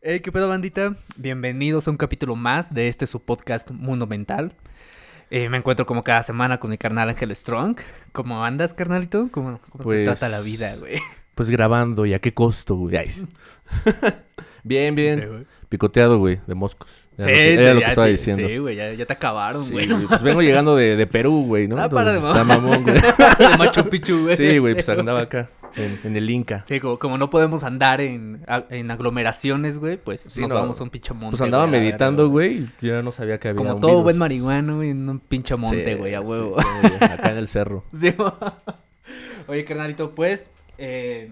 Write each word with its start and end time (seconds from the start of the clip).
Hey, 0.00 0.20
¿qué 0.20 0.30
pedo, 0.30 0.48
bandita? 0.48 0.94
Bienvenidos 1.16 1.88
a 1.88 1.90
un 1.90 1.96
capítulo 1.96 2.36
más 2.36 2.72
de 2.72 2.88
este 2.88 3.06
su 3.06 3.20
podcast 3.20 3.70
Mundo 3.70 4.06
Mental. 4.06 4.52
Eh, 5.30 5.48
me 5.48 5.56
encuentro 5.58 5.86
como 5.86 6.04
cada 6.04 6.22
semana 6.22 6.58
con 6.60 6.70
mi 6.70 6.78
carnal 6.78 7.08
Ángel 7.08 7.34
Strong. 7.34 7.76
¿Cómo 8.12 8.44
andas, 8.44 8.74
carnalito? 8.74 9.28
¿Cómo, 9.32 9.58
cómo 9.70 9.84
Pues- 9.84 10.00
te 10.00 10.04
trata 10.04 10.28
la 10.28 10.40
vida, 10.40 10.76
güey? 10.76 10.98
Pues 11.34 11.50
grabando, 11.50 12.06
¿y 12.06 12.14
a 12.14 12.18
qué 12.20 12.32
costo, 12.34 12.74
güey? 12.76 12.96
Bien, 14.64 14.94
bien. 14.94 15.20
Sí, 15.20 15.26
güey. 15.26 15.46
Picoteado, 15.68 16.18
güey, 16.18 16.40
de 16.46 16.54
moscos. 16.54 17.08
Sí, 17.18 17.24
que, 17.24 17.54
era 17.54 17.74
lo 17.74 17.80
ya 17.80 17.86
que 17.86 17.90
estaba 17.90 18.06
te- 18.06 18.10
diciendo. 18.10 18.48
Sí, 18.48 18.58
güey, 18.58 18.76
ya, 18.76 18.92
ya 18.92 19.06
te 19.06 19.12
acabaron, 19.12 19.64
Sí, 19.64 19.72
güey. 19.72 19.88
Pues 20.06 20.22
vengo 20.22 20.42
llegando 20.42 20.74
de, 20.76 20.96
de 20.96 21.06
Perú, 21.06 21.44
güey, 21.46 21.68
¿no? 21.68 21.78
Ah, 21.80 21.88
para 21.88 22.12
de 22.12 22.18
Entonces, 22.18 22.44
mamar. 22.46 22.56
está 22.56 22.68
mamón, 22.68 22.82
güey. 22.82 22.96
De 23.52 23.58
Machu 23.58 23.88
Picchu, 23.88 24.22
güey. 24.24 24.36
Sí, 24.36 24.58
güey, 24.58 24.74
pues 24.74 24.88
andaba 24.88 25.20
acá, 25.22 25.48
en, 25.78 25.98
en 26.04 26.16
el 26.16 26.28
Inca. 26.30 26.64
Sí, 26.68 26.80
como, 26.80 26.98
como 26.98 27.16
no 27.18 27.30
podemos 27.30 27.62
andar 27.64 28.00
en, 28.00 28.42
en 28.70 28.90
aglomeraciones, 28.90 29.78
güey, 29.78 29.96
pues 29.96 30.20
Sí, 30.22 30.40
nos 30.42 30.50
no. 30.50 30.56
vamos 30.56 30.80
a 30.80 30.84
un 30.84 30.90
pinche 30.90 31.14
monte. 31.14 31.30
Pues 31.30 31.40
andaba 31.42 31.66
meditando, 31.66 32.28
güey, 32.28 32.68
y 32.80 32.86
ya 32.88 33.02
no 33.02 33.12
sabía 33.12 33.38
que 33.38 33.48
había 33.48 33.58
Como 33.58 33.74
un 33.76 33.80
todo 33.80 33.90
virus. 33.92 34.02
buen 34.04 34.18
marihuano, 34.18 34.76
güey, 34.76 34.90
en 34.90 35.08
un 35.08 35.18
pinche 35.20 35.56
monte, 35.56 35.92
Sí, 35.92 35.94
güey, 35.98 36.14
a 36.14 36.20
huevo. 36.20 36.58
acá 36.60 37.30
en 37.30 37.38
el 37.38 37.48
cerro. 37.48 37.84
Sí, 37.94 38.14
Oye, 39.46 39.64
carnalito, 39.64 40.14
pues, 40.14 40.50
eh, 40.76 41.30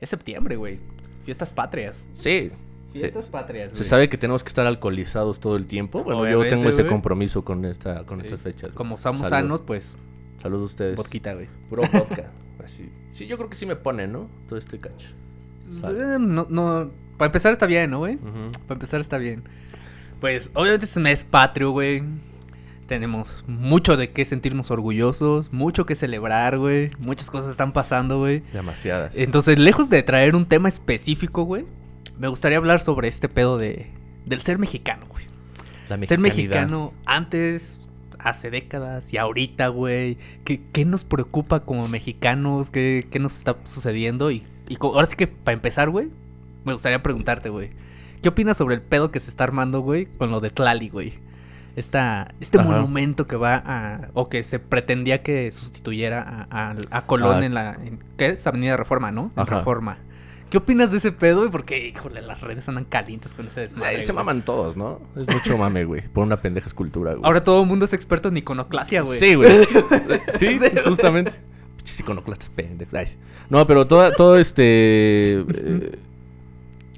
es 0.00 0.08
septiembre, 0.08 0.56
güey. 0.56 0.78
Fiestas 1.24 1.52
patrias. 1.52 2.06
Sí. 2.14 2.50
Fiestas 2.92 3.28
patrias, 3.28 3.72
güey. 3.72 3.82
Se 3.82 3.88
sabe 3.88 4.08
que 4.08 4.16
tenemos 4.18 4.44
que 4.44 4.48
estar 4.48 4.66
alcoholizados 4.66 5.40
todo 5.40 5.56
el 5.56 5.66
tiempo. 5.66 6.04
Bueno, 6.04 6.28
yo 6.28 6.46
tengo 6.48 6.68
ese 6.68 6.86
compromiso 6.86 7.42
con 7.44 7.64
esta 7.64 8.04
con 8.04 8.20
estas 8.20 8.42
fechas. 8.42 8.74
Como 8.74 8.96
somos 8.98 9.22
Salud. 9.22 9.30
sanos, 9.30 9.60
pues, 9.66 9.96
Saludos 10.42 10.62
a 10.62 10.66
ustedes. 10.66 10.96
vodquita, 10.96 11.34
güey. 11.34 11.48
Puro 11.68 11.82
vodka. 11.92 12.30
Así. 12.64 12.90
Sí, 13.12 13.26
yo 13.26 13.36
creo 13.36 13.48
que 13.48 13.56
sí 13.56 13.66
me 13.66 13.76
pone, 13.76 14.06
¿no? 14.06 14.28
Todo 14.48 14.58
este 14.58 14.78
cacho. 14.78 15.08
Eh, 15.84 16.16
No, 16.18 16.46
no, 16.48 16.90
para 17.16 17.26
empezar 17.26 17.52
está 17.52 17.66
bien, 17.66 17.90
¿no, 17.90 17.98
güey? 17.98 18.16
Para 18.16 18.74
empezar 18.74 19.00
está 19.00 19.18
bien. 19.18 19.44
Pues, 20.20 20.50
obviamente 20.54 20.86
es 20.86 20.96
mes 20.96 21.24
patrio, 21.24 21.70
güey. 21.70 22.02
Tenemos 22.86 23.44
mucho 23.46 23.96
de 23.96 24.10
qué 24.10 24.24
sentirnos 24.24 24.70
orgullosos, 24.70 25.52
mucho 25.52 25.86
que 25.86 25.94
celebrar, 25.94 26.58
güey. 26.58 26.90
Muchas 26.98 27.30
cosas 27.30 27.50
están 27.50 27.72
pasando, 27.72 28.18
güey. 28.18 28.40
Demasiadas. 28.52 29.12
Entonces, 29.16 29.58
lejos 29.58 29.88
de 29.88 30.02
traer 30.02 30.36
un 30.36 30.46
tema 30.46 30.68
específico, 30.68 31.44
güey, 31.44 31.64
me 32.18 32.28
gustaría 32.28 32.58
hablar 32.58 32.80
sobre 32.80 33.08
este 33.08 33.28
pedo 33.28 33.56
de 33.58 33.90
del 34.26 34.42
ser 34.42 34.58
mexicano, 34.58 35.06
güey. 35.08 35.24
La 35.88 36.06
Ser 36.06 36.18
mexicano 36.18 36.92
antes, 37.04 37.81
hace 38.22 38.50
décadas 38.50 39.12
y 39.12 39.18
ahorita, 39.18 39.68
güey. 39.68 40.16
¿Qué, 40.44 40.60
qué 40.72 40.84
nos 40.84 41.04
preocupa 41.04 41.60
como 41.60 41.88
mexicanos? 41.88 42.70
¿Qué, 42.70 43.06
qué 43.10 43.18
nos 43.18 43.36
está 43.36 43.56
sucediendo? 43.64 44.30
Y, 44.30 44.44
y 44.68 44.76
ahora 44.80 45.06
sí 45.06 45.16
que 45.16 45.26
para 45.26 45.54
empezar, 45.54 45.90
güey, 45.90 46.08
me 46.64 46.72
gustaría 46.72 47.02
preguntarte, 47.02 47.48
güey. 47.48 47.70
¿Qué 48.22 48.28
opinas 48.28 48.56
sobre 48.56 48.76
el 48.76 48.82
pedo 48.82 49.10
que 49.10 49.18
se 49.20 49.30
está 49.30 49.44
armando, 49.44 49.80
güey, 49.80 50.06
con 50.06 50.30
lo 50.30 50.40
de 50.40 50.50
Tlali, 50.50 50.88
güey? 50.88 51.14
Esta, 51.74 52.34
este 52.38 52.58
Ajá. 52.58 52.68
monumento 52.68 53.26
que 53.26 53.34
va 53.36 53.54
a... 53.64 54.08
o 54.12 54.28
que 54.28 54.42
se 54.42 54.58
pretendía 54.58 55.22
que 55.22 55.50
sustituyera 55.50 56.46
a, 56.50 56.70
a- 56.70 56.74
a 56.90 57.06
Colón 57.06 57.42
Ah. 57.42 57.46
en 57.46 57.54
la... 57.54 57.74
en- 57.82 57.98
¿Qué 58.18 58.26
es? 58.28 58.46
Avenida 58.46 58.76
Reforma, 58.76 59.10
¿no? 59.10 59.32
En. 59.36 59.46
Reforma. 59.46 59.96
¿Qué 60.52 60.58
opinas 60.58 60.90
de 60.90 60.98
ese 60.98 61.12
pedo? 61.12 61.50
Porque, 61.50 61.88
híjole, 61.88 62.20
las 62.20 62.42
redes 62.42 62.68
andan 62.68 62.84
calientes 62.84 63.32
con 63.32 63.46
ese 63.46 63.60
desmadre, 63.62 63.96
Ay, 63.96 64.02
se 64.02 64.12
güey. 64.12 64.22
maman 64.22 64.44
todos, 64.44 64.76
¿no? 64.76 65.00
Es 65.16 65.26
mucho 65.26 65.56
mame, 65.56 65.86
güey. 65.86 66.06
Por 66.08 66.24
una 66.24 66.42
pendeja 66.42 66.66
escultura, 66.66 67.12
güey. 67.12 67.24
Ahora 67.24 67.42
todo 67.42 67.62
el 67.62 67.66
mundo 67.66 67.86
es 67.86 67.94
experto 67.94 68.28
en 68.28 68.36
iconoclasia, 68.36 69.00
güey. 69.00 69.18
Sí, 69.18 69.34
güey. 69.34 69.50
sí, 70.38 70.60
justamente. 70.84 71.32
Pinches 71.78 72.00
iconoclastas 72.00 72.50
pendejos. 72.50 73.16
No, 73.48 73.66
pero 73.66 73.86
toda, 73.86 74.12
todo 74.12 74.36
este. 74.36 75.40
eh, 75.40 75.98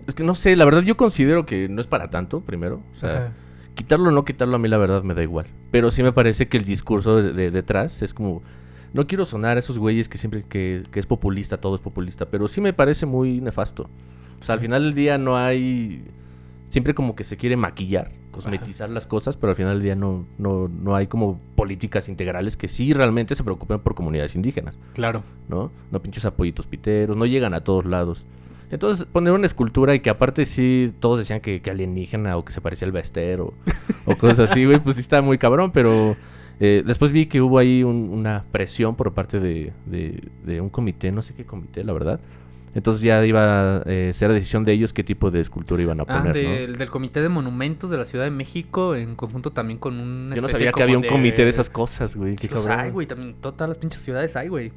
es 0.08 0.14
que 0.16 0.24
no 0.24 0.34
sé, 0.34 0.56
la 0.56 0.64
verdad 0.64 0.82
yo 0.82 0.96
considero 0.96 1.46
que 1.46 1.68
no 1.68 1.80
es 1.80 1.86
para 1.86 2.10
tanto, 2.10 2.40
primero. 2.40 2.82
O 2.90 2.96
sea, 2.96 3.10
Ajá. 3.16 3.32
quitarlo 3.76 4.08
o 4.08 4.10
no 4.10 4.24
quitarlo 4.24 4.56
a 4.56 4.58
mí 4.58 4.68
la 4.68 4.78
verdad 4.78 5.04
me 5.04 5.14
da 5.14 5.22
igual. 5.22 5.46
Pero 5.70 5.92
sí 5.92 6.02
me 6.02 6.10
parece 6.10 6.48
que 6.48 6.56
el 6.56 6.64
discurso 6.64 7.22
de, 7.22 7.32
de- 7.32 7.50
detrás 7.52 8.02
es 8.02 8.14
como... 8.14 8.42
No 8.94 9.06
quiero 9.06 9.26
sonar 9.26 9.56
a 9.58 9.60
esos 9.60 9.78
güeyes 9.78 10.08
que 10.08 10.16
siempre 10.16 10.44
que, 10.48 10.84
que 10.90 11.00
es 11.00 11.06
populista, 11.06 11.58
todo 11.58 11.74
es 11.74 11.80
populista, 11.82 12.26
pero 12.26 12.48
sí 12.48 12.60
me 12.62 12.72
parece 12.72 13.04
muy 13.04 13.40
nefasto. 13.42 13.90
O 14.40 14.42
sea, 14.42 14.54
al 14.54 14.60
final 14.60 14.82
del 14.84 14.94
día 14.94 15.18
no 15.18 15.36
hay... 15.36 16.04
Siempre 16.70 16.94
como 16.94 17.14
que 17.14 17.22
se 17.24 17.36
quiere 17.36 17.56
maquillar, 17.56 18.10
cosmetizar 18.32 18.90
las 18.90 19.06
cosas, 19.06 19.36
pero 19.36 19.50
al 19.50 19.56
final 19.56 19.74
del 19.74 19.82
día 19.82 19.94
no, 19.94 20.26
no, 20.38 20.66
no 20.68 20.96
hay 20.96 21.06
como 21.06 21.38
políticas 21.54 22.08
integrales 22.08 22.56
que 22.56 22.66
sí 22.68 22.92
realmente 22.92 23.34
se 23.36 23.44
preocupen 23.44 23.78
por 23.78 23.94
comunidades 23.94 24.34
indígenas, 24.34 24.76
Claro. 24.94 25.22
¿no? 25.48 25.70
No 25.92 26.00
pinches 26.02 26.24
apoyitos 26.24 26.66
piteros, 26.66 27.16
no 27.16 27.26
llegan 27.26 27.54
a 27.54 27.60
todos 27.62 27.84
lados. 27.84 28.26
Entonces, 28.72 29.04
poner 29.04 29.32
una 29.34 29.46
escultura 29.46 29.94
y 29.94 30.00
que 30.00 30.10
aparte 30.10 30.44
sí 30.46 30.92
todos 30.98 31.18
decían 31.20 31.40
que, 31.40 31.62
que 31.62 31.70
alienígena 31.70 32.36
o 32.36 32.44
que 32.44 32.52
se 32.52 32.60
parecía 32.60 32.86
al 32.86 32.92
Bester 32.92 33.40
o, 33.40 33.54
o 34.04 34.16
cosas 34.16 34.50
así, 34.50 34.64
güey, 34.64 34.80
pues 34.80 34.96
sí 34.96 35.02
está 35.02 35.22
muy 35.22 35.38
cabrón, 35.38 35.70
pero 35.72 36.16
eh, 36.60 36.82
después 36.86 37.12
vi 37.12 37.26
que 37.26 37.40
hubo 37.40 37.58
ahí 37.58 37.82
un- 37.82 38.10
una 38.10 38.44
presión 38.52 38.94
por 38.96 39.12
parte 39.12 39.40
de, 39.40 39.72
de- 39.86 40.22
de 40.44 40.60
un 40.60 40.70
comité, 40.70 41.10
no 41.12 41.22
sé 41.22 41.34
qué 41.34 41.44
comité, 41.44 41.82
la 41.84 41.92
verdad. 41.92 42.20
Entonces 42.76 43.02
ya 43.02 43.24
iba 43.24 43.76
a 43.78 43.82
eh, 43.86 44.10
ser 44.14 44.32
decisión 44.32 44.64
de 44.64 44.72
ellos 44.72 44.92
qué 44.92 45.04
tipo 45.04 45.30
de 45.30 45.40
escultura 45.40 45.80
iban 45.80 46.00
a 46.00 46.04
Ah, 46.08 46.18
poner, 46.18 46.34
del, 46.34 46.76
del 46.76 46.88
Comité 46.90 47.22
de 47.22 47.28
Monumentos 47.28 47.88
de 47.88 47.96
la 47.96 48.04
Ciudad 48.04 48.24
de 48.24 48.32
México, 48.32 48.96
en 48.96 49.14
conjunto 49.14 49.52
también 49.52 49.78
con 49.78 50.00
un. 50.00 50.30
¿no? 50.30 50.34
Yo 50.34 50.42
no 50.42 50.48
sabía 50.48 50.72
que 50.72 50.82
había 50.82 50.98
un 50.98 51.06
comité 51.06 51.44
de 51.44 51.50
esas 51.50 51.70
cosas, 51.70 52.16
güey. 52.16 52.36
Sí, 52.36 52.48
los 52.48 52.64
cabrón. 52.66 52.84
hay, 52.86 52.90
güey. 52.90 53.06
También 53.06 53.34
todas 53.40 53.68
las 53.68 53.78
pinches 53.78 54.02
ciudades 54.02 54.34
hay, 54.34 54.48
güey. 54.48 54.72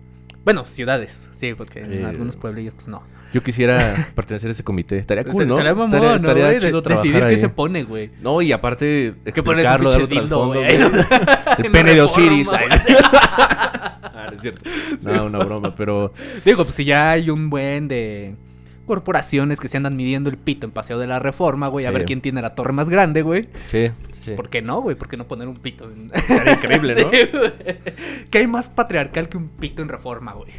Bueno, 0.46 0.64
ciudades, 0.66 1.30
sí, 1.34 1.56
porque 1.56 1.80
en 1.80 1.92
Eh, 1.92 2.06
algunos 2.06 2.36
pueblillos, 2.36 2.76
pues 2.76 2.88
no. 2.88 3.02
Yo 3.38 3.44
quisiera 3.44 4.08
pertenecer 4.16 4.50
a 4.50 4.52
ese 4.54 4.64
comité. 4.64 4.98
Estaría 4.98 5.24
cool, 5.24 5.44
Estaría- 5.44 5.48
¿no? 5.48 5.54
Estaría 5.58 5.74
mamón, 5.76 5.86
estaría, 5.94 6.10
¿no, 6.10 6.16
estaría? 6.16 6.48
De- 6.48 6.60
chido 6.60 6.82
Decidir 6.82 7.20
qué 7.20 7.26
ahí. 7.28 7.38
se 7.38 7.50
pone, 7.50 7.84
güey. 7.84 8.10
No, 8.20 8.42
y 8.42 8.52
aparte 8.52 9.14
¿Qué 9.32 9.44
pones 9.44 9.64
un 9.64 9.72
explicarlo, 9.72 9.92
darle 9.92 10.08
trasfondo, 10.08 10.48
güey? 10.48 10.66
El 11.60 11.66
En 11.68 11.72
pene 11.72 11.94
de 11.94 12.02
Osiris. 12.02 12.50
Ah, 12.60 14.30
no 14.32 14.36
es 14.38 14.42
cierto. 14.42 14.68
No, 15.04 15.26
una 15.26 15.38
broma, 15.38 15.76
pero... 15.76 16.12
Digo, 16.44 16.64
pues 16.64 16.74
si 16.76 16.84
ya 16.86 17.12
hay 17.12 17.30
un 17.30 17.52
buen 17.52 17.88
de 17.88 18.34
corporaciones 18.88 19.60
que 19.60 19.68
se 19.68 19.78
andan 19.78 19.96
midiendo 19.96 20.32
el 20.32 20.38
pito 20.38 20.66
en 20.66 20.72
Paseo 20.72 20.98
de 20.98 21.06
la 21.06 21.20
Reforma, 21.20 21.68
güey, 21.68 21.86
a 21.86 21.92
ver 21.92 22.06
quién 22.06 22.22
tiene 22.22 22.42
la 22.42 22.56
torre 22.56 22.74
más 22.74 22.90
grande, 22.90 23.22
güey. 23.22 23.48
Sí, 23.68 23.92
sí. 24.14 24.32
¿Por 24.34 24.50
qué 24.50 24.64
no, 24.64 24.82
güey? 24.82 24.96
¿Por 24.96 25.08
qué 25.10 25.18
no 25.18 25.28
poner 25.28 25.48
un 25.48 25.58
pito? 25.58 25.88
En... 25.92 26.10
Increíble, 26.52 26.96
¿no? 26.96 27.12
Sí. 27.12 27.94
¿Qué 28.32 28.40
hay 28.40 28.48
más 28.48 28.70
patriarcal 28.70 29.30
que 29.30 29.38
un 29.38 29.50
pito 29.50 29.84
en 29.84 29.90
Reforma, 29.90 30.34
güey? 30.34 30.50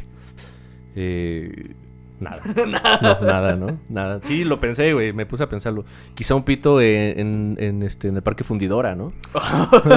Eh, 0.95 1.71
nada. 2.19 2.41
No, 3.01 3.19
nada, 3.21 3.55
¿no? 3.55 3.79
Nada. 3.89 4.19
Sí, 4.23 4.43
lo 4.43 4.59
pensé, 4.59 4.93
güey. 4.93 5.13
Me 5.13 5.25
puse 5.25 5.43
a 5.43 5.49
pensarlo. 5.49 5.85
Quizá 6.15 6.35
un 6.35 6.43
pito 6.43 6.81
en, 6.81 7.19
en, 7.19 7.57
en, 7.59 7.83
este, 7.83 8.07
en 8.09 8.15
el 8.17 8.21
Parque 8.21 8.43
Fundidora, 8.43 8.95
¿no? 8.95 9.11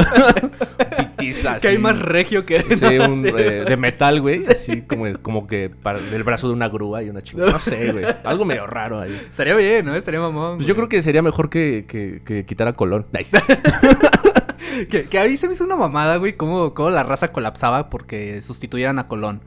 Pitiza, 0.96 1.56
¿Qué 1.58 1.68
hay 1.68 1.78
más 1.78 1.98
regio 1.98 2.44
que 2.46 2.60
Sí, 2.76 2.98
un, 2.98 3.24
Sí. 3.24 3.30
eh, 3.36 3.64
de 3.68 3.76
metal, 3.76 4.20
güey. 4.20 4.44
Así 4.46 4.82
como, 4.82 5.06
como 5.22 5.46
que 5.46 5.70
para 5.70 5.98
el 5.98 6.22
brazo 6.22 6.48
de 6.48 6.54
una 6.54 6.68
grúa 6.68 7.02
y 7.02 7.10
una 7.10 7.22
chingada. 7.22 7.52
No 7.52 7.58
sé, 7.58 7.92
güey. 7.92 8.04
Algo 8.24 8.44
medio 8.44 8.66
raro 8.66 9.00
ahí. 9.00 9.12
Estaría 9.30 9.54
bien, 9.56 9.86
¿no? 9.86 9.94
Estaría 9.94 10.20
mamón. 10.20 10.56
Pues 10.56 10.66
yo 10.66 10.74
creo 10.74 10.88
que 10.88 11.02
sería 11.02 11.22
mejor 11.22 11.50
que, 11.50 11.84
que, 11.88 12.22
que 12.24 12.44
quitar 12.44 12.68
a 12.68 12.72
Colón. 12.74 13.06
Nice. 13.12 13.36
que... 14.90 15.04
Que 15.04 15.18
a 15.18 15.24
mí 15.24 15.36
se 15.36 15.46
me 15.46 15.54
hizo 15.54 15.64
una 15.64 15.76
mamada, 15.76 16.16
güey, 16.16 16.34
cómo, 16.36 16.74
cómo 16.74 16.90
la 16.90 17.02
raza 17.02 17.32
colapsaba 17.32 17.90
porque 17.90 18.40
sustituyeran 18.42 18.98
a 18.98 19.08
Colón. 19.08 19.42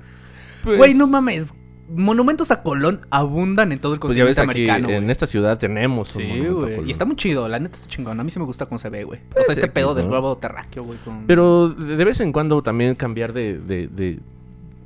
Pues- 0.64 0.78
Güey, 0.78 0.94
no 0.94 1.08
mames. 1.08 1.54
Monumentos 1.88 2.50
a 2.52 2.64
Colón 2.64 3.02
abundan 3.12 3.72
en 3.72 3.80
todo 3.80 3.94
el 3.94 4.00
Pues 4.00 4.18
ya 4.18 4.24
continente 4.24 4.42
ves 4.42 4.50
aquí, 4.50 4.70
americano, 4.70 4.90
en 4.94 5.02
güey. 5.04 5.12
esta 5.12 5.28
ciudad 5.28 5.58
tenemos 5.60 6.08
Sí, 6.10 6.24
güey. 6.50 6.88
Y 6.88 6.92
está 6.92 7.06
muy 7.06 7.16
chido, 7.16 7.48
la 7.48 7.60
neta 7.60 7.76
está 7.76 7.88
chingón. 7.88 8.20
A 8.20 8.24
mí 8.24 8.32
sí 8.32 8.40
me 8.40 8.46
gusta 8.46 8.66
cómo 8.66 8.80
se 8.80 8.90
ve, 8.90 9.04
güey. 9.04 9.20
O 9.20 9.34
Pues 9.34 9.46
sea, 9.46 9.54
este 9.54 9.68
pedo 9.68 9.94
del 9.94 10.08
globo 10.08 10.36
terráqueo, 10.38 10.84
güey. 10.84 10.98
Con... 11.06 11.26
Pero 11.28 11.70
de 11.70 12.04
vez 12.04 12.20
en 12.22 12.32
cuando 12.32 12.62
también 12.64 12.96
cambiar 12.96 13.34
de... 13.34 13.60
de, 13.60 13.88
de- 13.88 14.20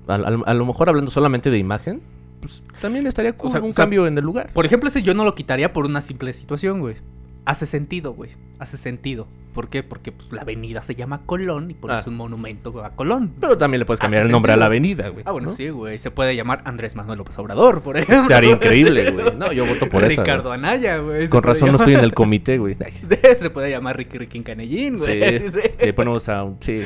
a, 0.07 0.15
a- 0.15 0.41
a 0.45 0.53
lo 0.53 0.65
mejor 0.65 0.89
hablando 0.89 1.09
solamente 1.11 1.49
de 1.51 1.57
imagen, 1.57 2.01
pues 2.41 2.63
también 2.81 3.05
estaría 3.07 3.31
sea, 3.31 3.41
un 3.61 3.69
o 3.69 3.73
sea, 3.73 3.83
cambio 3.83 4.05
en 4.07 4.17
el 4.17 4.23
lugar. 4.25 4.51
Por 4.53 4.65
ejemplo, 4.65 4.89
ese 4.89 5.01
yo 5.01 5.13
no 5.13 5.23
lo 5.23 5.35
quitaría 5.35 5.71
por 5.71 5.85
una 5.85 6.01
simple 6.01 6.33
situación, 6.33 6.79
güey. 6.81 6.95
Hace 7.49 7.65
sentido, 7.65 8.13
güey. 8.13 8.29
Hace 8.59 8.77
sentido. 8.77 9.27
¿Por 9.55 9.69
qué? 9.69 9.81
Porque 9.81 10.11
pues, 10.11 10.31
la 10.31 10.41
avenida 10.41 10.83
se 10.83 10.93
llama 10.93 11.21
Colón 11.25 11.71
y 11.71 11.73
pones 11.73 12.05
Ah. 12.05 12.09
un 12.09 12.15
monumento 12.15 12.85
a 12.85 12.91
Colón. 12.91 13.33
Pero 13.41 13.57
también 13.57 13.79
le 13.79 13.85
puedes 13.85 13.99
cambiar 13.99 14.21
el 14.21 14.31
nombre 14.31 14.53
a 14.53 14.57
la 14.57 14.67
avenida, 14.67 15.07
güey. 15.09 15.23
Ah, 15.25 15.31
bueno, 15.31 15.47
¿no? 15.49 15.53
sí, 15.55 15.69
güey. 15.69 15.97
Se 15.97 16.11
puede 16.11 16.35
llamar 16.35 16.61
Andrés 16.65 16.95
Manuel 16.95 17.17
López 17.17 17.35
Obrador, 17.39 17.81
por 17.81 17.97
ejemplo. 17.97 18.21
Estaría 18.21 18.51
increíble, 18.53 19.09
güey. 19.09 19.35
No, 19.35 19.51
yo 19.51 19.65
voto 19.65 19.89
por 19.89 20.03
esa. 20.03 20.21
Ricardo. 20.21 20.51
Anaya, 20.51 20.99
güey. 20.99 21.27
Con 21.27 21.41
razón 21.41 21.69
no 21.71 21.77
estoy 21.77 21.95
en 21.95 22.01
el 22.01 22.13
comité, 22.13 22.59
güey. 22.59 22.77
Se 23.39 23.49
puede 23.49 23.71
llamar 23.71 23.97
Ricky 23.97 24.19
Ricky 24.19 24.41
Canellín, 24.41 24.99
güey. 24.99 25.39
Sí. 25.49 25.57
le 25.81 25.93
ponemos 25.93 26.29
a 26.29 26.43
un... 26.43 26.57
Sí. 26.59 26.83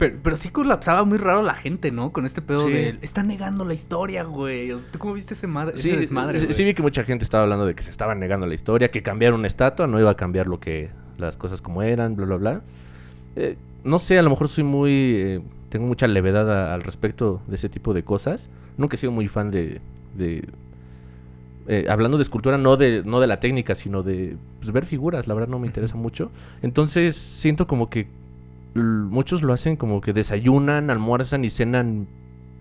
Pero, 0.00 0.16
pero 0.22 0.36
sí 0.36 0.48
colapsaba 0.48 1.04
muy 1.04 1.18
raro 1.18 1.42
la 1.42 1.54
gente, 1.54 1.92
¿no? 1.92 2.10
Con 2.10 2.26
este 2.26 2.42
pedo 2.42 2.66
Sí. 2.66 2.72
de... 2.72 2.98
Está 3.02 3.22
negando 3.22 3.64
la 3.64 3.74
historia, 3.74 4.24
güey. 4.24 4.70
¿Tú 4.90 4.98
cómo 4.98 5.14
viste 5.14 5.34
ese, 5.34 5.46
madre, 5.46 5.76
Sí, 5.78 5.90
ese 5.90 5.98
desmadre, 5.98 6.52
sí, 6.52 6.64
vi 6.64 6.74
que 6.74 6.82
mucha 6.82 7.04
gente 7.04 7.22
estaba 7.22 7.44
hablando 7.44 7.66
de 7.66 7.74
que 7.76 7.82
se 7.84 7.90
estaba 7.92 8.14
negando 8.16 8.46
la 8.46 8.54
historia, 8.54 8.90
que 8.90 9.02
cambiar 9.02 9.34
una 9.34 9.46
estatua 9.46 9.86
no 9.86 10.00
iba 10.00 10.10
a 10.10 10.16
cambiar 10.16 10.48
lo 10.48 10.58
que 10.58 10.88
las 11.18 11.36
cosas 11.36 11.62
como 11.62 11.82
eran, 11.82 12.16
bla, 12.16 12.26
bla, 12.26 12.36
bla. 12.36 12.60
Eh, 13.36 13.56
no 13.84 13.98
sé, 14.00 14.18
a 14.18 14.22
lo 14.22 14.30
mejor 14.30 14.48
soy 14.48 14.64
muy... 14.64 14.90
eh, 15.16 15.40
tengo 15.68 15.86
mucha 15.86 16.08
levedad 16.08 16.50
a- 16.50 16.74
al 16.74 16.82
respecto 16.82 17.40
de 17.46 17.54
ese 17.56 17.68
tipo 17.68 17.94
de 17.94 18.02
cosas. 18.02 18.48
Nunca 18.78 18.96
he 18.96 18.98
sido 18.98 19.12
muy 19.12 19.28
fan 19.28 19.50
de... 19.52 19.80
de 20.16 20.48
eh, 21.68 21.86
hablando 21.88 22.16
de 22.16 22.22
escultura, 22.22 22.58
no 22.58 22.76
de, 22.76 23.02
no 23.04 23.20
de 23.20 23.26
la 23.26 23.38
técnica, 23.38 23.74
sino 23.74 24.02
de 24.02 24.36
pues, 24.60 24.72
ver 24.72 24.86
figuras, 24.86 25.28
la 25.28 25.34
verdad 25.34 25.48
no 25.48 25.58
me 25.58 25.66
interesa 25.66 25.96
mucho. 25.96 26.30
Entonces 26.62 27.14
siento 27.16 27.66
como 27.66 27.90
que 27.90 28.08
muchos 28.74 29.42
lo 29.42 29.52
hacen 29.52 29.76
como 29.76 30.00
que 30.00 30.12
desayunan, 30.12 30.90
almuerzan 30.90 31.44
y 31.44 31.50
cenan 31.50 32.08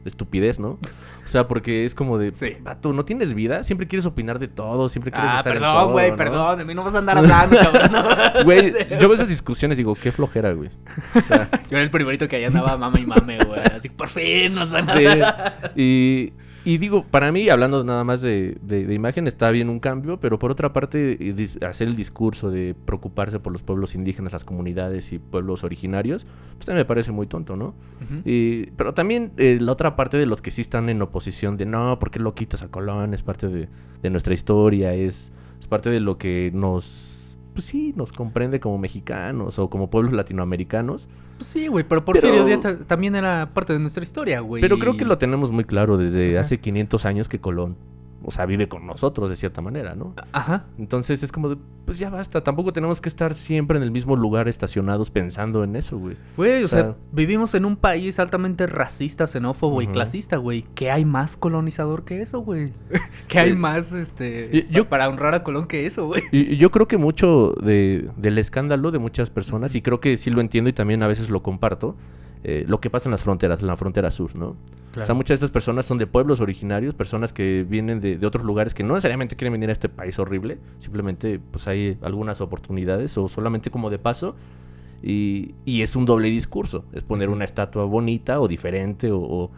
estupidez, 0.06 0.59
¿no? 0.59 0.79
O 1.25 1.27
sea, 1.31 1.47
porque 1.47 1.85
es 1.85 1.94
como 1.94 2.17
de, 2.17 2.31
Sí. 2.31 2.56
vato, 2.61 2.94
¿no 2.94 3.06
tienes 3.06 3.33
vida? 3.35 3.63
Siempre 3.63 3.85
quieres 3.88 4.06
opinar 4.07 4.39
de 4.39 4.47
todo, 4.47 4.89
siempre 4.89 5.11
quieres 5.11 5.29
Ah, 5.31 5.38
estar 5.39 5.53
en 5.56 5.59
perdón, 5.61 5.75
todo, 5.83 5.91
güey, 5.91 6.09
¿no? 6.11 6.17
perdón. 6.17 6.57
De 6.57 6.65
mí 6.65 6.73
no 6.73 6.83
vas 6.83 6.95
a 6.95 7.00
andar 7.00 7.17
hablando, 7.17 7.57
cabrón. 7.57 7.91
Güey, 8.45 8.73
yo 9.00 9.07
veo 9.07 9.13
esas 9.13 9.27
discusiones 9.27 9.77
y 9.77 9.81
digo, 9.81 9.94
qué 9.95 10.11
flojera, 10.11 10.53
güey. 10.53 10.69
O 11.15 11.21
sea, 11.21 11.50
Yo 11.69 11.77
era 11.77 11.83
el 11.83 11.91
primerito 11.91 12.27
que 12.27 12.38
ahí 12.38 12.45
andaba 12.45 12.77
mame 12.77 13.01
y 13.01 13.05
mame, 13.05 13.38
güey. 13.45 13.59
Así, 13.75 13.89
por 13.89 14.07
fin 14.07 14.55
nos 14.55 14.71
van 14.71 14.89
a 14.89 14.94
Sí. 14.95 15.05
Y, 15.75 16.33
y 16.65 16.77
digo, 16.77 17.03
para 17.03 17.31
mí, 17.31 17.50
hablando 17.50 17.83
nada 17.83 18.03
más 18.03 18.21
de, 18.21 18.57
de- 18.61 18.85
de 18.85 18.94
imagen, 18.94 19.27
está 19.27 19.50
bien 19.51 19.69
un 19.69 19.79
cambio, 19.79 20.17
pero 20.19 20.38
por 20.39 20.51
otra 20.51 20.73
parte, 20.73 21.17
hacer 21.67 21.88
el 21.88 21.95
discurso 21.95 22.51
de 22.51 22.75
preocuparse 22.85 23.39
por 23.39 23.53
los 23.53 23.61
pueblos 23.61 23.95
indígenas, 23.95 24.33
las 24.33 24.44
comunidades 24.44 25.11
y 25.13 25.19
pueblos 25.19 25.63
originarios, 25.63 26.25
pues 26.56 26.65
también 26.65 26.81
me 26.81 26.85
parece 26.85 27.11
muy 27.11 27.27
tonto, 27.27 27.56
¿no? 27.56 27.73
Y, 28.25 28.67
pero 28.77 28.94
también 28.94 29.31
eh, 29.38 29.57
la 29.61 29.71
otra 29.71 29.95
parte 29.95 30.17
de 30.17 30.25
los 30.25 30.41
que 30.41 30.51
sí 30.51 30.61
están 30.61 30.89
en 30.89 31.01
oposición 31.01 31.57
de 31.57 31.65
no, 31.65 31.97
¿por 32.00 32.11
qué 32.11 32.19
lo 32.19 32.33
quitas 32.35 32.62
a 32.63 32.67
Colón? 32.69 33.13
Es 33.13 33.23
parte 33.23 33.47
de, 33.47 33.69
de 34.01 34.09
nuestra 34.09 34.33
historia, 34.33 34.94
es, 34.94 35.31
es 35.59 35.67
parte 35.67 35.89
de 35.89 36.00
lo 36.00 36.17
que 36.17 36.51
nos, 36.53 37.38
pues 37.53 37.65
sí, 37.65 37.94
nos 37.95 38.12
comprende 38.12 38.59
como 38.59 38.77
mexicanos 38.77 39.59
o 39.59 39.69
como 39.69 39.89
pueblos 39.89 40.13
latinoamericanos. 40.13 41.07
Pues 41.39 41.47
sí, 41.51 41.68
güey, 41.68 41.86
pero 41.88 42.03
Porfirio 42.03 42.45
Pero- 42.45 42.80
también 42.80 43.15
era 43.15 43.50
parte 43.53 43.71
de 43.71 43.80
nuestra 43.80 44.03
historia, 44.03 44.41
güey. 44.41 44.62
Pero 44.62 44.77
creo 44.77 44.97
que 44.97 45.06
lo 45.06 45.18
tenemos 45.18 45.51
muy 45.51 45.63
claro 45.63 45.95
desde 45.97 46.33
Ajá. 46.33 46.41
hace 46.41 46.59
500 46.59 47.06
años 47.06 47.30
que 47.30 47.39
Colón, 47.39 47.77
o 48.24 48.31
sea, 48.31 48.45
vive 48.45 48.68
con 48.68 48.86
nosotros 48.86 49.30
de 49.30 49.36
cierta 49.36 49.62
manera, 49.62 49.95
¿no? 49.95 50.13
Ajá. 50.33 50.66
Entonces 50.77 51.24
es 51.24 51.31
como 51.31 51.50
de, 51.50 51.57
pues 51.86 51.98
ya 52.00 52.10
basta, 52.10 52.42
tampoco 52.42 52.74
tenemos 52.74 53.00
que 53.01 53.07
estar 53.10 53.33
siempre 53.33 53.77
en 53.77 53.83
el 53.83 53.92
mismo 53.92 54.16
lugar 54.16 54.48
estacionados 54.48 55.10
pensando 55.10 55.63
en 55.63 55.75
eso, 55.75 55.98
güey. 55.98 56.18
Güey, 56.36 56.63
o, 56.63 56.68
sea, 56.68 56.81
sea- 56.81 56.95
vivimos 57.12 57.56
en 57.56 57.66
un 57.66 57.75
país 57.77 58.19
altamente 58.19 58.68
racista, 58.68 59.25
xenófobo 59.25 59.81
y 59.81 59.88
clasista, 59.88 60.38
güey. 60.38 60.66
¿Qué 60.75 60.92
hay 60.92 61.06
más 61.06 61.38
colonizador 61.38 62.04
que 62.04 62.21
eso, 62.21 62.39
güey? 62.42 62.74
¿Qué 63.30 63.39
hay 63.39 63.54
más, 63.54 63.94
este, 63.94 64.50
Yo- 64.69 64.69
yo- 64.69 64.83
pa- 64.86 64.89
para 65.00 65.10
honrar 65.10 65.33
a 65.33 65.44
Colón 65.44 65.68
que 65.68 65.86
eso, 65.86 66.06
güey? 66.07 66.24
Y 66.31 66.54
y 66.54 66.57
yo 66.57 66.72
creo 66.72 66.88
que 66.88 66.98
mucho 66.98 67.54
de, 67.63 68.10
del 68.18 68.38
escándalo 68.38 68.92
de 68.92 69.00
muchas 69.00 69.30
personas, 69.30 69.75
y 69.75 69.81
creo 69.81 70.00
que 70.01 70.18
sí 70.18 70.30
lo 70.30 70.42
entiendo 70.42 70.69
y 70.69 70.74
también 70.74 71.01
a 71.04 71.07
veces 71.07 71.30
lo 71.30 71.42
comparto, 71.42 71.95
eh, 72.44 72.65
lo 72.68 72.80
que 72.81 72.89
pasa 72.89 73.07
en 73.07 73.12
las 73.12 73.22
fronteras, 73.22 73.62
en 73.62 73.68
la 73.68 73.77
frontera 73.77 74.12
sur, 74.12 74.36
¿no? 74.36 74.56
O 75.03 75.06
sea, 75.06 75.13
muchas 75.15 75.39
de 75.39 75.45
estas 75.45 75.51
personas 75.51 75.86
son 75.86 75.97
de 76.00 76.07
pueblos 76.07 76.39
originarios, 76.41 76.95
personas 76.95 77.31
que 77.31 77.65
vienen 77.68 78.00
de, 78.01 78.18
de 78.18 78.25
otros 78.27 78.44
lugares 78.44 78.74
que 78.74 78.83
no 78.83 78.94
necesariamente 78.95 79.36
quieren 79.36 79.53
venir 79.53 79.69
a 79.69 79.74
este 79.74 79.88
país 79.89 80.18
horrible, 80.19 80.57
simplemente 80.80 81.39
pues 81.51 81.68
hay 81.68 81.97
algunas 82.01 82.41
oportunidades 82.41 83.18
o 83.18 83.27
solamente 83.27 83.69
como 83.69 83.89
de 83.89 84.00
paso. 84.00 84.36
Y, 85.01 85.56
y 85.63 85.81
es 85.81 85.95
un 85.95 86.06
doble 86.06 86.30
discurso, 86.30 86.83
es 86.91 87.03
poner 87.03 87.30
una 87.30 87.45
estatua 87.45 87.86
bonita 87.86 88.39
o 88.41 88.47
diferente 88.47 89.12
o, 89.12 89.19
o- 89.21 89.51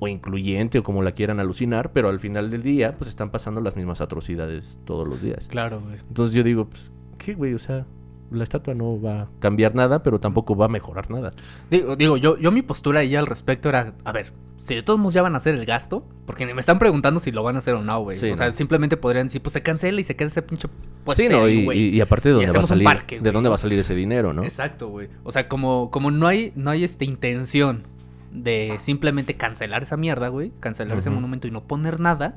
o 0.00 0.06
incluyente 0.08 0.78
o 0.78 0.82
como 0.84 1.02
la 1.02 1.12
quieran 1.12 1.40
alucinar, 1.40 1.90
pero 1.92 2.08
al 2.08 2.20
final 2.20 2.50
del 2.50 2.62
día 2.62 2.94
pues 2.96 3.08
están 3.08 3.30
pasando 3.30 3.60
las 3.60 3.74
mismas 3.76 4.00
atrocidades 4.00 4.78
todos 4.84 5.06
los 5.08 5.20
días. 5.22 5.48
Claro, 5.48 5.80
güey. 5.80 5.96
Entonces 6.08 6.34
yo 6.34 6.42
digo, 6.44 6.66
pues, 6.66 6.92
¿qué, 7.18 7.34
güey? 7.34 7.52
O 7.54 7.58
sea, 7.58 7.84
la 8.30 8.44
estatua 8.44 8.74
no 8.74 9.00
va 9.00 9.22
a 9.22 9.28
cambiar 9.40 9.74
nada, 9.74 10.02
pero 10.04 10.20
tampoco 10.20 10.54
va 10.54 10.66
a 10.66 10.68
mejorar 10.68 11.10
nada. 11.10 11.30
Digo, 11.70 11.96
digo 11.96 12.16
yo, 12.16 12.38
yo 12.38 12.52
mi 12.52 12.62
postura 12.62 13.00
ahí 13.00 13.16
al 13.16 13.26
respecto 13.26 13.68
era, 13.68 13.94
a 14.04 14.12
ver, 14.12 14.32
si 14.58 14.74
de 14.74 14.82
todos 14.82 14.98
modos 14.98 15.14
ya 15.14 15.22
van 15.22 15.34
a 15.34 15.38
hacer 15.38 15.54
el 15.54 15.64
gasto, 15.64 16.04
porque 16.26 16.46
me 16.52 16.60
están 16.60 16.78
preguntando 16.78 17.20
si 17.20 17.30
lo 17.32 17.42
van 17.42 17.56
a 17.56 17.58
hacer 17.60 17.74
o 17.74 17.82
no, 17.82 18.00
güey. 18.02 18.18
Sí, 18.18 18.30
o 18.30 18.34
sea, 18.36 18.46
no. 18.46 18.52
simplemente 18.52 18.96
podrían 18.96 19.26
decir, 19.28 19.40
pues 19.42 19.52
se 19.52 19.62
cancela 19.62 20.00
y 20.00 20.04
se 20.04 20.16
queda 20.16 20.28
ese 20.28 20.42
pinche 20.42 20.68
Pues 20.68 21.16
puesto 21.16 21.22
sí, 21.22 21.28
¿no? 21.28 21.44
ahí, 21.44 21.58
Y, 21.60 21.64
güey. 21.64 21.78
y- 21.78 21.88
y 21.96 22.00
aparte 22.00 22.28
de 22.28 22.34
dónde 22.34 22.52
va 22.52 22.60
a 22.60 22.66
salir, 22.66 22.84
parque, 22.84 23.20
de 23.20 23.32
dónde 23.32 23.48
va 23.48 23.54
a 23.54 23.58
salir 23.58 23.78
ese 23.78 23.94
dinero, 23.94 24.32
¿no? 24.32 24.42
Exacto, 24.44 24.88
güey. 24.88 25.08
O 25.24 25.32
sea, 25.32 25.48
como, 25.48 25.90
como 25.90 26.10
no 26.10 26.26
hay, 26.26 26.52
no 26.56 26.70
hay 26.70 26.84
esta 26.84 27.04
intención 27.04 27.84
de 28.32 28.74
simplemente 28.78 29.34
cancelar 29.34 29.84
esa 29.84 29.96
mierda, 29.96 30.28
güey. 30.28 30.52
Cancelar 30.60 30.98
ese 30.98 31.08
monumento 31.10 31.48
y 31.48 31.50
no 31.50 31.62
poner 31.62 31.98
nada. 32.00 32.34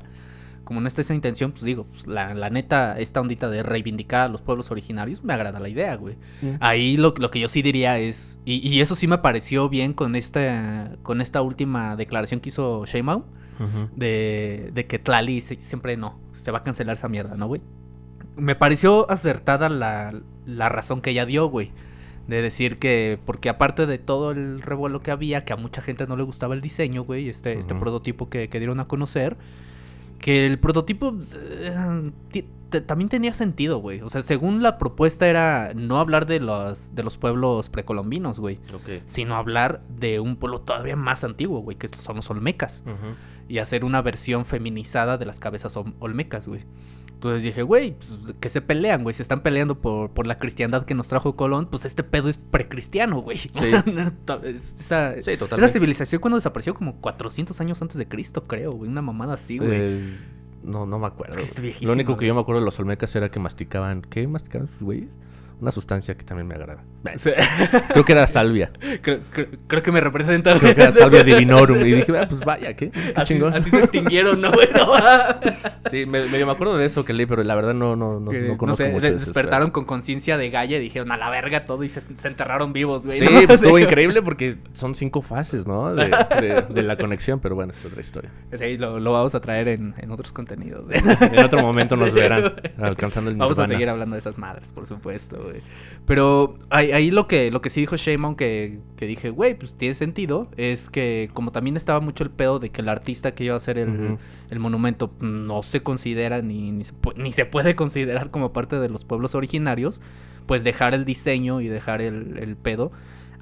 Como 0.64 0.80
no 0.80 0.86
está 0.88 1.00
esa 1.00 1.14
intención, 1.14 1.50
pues 1.52 1.64
digo, 1.64 1.84
pues, 1.84 2.06
la, 2.06 2.34
la 2.34 2.48
neta, 2.48 2.98
esta 2.98 3.20
ondita 3.20 3.50
de 3.50 3.62
reivindicar 3.62 4.22
a 4.22 4.28
los 4.28 4.40
pueblos 4.40 4.70
originarios, 4.70 5.24
me 5.24 5.32
agrada 5.32 5.58
la 5.60 5.68
idea, 5.68 5.96
güey. 5.96 6.16
Ahí 6.60 6.96
lo, 6.96 7.14
lo 7.18 7.30
que 7.30 7.40
yo 7.40 7.48
sí 7.48 7.62
diría 7.62 7.98
es, 7.98 8.38
y, 8.44 8.66
y 8.68 8.80
eso 8.80 8.94
sí 8.94 9.06
me 9.08 9.18
pareció 9.18 9.68
bien 9.68 9.92
con 9.92 10.14
esta, 10.14 10.92
con 11.02 11.20
esta 11.20 11.42
última 11.42 11.96
declaración 11.96 12.40
que 12.40 12.50
hizo 12.50 12.84
Sheinbaum, 12.86 13.24
de, 13.96 14.70
de 14.74 14.86
que 14.86 14.98
Tlali 14.98 15.40
se- 15.40 15.60
siempre 15.60 15.96
no, 15.96 16.18
se 16.32 16.50
va 16.50 16.58
a 16.58 16.62
cancelar 16.62 16.96
esa 16.96 17.08
mierda, 17.08 17.36
¿no, 17.36 17.46
güey? 17.46 17.60
Me 18.36 18.54
pareció 18.54 19.10
acertada 19.10 19.68
la, 19.68 20.14
la 20.46 20.68
razón 20.68 21.00
que 21.00 21.10
ella 21.10 21.26
dio, 21.26 21.46
güey. 21.48 21.70
De 22.26 22.40
decir 22.40 22.78
que, 22.78 23.18
porque 23.26 23.48
aparte 23.48 23.84
de 23.86 23.98
todo 23.98 24.30
el 24.30 24.62
revuelo 24.62 25.02
que 25.02 25.10
había, 25.10 25.44
que 25.44 25.52
a 25.52 25.56
mucha 25.56 25.82
gente 25.82 26.06
no 26.06 26.16
le 26.16 26.22
gustaba 26.22 26.54
el 26.54 26.60
diseño, 26.60 27.02
güey, 27.02 27.28
este, 27.28 27.52
este 27.58 27.74
prototipo 27.80 28.28
que, 28.30 28.48
que 28.48 28.58
dieron 28.58 28.78
a 28.80 28.86
conocer, 28.86 29.36
que 30.22 30.46
el 30.46 30.58
prototipo 30.58 31.14
eh, 31.34 32.44
también 32.86 33.10
tenía 33.10 33.34
sentido, 33.34 33.78
güey. 33.78 34.00
O 34.00 34.08
sea, 34.08 34.22
según 34.22 34.62
la 34.62 34.78
propuesta 34.78 35.26
era 35.28 35.72
no 35.74 35.98
hablar 35.98 36.24
de 36.26 36.40
los, 36.40 36.94
de 36.94 37.02
los 37.02 37.18
pueblos 37.18 37.68
precolombinos, 37.68 38.40
güey, 38.40 38.58
sino 39.04 39.36
hablar 39.36 39.82
de 39.98 40.20
un 40.20 40.36
pueblo 40.36 40.60
todavía 40.62 40.96
más 40.96 41.22
antiguo, 41.24 41.60
güey, 41.60 41.76
que 41.76 41.84
estos 41.86 42.02
son 42.02 42.16
los 42.16 42.30
olmecas 42.30 42.82
y 43.48 43.58
hacer 43.58 43.84
una 43.84 44.00
versión 44.00 44.46
feminizada 44.46 45.18
de 45.18 45.26
las 45.26 45.38
cabezas 45.38 45.76
ol- 45.76 45.92
olmecas, 45.98 46.48
güey. 46.48 46.62
Entonces 47.22 47.44
dije, 47.44 47.62
güey, 47.62 47.94
pues, 47.94 48.34
que 48.40 48.50
se 48.50 48.60
pelean, 48.60 49.04
güey. 49.04 49.14
Se 49.14 49.22
están 49.22 49.42
peleando 49.42 49.76
por, 49.80 50.10
por 50.10 50.26
la 50.26 50.40
cristiandad 50.40 50.84
que 50.84 50.94
nos 50.94 51.06
trajo 51.06 51.36
Colón. 51.36 51.66
Pues 51.70 51.84
este 51.84 52.02
pedo 52.02 52.28
es 52.28 52.36
precristiano, 52.36 53.20
güey. 53.22 53.38
Sí. 53.38 53.50
Es- 54.42 54.74
esa, 54.80 55.14
Sí, 55.14 55.20
esa 55.30 55.38
totalmente. 55.38 55.72
civilización 55.72 56.20
cuando 56.20 56.36
desapareció 56.36 56.74
como 56.74 56.96
400 57.00 57.60
años 57.60 57.80
antes 57.80 57.96
de 57.96 58.08
Cristo, 58.08 58.42
creo, 58.42 58.72
güey. 58.72 58.90
Una 58.90 59.02
mamada 59.02 59.34
así, 59.34 59.58
güey. 59.58 59.70
Eh, 59.72 60.16
no, 60.64 60.84
no 60.84 60.98
me 60.98 61.06
acuerdo. 61.06 61.38
Es 61.38 61.54
que 61.54 61.70
es 61.70 61.82
Lo 61.82 61.92
único 61.92 62.16
que 62.16 62.26
yo 62.26 62.34
me 62.34 62.40
acuerdo 62.40 62.60
de 62.60 62.64
los 62.64 62.78
olmecas 62.80 63.14
era 63.14 63.30
que 63.30 63.38
masticaban. 63.38 64.02
¿Qué 64.02 64.26
masticaban 64.26 64.66
esos 64.66 64.82
güeyes? 64.82 65.10
Una 65.62 65.70
sustancia 65.70 66.16
que 66.16 66.24
también 66.24 66.48
me 66.48 66.56
agrada. 66.56 66.82
Creo 67.92 68.04
que 68.04 68.12
era 68.12 68.26
salvia. 68.26 68.72
creo, 69.00 69.20
creo- 69.30 69.46
creo 69.68 69.82
que 69.82 69.92
me 69.92 70.00
representa. 70.00 70.58
Creo 70.58 70.74
que 70.74 70.80
era 70.82 70.90
salvia 70.90 71.22
divinorum. 71.22 71.78
Y 71.86 71.92
dije, 71.92 72.18
ah, 72.18 72.26
pues 72.28 72.40
vaya, 72.44 72.74
¿qué? 72.74 72.88
Qué 72.90 73.12
Así, 73.14 73.34
chingón. 73.34 73.54
así 73.54 73.70
se 73.70 73.78
extinguieron, 73.78 74.40
¿no, 74.40 74.50
güey? 74.52 74.66
No, 74.74 74.92
Sí, 75.90 76.04
me, 76.04 76.26
medio 76.26 76.46
me 76.46 76.52
acuerdo 76.52 76.76
de 76.76 76.86
eso 76.86 77.04
que 77.04 77.12
leí, 77.12 77.26
pero 77.26 77.44
la 77.44 77.54
verdad 77.54 77.74
no, 77.74 77.94
no, 77.94 78.18
no, 78.18 78.30
Que, 78.32 78.40
no 78.40 78.48
no 78.48 78.58
conozco 78.58 78.82
sé, 78.82 78.88
mucho 78.90 79.02
de- 79.02 79.10
de 79.10 79.16
esos 79.18 79.28
despertaron 79.28 79.70
con 79.70 79.84
conciencia 79.84 80.36
de 80.36 80.50
Gaia 80.50 80.78
y 80.78 80.80
dijeron 80.80 81.12
a 81.12 81.16
la 81.16 81.30
verga 81.30 81.64
todo 81.64 81.84
y 81.84 81.88
se, 81.88 82.00
se 82.00 82.26
enterraron 82.28 82.72
vivos, 82.72 83.06
güey. 83.06 83.18
Sí, 83.20 83.24
¿no? 83.24 83.30
pues 83.46 83.62
estuvo 83.62 83.78
increíble 83.78 84.20
porque 84.20 84.56
son 84.72 84.96
cinco 84.96 85.22
fases, 85.22 85.66
¿no? 85.66 85.94
De, 85.94 86.06
de- 86.40 86.62
de 86.68 86.82
la 86.82 86.96
conexión, 86.96 87.38
pero 87.40 87.54
bueno, 87.54 87.72
es 87.72 87.84
otra 87.84 88.00
historia. 88.00 88.30
Sí, 88.58 88.78
lo, 88.78 88.98
lo 88.98 89.12
vamos 89.12 89.34
a 89.36 89.40
traer 89.40 89.68
en, 89.68 89.94
en 89.98 90.10
otros 90.10 90.32
contenidos. 90.32 90.88
En 90.90 91.38
otro 91.38 91.62
momento 91.62 91.94
nos 91.96 92.08
Sí, 92.12 92.14
verán 92.16 92.40
güey. 92.40 92.54
alcanzando 92.88 93.30
el 93.30 93.36
Vamos 93.36 93.58
a 93.60 93.66
seguir 93.66 93.88
hablando 93.88 94.14
de 94.14 94.18
esas 94.18 94.38
madres, 94.38 94.72
por 94.72 94.86
supuesto, 94.86 95.40
güey. 95.42 95.51
Pero 96.06 96.58
ahí, 96.70 96.90
ahí 96.92 97.10
lo 97.10 97.28
que 97.28 97.50
lo 97.50 97.60
que 97.60 97.70
sí 97.70 97.80
dijo 97.80 97.96
Sheinbaum 97.96 98.34
que, 98.34 98.80
que 98.96 99.06
dije, 99.06 99.30
güey, 99.30 99.54
pues 99.54 99.74
tiene 99.74 99.94
sentido, 99.94 100.48
es 100.56 100.90
que 100.90 101.30
como 101.32 101.52
también 101.52 101.76
estaba 101.76 102.00
mucho 102.00 102.24
el 102.24 102.30
pedo 102.30 102.58
de 102.58 102.70
que 102.70 102.80
el 102.80 102.88
artista 102.88 103.34
que 103.34 103.44
iba 103.44 103.54
a 103.54 103.58
hacer 103.58 103.78
el, 103.78 104.18
el 104.50 104.58
monumento 104.58 105.12
no 105.20 105.62
se 105.62 105.82
considera 105.82 106.42
ni, 106.42 106.72
ni, 106.72 106.84
se, 106.84 106.94
ni 107.16 107.30
se 107.32 107.46
puede 107.46 107.76
considerar 107.76 108.30
como 108.30 108.52
parte 108.52 108.80
de 108.80 108.88
los 108.88 109.04
pueblos 109.04 109.34
originarios, 109.36 110.00
pues 110.46 110.64
dejar 110.64 110.92
el 110.94 111.04
diseño 111.04 111.60
y 111.60 111.68
dejar 111.68 112.02
el, 112.02 112.36
el 112.38 112.56
pedo 112.56 112.90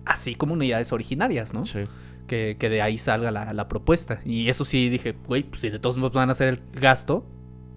así 0.05 0.35
como 0.35 0.55
unidades 0.55 0.93
originarias, 0.93 1.55
¿no? 1.55 1.64
Sí. 1.64 1.81
que, 2.26 2.57
que 2.59 2.69
de 2.69 2.83
ahí 2.83 2.99
salga 2.99 3.31
la, 3.31 3.52
la 3.52 3.69
propuesta. 3.69 4.21
Y 4.25 4.49
eso 4.49 4.64
sí 4.64 4.88
dije, 4.88 5.14
güey, 5.26 5.43
pues 5.45 5.62
si 5.62 5.71
de 5.71 5.79
todos 5.79 5.97
modos 5.97 6.12
van 6.12 6.29
a 6.29 6.33
hacer 6.33 6.49
el 6.49 6.81
gasto, 6.81 7.25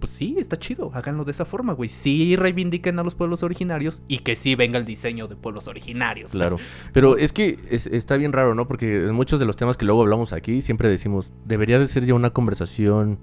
pues 0.04 0.16
sí, 0.16 0.36
está 0.38 0.56
chido, 0.56 0.90
háganlo 0.94 1.24
de 1.24 1.30
esa 1.30 1.44
forma, 1.44 1.72
güey. 1.72 1.88
Sí 1.88 2.36
reivindiquen 2.36 2.98
a 2.98 3.02
los 3.02 3.14
pueblos 3.14 3.42
originarios 3.42 4.02
y 4.08 4.18
que 4.18 4.36
sí 4.36 4.54
venga 4.54 4.78
el 4.78 4.84
diseño 4.84 5.28
de 5.28 5.36
pueblos 5.36 5.66
originarios. 5.68 6.32
güey. 6.32 6.40
Claro. 6.40 6.56
Pero 6.92 7.16
es 7.16 7.32
que 7.32 7.58
es- 7.70 7.86
está 7.86 8.16
bien 8.16 8.32
raro, 8.32 8.54
¿no? 8.54 8.68
Porque 8.68 9.04
en 9.04 9.14
muchos 9.14 9.40
de 9.40 9.46
los 9.46 9.56
temas 9.56 9.76
que 9.76 9.84
luego 9.84 10.02
hablamos 10.02 10.32
aquí 10.32 10.60
siempre 10.60 10.88
decimos, 10.88 11.32
debería 11.46 11.78
de 11.78 11.86
ser 11.86 12.04
ya 12.04 12.14
una 12.14 12.30
conversación 12.30 13.18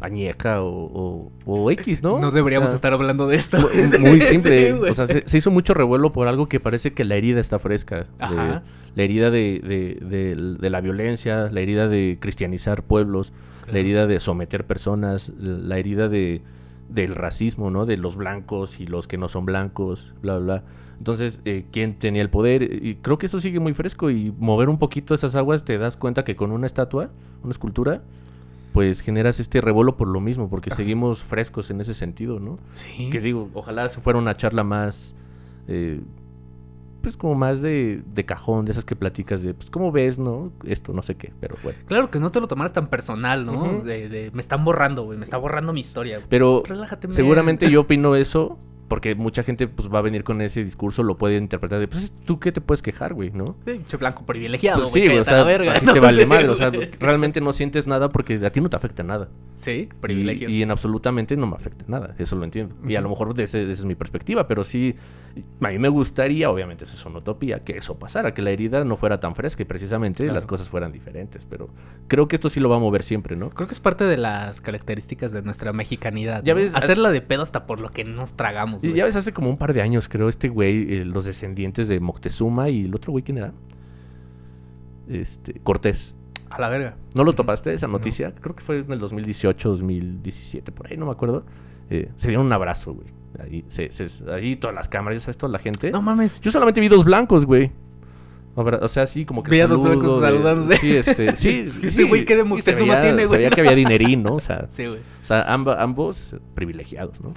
añeja 0.00 0.62
o, 0.62 0.68
o, 0.84 1.32
o 1.46 1.70
X, 1.70 2.02
¿no? 2.02 2.18
No 2.18 2.32
deberíamos 2.32 2.68
O 2.68 2.70
sea, 2.72 2.74
estar 2.76 2.92
hablando 2.92 3.28
de 3.28 3.36
esto. 3.36 3.58
mu- 3.58 3.98
Muy 4.00 4.20
simple. 4.22 4.72
Sí, 4.72 4.78
o 4.90 4.94
sea, 4.94 5.06
se, 5.06 5.22
se 5.28 5.38
hizo 5.38 5.50
mucho 5.52 5.74
revuelo 5.74 6.12
por 6.12 6.26
algo 6.26 6.48
que 6.48 6.58
parece 6.58 6.92
que 6.92 7.04
la 7.04 7.14
herida 7.14 7.40
está 7.40 7.58
fresca. 7.60 8.00
de- 8.00 8.06
Ajá. 8.18 8.62
la 8.94 9.02
herida 9.02 9.30
de, 9.30 9.60
de- 9.60 10.06
de- 10.06 10.56
de 10.58 10.70
la 10.70 10.80
violencia, 10.80 11.48
la 11.52 11.60
herida 11.60 11.86
de 11.88 12.18
cristianizar 12.20 12.82
pueblos, 12.82 13.32
la 13.70 13.78
herida 13.78 14.06
de 14.06 14.20
someter 14.20 14.66
personas, 14.66 15.30
la 15.38 15.78
herida 15.78 16.08
de 16.08 16.42
del 16.88 17.14
racismo, 17.14 17.70
¿no? 17.70 17.86
De 17.86 17.96
los 17.96 18.16
blancos 18.16 18.78
y 18.80 18.86
los 18.86 19.06
que 19.08 19.16
no 19.16 19.28
son 19.28 19.46
blancos, 19.46 20.12
bla, 20.20 20.36
bla. 20.36 20.44
bla. 20.44 20.64
Entonces, 20.98 21.40
eh, 21.44 21.64
¿quién 21.72 21.98
tenía 21.98 22.22
el 22.22 22.30
poder? 22.30 22.62
Y 22.62 22.96
creo 22.96 23.18
que 23.18 23.26
eso 23.26 23.40
sigue 23.40 23.58
muy 23.58 23.74
fresco 23.74 24.10
y 24.10 24.32
mover 24.38 24.68
un 24.68 24.78
poquito 24.78 25.14
esas 25.14 25.34
aguas 25.34 25.64
te 25.64 25.78
das 25.78 25.96
cuenta 25.96 26.24
que 26.24 26.36
con 26.36 26.52
una 26.52 26.66
estatua, 26.66 27.10
una 27.42 27.50
escultura, 27.50 28.02
pues 28.72 29.00
generas 29.00 29.40
este 29.40 29.60
revuelo 29.60 29.96
por 29.96 30.08
lo 30.08 30.20
mismo, 30.20 30.48
porque 30.48 30.70
seguimos 30.70 31.22
frescos 31.22 31.70
en 31.70 31.80
ese 31.80 31.94
sentido, 31.94 32.38
¿no? 32.38 32.58
Sí. 32.68 33.10
Que 33.10 33.20
digo, 33.20 33.50
ojalá 33.54 33.88
se 33.88 34.00
fuera 34.00 34.18
una 34.18 34.36
charla 34.36 34.64
más, 34.64 35.14
eh, 35.66 36.00
pues 37.02 37.16
como 37.16 37.34
más 37.34 37.60
de, 37.60 38.02
de 38.14 38.24
cajón, 38.24 38.64
de 38.64 38.72
esas 38.72 38.84
que 38.84 38.96
platicas 38.96 39.42
de, 39.42 39.52
pues, 39.54 39.70
¿cómo 39.70 39.92
ves, 39.92 40.18
no? 40.18 40.52
Esto, 40.64 40.92
no 40.92 41.02
sé 41.02 41.16
qué, 41.16 41.32
pero 41.40 41.56
bueno. 41.62 41.78
Claro 41.86 42.10
que 42.10 42.18
no 42.18 42.30
te 42.30 42.40
lo 42.40 42.48
tomaras 42.48 42.72
tan 42.72 42.86
personal, 42.88 43.44
¿no? 43.44 43.82
De, 43.82 44.08
de, 44.08 44.30
me 44.32 44.40
están 44.40 44.64
borrando, 44.64 45.02
güey, 45.02 45.18
me 45.18 45.24
está 45.24 45.36
borrando 45.36 45.72
mi 45.72 45.80
historia. 45.80 46.20
Pero 46.28 46.62
Relájate, 46.64 47.08
men. 47.08 47.16
seguramente 47.16 47.70
yo 47.70 47.82
opino 47.82 48.16
eso, 48.16 48.58
porque 48.92 49.14
mucha 49.14 49.42
gente 49.42 49.68
pues 49.68 49.88
va 49.88 50.00
a 50.00 50.02
venir 50.02 50.22
con 50.22 50.42
ese 50.42 50.62
discurso, 50.62 51.02
lo 51.02 51.16
puede 51.16 51.38
interpretar 51.38 51.80
de, 51.80 51.88
pues, 51.88 52.12
¿tú 52.26 52.38
qué 52.38 52.52
te 52.52 52.60
puedes 52.60 52.82
quejar, 52.82 53.14
güey, 53.14 53.30
no? 53.30 53.56
Pinche 53.64 53.96
blanco 53.96 54.26
privilegiado, 54.26 54.80
Pues 54.82 54.90
güey. 54.90 55.06
sí, 55.06 55.16
o 55.16 55.24
sea, 55.24 55.42
verga, 55.44 55.72
a 55.72 55.80
ti 55.80 55.86
¿no? 55.86 55.94
te 55.94 56.00
vale 56.00 56.26
madre, 56.26 56.50
o 56.50 56.54
sea, 56.54 56.70
realmente 57.00 57.40
no 57.40 57.54
sientes 57.54 57.86
nada 57.86 58.10
porque 58.10 58.34
a 58.44 58.52
ti 58.52 58.60
no 58.60 58.68
te 58.68 58.76
afecta 58.76 59.02
nada. 59.02 59.30
Sí, 59.54 59.88
privilegio. 60.02 60.50
Y, 60.50 60.56
y 60.58 60.62
en 60.62 60.70
absolutamente 60.70 61.38
no 61.38 61.46
me 61.46 61.56
afecta 61.56 61.86
nada, 61.88 62.14
eso 62.18 62.36
lo 62.36 62.44
entiendo. 62.44 62.74
Y 62.86 62.94
a 62.96 63.00
lo 63.00 63.08
mejor 63.08 63.32
de 63.32 63.44
ese- 63.44 63.62
esa 63.62 63.70
es 63.80 63.84
mi 63.86 63.94
perspectiva, 63.94 64.46
pero 64.46 64.62
sí, 64.62 64.94
a 65.62 65.68
mí 65.70 65.78
me 65.78 65.88
gustaría, 65.88 66.50
obviamente 66.50 66.84
eso 66.84 66.94
es 66.94 67.06
una 67.06 67.20
utopía, 67.20 67.60
que 67.64 67.78
eso 67.78 67.98
pasara, 67.98 68.34
que 68.34 68.42
la 68.42 68.50
herida 68.50 68.84
no 68.84 68.96
fuera 68.96 69.20
tan 69.20 69.34
fresca 69.34 69.62
y 69.62 69.64
precisamente 69.64 70.24
Claro. 70.24 70.34
las 70.34 70.46
cosas 70.46 70.68
fueran 70.68 70.92
diferentes. 70.92 71.46
Pero 71.48 71.70
creo 72.08 72.28
que 72.28 72.36
esto 72.36 72.50
sí 72.50 72.60
lo 72.60 72.68
va 72.68 72.76
a 72.76 72.80
mover 72.80 73.02
siempre, 73.04 73.36
¿no? 73.36 73.48
Creo 73.48 73.66
que 73.66 73.72
es 73.72 73.80
parte 73.80 74.04
de 74.04 74.18
las 74.18 74.60
características 74.60 75.32
de 75.32 75.40
nuestra 75.40 75.72
mexicanidad. 75.72 76.42
Ya 76.44 76.52
¿no? 76.52 76.60
ves, 76.60 76.74
Hacerla 76.74 77.10
de 77.10 77.22
pedo 77.22 77.42
hasta 77.42 77.64
por 77.64 77.80
lo 77.80 77.88
que 77.90 78.04
nos 78.04 78.34
tragamos, 78.36 78.81
Y 78.82 78.88
güey. 78.88 78.98
ya 78.98 79.04
ves, 79.04 79.16
hace 79.16 79.32
como 79.32 79.48
un 79.50 79.56
par 79.56 79.72
de 79.74 79.82
años, 79.82 80.08
creo, 80.08 80.28
este 80.28 80.48
güey, 80.48 80.94
eh, 80.98 81.04
los 81.04 81.24
descendientes 81.24 81.88
de 81.88 82.00
Moctezuma 82.00 82.68
y 82.68 82.84
el 82.86 82.94
otro 82.94 83.12
güey, 83.12 83.22
¿quién 83.24 83.38
era? 83.38 83.52
Este, 85.08 85.54
Cortés. 85.62 86.14
A 86.50 86.60
la 86.60 86.68
verga. 86.68 86.96
¿No 87.14 87.24
lo 87.24 87.32
topaste 87.32 87.72
esa 87.72 87.86
No. 87.86 87.94
noticia? 87.94 88.34
Creo 88.40 88.54
que 88.54 88.62
fue 88.62 88.78
en 88.80 88.92
el 88.92 88.98
2018, 88.98 89.70
2017, 89.70 90.70
por 90.72 90.86
ahí, 90.90 90.96
no 90.96 91.06
me 91.06 91.12
acuerdo. 91.12 91.44
Eh, 91.90 92.10
se 92.16 92.28
dieron 92.28 92.46
un 92.46 92.52
abrazo, 92.52 92.92
güey. 92.94 93.06
Ahí, 93.38 93.64
se, 93.68 93.90
se- 93.90 94.30
ahí 94.30 94.56
todas 94.56 94.76
las 94.76 94.88
cámaras, 94.88 95.20
ya 95.20 95.24
sabes, 95.24 95.38
toda 95.38 95.50
la 95.52 95.58
gente. 95.58 95.90
No 95.90 96.02
mames. 96.02 96.38
Yo 96.40 96.50
solamente 96.50 96.80
vi 96.80 96.88
dos 96.88 97.04
blancos, 97.04 97.46
güey. 97.46 97.70
O 98.54 98.88
sea, 98.88 99.06
sí, 99.06 99.24
como 99.24 99.42
que. 99.42 99.50
Vi 99.50 99.58
el 99.60 99.64
a 99.64 99.68
dos 99.68 99.82
blancos 99.82 100.20
de- 100.20 100.26
saludándose. 100.26 100.76
Sí, 100.76 100.96
este. 100.96 101.36
Sí, 101.36 101.68
sí, 101.70 102.02
güey, 102.02 102.26
¿qué 102.26 102.36
de 102.36 102.44
Moctezuma 102.44 102.94
veía- 102.96 103.02
tiene, 103.02 103.24
güey? 103.24 103.38
veía 103.38 103.50
que 103.50 103.60
había 103.62 103.74
dinerín, 103.74 104.22
¿no? 104.22 104.34
O 104.34 104.40
sea, 104.40 104.66
Sí, 104.68 104.84
güey. 104.86 104.98
o 104.98 105.26
sea, 105.26 105.42
ambos 105.50 106.36
privilegiados, 106.54 107.22
¿no? 107.22 107.32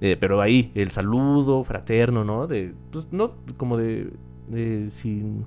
Eh, 0.00 0.16
pero 0.18 0.40
ahí, 0.40 0.72
el 0.74 0.90
saludo 0.90 1.62
fraterno, 1.64 2.24
¿no? 2.24 2.46
De, 2.46 2.72
pues, 2.90 3.08
no, 3.12 3.32
como 3.56 3.76
de, 3.76 4.10
de 4.48 4.90
sin, 4.90 5.44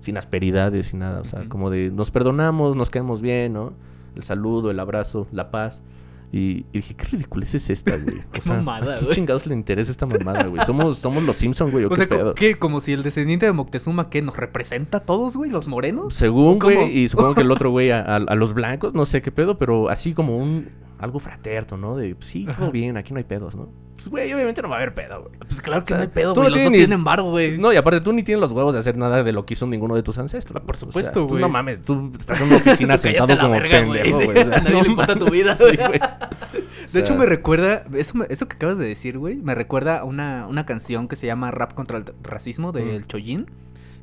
sin 0.00 0.16
asperidades, 0.18 0.88
sin 0.88 0.98
nada, 1.00 1.20
o 1.20 1.24
sea, 1.24 1.44
como 1.48 1.70
de 1.70 1.90
nos 1.90 2.10
perdonamos, 2.10 2.76
nos 2.76 2.90
quedamos 2.90 3.20
bien, 3.22 3.54
¿no? 3.54 3.72
El 4.14 4.22
saludo, 4.24 4.70
el 4.70 4.80
abrazo, 4.80 5.26
la 5.32 5.50
paz. 5.50 5.82
Y, 6.30 6.66
y 6.72 6.80
dije, 6.80 6.94
qué 6.94 7.06
ridiculez 7.06 7.54
es 7.54 7.70
esta, 7.70 7.96
güey. 7.96 8.16
Qué 8.32 8.40
O 8.40 8.42
sea, 8.42 8.56
mamada, 8.56 8.92
¿a 8.92 8.98
qué 8.98 9.04
güey. 9.06 9.14
chingados 9.14 9.46
le 9.46 9.54
interesa 9.54 9.90
esta 9.90 10.04
mamada, 10.04 10.44
güey? 10.44 10.62
Somos, 10.66 10.98
somos 10.98 11.22
los 11.22 11.36
Simpson, 11.36 11.70
güey, 11.70 11.84
¿o, 11.84 11.86
O 11.86 11.90
qué 11.90 11.96
sea, 11.96 12.06
pedo? 12.08 12.34
¿qué? 12.34 12.56
Como 12.56 12.80
si 12.80 12.92
el 12.92 13.02
descendiente 13.02 13.46
de 13.46 13.52
Moctezuma, 13.52 14.10
¿qué? 14.10 14.20
¿Nos 14.20 14.36
representa 14.36 14.98
a 14.98 15.00
todos, 15.04 15.34
güey? 15.38 15.50
¿Los 15.50 15.68
morenos? 15.68 16.12
Según, 16.12 16.58
güey, 16.58 16.98
y 16.98 17.08
supongo 17.08 17.34
que 17.34 17.40
el 17.40 17.50
otro 17.50 17.70
güey 17.70 17.90
a, 17.92 18.00
a- 18.02 18.16
a 18.16 18.34
los 18.34 18.52
blancos, 18.52 18.92
no 18.92 19.06
sé 19.06 19.22
qué 19.22 19.32
pedo, 19.32 19.56
pero 19.56 19.88
así 19.88 20.12
como 20.12 20.36
un 20.36 20.68
algo 20.98 21.18
fraterno, 21.18 21.76
¿no? 21.76 21.96
De 21.96 22.14
pues, 22.14 22.26
sí, 22.28 22.44
todo 22.44 22.52
Ajá. 22.52 22.70
bien, 22.70 22.96
aquí 22.96 23.12
no 23.12 23.18
hay 23.18 23.24
pedos, 23.24 23.54
¿no? 23.56 23.68
Pues, 23.96 24.06
güey, 24.08 24.32
obviamente 24.32 24.62
no 24.62 24.68
va 24.68 24.76
a 24.76 24.78
haber 24.78 24.94
pedo, 24.94 25.22
güey. 25.22 25.32
Pues 25.40 25.60
claro 25.60 25.82
que 25.82 25.92
O 25.92 25.96
sea, 25.96 25.96
no 25.96 26.02
hay 26.02 26.08
pedo, 26.08 26.32
tú 26.32 26.40
güey. 26.40 26.50
no 26.50 26.56
Los 26.56 26.62
dos 26.64 26.70
tienes 26.70 26.72
ni- 26.72 26.78
tienen 26.86 27.02
varo, 27.04 27.24
güey. 27.30 27.58
No, 27.58 27.72
y 27.72 27.76
aparte 27.76 28.00
tú 28.00 28.12
ni 28.12 28.22
tienes 28.22 28.40
los 28.40 28.52
huevos 28.52 28.72
de 28.74 28.78
hacer 28.78 28.96
nada 28.96 29.24
de 29.24 29.32
lo 29.32 29.44
que 29.44 29.54
hizo 29.54 29.66
ninguno 29.66 29.96
de 29.96 30.04
tus 30.04 30.18
ancestros. 30.18 30.62
Ah, 30.62 30.64
por 30.64 30.76
güey. 30.76 30.76
O 30.76 30.78
sea, 30.78 30.86
supuesto, 30.86 31.20
pues, 31.22 31.32
güey. 31.32 31.40
no 31.42 31.48
mames, 31.48 31.82
tú 31.84 32.12
estás 32.16 32.40
en 32.40 32.46
una 32.46 32.56
oficina 32.58 32.96
sentado 32.98 33.36
como 33.36 33.50
verga, 33.54 33.80
güey, 33.84 34.02
pendejo, 34.02 34.20
sí. 34.20 34.26
güey. 34.26 34.38
o 34.38 34.44
sea, 34.44 34.58
nadie 34.60 34.70
no 34.72 34.82
le 34.82 34.88
importa 34.88 35.16
tu 35.16 35.28
vida. 35.30 35.56
sí, 35.56 35.64
güey. 35.64 36.00
O 36.00 36.92
De 36.92 37.00
hecho, 37.00 37.16
me 37.16 37.26
recuerda, 37.26 37.82
eso, 37.94 38.16
me- 38.18 38.26
eso 38.30 38.46
que 38.46 38.54
acabas 38.54 38.78
de 38.78 38.86
decir, 38.86 39.18
güey, 39.18 39.34
me 39.36 39.56
recuerda 39.56 39.98
a 39.98 40.04
una, 40.04 40.46
una 40.46 40.64
canción 40.64 41.08
que 41.08 41.16
se 41.16 41.26
llama 41.26 41.50
Rap 41.50 41.74
contra 41.74 41.98
el 41.98 42.04
Racismo 42.22 42.70
del 42.70 43.00
Mm. 43.02 43.06
Chollín, 43.08 43.46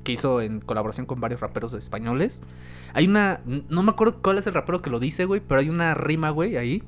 que 0.05 0.13
hizo 0.13 0.39
en 0.39 0.62
colaboración 0.62 1.05
con 1.05 1.19
varios 1.19 1.41
raperos 1.41 1.74
españoles. 1.74 2.41
Hay 2.93 3.07
una, 3.07 3.41
no 3.45 3.83
me 3.83 3.91
acuerdo 3.91 4.19
cuál 4.21 4.38
es 4.38 4.47
el 4.47 4.53
rapero 4.53 4.81
que 4.81 4.89
lo 4.89 5.00
dice, 5.00 5.25
güey, 5.25 5.41
pero 5.45 5.59
hay 5.59 5.67
una 5.69 5.93
rima, 5.95 6.29
güey, 6.29 6.55
ahí, 6.55 6.81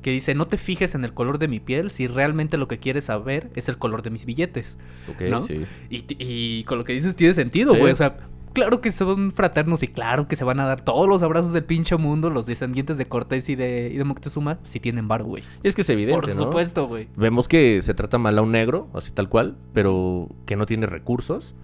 que 0.00 0.10
dice, 0.10 0.34
no 0.34 0.46
te 0.46 0.56
fijes 0.56 0.94
en 0.94 1.04
el 1.04 1.12
color 1.12 1.38
de 1.38 1.48
mi 1.48 1.60
piel 1.60 1.90
si 1.90 2.06
realmente 2.06 2.56
lo 2.56 2.68
que 2.68 2.78
quieres 2.78 3.04
saber 3.04 3.50
es 3.54 3.68
el 3.68 3.76
color 3.76 4.00
de 4.00 4.08
mis 4.10 4.24
billetes. 4.24 4.78
Ok, 5.12 5.22
¿no? 5.28 5.42
sí. 5.42 5.66
Y, 5.90 6.64
con 6.64 6.78
lo 6.78 6.84
que 6.84 6.94
dices 6.94 7.14
tiene 7.16 7.34
sentido, 7.34 7.74
Sí. 7.74 7.78
güey, 7.80 7.92
o 7.92 7.96
sea... 7.96 8.16
Claro 8.52 8.80
que 8.80 8.90
son 8.90 9.30
fraternos 9.30 9.80
y 9.84 9.86
claro 9.86 10.26
que 10.26 10.34
se 10.34 10.42
van 10.42 10.58
a 10.58 10.66
dar 10.66 10.80
todos 10.80 11.08
los 11.08 11.22
abrazos 11.22 11.52
del 11.52 11.62
pinche 11.62 11.96
mundo, 11.96 12.30
los 12.30 12.46
descendientes 12.46 12.98
de 12.98 13.06
Cortés 13.06 13.48
y 13.48 13.54
de, 13.54 13.92
y 13.94 13.96
de 13.96 14.02
Moctezuma, 14.02 14.58
si 14.64 14.80
tienen 14.80 15.06
bar, 15.06 15.22
güey. 15.22 15.44
Y 15.62 15.68
es 15.68 15.76
que 15.76 15.82
es 15.82 15.88
evidente, 15.88 16.20
Por 16.20 16.28
¿no? 16.30 16.34
supuesto, 16.46 16.88
güey. 16.88 17.06
Vemos 17.14 17.46
que 17.46 17.80
se 17.80 17.94
trata 17.94 18.18
mal 18.18 18.36
a 18.36 18.42
un 18.42 18.50
negro, 18.50 18.88
así 18.92 19.12
tal 19.12 19.28
cual, 19.28 19.56
pero 19.72 20.28
que 20.46 20.56
no 20.56 20.66
tiene 20.66 20.86
recursos. 20.86 21.54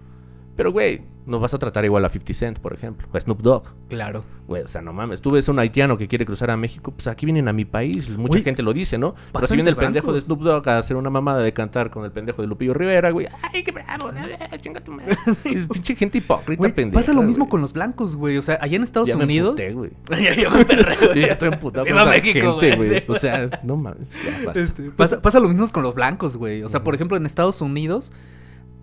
Pero, 0.57 0.73
güey, 0.73 1.03
no 1.27 1.39
vas 1.39 1.53
a 1.53 1.59
tratar 1.59 1.85
igual 1.85 2.05
a 2.05 2.09
50 2.09 2.33
Cent, 2.33 2.59
por 2.61 2.73
ejemplo, 2.73 3.07
o 3.13 3.17
a 3.17 3.21
Snoop 3.21 3.43
Dogg. 3.43 3.65
Claro. 3.89 4.25
Güey, 4.49 4.63
o 4.63 4.69
sea, 4.69 4.81
no 4.81 4.93
mames. 4.93 5.21
Tú 5.21 5.31
ves 5.31 5.47
a 5.49 5.53
un 5.53 5.59
haitiano 5.59 5.99
que 5.99 6.09
quiere 6.09 6.25
cruzar 6.25 6.51
a 6.51 6.57
México, 6.57 6.93
pues 6.93 7.07
aquí 7.09 7.27
vienen 7.27 7.49
a 7.49 7.53
mi 7.53 7.65
país. 7.65 8.09
Mucha 8.09 8.41
gente 8.41 8.63
lo 8.63 8.73
dice, 8.73 8.97
¿no? 8.97 9.15
Pero 9.33 9.47
si 9.49 9.55
viene 9.55 9.69
el 9.71 9.77
pendejo 9.77 10.13
de. 10.13 10.21
Snoop 10.21 10.41
Dogg 10.41 10.69
a 10.69 10.79
hacer 10.79 10.97
una 10.97 11.11
mamada 11.11 11.41
de 11.43 11.53
cantar 11.53 11.91
con 11.91 12.05
el 12.05 12.11
pendejo 12.13 12.41
de 12.43 12.49
Lupillo 12.49 12.73
Rivera, 12.75 13.11
güey. 13.11 13.27
¡Ay, 13.53 13.63
qué 13.63 13.73
bravo! 13.73 14.11
eh, 14.17 14.59
chinga 14.63 14.81
tu 14.81 14.93
madre! 14.93 15.17
Es 15.45 15.67
pinche 15.67 15.95
gente 15.95 16.19
hipócrita, 16.19 16.59
Güey, 16.59 16.73
pendeja. 16.73 17.01
pasa 17.01 17.13
lo 17.13 17.23
mismo 17.23 17.45
güey. 17.45 17.51
con 17.51 17.61
los 17.61 17.73
blancos, 17.73 18.17
güey. 18.17 18.39
O 18.39 18.43
sea, 18.43 18.59
allá 18.63 18.77
en 18.77 18.83
Estados 18.85 19.09
Ya 19.09 19.17
me 19.17 19.25
Unidos. 19.25 19.61
emputé, 19.61 19.73
güey. 19.75 19.91
ya, 20.25 20.35
ya 20.35 20.49
me 20.49 20.65
perré, 20.65 20.97
güey. 21.07 21.21
Ya 21.21 21.27
estoy 21.33 21.49
emputado 21.49 21.85
Viva 21.85 22.07
México, 22.07 22.59
gente, 22.61 22.77
güey. 22.77 23.05
O 23.09 23.15
sea, 23.15 23.43
es- 23.45 23.63
no 23.65 23.77
mames. 23.77 24.09
ya. 24.25 24.53
Este, 24.61 24.91
pasa, 24.93 25.21
pasa 25.21 25.39
lo 25.41 25.49
mismo 25.49 25.67
con 25.73 25.83
los 25.83 25.95
blancos, 25.95 26.37
güey. 26.37 26.63
O 26.63 26.69
sea, 26.69 26.83
por 26.83 26.95
ejemplo, 26.95 27.17
en 27.17 27.27
Estados 27.27 27.61
Unidos, 27.61 28.13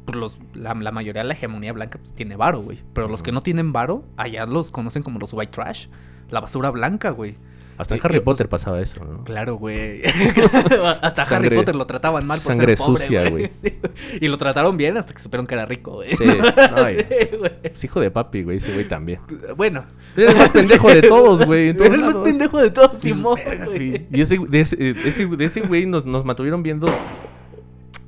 pues 0.06 0.18
los, 0.18 0.38
la, 0.54 0.74
la 0.74 0.92
mayoría 0.92 1.22
de 1.22 1.28
la 1.30 1.34
hegemonía 1.34 1.74
blanca 1.74 2.00
pues, 2.00 2.14
tiene 2.14 2.36
varo, 2.36 2.62
güey. 2.62 2.80
Pero 2.94 3.08
los 3.08 3.24
que 3.24 3.32
no 3.32 3.42
tienen 3.42 3.72
varo, 3.74 4.04
allá 4.18 4.46
los 4.46 4.72
conocen 4.72 5.02
como 5.04 5.20
los 5.20 5.34
white 5.34 5.52
trash. 5.52 5.88
La 6.30 6.40
basura 6.40 6.70
blanca, 6.72 7.12
güey. 7.12 7.36
Hasta 7.76 7.96
en 7.96 8.00
Y- 8.00 8.02
Harry 8.06 8.18
y- 8.18 8.20
Potter 8.20 8.48
pasaba 8.50 8.80
eso, 8.82 9.04
¿no? 9.04 9.24
Claro, 9.24 9.56
güey. 9.56 10.04
hasta 11.02 11.26
Sangre- 11.26 11.48
Harry 11.48 11.56
Potter 11.56 11.76
lo 11.76 11.88
trataban 11.88 12.26
mal 12.28 12.40
por 12.40 12.54
sangre 12.54 12.76
ser 12.76 12.86
pobre, 12.86 13.02
sucia, 13.04 13.30
güey. 13.30 13.50
Sí, 13.62 13.74
y 14.22 14.28
lo 14.28 14.38
trataron 14.38 14.78
bien 14.78 14.96
hasta 14.98 15.14
que 15.14 15.20
supieron 15.20 15.48
que 15.48 15.56
era 15.56 15.66
rico, 15.66 15.94
güey. 15.94 16.16
Sí, 16.16 16.24
Sí, 16.28 17.38
güey. 17.38 17.52
Es 17.64 17.84
hijo 17.84 18.00
de 18.00 18.12
papi, 18.12 18.44
güey. 18.44 18.58
Ese 18.58 18.74
güey 18.74 18.88
también. 18.88 19.20
Bueno. 19.58 19.86
Era 20.16 20.32
el 20.34 20.38
más 20.38 20.50
pendejo 20.52 20.88
de 20.90 21.02
todos, 21.02 21.46
güey. 21.48 21.70
Era 21.70 21.86
el 21.96 22.02
más 22.02 22.18
pendejo 22.20 22.60
de 22.60 22.70
todos, 22.72 23.00
Simón, 23.00 23.40
"Verga, 23.44 23.66
güey. 23.66 23.90
güey". 23.90 24.08
Y 24.12 24.22
ese, 24.22 24.38
de 24.38 24.60
ese, 24.62 24.76
de 24.76 24.92
ese, 25.10 25.26
de 25.26 25.46
ese 25.46 25.62
güey 25.62 25.86
nos, 25.88 26.06
nos 26.06 26.24
mantuvieron 26.26 26.62
viendo. 26.62 26.86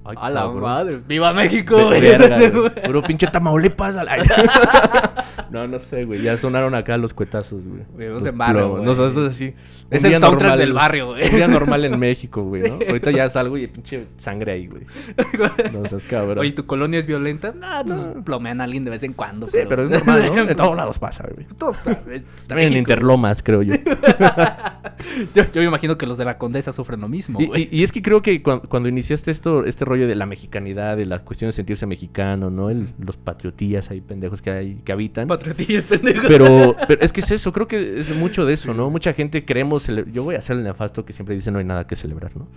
Ay, 0.05 0.15
A 0.19 0.29
la 0.29 0.41
cabrón. 0.41 0.61
madre. 0.61 0.99
¡Viva 1.07 1.33
México, 1.33 1.75
güey! 1.87 2.01
Puro 2.85 3.01
pinche 3.01 3.27
Tamaulipas. 3.27 3.95
a 3.95 4.03
la- 4.03 4.17
no, 5.49 5.67
no 5.67 5.79
sé, 5.79 6.05
güey. 6.05 6.21
Ya 6.21 6.37
sonaron 6.37 6.75
acá 6.75 6.97
los 6.97 7.13
cuetazos, 7.13 7.63
güey. 7.65 8.09
Los 8.09 8.23
barrio, 8.37 8.59
plomos. 8.61 8.71
güey. 8.77 8.85
Nosotros 8.85 9.29
así. 9.33 9.53
Es 9.91 10.03
el 10.03 10.13
soundtrack 10.19 10.41
normal- 10.51 10.59
del 10.59 10.73
barrio, 10.73 11.05
güey. 11.07 11.25
Un 11.29 11.35
día 11.35 11.47
normal 11.47 11.85
en 11.85 11.99
México, 11.99 12.41
güey, 12.43 12.63
¿no? 12.69 12.77
Sí, 12.79 12.85
Ahorita 12.87 13.11
ya 13.11 13.29
salgo 13.29 13.57
y 13.57 13.67
pinche 13.67 14.07
sangre 14.17 14.53
ahí, 14.53 14.67
güey. 14.67 14.83
No 15.73 15.85
seas 15.87 16.05
cabrón. 16.05 16.39
Oye, 16.39 16.51
¿tu 16.51 16.65
colonia 16.65 16.99
es 16.99 17.07
violenta? 17.07 17.53
No, 17.53 17.67
pues 17.85 17.97
No. 17.97 18.23
plomean 18.23 18.61
a 18.61 18.63
alguien 18.63 18.83
de 18.83 18.91
vez 18.91 19.03
en 19.03 19.13
cuando. 19.13 19.47
sí, 19.47 19.57
pero 19.69 19.83
es 19.83 19.89
normal, 19.89 20.31
¿no? 20.35 20.41
En 20.49 20.55
todos 20.55 20.75
lados 20.75 20.97
pasa, 20.99 21.25
güey. 21.33 21.45
Todos, 21.57 21.75
es- 22.11 22.25
pues, 22.25 22.47
También 22.47 22.67
en 22.69 22.73
México. 22.73 22.91
Interlomas, 22.93 23.43
creo 23.43 23.61
yo. 23.61 23.75
Yo, 25.35 25.43
yo 25.53 25.61
me 25.61 25.67
imagino 25.67 25.97
que 25.97 26.05
los 26.05 26.17
de 26.17 26.25
la 26.25 26.37
Condesa 26.37 26.71
sufren 26.71 26.99
lo 27.01 27.07
mismo, 27.07 27.39
Y, 27.39 27.45
güey. 27.47 27.69
y- 27.71 27.79
y 27.79 27.83
es 27.83 27.91
que 27.91 28.01
creo 28.01 28.21
que 28.21 28.41
cuan- 28.41 28.61
cuando, 28.61 28.89
iniciaste 28.89 29.29
esto, 29.31 29.65
este 29.65 29.85
rollo 29.85 30.07
de 30.07 30.15
la 30.15 30.25
mexicanidad, 30.25 30.97
de 30.97 31.05
la 31.05 31.19
cuestión 31.19 31.49
de 31.49 31.51
sentirse 31.53 31.85
mexicano, 31.85 32.49
¿no? 32.49 32.69
El- 32.69 32.89
los 32.99 33.17
patriotillas 33.17 33.89
ahí 33.91 34.01
pendejos 34.01 34.41
que 34.41 34.49
hay, 34.51 34.75
que 34.83 34.91
habitan. 34.91 35.27
Patriotillas, 35.27 35.83
pendejos. 35.85 36.25
Pero, 36.27 36.75
pero 36.87 37.01
es 37.01 37.13
que 37.13 37.21
es 37.21 37.31
eso, 37.31 37.53
creo 37.53 37.67
que 37.67 37.99
es 37.99 38.15
mucho 38.15 38.45
de 38.45 38.53
eso, 38.53 38.73
¿no? 38.73 38.89
Mucha 38.89 39.13
gente 39.13 39.45
yo 39.79 40.23
voy 40.23 40.35
a 40.35 40.39
hacer 40.39 40.57
el 40.57 40.63
nefasto 40.63 41.05
que 41.05 41.13
siempre 41.13 41.35
dice 41.35 41.51
no 41.51 41.59
hay 41.59 41.65
nada 41.65 41.87
que 41.87 41.95
celebrar, 41.95 42.35
¿no? 42.35 42.47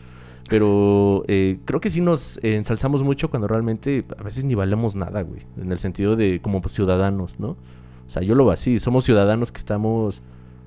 Pero 0.49 1.25
eh, 1.29 1.59
creo 1.65 1.81
que 1.81 1.91
sí 1.91 2.01
nos 2.01 2.39
eh, 2.39 2.57
ensalzamos 2.57 3.03
mucho 3.03 3.29
cuando 3.29 3.49
realmente 3.49 4.05
a 4.19 4.23
veces 4.23 4.45
ni 4.45 4.55
valemos 4.55 4.97
nada, 4.97 5.23
güey. 5.23 5.43
En 5.61 5.71
el 5.73 5.79
sentido 5.79 6.17
de 6.17 6.41
como 6.41 6.63
ciudadanos, 6.69 7.39
¿no? 7.39 7.51
O 7.51 8.11
sea, 8.11 8.23
yo 8.23 8.35
lo 8.35 8.45
veo 8.45 8.53
así, 8.53 8.79
somos 8.79 9.05
ciudadanos 9.05 9.53
que 9.53 9.59
estamos 9.59 10.23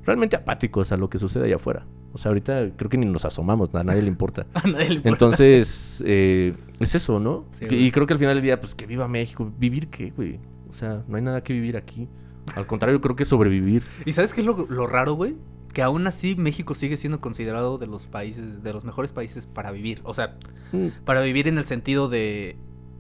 realmente 0.06 0.36
apáticos 0.36 0.92
a 0.92 0.98
lo 0.98 1.10
que 1.10 1.18
sucede 1.18 1.46
allá 1.46 1.56
afuera. 1.56 1.86
O 2.14 2.18
sea, 2.18 2.30
ahorita 2.30 2.72
creo 2.76 2.90
que 2.90 2.98
ni 2.98 3.06
nos 3.06 3.26
asomamos, 3.26 3.74
a 3.74 3.84
nadie 3.84 4.02
le 4.02 4.10
importa. 4.10 4.46
A 4.54 4.68
nadie 4.68 4.90
le 4.90 4.96
importa. 4.96 5.10
Entonces, 5.10 6.04
eh, 6.06 6.54
es 6.80 6.94
eso, 6.94 7.20
¿no? 7.20 7.46
Sí, 7.52 7.66
y 7.70 7.92
creo 7.92 8.06
que 8.06 8.14
al 8.14 8.20
final 8.20 8.36
del 8.36 8.44
día, 8.44 8.60
pues 8.60 8.76
que 8.76 8.86
viva 8.86 9.08
México. 9.08 9.52
¿Vivir 9.58 9.88
qué, 9.88 10.12
güey? 10.12 10.40
O 10.70 10.74
sea, 10.74 11.04
no 11.08 11.16
hay 11.16 11.24
nada 11.24 11.42
que 11.42 11.54
vivir 11.54 11.78
aquí. 11.78 12.08
Al 12.56 12.68
contrario, 12.68 13.00
creo 13.02 13.16
que 13.16 13.26
sobrevivir. 13.26 13.84
¿Y 14.06 14.12
sabes 14.12 14.34
qué 14.34 14.42
es 14.42 14.48
lo, 14.48 14.68
lo 14.70 14.88
raro, 14.88 15.14
güey? 15.14 15.36
Que 15.74 15.82
aún 15.82 16.06
así 16.08 16.36
México 16.36 16.76
sigue 16.76 16.98
siendo 16.98 17.22
considerado 17.22 17.78
de 17.78 17.88
los 17.88 18.06
países, 18.06 18.62
de 18.64 18.74
los 18.74 18.84
mejores 18.84 19.12
países 19.12 19.46
para 19.46 19.72
vivir. 19.72 20.02
O 20.04 20.14
sea, 20.14 20.36
Mm, 20.74 20.88
para 21.06 21.22
vivir 21.22 21.48
en 21.48 21.58
el 21.58 21.66
sentido 21.66 22.08
de 22.10 22.56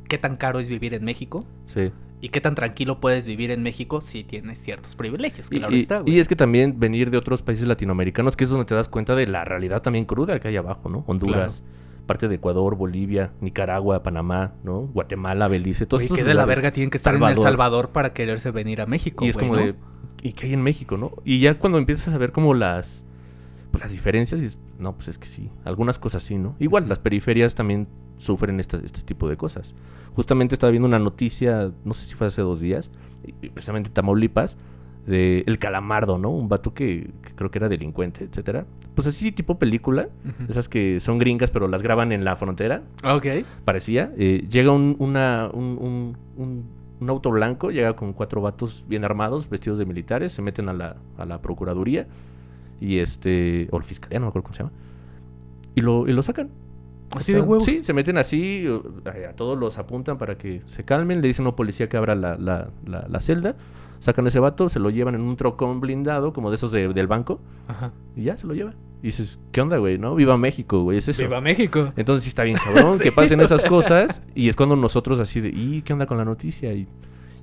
qué 0.09 0.17
tan 0.17 0.35
caro 0.35 0.59
es 0.59 0.67
vivir 0.69 0.93
en 0.93 1.05
México 1.05 1.45
Sí. 1.65 1.91
¿Y 2.23 2.29
qué 2.29 2.39
tan 2.41 2.53
tranquilo 2.53 2.99
puedes 2.99 3.25
vivir 3.25 3.49
en 3.49 3.63
México 3.63 3.99
si 4.01 4.23
tienes 4.23 4.59
ciertos 4.59 4.95
privilegios? 4.95 5.47
Y, 5.51 5.57
Claro 5.57 5.73
y- 5.75 5.79
está, 5.79 5.99
güey. 6.01 6.15
y 6.15 6.19
es 6.19 6.27
que 6.27 6.35
también 6.35 6.79
venir 6.79 7.09
de 7.09 7.17
otros 7.17 7.41
países 7.41 7.65
latinoamericanos, 7.67 8.35
que 8.35 8.43
es 8.43 8.49
donde 8.51 8.65
te 8.65 8.75
das 8.75 8.89
cuenta 8.89 9.15
de 9.15 9.25
la 9.25 9.43
realidad 9.43 9.81
también 9.81 10.05
cruda 10.05 10.39
que 10.39 10.47
hay 10.49 10.55
abajo, 10.57 10.87
¿no? 10.89 11.03
Honduras, 11.07 11.63
parte 12.05 12.27
de 12.27 12.35
Ecuador, 12.35 12.75
Bolivia, 12.75 13.31
Nicaragua, 13.41 14.03
Panamá, 14.03 14.53
¿no? 14.63 14.81
Guatemala, 14.93 15.47
Belice, 15.47 15.85
todos 15.87 16.01
Güey, 16.01 16.05
estos 16.07 16.17
que 16.19 16.23
de 16.23 16.33
la 16.35 16.45
verga 16.45 16.71
tienen 16.71 16.89
que 16.91 16.97
estar 16.97 17.13
en 17.15 17.21
El 17.23 17.27
Salvador. 17.29 17.43
Salvador 17.43 17.89
para 17.89 18.13
quererse 18.13 18.51
venir 18.51 18.81
a 18.81 18.85
México. 18.85 19.25
Y 19.25 19.29
es 19.29 19.35
güey, 19.35 19.47
como 19.47 19.59
¿no? 19.59 19.65
de, 19.65 19.75
¿y 20.21 20.33
qué 20.33 20.47
hay 20.47 20.53
en 20.53 20.61
México, 20.61 20.97
no? 20.97 21.11
Y 21.25 21.39
ya 21.39 21.55
cuando 21.57 21.77
empiezas 21.77 22.13
a 22.13 22.17
ver 22.17 22.31
como 22.31 22.53
las, 22.53 23.05
pues, 23.71 23.83
las 23.83 23.91
diferencias, 23.91 24.41
dices, 24.41 24.57
no, 24.79 24.93
pues 24.93 25.07
es 25.07 25.17
que 25.17 25.25
sí, 25.27 25.49
algunas 25.65 25.99
cosas 25.99 26.23
sí, 26.23 26.37
¿no? 26.37 26.55
Igual, 26.59 26.87
las 26.89 26.99
periferias 26.99 27.55
también 27.55 27.87
sufren 28.17 28.59
esta- 28.59 28.77
este 28.83 29.01
tipo 29.01 29.27
de 29.29 29.37
cosas. 29.37 29.73
Justamente 30.15 30.55
estaba 30.55 30.71
viendo 30.71 30.87
una 30.87 30.99
noticia, 30.99 31.71
no 31.85 31.93
sé 31.93 32.05
si 32.05 32.15
fue 32.15 32.27
hace 32.27 32.41
dos 32.41 32.59
días, 32.59 32.91
precisamente 33.53 33.87
en 33.89 33.93
Tamaulipas, 33.93 34.57
de 35.07 35.43
El 35.47 35.57
Calamardo, 35.57 36.19
¿no? 36.19 36.29
Un 36.29 36.47
vato 36.47 36.75
que, 36.75 37.09
que 37.23 37.31
creo 37.33 37.49
que 37.49 37.57
era 37.57 37.67
delincuente, 37.69 38.23
etcétera. 38.25 38.65
Pues 38.93 39.07
así, 39.07 39.31
tipo 39.31 39.57
película, 39.57 40.09
esas 40.47 40.69
que 40.69 40.99
son 40.99 41.17
gringas 41.17 41.49
pero 41.49 41.67
las 41.67 41.81
graban 41.81 42.11
en 42.11 42.23
la 42.23 42.35
frontera, 42.35 42.83
Ok. 43.03 43.25
parecía. 43.65 44.13
Eh, 44.17 44.45
llega 44.47 44.71
un, 44.71 44.95
una, 44.99 45.49
un, 45.51 45.63
un- 45.79 46.17
un- 46.37 46.63
un 47.01 47.09
auto 47.09 47.31
blanco, 47.31 47.71
llega 47.71 47.95
con 47.95 48.13
cuatro 48.13 48.41
vatos 48.41 48.85
bien 48.87 49.03
armados, 49.03 49.49
vestidos 49.49 49.77
de 49.79 49.85
militares, 49.85 50.31
se 50.33 50.41
meten 50.41 50.69
a 50.69 50.73
la, 50.73 50.95
a 51.17 51.25
la 51.25 51.41
procuraduría 51.41 52.07
y 52.79 52.99
este, 52.99 53.67
o 53.71 53.79
la 53.79 53.85
fiscalía, 53.85 54.19
no 54.19 54.27
me 54.27 54.29
acuerdo 54.29 54.43
cómo 54.45 54.55
se 54.55 54.63
llama, 54.63 54.71
y 55.75 55.81
lo, 55.81 56.07
y 56.07 56.13
lo 56.13 56.21
sacan. 56.21 56.49
Así 57.11 57.33
O 57.33 57.35
sea, 57.35 57.35
de 57.35 57.41
huevos. 57.41 57.65
Sí, 57.65 57.83
se 57.83 57.93
meten 57.93 58.17
así, 58.17 58.65
o- 58.67 58.83
a, 59.05 59.29
a 59.31 59.33
todos 59.33 59.57
los 59.59 59.77
apuntan 59.77 60.17
para 60.17 60.37
que 60.37 60.61
se 60.65 60.85
calmen, 60.85 61.21
le 61.21 61.27
dicen 61.27 61.45
a 61.45 61.49
un 61.49 61.55
policía 61.55 61.89
que 61.89 61.97
abra 61.97 62.15
la, 62.15 62.37
la, 62.37 62.69
la- 62.85 63.05
la 63.09 63.19
celda, 63.19 63.55
sacan 63.99 64.25
a 64.25 64.27
ese 64.29 64.39
vato, 64.39 64.69
se 64.69 64.79
lo 64.79 64.89
llevan 64.91 65.15
en 65.15 65.21
un 65.21 65.35
trocón 65.35 65.81
blindado, 65.81 66.31
como 66.33 66.49
de 66.51 66.55
esos 66.55 66.71
de- 66.71 66.93
del 66.93 67.07
banco, 67.07 67.39
Ajá. 67.67 67.91
y 68.15 68.23
ya 68.23 68.37
se 68.37 68.47
lo 68.47 68.53
llevan. 68.53 68.75
Y 69.03 69.07
dices, 69.07 69.39
¿qué 69.51 69.61
onda, 69.61 69.77
güey? 69.77 69.97
¿No? 69.97 70.13
Viva 70.15 70.37
México, 70.37 70.83
güey, 70.83 70.99
es 70.99 71.07
eso. 71.07 71.23
Viva 71.23 71.41
México. 71.41 71.89
Entonces 71.97 72.23
sí 72.23 72.29
está 72.29 72.43
bien 72.43 72.57
cabrón 72.57 72.97
Sí. 72.99 73.05
que 73.05 73.11
pasen 73.11 73.39
esas 73.41 73.63
cosas 73.63 74.21
y 74.35 74.47
es 74.47 74.55
cuando 74.55 74.75
nosotros 74.75 75.19
así 75.19 75.41
de, 75.41 75.49
¿y 75.49 75.81
qué 75.81 75.93
onda 75.93 76.05
con 76.05 76.17
la 76.17 76.25
noticia? 76.25 76.71
Y, 76.73 76.87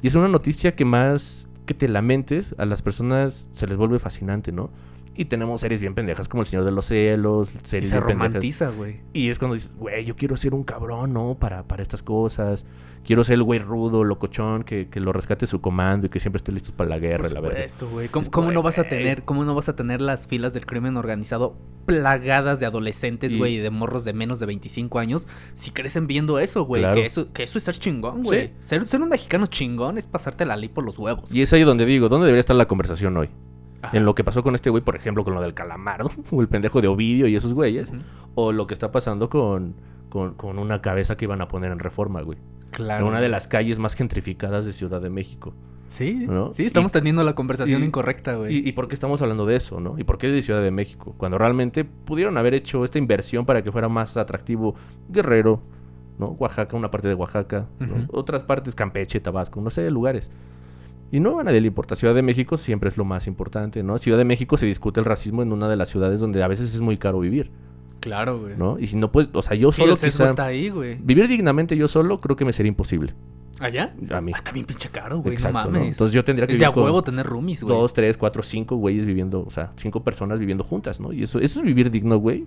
y 0.01 0.07
es 0.07 0.15
una 0.15 0.29
noticia 0.29 0.77
que 0.77 0.85
más 0.85 1.49
que 1.67 1.75
te 1.75 1.89
lamentes, 1.89 2.55
a 2.59 2.65
las 2.65 2.81
personas 2.81 3.49
se 3.53 3.67
les 3.67 3.77
vuelve 3.77 3.99
fascinante, 3.99 4.53
¿no? 4.53 4.71
Y 5.17 5.25
tenemos 5.25 5.61
series 5.61 5.81
bien 5.81 5.97
pendejas 5.97 6.29
como 6.29 6.43
El 6.43 6.47
Señor 6.47 6.65
de 6.65 6.71
los 6.71 6.87
Cielos, 6.87 7.51
Y 7.53 7.67
series 7.67 7.91
se 7.91 7.97
bien 7.97 8.09
romantiza, 8.09 8.71
güey. 8.71 9.01
Y 9.13 9.29
es 9.29 9.39
cuando 9.41 9.57
dices, 9.57 9.73
güey, 9.77 10.05
yo 10.05 10.15
quiero 10.15 10.37
ser 10.37 10.55
un 10.55 10.63
cabrón, 10.63 11.13
¿no? 11.13 11.35
Para, 11.35 11.65
para 11.65 11.83
estas 11.83 12.05
cosas. 12.05 12.65
Quiero 13.05 13.25
ser 13.25 13.35
el 13.35 13.43
güey 13.43 13.59
rudo, 13.59 14.05
locochón, 14.05 14.65
que, 14.65 14.89
que 14.89 15.01
lo 15.01 15.13
rescate 15.13 15.47
su 15.47 15.61
comando 15.61 16.07
y 16.07 16.11
que 16.11 16.21
siempre 16.21 16.39
esté 16.39 16.53
listo 16.53 16.73
para 16.73 16.91
la 16.91 16.99
guerra, 16.99 17.25
Por 17.25 17.33
la 17.33 17.41
verdad. 17.41 17.67
¿Cómo, 17.79 18.01
Es 18.01 18.31
cómo 18.31 18.53
no 18.53 18.63
vas 18.63 18.79
a 18.79 18.85
tener, 18.85 19.25
cómo 19.25 19.45
no 19.45 19.55
vas 19.55 19.69
a 19.69 19.77
tener 19.77 20.01
las 20.01 20.27
filas 20.27 20.53
del 20.53 20.67
crimen 20.67 20.97
organizado 20.97 21.57
plagadas 21.89 22.61
de 22.61 22.67
adolescentes, 22.67 23.35
güey, 23.37 23.55
y 23.55 23.59
de 23.59 23.71
morros 23.71 24.05
de 24.05 24.13
menos 24.13 24.39
de 24.41 24.47
25 24.47 24.99
años 24.99 25.27
si 25.55 25.71
crecen 25.71 26.07
viendo 26.07 26.39
eso, 26.39 26.65
güey? 26.65 26.83
Claro. 26.83 26.97
Que 26.97 27.07
eso, 27.07 27.33
que 27.33 27.43
eso 27.45 27.57
es 27.57 27.65
ser 27.65 27.77
chingón, 27.77 28.25
güey. 28.25 28.49
Sí. 28.49 28.53
Ser, 28.59 28.87
ser 28.87 29.01
un 29.01 29.09
mexicano 29.09 29.47
chingón 29.47 29.97
es 29.97 30.07
pasarte 30.07 30.45
la 30.45 30.57
ley 30.57 30.69
por 30.69 30.85
los 30.85 30.99
huevos. 30.99 31.33
Y 31.33 31.41
es 31.41 31.51
ahí 31.55 31.63
donde 31.63 31.87
digo, 31.87 32.11
¿dónde 32.11 32.27
debería 32.27 32.41
estar 32.41 32.57
la 32.57 32.69
conversación 32.69 33.17
hoy? 33.17 33.31
Ajá. 33.81 33.97
En 33.97 34.05
lo 34.05 34.15
que 34.15 34.23
pasó 34.23 34.43
con 34.43 34.55
este 34.55 34.69
güey, 34.69 34.85
por 34.85 34.97
ejemplo, 34.97 35.25
con 35.25 35.35
lo 35.35 35.41
del 35.41 35.55
calamardo, 35.55 36.11
o 36.31 36.43
el 36.43 36.49
pendejo 36.49 36.83
de 36.83 36.89
Ovidio 36.89 37.27
y 37.27 37.37
esos 37.37 37.55
güeyes. 37.55 37.91
O 38.35 38.53
lo 38.53 38.67
que 38.67 38.75
está 38.75 38.93
pasando 38.93 39.31
con, 39.31 39.75
con, 40.11 40.35
con 40.35 40.59
una 40.59 40.83
cabeza 40.83 41.17
que 41.17 41.25
iban 41.25 41.41
a 41.41 41.49
poner 41.49 41.73
en 41.73 41.79
reforma, 41.79 42.21
güey. 42.21 42.39
Claro. 42.71 43.05
En 43.07 43.11
una 43.11 43.21
de 43.21 43.29
las 43.29 43.49
calles 43.49 43.79
más 43.79 43.95
gentrificadas 43.95 44.67
de 44.67 44.73
Ciudad 44.73 45.01
de 45.01 45.11
México. 45.11 45.55
Sí, 45.87 46.27
¿no? 46.29 46.53
sí, 46.53 46.67
estamos 46.67 46.91
Y- 46.91 46.93
teniendo 46.93 47.23
la 47.23 47.35
conversación 47.35 47.83
y- 47.83 47.87
incorrecta, 47.87 48.35
güey. 48.35 48.57
¿Y, 48.59 48.69
¿Y 48.69 48.73
por 48.73 48.89
qué 48.89 48.95
estamos 48.95 49.23
hablando 49.23 49.47
de 49.47 49.57
eso, 49.57 49.81
no? 49.81 49.99
¿Y 49.99 50.05
por 50.05 50.19
qué 50.19 50.27
de 50.29 50.43
Ciudad 50.43 50.63
de 50.63 50.71
México? 50.71 51.15
Cuando 51.17 51.39
realmente 51.39 51.85
pudieron 51.85 52.37
haber 52.37 52.53
hecho 52.53 52.85
esta 52.85 52.99
inversión 52.99 53.47
para 53.47 53.63
que 53.63 53.73
fuera 53.73 53.89
más 53.89 54.17
atractivo 54.19 54.75
Guerrero, 55.09 55.63
¿no? 56.19 56.27
Oaxaca, 56.39 56.77
una 56.77 56.91
parte 56.91 57.09
de 57.09 57.15
Oaxaca, 57.15 57.67
otras 58.13 58.43
partes, 58.43 58.75
Campeche, 58.75 59.19
Tabasco, 59.21 59.61
no 59.63 59.71
sé, 59.71 59.91
lugares. 59.91 60.31
Y 61.11 61.21
no 61.21 61.39
a 61.41 61.45
nadie 61.45 61.63
le 61.63 61.69
importa. 61.69 61.95
Ciudad 61.97 62.15
de 62.15 62.21
México 62.23 62.59
siempre 62.59 62.91
es 62.91 62.99
lo 62.99 63.07
más 63.07 63.27
importante, 63.27 63.83
¿no? 63.83 63.97
Ciudad 63.97 64.19
de 64.19 64.27
México 64.27 64.59
se 64.59 64.67
discute 64.67 65.01
el 65.01 65.07
racismo 65.07 65.43
en 65.43 65.53
una 65.55 65.71
de 65.71 65.77
las 65.77 65.89
ciudades 65.89 66.21
donde 66.21 66.43
a 66.43 66.49
veces 66.49 66.75
es 66.75 66.83
muy 66.83 66.99
caro 66.99 67.19
vivir, 67.21 67.51
Claro, 68.01 68.39
güey. 68.41 68.57
¿no? 68.57 68.79
Y 68.79 68.87
si 68.87 68.97
no 68.97 69.11
puedes, 69.11 69.31
o 69.33 69.43
sea, 69.43 69.57
yo 69.57 69.73
Sí, 69.73 69.81
solo 69.83 69.93
el 69.93 69.99
sesgo 69.99 70.25
quizá- 70.25 70.31
está 70.31 70.47
ahí, 70.47 70.69
güey. 70.71 70.97
Vivir 71.03 71.29
dignamente 71.29 71.77
yo 71.77 71.89
solo 71.89 72.21
creo 72.21 72.37
que 72.37 72.45
me 72.45 72.53
sería 72.53 72.69
imposible. 72.69 73.15
¿Allá? 73.61 73.93
A 74.11 74.21
mí. 74.21 74.31
Ah, 74.33 74.37
está 74.39 74.53
bien 74.53 74.67
pinche 74.67 74.89
caro, 74.89 75.17
güey. 75.19 75.31
No 75.31 75.33
Exacto, 75.33 75.65
¿no? 75.71 75.79
mames. 75.81 75.95
Entonces 75.97 76.15
yo 76.15 76.23
tendría 76.23 76.47
que 76.47 76.53
es 76.53 76.59
de 76.61 76.65
a 76.65 76.71
huevo 76.71 77.03
tener 77.03 77.27
roomies, 77.27 77.65
güey. 77.65 77.77
dos, 77.77 77.93
tres, 77.93 78.17
cuatro, 78.17 78.45
cinco 78.45 78.77
güeyes 78.77 79.05
viviendo, 79.05 79.43
o 79.45 79.51
sea, 79.51 79.73
cinco 79.77 80.05
personas 80.05 80.39
viviendo 80.39 80.63
juntas, 80.63 81.01
¿no? 81.01 81.13
Y 81.13 81.25
eso, 81.25 81.41
eso 81.41 81.59
es 81.59 81.65
vivir 81.67 81.91
digno, 81.91 82.19
güey. 82.19 82.47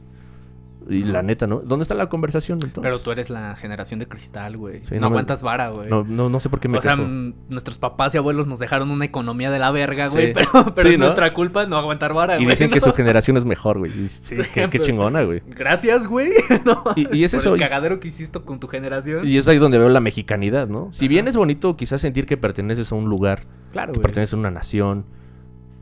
Y 0.89 1.04
la 1.04 1.22
neta, 1.22 1.48
¿no? 1.48 1.60
¿Dónde 1.60 1.84
está 1.84 1.94
la 1.94 2.08
conversación 2.10 2.58
entonces? 2.63 2.82
Pero 2.82 3.00
tú 3.00 3.12
eres 3.12 3.30
la 3.30 3.56
generación 3.56 4.00
de 4.00 4.08
cristal, 4.08 4.58
güey. 4.58 4.84
Sí, 4.86 4.96
no 4.96 5.02
no 5.02 5.10
me- 5.10 5.13
aguantas 5.13 5.44
vara, 5.44 5.70
güey. 5.70 5.89
No, 5.89 6.04
no, 6.04 6.30
no 6.30 6.39
sé 6.39 6.50
por 6.50 6.60
qué 6.60 6.67
me 6.67 6.80
o 6.80 6.82
sea, 6.82 6.96
quejo. 6.96 7.08
nuestros 7.50 7.78
papás 7.78 8.13
y 8.15 8.17
abuelos 8.17 8.48
nos 8.48 8.60
dejaron 8.60 8.89
una 8.91 9.06
economía 9.06 9.52
de 9.52 9.60
la 9.60 9.72
verga, 9.72 10.08
güey. 10.08 10.28
Sí. 10.28 10.34
Pero, 10.34 10.74
pero 10.76 10.88
Sí, 10.89 10.94
es 10.96 11.00
¿no? 11.00 11.06
nuestra 11.06 11.34
culpa 11.34 11.65
no 11.65 11.78
aguantar 11.78 12.13
vara, 12.13 12.36
Y 12.39 12.44
güey. 12.44 12.56
dicen 12.56 12.72
que 12.72 12.82
su 12.82 12.91
generación 12.94 13.38
es 13.38 13.46
mejor, 13.46 13.78
güey. 13.78 13.91
Y 13.91 14.70
qué, 14.70 14.80
chingona, 14.80 15.22
güey. 15.24 15.41
Gracias, 15.48 16.08
güey. 16.08 16.30
Y- 16.96 17.17
y 17.17 17.24
es 17.24 17.32
por 17.32 17.39
eso, 17.41 17.50
El 17.54 17.58
y- 17.58 17.63
cagadero 17.63 18.00
que 18.00 18.08
hiciste 18.08 18.39
con 18.41 18.60
tu 18.60 18.67
generación. 18.67 19.28
Y 19.28 19.38
es 19.38 19.48
ahí 19.48 19.58
donde 19.60 19.78
veo 19.78 19.89
la 19.89 20.02
mexicanidad, 20.02 20.67
¿no? 20.67 20.89
Si 20.91 21.08
bien 21.08 21.28
es 21.28 21.36
bonito 21.38 21.78
quizás 21.78 22.02
sentir 22.02 22.26
que 22.26 22.38
perteneces 22.38 22.91
a 22.91 22.96
un 22.96 23.06
lugar, 23.06 23.44
Claro, 23.72 23.94
que 23.94 24.00
güey. 24.00 24.04
perteneces 24.04 24.34
a 24.34 24.38
una 24.38 24.52
nación. 24.52 25.06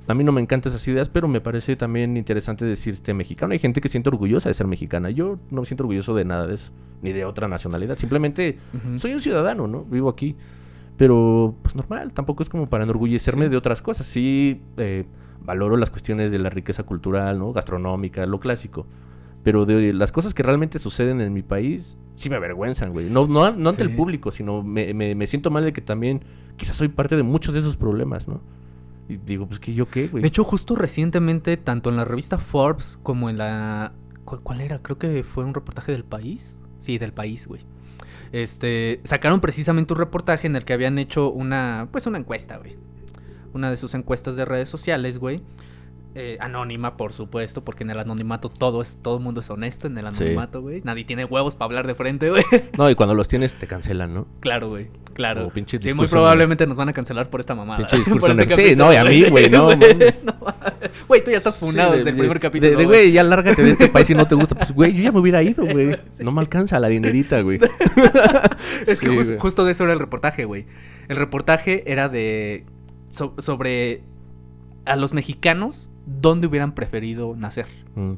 A 0.10 0.16
mí 0.16 0.24
no 0.24 0.32
me 0.32 0.42
encantan 0.42 0.72
esas 0.72 0.88
ideas, 0.88 1.08
pero 1.08 1.28
me 1.28 1.40
parece 1.40 1.76
también 1.76 2.18
interesante 2.18 2.66
decirte 2.66 3.14
mexicano. 3.14 3.54
Hay 3.54 3.60
gente 3.60 3.80
que 3.80 3.90
siente 3.90 4.10
orgullosa 4.10 4.50
de 4.50 4.54
ser 4.56 4.66
mexicana. 4.68 5.10
Yo 5.12 5.38
no 5.52 5.62
me 5.62 5.66
siento 5.68 5.84
orgulloso 5.84 6.16
de 6.16 6.26
nada 6.26 6.48
de 6.48 6.56
eso, 6.56 6.72
ni 7.04 7.14
de 7.14 7.26
otra 7.26 7.48
nacionalidad. 7.48 7.98
Simplemente 7.98 8.58
soy 8.98 9.14
un 9.14 9.22
ciudadano, 9.22 9.68
¿no? 9.68 9.84
Vivo 9.86 10.10
aquí. 10.10 10.36
Pero, 10.98 11.56
pues 11.62 11.76
normal, 11.76 12.12
tampoco 12.14 12.44
es 12.44 12.50
como 12.50 12.68
para 12.70 12.84
enorgullecerme 12.84 13.46
Sí. 13.46 13.52
de 13.52 13.58
otras 13.58 13.82
cosas. 13.82 14.06
Sí, 14.06 14.62
eh, 14.78 15.06
valoro 15.42 15.78
las 15.78 15.90
cuestiones 15.90 16.32
de 16.32 16.40
la 16.40 16.50
riqueza 16.50 16.84
cultural, 16.84 17.40
¿no? 17.40 17.54
Gastronómica, 17.54 18.26
lo 18.26 18.40
clásico. 18.40 18.86
Pero 19.44 19.66
de 19.66 19.94
las 19.94 20.12
cosas 20.12 20.34
que 20.34 20.44
realmente 20.44 20.80
suceden 20.80 21.22
en 21.22 21.32
mi 21.34 21.42
país, 21.44 21.98
sí 22.16 22.30
me 22.30 22.36
avergüenzan, 22.36 22.92
güey. 22.92 23.10
No, 23.10 23.28
no, 23.28 23.52
no 23.52 23.70
ante 23.70 23.84
Sí. 23.86 23.90
el 23.90 23.96
público, 23.96 24.32
sino 24.32 24.62
me, 24.64 24.94
me- 24.94 25.16
me 25.16 25.28
siento 25.28 25.50
mal 25.52 25.64
de 25.64 25.72
que 25.72 25.82
también 25.82 26.22
quizás 26.58 26.76
soy 26.76 26.90
parte 26.90 27.16
de 27.16 27.24
muchos 27.24 27.54
de 27.54 27.62
esos 27.62 27.78
problemas, 27.78 28.28
¿no? 28.28 28.42
Y 29.10 29.18
digo, 29.18 29.48
pues 29.48 29.60
que 29.60 29.74
yo 29.74 29.90
qué, 29.90 30.08
güey. 30.08 30.22
De 30.22 30.28
hecho, 30.28 30.44
justo 30.44 30.76
recientemente, 30.76 31.58
tanto 31.58 31.90
en 31.90 31.98
la 31.98 32.06
revista 32.06 32.38
Forbes 32.38 33.00
como 33.02 33.30
en 33.30 33.40
la. 33.40 33.92
¿Cuál, 34.24 34.62
era? 34.62 34.78
Creo 34.78 35.00
que 35.00 35.24
fue 35.24 35.44
un 35.44 35.56
reportaje 35.56 35.92
del 35.92 36.06
país. 36.06 36.60
Sí, 36.78 37.00
del 37.00 37.12
país, 37.12 37.48
güey. 37.48 37.62
Este. 38.32 39.02
Sacaron 39.04 39.42
precisamente 39.42 39.94
un 39.94 40.00
reportaje 40.00 40.46
en 40.46 40.56
el 40.56 40.64
que 40.64 40.74
habían 40.74 41.00
hecho 41.00 41.32
una. 41.32 41.90
Pues 41.92 42.06
una 42.06 42.20
encuesta, 42.20 42.58
güey. 42.58 42.78
Una 43.52 43.72
de 43.72 43.78
sus 43.78 43.96
encuestas 43.96 44.36
de 44.36 44.46
redes 44.46 44.70
sociales, 44.70 45.18
güey. 45.18 45.42
Eh, 46.16 46.38
anónima, 46.40 46.98
por 46.98 47.14
supuesto, 47.14 47.64
porque 47.64 47.84
en 47.84 47.92
el 47.92 48.00
anonimato 48.00 48.50
todo 48.50 48.82
es, 48.82 48.98
todo 49.02 49.18
el 49.18 49.24
mundo 49.24 49.42
es 49.42 49.50
honesto 49.52 49.86
en 49.88 49.96
el 49.98 50.08
anonimato, 50.08 50.60
güey. 50.62 50.82
Nadie 50.84 51.06
tiene 51.06 51.24
huevos 51.24 51.54
para 51.54 51.68
hablar 51.68 51.86
de 51.86 51.94
frente, 51.94 52.30
güey. 52.32 52.44
No, 52.78 52.90
y 52.90 52.96
cuando 52.96 53.14
los 53.14 53.28
tienes 53.28 53.54
te 53.54 53.68
cancelan, 53.68 54.14
¿no? 54.14 54.28
claro, 54.40 54.70
güey. 54.70 54.88
Claro. 55.14 55.48
O 55.48 55.50
pinche 55.50 55.78
sí, 55.80 55.84
muy 55.90 56.06
discurso 56.06 56.12
probablemente 56.16 56.66
nos 56.66 56.78
van 56.78 56.88
a 56.90 56.94
cancelar 56.94 57.30
por 57.30 57.42
esta 57.42 57.54
mamada. 57.54 57.78
Pinche 57.80 57.98
discurso 57.98 58.26
Por 58.26 58.40
este. 58.40 58.70
Sí, 58.70 58.76
no, 58.76 58.92
y 58.92 58.96
a 58.96 59.04
mí, 59.04 59.30
güey, 59.30 59.50
no, 59.52 59.68
mames. 59.68 60.24
No, 60.24 60.34
Güey, 61.08 61.24
tú 61.24 61.30
ya 61.32 61.38
estás 61.38 61.58
funado 61.58 61.92
Sí, 61.92 61.98
desde 61.98 62.06
de- 62.06 62.10
el 62.12 62.18
primer 62.18 62.38
de- 62.38 62.42
capítulo. 62.42 62.78
De, 62.78 62.86
güey, 62.86 63.12
ya 63.12 63.24
lárgate 63.24 63.62
de 63.64 63.72
este 63.72 63.90
país 63.90 64.08
si 64.08 64.16
no 64.16 64.28
te 64.28 64.36
gusta. 64.36 64.56
Pues, 64.56 64.72
güey, 64.72 64.94
yo 64.94 65.04
ya 65.04 65.12
me 65.12 65.20
hubiera 65.20 65.44
ido, 65.44 65.66
güey. 65.66 65.96
Sí. 66.14 66.24
No 66.24 66.32
me 66.32 66.40
alcanza 66.42 66.80
la 66.80 66.88
dinerita, 66.88 67.42
güey. 67.42 67.60
Es 68.88 69.00
que 69.00 69.10
güey. 69.10 69.38
justo 69.38 69.66
de 69.66 69.74
eso 69.74 69.84
era 69.84 69.94
el 69.94 70.00
reportaje, 70.00 70.46
güey. 70.46 70.66
El 71.08 71.18
reportaje 71.18 71.84
era 71.92 72.10
de. 72.10 72.66
so- 73.10 73.36
sobre. 73.40 74.02
A 74.90 74.96
los 74.96 75.14
mexicanos, 75.14 75.88
¿dónde 76.08 76.48
hubieran 76.48 76.74
preferido 76.74 77.36
nacer? 77.36 77.68
Mm. 77.96 78.14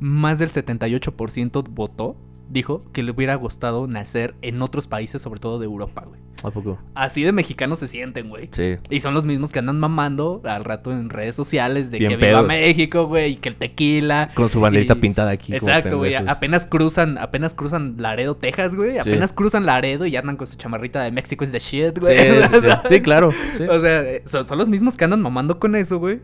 Más 0.00 0.38
del 0.38 0.50
78% 0.50 1.66
votó. 1.70 2.14
Dijo 2.54 2.84
que 2.92 3.02
le 3.02 3.10
hubiera 3.10 3.34
gustado 3.34 3.88
nacer 3.88 4.36
en 4.40 4.62
otros 4.62 4.86
países, 4.86 5.20
sobre 5.20 5.40
todo 5.40 5.58
de 5.58 5.64
Europa, 5.64 6.04
güey. 6.06 6.20
¿A 6.44 6.52
poco? 6.52 6.78
Así 6.94 7.24
de 7.24 7.32
mexicanos 7.32 7.80
se 7.80 7.88
sienten, 7.88 8.28
güey. 8.28 8.48
Sí. 8.52 8.76
Y 8.90 9.00
son 9.00 9.12
los 9.12 9.24
mismos 9.24 9.50
que 9.50 9.58
andan 9.58 9.80
mamando 9.80 10.40
al 10.44 10.64
rato 10.64 10.92
en 10.92 11.10
redes 11.10 11.34
sociales 11.34 11.90
de 11.90 11.98
Bien 11.98 12.10
que 12.12 12.16
viva 12.16 12.28
pedos. 12.28 12.46
México, 12.46 13.06
güey, 13.08 13.32
y 13.32 13.36
que 13.38 13.48
el 13.48 13.56
tequila. 13.56 14.30
Con 14.34 14.50
su 14.50 14.60
banderita 14.60 14.94
Y- 14.96 15.00
pintada 15.00 15.32
aquí. 15.32 15.52
Exacto, 15.52 15.98
güey. 15.98 16.14
Apenas 16.14 16.64
cruzan, 16.66 17.18
apenas 17.18 17.54
cruzan 17.54 17.96
Laredo, 17.98 18.36
Texas, 18.36 18.76
güey. 18.76 18.92
Sí. 18.92 18.98
Apenas 19.00 19.32
cruzan 19.32 19.66
Laredo 19.66 20.06
y 20.06 20.14
andan 20.14 20.36
con 20.36 20.46
su 20.46 20.56
chamarrita 20.56 21.02
de 21.02 21.10
México 21.10 21.42
is 21.42 21.50
the 21.50 21.58
shit, 21.58 21.98
güey. 21.98 22.16
sí, 22.16 22.48
sí. 22.60 22.68
Sí, 22.94 23.00
claro. 23.00 23.30
O 23.30 23.80
sea, 23.80 24.02
eh, 24.02 24.22
son, 24.26 24.46
son 24.46 24.58
los 24.58 24.68
mismos 24.68 24.96
que 24.96 25.04
andan 25.04 25.20
mamando 25.20 25.58
con 25.58 25.74
eso, 25.74 25.98
güey. 25.98 26.20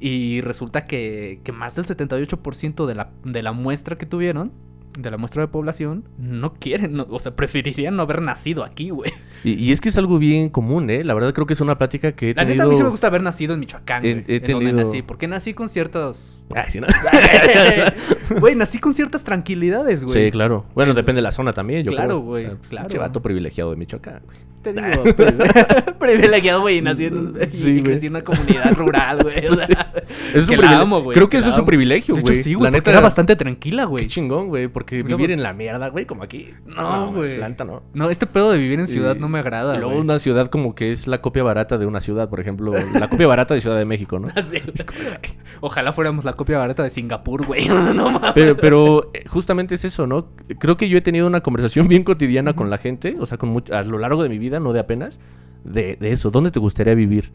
Y 0.00 0.42
resulta 0.42 0.84
que, 0.86 1.40
que 1.44 1.52
más 1.52 1.76
del 1.76 1.86
78% 1.86 2.84
de 2.84 2.94
la, 2.94 3.10
de 3.24 3.42
la 3.42 3.52
muestra 3.52 3.96
que 3.96 4.04
tuvieron 4.04 4.52
de 4.98 5.10
la 5.10 5.16
muestra 5.16 5.42
de 5.42 5.48
población 5.48 6.04
no 6.18 6.52
quieren, 6.54 6.94
no- 6.94 7.06
o 7.08 7.18
sea, 7.18 7.34
preferirían 7.34 7.96
no 7.96 8.02
haber 8.02 8.20
nacido 8.22 8.62
aquí, 8.64 8.90
güey. 8.90 9.10
Y, 9.44 9.52
y 9.54 9.72
es 9.72 9.80
que 9.80 9.88
es 9.88 9.96
algo 9.98 10.18
bien 10.18 10.50
común, 10.50 10.88
¿eh? 10.90 11.02
La 11.04 11.14
verdad 11.14 11.32
creo 11.32 11.46
que 11.46 11.54
es 11.54 11.60
una 11.60 11.78
plática 11.78 12.12
que 12.12 12.30
he 12.30 12.34
La 12.34 12.42
tenido... 12.42 12.54
neta, 12.56 12.64
a 12.64 12.68
mí 12.68 12.76
sí 12.76 12.82
me 12.82 12.88
gusta 12.90 13.06
haber 13.08 13.22
nacido 13.22 13.54
en 13.54 13.60
Michoacán, 13.60 14.04
He- 14.04 14.12
güey. 14.12 14.24
he 14.28 14.36
en 14.36 14.42
donde 14.42 14.66
tenido- 14.70 14.76
nací, 14.84 15.02
porque 15.02 15.26
nací 15.28 15.54
con 15.54 15.68
ciertos... 15.68 16.38
Ay, 16.54 16.70
sí, 16.70 16.80
¿no? 16.80 16.86
Güey, 18.40 18.54
nací 18.54 18.78
con 18.78 18.94
ciertas 18.94 19.24
tranquilidad,es 19.24 20.04
güey. 20.04 20.26
Sí, 20.26 20.30
claro. 20.30 20.64
Bueno, 20.74 20.94
depende 20.94 21.18
de 21.18 21.22
la 21.22 21.32
zona 21.32 21.52
también, 21.52 21.84
yo 21.84 21.92
Claro, 21.92 22.06
creo. 22.08 22.20
güey, 22.20 22.46
pues, 22.56 22.68
claro. 22.70 22.98
vato 23.00 23.20
privilegiado 23.22 23.70
de 23.70 23.76
Michoacán. 23.76 24.22
güey. 24.24 24.38
Te 24.62 24.72
digo, 24.72 25.02
pri- 25.16 25.92
privilegiado, 25.98 26.60
güey, 26.60 26.78
y 26.78 26.82
nací 26.82 27.06
en, 27.06 27.34
y 27.52 27.56
Sí, 27.56 27.70
güey. 27.72 27.82
crecí 27.82 28.06
en 28.06 28.12
una 28.12 28.22
comunidad 28.24 28.72
rural, 28.74 29.18
güey. 29.22 29.46
o 29.48 29.54
sea, 29.56 29.92
Sí. 30.32 30.38
Es 30.38 30.46
que 30.46 30.54
un 30.54 30.60
la 30.62 30.68
privile- 30.68 30.80
amo, 30.82 31.02
güey. 31.02 31.14
Creo 31.14 31.28
que 31.28 31.38
eso 31.38 31.50
es 31.50 31.58
un 31.58 31.64
privilegio, 31.66 32.14
De 32.14 32.20
güey. 32.22 32.34
hecho, 32.36 32.44
sí, 32.44 32.54
güey, 32.54 32.64
La 32.64 32.70
neta 32.70 32.90
era 32.90 33.00
bastante 33.00 33.34
tranquila, 33.36 33.82
Qué 33.82 33.88
güey. 33.88 34.06
chingón, 34.06 34.48
güey, 34.48 34.68
porque 34.82 35.02
Mira, 35.04 35.16
vivir 35.16 35.30
en 35.30 35.42
la 35.42 35.52
mierda, 35.52 35.88
güey, 35.88 36.04
como 36.06 36.22
aquí. 36.22 36.50
No, 36.66 37.12
güey. 37.12 37.36
La 37.38 37.48
neta 37.48 37.64
no. 37.64 37.82
No, 37.94 38.10
este 38.10 38.26
pedo 38.26 38.52
de 38.52 38.58
vivir 38.58 38.80
en 38.80 38.86
ciudad 38.86 39.16
Y- 39.16 39.18
no 39.18 39.28
me 39.28 39.38
agrada, 39.38 39.74
y 39.74 39.78
luego 39.78 39.92
güey. 39.92 40.02
una 40.04 40.18
ciudad 40.18 40.48
como 40.48 40.74
que 40.74 40.92
es 40.92 41.06
la 41.06 41.20
copia 41.20 41.42
barata 41.42 41.78
de 41.78 41.86
una 41.86 42.00
ciudad, 42.00 42.28
por 42.28 42.40
ejemplo, 42.40 42.72
la 42.98 43.08
copia 43.08 43.26
barata 43.26 43.54
de 43.54 43.60
Ciudad 43.60 43.78
de 43.78 43.84
México, 43.84 44.18
¿no? 44.18 44.28
Así, 44.36 44.58
güey. 44.60 45.18
Ojalá 45.60 45.92
fuéramos 45.92 46.24
la 46.24 46.32
copia 46.34 46.58
barata 46.58 46.82
de 46.82 46.90
Singapur, 46.90 47.46
güey. 47.46 47.68
No 47.94 48.10
mames. 48.10 48.32
Pero, 48.34 48.56
pero 48.56 49.10
eh, 49.14 49.24
justamente 49.28 49.74
es 49.74 49.84
eso, 49.84 50.06
¿no? 50.06 50.28
Creo 50.58 50.76
que 50.76 50.88
yo 50.88 50.98
he 50.98 51.02
tenido 51.02 51.26
una 51.26 51.40
conversación 51.42 51.88
bien 51.88 52.04
cotidiana 52.04 52.54
con 52.54 52.70
la 52.70 52.78
gente, 52.78 53.16
o 53.20 53.26
sea, 53.26 53.38
con 53.38 53.54
much- 53.54 53.70
a 53.72 53.82
lo 53.82 53.98
largo 53.98 54.22
de 54.22 54.28
mi 54.28 54.38
vida, 54.38 54.60
no 54.60 54.72
de 54.72 54.80
apenas, 54.80 55.20
de, 55.64 55.96
de 56.00 56.12
eso. 56.12 56.30
¿Dónde 56.30 56.50
te 56.50 56.58
gustaría 56.60 56.94
vivir? 56.94 57.30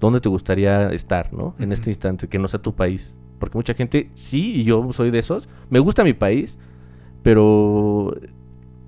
¿Dónde 0.00 0.20
te 0.20 0.28
gustaría 0.28 0.88
estar, 0.92 1.32
¿no? 1.32 1.54
En 1.58 1.72
este 1.72 1.90
instante, 1.90 2.26
que 2.28 2.38
no 2.38 2.48
sea 2.48 2.60
tu 2.60 2.74
país. 2.74 3.16
Porque 3.38 3.56
mucha 3.58 3.74
gente, 3.74 4.10
sí, 4.14 4.54
y 4.56 4.64
yo 4.64 4.92
soy 4.92 5.10
de 5.10 5.18
esos, 5.18 5.48
me 5.68 5.78
gusta 5.78 6.04
mi 6.04 6.12
país, 6.14 6.58
pero... 7.22 8.14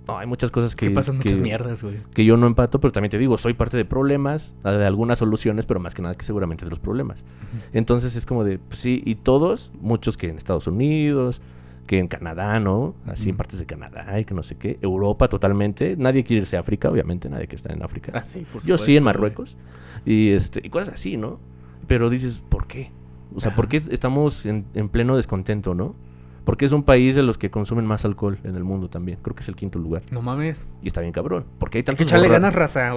No, 0.09 0.19
hay 0.19 0.27
muchas 0.27 0.51
cosas 0.51 0.71
Es 0.73 0.77
que... 0.77 0.89
que 0.89 0.95
pasan 0.95 1.17
muchas 1.19 1.35
que- 1.39 1.43
mierdas, 1.43 1.83
güey. 1.83 1.99
que 2.13 2.25
yo 2.25 2.37
no 2.37 2.47
empato, 2.47 2.81
pero 2.81 2.91
también 2.93 3.11
te 3.11 3.19
digo, 3.19 3.39
soy 3.39 3.55
parte 3.55 3.77
de 3.77 3.85
problemas, 3.85 4.55
de 4.65 4.85
algunas 4.85 5.19
soluciones, 5.21 5.65
pero 5.65 5.79
más 5.79 5.95
que 5.95 6.03
nada 6.03 6.15
que 6.17 6.25
seguramente 6.25 6.65
de 6.65 6.71
los 6.71 6.81
problemas. 6.81 7.25
Entonces 7.73 8.17
es 8.17 8.27
como 8.27 8.43
de, 8.45 8.59
pues 8.59 8.81
sí, 8.81 9.01
y 9.07 9.15
todos, 9.15 9.71
muchos 9.81 10.17
que 10.17 10.29
en 10.29 10.37
Estados 10.39 10.67
Unidos, 10.67 11.41
que 11.87 11.99
en 11.99 12.09
Canadá, 12.09 12.59
¿no? 12.59 12.95
Así 13.07 13.25
en 13.29 13.31
Ujú. 13.31 13.39
partes 13.39 13.59
de 13.61 13.67
Canadá 13.67 14.19
y 14.19 14.25
que 14.25 14.35
no 14.35 14.43
sé 14.43 14.57
qué, 14.57 14.79
Europa 14.83 15.29
totalmente, 15.29 15.95
nadie 15.97 16.25
quiere 16.25 16.43
irse 16.43 16.57
a 16.57 16.61
África, 16.61 16.91
obviamente, 16.91 17.29
nadie 17.29 17.47
quiere 17.47 17.57
estar 17.57 17.73
en 17.73 17.83
África. 17.85 18.13
Ah, 18.15 18.25
sí, 18.25 18.41
por 18.41 18.55
Yo 18.63 18.77
supuesto, 18.77 18.87
sí 18.87 18.97
en 18.97 19.05
güey. 19.05 19.15
Marruecos, 19.15 19.57
y, 20.05 20.31
este, 20.31 20.61
y 20.65 20.69
cosas 20.71 20.95
así, 20.95 21.17
¿no? 21.17 21.39
Pero 21.87 22.11
dices, 22.11 22.41
¿por 22.49 22.67
qué? 22.67 22.91
O 23.35 23.41
sea, 23.41 23.55
¿por 23.55 23.67
Ajá. 23.67 23.71
qué 23.71 23.83
estamos 23.95 24.47
en, 24.47 24.65
en 24.75 24.89
pleno 24.89 25.17
descontento, 25.17 25.75
¿no? 25.75 25.95
Porque 26.45 26.65
es 26.65 26.73
un 26.73 26.83
país 26.83 27.15
de 27.15 27.23
los 27.23 27.39
que 27.39 27.51
consumen 27.51 27.87
más 27.87 28.05
alcohol 28.05 28.39
en 28.43 28.57
el 28.57 28.65
mundo 28.65 28.89
también. 28.89 29.19
Creo 29.23 29.35
que 29.37 29.43
es 29.43 29.49
el 29.49 29.55
quinto 29.55 29.79
lugar. 29.79 30.03
No 30.11 30.23
mames. 30.23 30.67
Y 30.83 30.89
está 30.89 31.01
bien 31.01 31.13
cabrón. 31.13 31.45
Porque 31.59 31.79
hay 31.79 31.81
Hay 31.81 31.85
que 31.85 31.87
tantos 31.87 32.07
echarle 32.09 32.29
ganas, 32.29 32.53
raza. 32.55 32.93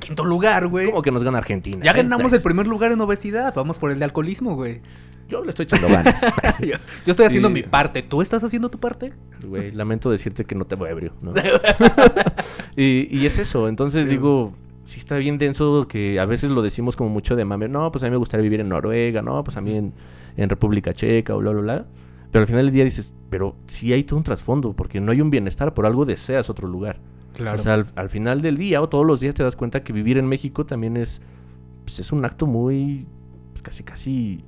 Quinto 0.00 0.24
lugar, 0.24 0.66
güey. 0.68 0.86
¿Cómo 0.90 1.00
que 1.00 1.10
nos 1.10 1.24
gana 1.24 1.38
Argentina? 1.38 1.78
Ya 1.82 1.92
ganamos 1.94 2.32
el 2.32 2.42
primer 2.42 2.66
lugar 2.66 2.92
en 2.92 3.00
obesidad. 3.00 3.54
Vamos 3.54 3.78
por 3.78 3.90
el 3.90 3.98
de 3.98 4.04
alcoholismo, 4.04 4.54
güey. 4.54 4.80
Yo 5.28 5.42
le 5.44 5.50
estoy 5.50 5.64
echando 5.64 5.88
ganas. 5.88 6.20
yo, 6.60 6.74
yo 7.06 7.10
estoy 7.12 7.24
haciendo 7.26 7.48
Sí. 7.48 7.54
mi 7.54 7.62
parte. 7.62 8.02
¿Tú 8.02 8.20
estás 8.20 8.42
haciendo 8.42 8.68
tu 8.68 8.78
parte? 8.78 9.12
Güey, 9.44 9.70
lamento 9.70 10.10
decirte 10.10 10.44
que 10.44 10.54
no 10.56 10.64
te 10.66 10.74
voy 10.74 10.90
ebrio, 10.90 11.12
¿no? 11.22 11.32
y, 12.76 13.08
y 13.16 13.26
es 13.26 13.38
eso. 13.38 13.68
Entonces 13.68 14.04
Sí, 14.04 14.10
digo, 14.10 14.52
sí 14.84 14.98
está 14.98 15.16
bien 15.16 15.38
denso 15.38 15.86
que 15.88 16.18
a 16.20 16.24
veces 16.24 16.50
lo 16.50 16.62
decimos 16.62 16.96
como 16.96 17.10
mucho 17.10 17.36
de 17.36 17.44
mame. 17.44 17.68
No, 17.68 17.90
pues 17.92 18.02
a 18.02 18.06
mí 18.06 18.10
me 18.10 18.16
gustaría 18.16 18.42
vivir 18.42 18.60
en 18.60 18.68
Noruega, 18.68 19.22
no, 19.22 19.42
pues 19.44 19.56
a 19.56 19.60
mí 19.60 19.76
en, 19.76 19.92
en 20.36 20.48
República 20.48 20.92
Checa, 20.92 21.34
o 21.34 21.38
bla, 21.38 21.52
bla, 21.52 21.60
bla. 21.62 21.86
Pero 22.30 22.42
al 22.42 22.46
final 22.46 22.66
del 22.66 22.74
día 22.74 22.84
dices, 22.84 23.12
pero 23.28 23.56
sí 23.66 23.92
hay 23.92 24.04
todo 24.04 24.16
un 24.18 24.22
trasfondo, 24.24 24.72
porque 24.72 25.00
no 25.00 25.12
hay 25.12 25.20
un 25.20 25.30
bienestar, 25.30 25.74
por 25.74 25.86
algo 25.86 26.04
deseas 26.04 26.48
otro 26.50 26.68
lugar. 26.68 26.98
Claro. 27.34 27.58
O 27.58 27.62
sea, 27.62 27.74
al, 27.74 27.86
al 27.94 28.08
final 28.08 28.42
del 28.42 28.56
día 28.56 28.80
o 28.82 28.88
todos 28.88 29.06
los 29.06 29.20
días 29.20 29.34
te 29.34 29.42
das 29.42 29.56
cuenta 29.56 29.82
que 29.82 29.92
vivir 29.92 30.18
en 30.18 30.26
México 30.26 30.66
también 30.66 30.96
es, 30.96 31.20
pues, 31.84 31.98
es 32.00 32.12
un 32.12 32.24
acto 32.24 32.46
muy, 32.46 33.06
pues, 33.52 33.62
casi, 33.62 33.82
casi, 33.82 34.44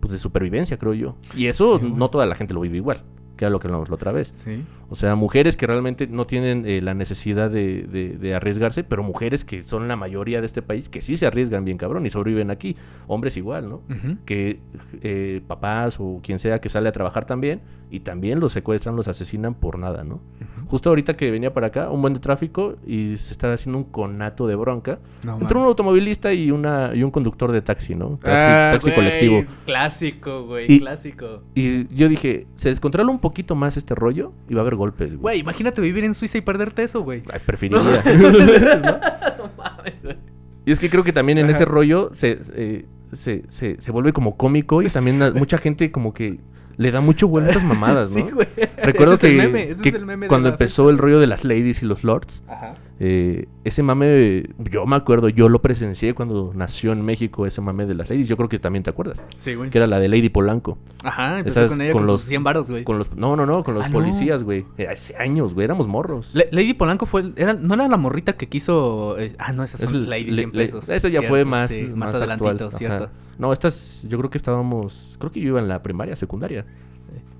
pues 0.00 0.12
de 0.12 0.18
supervivencia, 0.18 0.78
creo 0.78 0.94
yo. 0.94 1.16
Y 1.36 1.46
eso 1.46 1.78
Sí, 1.78 1.92
no 1.94 2.10
toda 2.10 2.26
la 2.26 2.34
gente 2.34 2.54
lo 2.54 2.60
vive 2.60 2.76
igual, 2.76 3.02
que 3.36 3.44
era 3.44 3.50
lo 3.50 3.58
que 3.60 3.66
hablamos 3.68 3.88
la 3.88 3.94
otra 3.94 4.12
vez. 4.12 4.28
sí. 4.28 4.64
O 4.90 4.94
sea, 4.94 5.14
mujeres 5.16 5.56
que 5.56 5.66
realmente 5.66 6.06
no 6.06 6.26
tienen 6.26 6.64
eh, 6.66 6.80
la 6.80 6.94
necesidad 6.94 7.50
de, 7.50 7.82
de- 7.82 8.16
de 8.16 8.34
arriesgarse, 8.34 8.84
pero 8.84 9.02
mujeres 9.02 9.44
que 9.44 9.62
son 9.62 9.86
la 9.86 9.96
mayoría 9.96 10.40
de 10.40 10.46
este 10.46 10.62
país, 10.62 10.88
que 10.88 11.02
sí 11.02 11.16
se 11.16 11.26
arriesgan 11.26 11.64
bien 11.66 11.76
cabrón 11.76 12.06
y 12.06 12.10
sobreviven 12.10 12.50
aquí. 12.50 12.74
Hombres 13.06 13.36
igual, 13.36 13.68
¿no? 13.68 13.82
Que 14.24 14.60
eh, 15.02 15.42
papás 15.46 15.98
o 16.00 16.20
quien 16.22 16.38
sea 16.38 16.60
que 16.60 16.68
sale 16.70 16.88
a 16.88 16.92
trabajar 16.92 17.26
también 17.26 17.60
y 17.90 18.00
también 18.00 18.40
los 18.40 18.52
secuestran, 18.52 18.96
los 18.96 19.08
asesinan 19.08 19.54
por 19.54 19.78
nada, 19.78 20.04
¿no? 20.04 20.20
Justo 20.68 20.90
ahorita 20.90 21.16
que 21.16 21.30
venía 21.30 21.52
para 21.54 21.68
acá, 21.68 21.90
un 21.90 22.00
buen 22.02 22.12
de 22.14 22.20
tráfico 22.20 22.76
y 22.86 23.16
se 23.16 23.32
está 23.32 23.50
haciendo 23.52 23.78
un 23.78 23.84
conato 23.84 24.46
de 24.46 24.54
bronca 24.56 24.98
No 25.24 25.38
entre 25.40 25.56
un 25.56 25.64
automovilista 25.64 26.32
y 26.34 26.50
una 26.50 26.94
y 26.94 27.02
un 27.02 27.10
conductor 27.10 27.50
de 27.52 27.62
taxi, 27.62 27.94
¿no? 27.94 28.18
Taxi, 28.22 28.28
Ah, 28.30 28.70
taxi 28.72 28.86
güey, 28.90 28.94
colectivo. 28.96 29.44
Clásico, 29.64 30.44
güey. 30.46 30.66
Y- 30.70 30.80
Clásico. 30.80 31.42
Y 31.54 31.86
yo 31.94 32.08
dije, 32.08 32.46
se 32.56 32.68
descontrola 32.68 33.10
un 33.10 33.18
poquito 33.20 33.54
más 33.54 33.76
este 33.78 33.94
rollo 33.94 34.32
y 34.48 34.54
va 34.54 34.60
a 34.60 34.62
haber 34.62 34.76
golpes, 34.78 35.10
güey. 35.10 35.20
Güey, 35.20 35.40
imagínate 35.40 35.82
vivir 35.82 36.04
en 36.04 36.14
Suiza 36.14 36.38
y 36.38 36.40
perderte 36.40 36.82
eso, 36.84 37.02
güey. 37.02 37.22
Ay, 37.30 37.40
preferiría. 37.44 37.80
no 39.38 39.50
mames, 39.58 40.02
güey. 40.02 40.16
y 40.64 40.72
es 40.72 40.78
que 40.80 40.88
creo 40.88 41.04
que 41.04 41.12
también 41.12 41.36
en 41.38 41.46
Ajá. 41.46 41.56
ese 41.56 41.64
rollo 41.66 42.10
se, 42.14 42.38
eh, 42.54 42.86
se, 43.12 43.44
se, 43.48 43.80
se 43.80 43.90
vuelve 43.90 44.12
como 44.14 44.36
cómico 44.38 44.80
y 44.80 44.88
también 44.88 45.18
mucha 45.34 45.58
gente 45.58 45.90
como 45.90 46.14
que 46.14 46.38
le 46.78 46.90
da 46.92 47.00
mucho 47.00 47.26
vuelo 47.28 47.48
a 47.48 47.50
estas 47.50 47.64
mamadas, 47.64 48.10
¿no? 48.14 48.24
Sí, 48.24 48.30
güey. 48.32 48.48
Recuerdo 48.82 49.14
Ese 49.14 49.26
es 49.26 49.32
que, 49.32 49.40
el 49.42 49.46
meme, 49.52 49.70
ese 49.70 49.82
que 49.82 49.88
es 49.90 49.94
el 49.96 50.06
meme 50.06 50.26
de 50.26 50.28
cuando 50.28 50.48
empezó 50.48 50.84
fecha. 50.84 50.92
el 50.92 50.98
rollo 50.98 51.18
de 51.18 51.26
las 51.26 51.44
ladies 51.44 51.82
y 51.82 51.86
los 51.86 52.04
lords, 52.04 52.42
Ajá. 52.48 52.74
Eh, 53.00 53.46
ese 53.64 53.82
mame, 53.82 54.44
yo 54.70 54.84
me 54.86 54.96
acuerdo, 54.96 55.28
yo 55.28 55.48
lo 55.48 55.62
presencié 55.62 56.14
cuando 56.14 56.52
nació 56.54 56.92
en 56.92 57.02
México 57.02 57.46
ese 57.46 57.60
mame 57.60 57.86
de 57.86 57.94
las 57.94 58.10
ladies, 58.10 58.26
yo 58.26 58.36
creo 58.36 58.48
que 58.48 58.58
también 58.58 58.82
te 58.82 58.90
acuerdas, 58.90 59.22
Sí, 59.36 59.54
güey. 59.54 59.70
que 59.70 59.78
era 59.78 59.86
la 59.86 60.00
de 60.00 60.08
Lady 60.08 60.28
Polanco. 60.30 60.78
Ajá, 61.04 61.38
empezó 61.38 61.60
Esas 61.60 61.70
con 61.70 61.80
ella 61.80 61.92
con 61.92 62.06
los- 62.06 62.20
sus 62.22 62.28
100 62.28 62.42
varos, 62.42 62.70
güey. 62.70 62.82
Con 62.84 62.98
los, 62.98 63.14
no, 63.14 63.36
no, 63.36 63.46
no, 63.46 63.62
con 63.62 63.74
los 63.74 63.84
Ah, 63.84 63.90
policías, 63.92 64.42
güey. 64.42 64.64
Eh, 64.78 64.88
hace 64.88 65.14
años, 65.16 65.54
güey, 65.54 65.64
éramos 65.64 65.86
morros. 65.86 66.34
Le- 66.34 66.48
Lady 66.50 66.74
Polanco 66.74 67.06
fue, 67.06 67.32
era, 67.36 67.54
no 67.54 67.74
era 67.74 67.86
la 67.88 67.96
morrita 67.96 68.32
que 68.32 68.48
quiso, 68.48 69.16
eh, 69.18 69.32
ah, 69.38 69.52
no, 69.52 69.62
esas 69.62 69.82
Es 69.82 69.90
son 69.90 70.00
el- 70.00 70.10
Lady 70.10 70.24
le- 70.32 70.34
100 70.34 70.50
le- 70.52 70.64
pesos. 70.64 70.88
Eso 70.88 71.08
ya 71.08 71.22
fue 71.22 71.44
más, 71.44 71.68
sí, 71.70 71.84
más, 71.86 71.96
más 71.98 72.14
adelantito, 72.14 72.48
actual, 72.50 72.68
ajá. 72.68 72.78
cierto. 72.78 73.10
No, 73.38 73.52
estas, 73.52 74.04
yo 74.08 74.18
creo 74.18 74.30
que 74.30 74.38
estábamos, 74.38 75.14
creo 75.20 75.30
que 75.30 75.40
yo 75.40 75.48
iba 75.48 75.60
en 75.60 75.68
la 75.68 75.82
primaria, 75.84 76.16
secundaria. 76.16 76.66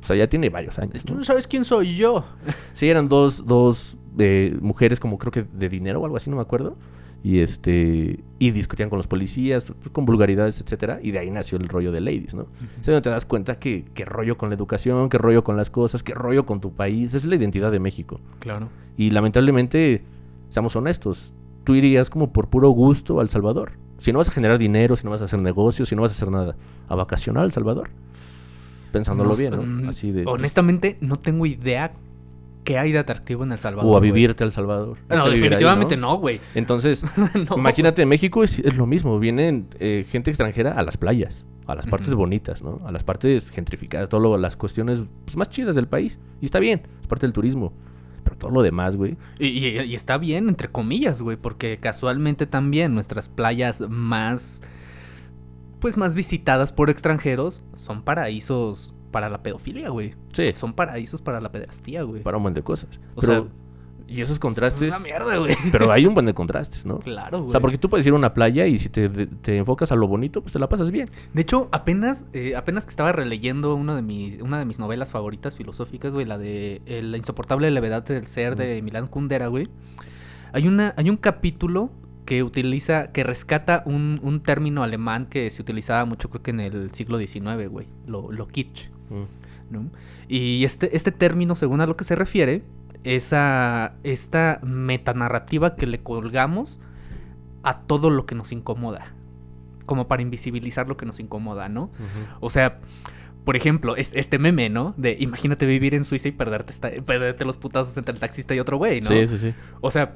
O 0.00 0.06
sea, 0.06 0.14
ya 0.14 0.28
tiene 0.28 0.48
varios 0.48 0.78
años. 0.78 1.04
Tú 1.04 1.12
¿no? 1.14 1.18
no 1.18 1.24
sabes 1.24 1.46
quién 1.48 1.64
soy 1.64 1.96
yo. 1.96 2.24
Sí, 2.72 2.88
eran 2.88 3.08
dos, 3.08 3.44
dos 3.44 3.96
eh, 4.18 4.56
mujeres 4.60 5.00
como 5.00 5.18
creo 5.18 5.32
que 5.32 5.44
de 5.52 5.68
dinero 5.68 6.00
o 6.00 6.04
algo 6.04 6.16
así, 6.16 6.28
no 6.30 6.36
me 6.36 6.42
acuerdo. 6.42 6.76
Y 7.24 7.40
este 7.40 8.20
y 8.38 8.50
discutían 8.52 8.90
con 8.90 8.96
los 8.98 9.08
policías, 9.08 9.64
pues, 9.64 9.90
con 9.90 10.04
vulgaridades, 10.04 10.60
etcétera, 10.60 11.00
y 11.02 11.10
de 11.10 11.18
ahí 11.18 11.30
nació 11.30 11.58
el 11.58 11.68
rollo 11.68 11.90
de 11.90 12.00
ladies, 12.00 12.34
¿no? 12.34 12.42
O 12.42 12.84
sea, 12.84 12.94
donde 12.94 13.02
te 13.02 13.10
das 13.10 13.26
cuenta 13.26 13.58
que 13.58 13.84
qué 13.94 14.04
rollo 14.04 14.38
con 14.38 14.50
la 14.50 14.54
educación, 14.54 15.08
qué 15.08 15.18
rollo 15.18 15.42
con 15.42 15.56
las 15.56 15.68
cosas, 15.68 16.04
qué 16.04 16.14
rollo 16.14 16.46
con 16.46 16.60
tu 16.60 16.72
país, 16.72 17.14
es 17.14 17.24
la 17.24 17.34
identidad 17.34 17.72
de 17.72 17.80
México. 17.80 18.20
Claro. 18.38 18.68
Y 18.96 19.10
lamentablemente, 19.10 20.02
seamos 20.48 20.76
honestos, 20.76 21.32
tú 21.64 21.74
irías 21.74 22.08
como 22.08 22.32
por 22.32 22.48
puro 22.48 22.70
gusto 22.70 23.18
al 23.18 23.30
Salvador. 23.30 23.72
Si 23.98 24.12
no 24.12 24.18
vas 24.18 24.28
a 24.28 24.32
generar 24.32 24.58
dinero, 24.58 24.94
si 24.94 25.02
no 25.04 25.10
vas 25.10 25.20
a 25.20 25.24
hacer 25.24 25.40
negocios, 25.40 25.88
si 25.88 25.96
no 25.96 26.02
vas 26.02 26.12
a 26.12 26.14
hacer 26.14 26.30
nada, 26.30 26.54
a 26.88 26.94
vacacionar 26.94 27.42
al 27.42 27.50
Salvador. 27.52 27.90
Pensándolo 28.92 29.30
No 29.30 29.36
bien, 29.36 29.50
¿no? 29.56 29.62
mm, 29.62 29.88
Así 29.88 30.12
de 30.12 30.24
Honestamente, 30.24 30.96
no 31.00 31.16
tengo 31.16 31.46
idea 31.46 31.92
qué 32.68 32.78
hay 32.78 32.92
de 32.92 32.98
atractivo 32.98 33.44
en 33.44 33.52
El 33.52 33.58
Salvador. 33.58 33.90
o 33.92 33.96
a 33.96 34.00
vivirte 34.00 34.44
al 34.44 34.52
Salvador. 34.52 34.98
No, 35.08 35.24
ahí, 35.24 35.30
definitivamente 35.40 35.96
no, 35.96 36.18
güey. 36.18 36.38
Entonces, 36.54 37.02
No. 37.48 37.56
imagínate, 37.56 38.02
en 38.02 38.08
México 38.10 38.44
es, 38.44 38.58
es 38.58 38.76
lo 38.76 38.86
mismo. 38.86 39.18
Vienen 39.18 39.68
eh, 39.80 40.04
gente 40.08 40.30
extranjera 40.30 40.72
a 40.72 40.82
las 40.82 40.96
playas, 40.98 41.46
a 41.66 41.74
las 41.74 41.86
partes 41.86 42.12
bonitas, 42.14 42.62
¿no? 42.62 42.80
A 42.84 42.92
las 42.92 43.04
partes 43.04 43.50
gentrificadas, 43.50 44.08
todo 44.10 44.20
lo- 44.20 44.36
las 44.36 44.56
cuestiones 44.56 45.02
pues, 45.24 45.36
más 45.38 45.48
chidas 45.48 45.74
del 45.76 45.86
país. 45.88 46.18
Y 46.42 46.44
está 46.44 46.58
bien, 46.58 46.82
es 47.00 47.06
parte 47.06 47.24
del 47.26 47.32
turismo. 47.32 47.72
Pero 48.24 48.36
todo 48.36 48.50
lo 48.50 48.60
demás, 48.62 48.94
güey. 48.96 49.16
Y, 49.38 49.46
y- 49.46 49.80
y 49.80 49.94
está 49.94 50.18
bien, 50.18 50.48
entre 50.50 50.68
comillas, 50.68 51.22
güey, 51.22 51.38
porque 51.38 51.78
casualmente 51.78 52.46
también 52.46 52.92
nuestras 52.92 53.30
playas 53.30 53.82
más, 53.88 54.60
pues 55.80 55.96
más 55.96 56.14
visitadas 56.14 56.70
por 56.72 56.90
extranjeros 56.90 57.62
son 57.76 58.02
paraísos 58.02 58.92
para 59.10 59.28
la 59.28 59.42
pedofilia, 59.42 59.88
güey. 59.90 60.14
Sí, 60.32 60.52
Son 60.54 60.72
paraísos 60.74 61.22
para 61.22 61.40
la 61.40 61.50
pederastía, 61.50 62.02
güey. 62.02 62.22
para 62.22 62.36
un 62.36 62.42
buen 62.44 62.54
de 62.54 62.62
cosas. 62.62 63.00
O 63.14 63.20
pero, 63.20 63.42
sea, 63.42 63.50
y 64.06 64.22
esos 64.22 64.34
Es 64.34 64.38
contrastes. 64.40 64.88
una 64.88 64.98
mierda, 65.00 65.36
güey. 65.36 65.54
Pero 65.72 65.92
hay 65.92 66.06
un 66.06 66.14
buen 66.14 66.24
de 66.24 66.32
contrastes, 66.32 66.86
¿no? 66.86 66.98
Claro, 67.00 67.38
güey. 67.40 67.48
O 67.48 67.50
sea, 67.50 67.60
porque 67.60 67.76
tú 67.76 67.90
puedes 67.90 68.06
ir 68.06 68.12
a 68.12 68.16
una 68.16 68.32
playa 68.32 68.66
y 68.66 68.78
si 68.78 68.88
te, 68.88 69.08
te 69.26 69.58
enfocas 69.58 69.92
a 69.92 69.96
lo 69.96 70.08
bonito, 70.08 70.40
pues 70.40 70.54
te 70.54 70.58
la 70.58 70.66
pasas 70.68 70.90
bien. 70.90 71.10
De 71.34 71.42
hecho, 71.42 71.68
apenas, 71.72 72.24
eh, 72.32 72.56
apenas 72.56 72.86
que 72.86 72.90
estaba 72.90 73.12
releyendo 73.12 73.74
uno 73.74 73.94
de 73.94 74.00
mis, 74.00 74.40
una 74.40 74.58
de 74.58 74.64
mis 74.64 74.78
novelas 74.78 75.10
favoritas 75.12 75.56
filosóficas, 75.56 76.14
güey, 76.14 76.24
la 76.24 76.38
de 76.38 76.80
eh, 76.86 77.02
La 77.02 77.18
insoportable 77.18 77.70
levedad 77.70 78.02
del 78.02 78.26
ser 78.26 78.56
de 78.56 78.80
Milán 78.80 79.08
Kundera, 79.08 79.48
güey. 79.48 79.68
Hay, 80.54 80.66
una, 80.66 80.94
hay 80.96 81.10
un 81.10 81.18
capítulo 81.18 81.90
que 82.24 82.42
utiliza, 82.42 83.12
que 83.12 83.24
rescata 83.24 83.82
un, 83.84 84.20
un 84.22 84.42
término 84.42 84.82
alemán 84.82 85.26
que 85.26 85.50
se 85.50 85.60
utilizaba 85.60 86.06
mucho, 86.06 86.30
creo 86.30 86.42
que 86.42 86.50
en 86.52 86.60
el 86.60 86.90
siglo 86.92 87.18
XIX, 87.18 87.68
güey. 87.68 87.88
Lo, 88.06 88.32
lo 88.32 88.46
kitsch. 88.48 88.88
Mm. 89.10 89.72
¿no? 89.74 89.90
Y 90.28 90.64
este, 90.64 90.96
este 90.96 91.12
término, 91.12 91.54
según 91.56 91.80
a 91.80 91.86
lo 91.86 91.96
que 91.96 92.04
se 92.04 92.14
refiere, 92.14 92.62
es 93.04 93.32
a 93.32 93.94
esta 94.02 94.60
metanarrativa 94.62 95.76
que 95.76 95.86
le 95.86 96.00
colgamos 96.00 96.80
a 97.62 97.80
todo 97.80 98.10
lo 98.10 98.24
que 98.26 98.34
nos 98.34 98.50
incomoda. 98.52 99.12
Como 99.86 100.08
para 100.08 100.22
invisibilizar 100.22 100.88
lo 100.88 100.96
que 100.96 101.06
nos 101.06 101.18
incomoda, 101.20 101.68
¿no? 101.68 101.90
O 102.40 102.50
sea, 102.50 102.78
por 103.44 103.56
ejemplo, 103.56 103.96
es- 103.96 104.12
este 104.14 104.38
meme, 104.38 104.68
¿no? 104.68 104.92
De 104.98 105.16
imagínate 105.18 105.64
vivir 105.64 105.94
en 105.94 106.04
Suiza 106.04 106.28
y 106.28 106.32
perderte, 106.32 106.72
esta- 106.72 106.90
perderte 107.06 107.44
los 107.46 107.56
putazos 107.56 107.96
entre 107.96 108.12
el 108.14 108.20
taxista 108.20 108.54
y 108.54 108.60
otro 108.60 108.76
güey, 108.76 109.00
¿no? 109.00 109.08
Sí, 109.08 109.26
sí, 109.28 109.38
sí. 109.38 109.54
O 109.80 109.90
sea, 109.90 110.14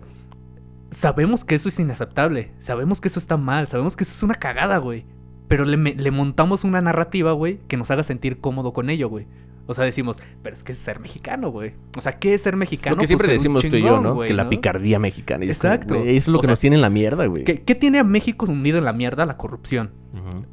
sabemos 0.91 1.45
que 1.45 1.55
eso 1.55 1.69
es 1.69 1.79
inaceptable. 1.79 2.53
Sabemos 2.59 3.01
que 3.01 3.09
eso 3.09 3.19
está 3.19 3.37
mal. 3.37 3.69
Sabemos 3.69 3.97
que 3.97 4.05
eso 4.05 4.13
es 4.15 4.23
una 4.23 4.35
cagada, 4.35 4.77
güey. 4.79 5.05
Pero 5.53 5.67
le, 5.67 6.11
montamos 6.11 6.65
una 6.65 6.81
narrativa, 6.81 7.33
güey, 7.33 7.59
que 7.69 7.77
nos 7.77 7.91
haga 7.91 8.03
sentir 8.05 8.41
cómodo 8.41 8.73
con 8.73 8.89
ello, 8.89 9.11
güey. 9.11 9.27
O 9.67 9.75
sea, 9.75 9.85
decimos, 9.85 10.19
pero 10.43 10.57
es 10.57 10.63
que 10.63 10.73
es 10.73 10.79
ser 10.79 10.99
mexicano, 10.99 11.51
güey. 11.51 11.75
O 11.95 12.01
sea, 12.01 12.13
¿qué 12.13 12.33
es 12.33 12.41
ser 12.41 12.57
mexicano? 12.57 12.97
Lo 12.97 13.01
que 13.01 13.01
Pues 13.01 13.09
siempre 13.09 13.27
un 13.29 13.33
decimos 13.35 13.63
tú 13.69 13.77
y 13.77 13.83
yo, 13.83 14.01
¿no? 14.01 14.15
güey, 14.15 14.29
que 14.29 14.35
la 14.35 14.49
picardía 14.49 14.99
mexicana. 14.99 15.41
como, 15.41 15.53
Exacto. 15.53 15.97
güey, 15.97 16.17
eso 16.17 16.17
es 16.17 16.29
lo 16.29 16.39
O 16.39 16.41
que 16.41 16.47
sea, 16.47 16.53
nos 16.53 16.59
tiene 16.59 16.77
en 16.77 16.83
la 16.83 16.89
mierda, 16.89 17.27
güey. 17.27 17.45
¿Qué, 17.45 17.61
qué 17.61 17.75
tiene 17.75 17.99
a 17.99 18.03
México 18.03 18.47
hundido 18.49 18.79
en 18.79 18.87
la 18.87 18.95
mierda? 18.95 19.27
La 19.27 19.37
corrupción. 19.37 19.91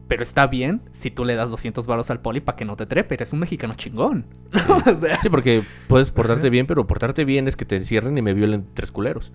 Pero 0.10 0.22
está 0.22 0.48
bien 0.48 0.82
si 0.92 1.12
tú 1.12 1.24
le 1.24 1.36
das 1.36 1.50
200 1.50 1.88
varos 1.88 2.12
al 2.12 2.20
poli 2.20 2.42
para 2.42 2.58
que 2.58 2.66
no 2.66 2.76
te 2.76 2.86
trepe. 2.86 3.16
Eres 3.16 3.32
un 3.32 3.40
mexicano 3.40 3.76
chingón. 3.76 4.26
Sí. 4.52 4.60
o 4.90 4.96
sea, 4.98 5.22
Sí, 5.22 5.30
porque 5.30 5.64
puedes 5.88 6.12
portarte 6.12 6.50
bien, 6.50 6.68
pero 6.68 6.86
portarte 6.88 7.24
bien 7.24 7.48
es 7.48 7.56
que 7.56 7.64
te 7.64 7.78
encierren 7.78 8.18
y 8.18 8.22
me 8.22 8.34
violen 8.34 8.66
tres 8.74 8.92
culeros. 8.92 9.32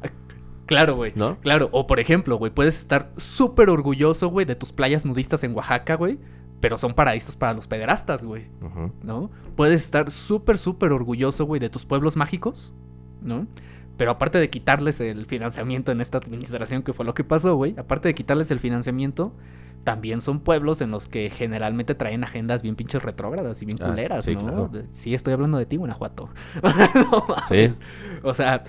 Claro, 0.66 0.96
güey. 0.96 1.12
¿No? 1.14 1.38
Claro, 1.40 1.68
o 1.72 1.86
por 1.86 2.00
ejemplo, 2.00 2.36
güey, 2.36 2.52
puedes 2.52 2.76
estar 2.76 3.10
súper 3.16 3.70
orgulloso, 3.70 4.28
güey, 4.28 4.46
de 4.46 4.54
tus 4.56 4.72
playas 4.72 5.04
nudistas 5.04 5.44
en 5.44 5.54
Oaxaca, 5.54 5.94
güey, 5.96 6.18
pero 6.60 6.78
son 6.78 6.94
paraísos 6.94 7.36
para 7.36 7.52
los 7.54 7.66
pederastas, 7.68 8.24
güey. 8.24 8.46
¿no? 9.02 9.30
Puedes 9.56 9.82
estar 9.82 10.10
súper, 10.10 10.58
súper 10.58 10.92
orgulloso, 10.92 11.44
güey, 11.44 11.60
de 11.60 11.68
tus 11.70 11.84
pueblos 11.84 12.16
mágicos, 12.16 12.72
¿no? 13.20 13.46
Pero 13.96 14.10
aparte 14.10 14.38
de 14.38 14.50
quitarles 14.50 15.00
el 15.00 15.26
financiamiento 15.26 15.92
en 15.92 16.00
esta 16.00 16.18
administración, 16.18 16.82
que 16.82 16.92
fue 16.92 17.04
lo 17.04 17.14
que 17.14 17.22
pasó, 17.22 17.54
güey, 17.54 17.74
aparte 17.78 18.08
de 18.08 18.14
quitarles 18.14 18.50
el 18.50 18.58
financiamiento, 18.58 19.32
también 19.84 20.20
son 20.22 20.40
pueblos 20.40 20.80
en 20.80 20.90
los 20.90 21.06
que 21.06 21.28
generalmente 21.30 21.94
traen 21.94 22.24
agendas 22.24 22.62
bien 22.62 22.74
pinches 22.74 23.02
retrógradas 23.02 23.60
y 23.62 23.66
bien 23.66 23.78
Ah, 23.82 23.88
culeras, 23.90 24.24
sí, 24.24 24.34
¿no? 24.34 24.70
claro. 24.70 24.70
Sí, 24.92 25.14
estoy 25.14 25.34
hablando 25.34 25.58
de 25.58 25.66
ti, 25.66 25.76
Guanajuato. 25.76 26.30
no 26.94 27.24
mames. 27.28 27.80
O 28.22 28.32
sea, 28.34 28.64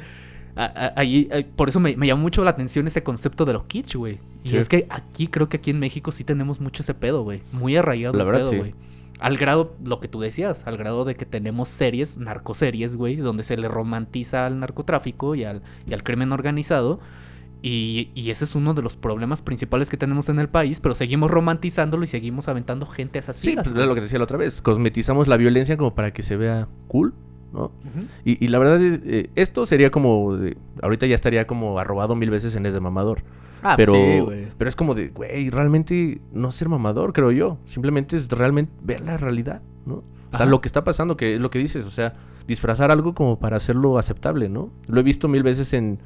ahí, 0.56 1.28
eh, 1.32 1.46
por 1.56 1.70
eso 1.70 1.80
me, 1.80 1.96
me 1.98 2.08
llamó 2.08 2.22
mucho 2.22 2.44
la 2.44 2.52
atención 2.52 2.88
ese 2.88 3.04
concepto 3.04 3.46
de 3.46 3.54
lo 3.54 3.68
kitsch, 3.68 3.96
güey. 3.96 4.20
Y 4.44 4.50
Sí. 4.50 4.58
es 4.58 4.70
que 4.70 4.86
aquí, 4.90 5.28
creo 5.28 5.50
que 5.50 5.58
aquí 5.58 5.72
en 5.72 5.80
México 5.80 6.12
sí 6.12 6.24
tenemos 6.24 6.62
mucho 6.62 6.84
ese 6.84 6.94
pedo, 6.94 7.24
güey. 7.24 7.42
Muy 7.52 7.76
arraigado 7.76 8.16
La 8.16 8.24
el 8.24 8.28
verdad, 8.28 8.42
pedo, 8.42 8.52
sí. 8.52 8.58
güey. 8.58 8.74
Al 9.20 9.38
grado, 9.38 9.76
lo 9.84 10.00
que 10.02 10.08
tú 10.10 10.20
decías, 10.20 10.68
al 10.68 10.78
grado 10.78 11.06
de 11.06 11.16
que 11.16 11.26
tenemos 11.26 11.70
series, 11.70 12.18
narcoseries, 12.18 12.96
güey, 12.98 13.16
donde 13.16 13.44
se 13.44 13.56
le 13.58 13.68
romantiza 13.70 14.46
al 14.46 14.60
narcotráfico 14.60 15.36
y 15.36 15.46
al, 15.46 15.62
y 15.88 15.94
al 15.94 16.04
crimen 16.04 16.32
organizado. 16.34 17.00
Y, 17.62 18.10
y 18.14 18.30
ese 18.30 18.44
es 18.44 18.54
uno 18.54 18.74
de 18.76 18.82
los 18.84 18.96
problemas 18.96 19.42
principales 19.42 19.90
que 19.90 19.98
tenemos 19.98 20.30
en 20.30 20.38
el 20.38 20.50
país, 20.50 20.80
pero 20.82 20.94
seguimos 20.94 21.32
romantizándolo 21.32 22.04
y 22.04 22.08
seguimos 22.08 22.48
aventando 22.48 22.86
gente 22.86 23.18
a 23.18 23.22
esas 23.22 23.38
Sí, 23.38 23.50
filas. 23.50 23.64
pues 23.64 23.74
güey. 23.74 23.84
es 23.84 23.88
lo 23.90 23.96
que 23.96 24.02
decía 24.02 24.20
la 24.20 24.26
otra 24.26 24.38
vez. 24.38 24.62
Cosmetizamos 24.62 25.28
la 25.28 25.38
violencia 25.38 25.76
como 25.76 25.96
para 25.96 26.12
que 26.12 26.22
se 26.22 26.36
vea 26.38 26.68
cool, 26.88 27.14
¿no? 27.54 27.72
Y, 28.24 28.44
y 28.44 28.48
la 28.50 28.60
verdad 28.60 28.82
es, 28.82 29.00
eh, 29.06 29.30
esto 29.36 29.66
sería 29.66 29.90
como, 29.92 30.36
de- 30.36 30.58
ahorita 30.82 31.06
ya 31.08 31.16
estaría 31.16 31.48
como 31.48 31.80
arrobado 31.80 32.16
mil 32.16 32.30
veces 32.30 32.56
en 32.56 32.66
ese 32.66 32.80
mamador. 32.80 33.24
Ah, 33.64 33.76
pero, 33.78 33.94
sí, 33.94 34.20
güey. 34.20 34.48
pero 34.58 34.70
es 34.70 34.76
como 34.76 34.94
de, 34.94 35.08
güey, 35.10 35.50
realmente 35.50 36.20
no 36.34 36.52
ser 36.52 36.70
mamador, 36.70 37.14
creo 37.14 37.32
yo. 37.32 37.58
Simplemente 37.66 38.16
es 38.16 38.30
realmente 38.30 38.72
ver 38.84 39.02
la 39.02 39.18
realidad, 39.18 39.62
¿no? 39.86 39.96
O 39.96 40.04
sea, 40.38 40.42
Ajá. 40.42 40.46
lo 40.46 40.62
que 40.62 40.68
está 40.68 40.84
pasando, 40.84 41.18
que 41.18 41.36
es 41.36 41.42
lo 41.42 41.50
que 41.50 41.60
dices, 41.60 41.86
o 41.86 41.90
sea, 41.90 42.14
disfrazar 42.48 42.92
algo 42.92 43.16
como 43.16 43.40
para 43.40 43.58
hacerlo 43.58 43.98
aceptable, 43.98 44.50
¿no? 44.50 44.70
Lo 44.88 45.00
he 45.00 45.04
visto 45.04 45.28
mil 45.28 45.42
veces 45.44 45.74
en... 45.74 45.98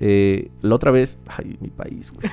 eh, 0.00 0.50
la 0.62 0.74
otra 0.74 0.90
vez, 0.90 1.18
ay, 1.26 1.56
mi 1.60 1.68
país, 1.68 2.12
güey. 2.12 2.30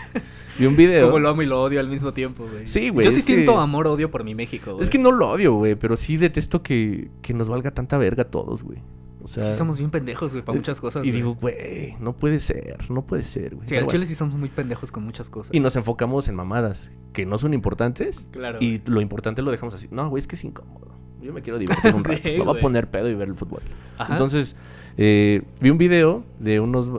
Vi 0.60 0.65
un 0.65 0.76
video. 0.76 1.08
Como 1.08 1.19
lo 1.19 1.30
amo 1.30 1.41
y 1.41 1.45
lo 1.45 1.62
odio 1.62 1.80
al 1.80 1.88
mismo 1.88 2.12
tiempo, 2.12 2.45
güey. 2.52 2.67
Sí, 2.67 2.89
güey, 2.89 3.06
Yo 3.06 3.12
sí 3.12 3.17
que- 3.17 3.34
siento 3.34 3.60
amor-odio 3.60 4.12
por 4.12 4.23
mi 4.23 4.36
México, 4.36 4.73
güey. 4.73 4.84
Es 4.84 4.89
que 4.89 4.99
no 4.99 5.12
lo 5.12 5.30
odio, 5.32 5.54
güey, 5.56 5.76
pero 5.76 5.95
sí 5.97 6.17
detesto 6.17 6.62
que, 6.62 7.10
que 7.21 7.34
nos 7.34 7.49
valga 7.49 7.71
tanta 7.71 7.97
verga 7.97 8.23
a 8.23 8.28
todos, 8.30 8.63
güey. 8.63 8.80
O 9.21 9.28
sea, 9.28 9.43
que 9.52 9.56
somos 9.58 9.78
bien 9.78 9.89
pendejos, 9.89 10.34
güey, 10.34 10.43
para 10.43 10.58
eh, 10.58 10.60
muchas 10.60 10.82
cosas. 10.82 11.06
Y 11.06 11.08
güey. 11.08 11.15
digo, 11.15 11.36
güey, 11.36 11.95
no 12.02 12.12
puede 12.12 12.39
ser, 12.39 12.78
no 12.91 13.04
puede 13.06 13.23
ser, 13.23 13.56
güey. 13.56 13.65
Sí, 13.65 13.76
al 13.76 13.84
bueno. 13.86 13.91
chile 13.93 14.06
sí 14.06 14.15
somos 14.15 14.36
muy 14.36 14.49
pendejos 14.49 14.91
con 14.91 15.04
muchas 15.06 15.30
cosas. 15.30 15.54
Y 15.56 15.62
nos 15.62 15.78
enfocamos 15.78 16.28
en 16.28 16.36
mamadas 16.36 16.91
que 17.13 17.26
no 17.26 17.38
son 17.38 17.54
importantes 17.54 18.28
Claro. 18.32 18.58
y 18.62 18.82
lo 18.86 18.99
importante 18.99 19.41
lo 19.41 19.52
dejamos 19.52 19.73
así. 19.76 19.88
No, 19.91 20.10
güey, 20.10 20.19
es 20.19 20.28
que 20.28 20.36
es 20.36 20.43
incómodo. 20.43 20.91
Yo 21.21 21.32
me 21.32 21.41
quiero 21.41 21.58
divertir 21.58 21.95
un 21.95 22.04
Sí, 22.04 22.12
rato. 22.12 22.21
Me 22.26 22.39
voy 22.43 22.58
a 22.58 22.62
poner 22.62 22.91
pedo 22.91 23.10
y 23.10 23.15
ver 23.15 23.30
el 23.30 23.36
fútbol. 23.36 23.62
Ajá. 23.97 24.12
Entonces, 24.12 24.58
eh, 24.97 25.43
vi 25.60 25.69
un 25.69 25.77
video 25.77 26.23
de 26.39 26.60
unos... 26.60 26.89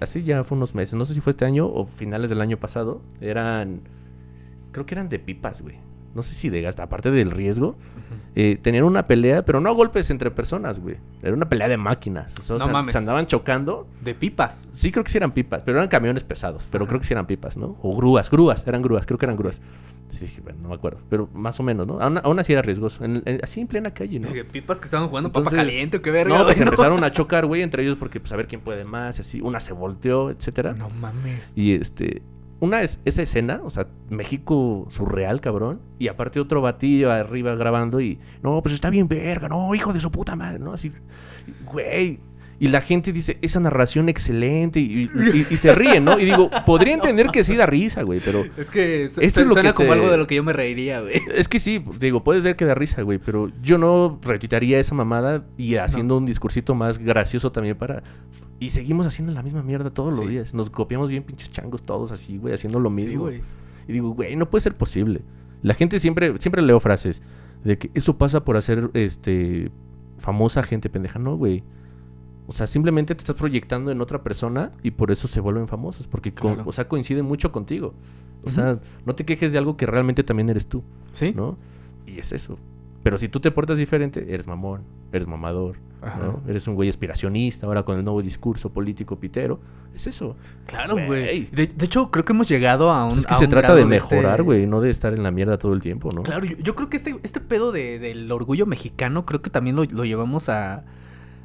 Así 0.00 0.22
ya 0.22 0.44
fue 0.44 0.56
unos 0.56 0.74
meses. 0.74 0.94
No 0.94 1.04
sé 1.04 1.14
si 1.14 1.20
fue 1.20 1.32
este 1.32 1.44
año 1.44 1.66
o 1.66 1.86
finales 1.86 2.30
del 2.30 2.40
año 2.40 2.56
pasado. 2.56 3.02
Eran... 3.20 3.80
Creo 4.72 4.86
que 4.86 4.94
eran 4.94 5.08
de 5.08 5.18
pipas, 5.18 5.62
güey. 5.62 5.76
No 6.14 6.22
sé 6.22 6.34
si 6.34 6.48
de 6.48 6.62
gas, 6.62 6.78
aparte 6.80 7.10
del 7.10 7.30
riesgo. 7.30 7.76
Eh, 8.34 8.58
tenían 8.60 8.84
una 8.84 9.06
pelea, 9.06 9.44
pero 9.44 9.60
no 9.60 9.74
golpes 9.74 10.10
entre 10.10 10.30
personas, 10.30 10.78
güey. 10.78 10.96
Era 11.22 11.32
una 11.34 11.48
pelea 11.48 11.68
de 11.68 11.76
máquinas. 11.76 12.32
O 12.40 12.42
sea, 12.42 12.58
No 12.58 12.68
mames. 12.68 12.92
Se 12.92 12.98
andaban 12.98 13.26
chocando. 13.26 13.86
De 14.02 14.14
pipas. 14.14 14.68
Sí, 14.74 14.92
creo 14.92 15.04
que 15.04 15.10
sí 15.10 15.16
eran 15.18 15.32
pipas, 15.32 15.62
pero 15.64 15.78
eran 15.78 15.88
camiones 15.88 16.22
pesados. 16.24 16.68
Pero 16.70 16.84
Ajá. 16.84 16.88
creo 16.90 17.00
que 17.00 17.06
sí 17.06 17.14
eran 17.14 17.26
pipas, 17.26 17.56
¿no? 17.56 17.76
O 17.82 17.96
grúas, 17.96 18.30
grúas, 18.30 18.66
eran 18.66 18.82
grúas, 18.82 19.06
creo 19.06 19.18
que 19.18 19.24
eran 19.26 19.36
grúas. 19.36 19.60
Sí, 20.10 20.26
bueno, 20.44 20.60
no 20.62 20.68
me 20.68 20.74
acuerdo. 20.76 21.00
Pero 21.08 21.28
más 21.34 21.58
o 21.58 21.62
menos, 21.64 21.86
¿no? 21.86 22.00
Aún, 22.00 22.18
aún 22.22 22.38
así 22.38 22.52
era 22.52 22.62
riesgoso. 22.62 23.04
En- 23.04 23.22
en- 23.24 23.40
así 23.42 23.60
en 23.60 23.66
plena 23.66 23.92
calle, 23.92 24.20
¿no? 24.20 24.28
Pipas 24.52 24.78
que 24.78 24.84
estaban 24.84 25.08
jugando 25.08 25.30
papa 25.30 25.40
Entonces, 25.50 25.58
caliente, 25.58 25.96
o 25.96 26.02
qué 26.02 26.10
verga. 26.10 26.38
No, 26.38 26.44
pues 26.44 26.60
empezaron 26.60 27.02
a 27.02 27.10
chocar, 27.12 27.46
güey, 27.46 27.62
entre 27.62 27.82
ellos 27.82 27.96
porque, 27.98 28.20
pues, 28.20 28.32
a 28.32 28.36
ver 28.36 28.46
quién 28.46 28.60
puede 28.60 28.84
más, 28.84 29.18
así. 29.18 29.40
Una 29.40 29.58
se 29.60 29.72
volteó, 29.72 30.30
etcétera. 30.30 30.74
No 30.74 30.90
mames. 30.90 31.52
Y 31.56 31.74
este, 31.74 32.22
una 32.60 32.82
es 32.82 33.00
esa 33.04 33.22
escena, 33.22 33.60
o 33.64 33.70
sea, 33.70 33.86
México 34.08 34.86
surreal, 34.90 35.40
cabrón. 35.40 35.80
Y 35.98 36.08
aparte 36.08 36.40
otro 36.40 36.60
batillo 36.62 37.10
arriba 37.12 37.54
grabando 37.54 38.00
y, 38.00 38.18
no, 38.42 38.62
pues 38.62 38.74
está 38.74 38.88
bien 38.90 39.08
verga, 39.08 39.48
no, 39.48 39.74
hijo 39.74 39.92
de 39.92 40.00
su 40.00 40.10
puta 40.10 40.36
madre, 40.36 40.58
¿no? 40.58 40.72
Así, 40.72 40.90
güey. 41.64 42.20
Y 42.58 42.68
la 42.68 42.80
gente 42.80 43.12
dice, 43.12 43.36
esa 43.42 43.60
narración 43.60 44.08
excelente 44.08 44.80
y, 44.80 45.10
y- 45.14 45.46
y 45.50 45.56
se 45.58 45.74
ríe, 45.74 46.00
¿no? 46.00 46.18
Y 46.18 46.24
digo, 46.24 46.48
podría 46.64 46.94
entender 46.94 47.26
que 47.26 47.44
sí 47.44 47.54
da 47.54 47.66
risa, 47.66 48.00
güey, 48.02 48.20
pero 48.24 48.44
Es 48.56 48.70
que 48.70 49.04
Esto 49.04 49.20
es 49.20 49.36
lo 49.36 49.52
suena 49.52 49.70
que 49.72 49.74
como 49.74 49.88
se- 49.90 49.92
algo 49.92 50.10
de 50.10 50.16
lo 50.16 50.26
que 50.26 50.36
yo 50.36 50.42
me 50.42 50.54
reiría, 50.54 51.02
güey. 51.02 51.20
es 51.34 51.48
que 51.48 51.60
sí, 51.60 51.84
digo, 52.00 52.24
puede 52.24 52.40
ser 52.40 52.56
que 52.56 52.64
da 52.64 52.74
risa, 52.74 53.02
güey, 53.02 53.18
pero 53.18 53.50
yo 53.62 53.76
no 53.76 54.18
retuitaría 54.22 54.80
esa 54.80 54.94
mamada 54.94 55.44
y 55.58 55.74
haciendo 55.76 56.16
un 56.16 56.24
discursito 56.24 56.74
más 56.74 56.96
gracioso 56.96 57.52
también 57.52 57.76
para... 57.76 58.02
Y 58.58 58.70
seguimos 58.70 59.06
haciendo 59.06 59.32
la 59.32 59.42
misma 59.42 59.62
mierda 59.62 59.90
todos 59.90 60.16
los 60.16 60.26
días. 60.28 60.54
Nos 60.54 60.70
copiamos 60.70 61.08
bien 61.08 61.22
pinches 61.22 61.50
changos 61.50 61.82
todos 61.82 62.10
así, 62.10 62.38
güey, 62.38 62.54
haciendo 62.54 62.80
lo 62.80 62.90
mismo. 62.90 63.10
Sí, 63.10 63.16
güey. 63.16 63.42
Y 63.88 63.92
digo, 63.92 64.10
güey, 64.10 64.34
no 64.36 64.48
puede 64.48 64.62
ser 64.62 64.76
posible. 64.76 65.22
La 65.62 65.74
gente 65.74 65.98
siempre, 65.98 66.36
siempre 66.38 66.62
leo 66.62 66.80
frases 66.80 67.22
de 67.64 67.78
que 67.78 67.90
eso 67.94 68.16
pasa 68.16 68.44
por 68.44 68.56
hacer 68.56 68.90
este 68.94 69.70
famosa 70.18 70.62
gente 70.62 70.88
pendeja. 70.88 71.18
No, 71.18 71.36
güey. 71.36 71.62
O 72.46 72.52
sea, 72.52 72.66
simplemente 72.66 73.14
te 73.14 73.20
estás 73.20 73.36
proyectando 73.36 73.90
en 73.90 74.00
otra 74.00 74.22
persona 74.22 74.72
y 74.82 74.92
por 74.92 75.10
eso 75.10 75.26
se 75.28 75.40
vuelven 75.40 75.66
famosos. 75.68 76.06
Porque, 76.06 76.32
o 76.64 76.72
sea, 76.72 76.88
coinciden 76.88 77.24
mucho 77.24 77.52
contigo. 77.52 77.92
O 78.44 78.50
sea, 78.50 78.78
no 79.04 79.14
te 79.16 79.24
quejes 79.24 79.52
de 79.52 79.58
algo 79.58 79.76
que 79.76 79.86
realmente 79.86 80.22
también 80.22 80.48
eres 80.48 80.68
tú, 80.68 80.84
Sí. 81.12 81.32
¿no? 81.34 81.58
Y 82.06 82.20
es 82.20 82.30
eso. 82.32 82.56
Pero 83.06 83.18
si 83.18 83.28
tú 83.28 83.38
te 83.38 83.52
portas 83.52 83.78
diferente, 83.78 84.26
eres 84.34 84.48
mamón, 84.48 84.82
eres 85.12 85.28
mamador. 85.28 85.76
Eres 86.48 86.66
un 86.66 86.74
güey 86.74 86.88
aspiracionista 86.88 87.66
ahora 87.66 87.84
con 87.84 87.96
el 87.98 88.04
nuevo 88.04 88.20
discurso 88.20 88.72
político 88.72 89.16
pitero. 89.20 89.60
Es 89.94 90.08
eso. 90.08 90.36
Claro, 90.66 90.94
güey. 91.06 91.44
De, 91.46 91.68
de 91.68 91.84
hecho, 91.84 92.10
creo 92.10 92.24
que 92.24 92.32
hemos 92.32 92.48
llegado 92.48 92.90
a 92.90 93.04
un. 93.04 93.10
Pues 93.10 93.20
es 93.20 93.26
que 93.28 93.34
a 93.34 93.38
se 93.38 93.44
un 93.44 93.50
trata 93.50 93.74
de 93.76 93.84
mejorar, 93.84 94.32
este- 94.32 94.42
güey, 94.42 94.66
no 94.66 94.80
de 94.80 94.90
estar 94.90 95.12
en 95.14 95.22
la 95.22 95.30
mierda 95.30 95.56
todo 95.56 95.72
el 95.72 95.80
tiempo, 95.80 96.10
¿no? 96.12 96.24
Claro, 96.24 96.44
yo, 96.44 96.56
yo 96.58 96.74
creo 96.74 96.88
que 96.90 96.96
este, 96.96 97.16
este 97.22 97.40
pedo 97.40 97.70
de- 97.70 97.98
del 98.00 98.30
orgullo 98.32 98.66
mexicano, 98.66 99.24
creo 99.24 99.40
que 99.40 99.50
también 99.50 99.76
lo, 99.76 99.84
lo 99.84 100.04
llevamos 100.04 100.48
a, 100.48 100.82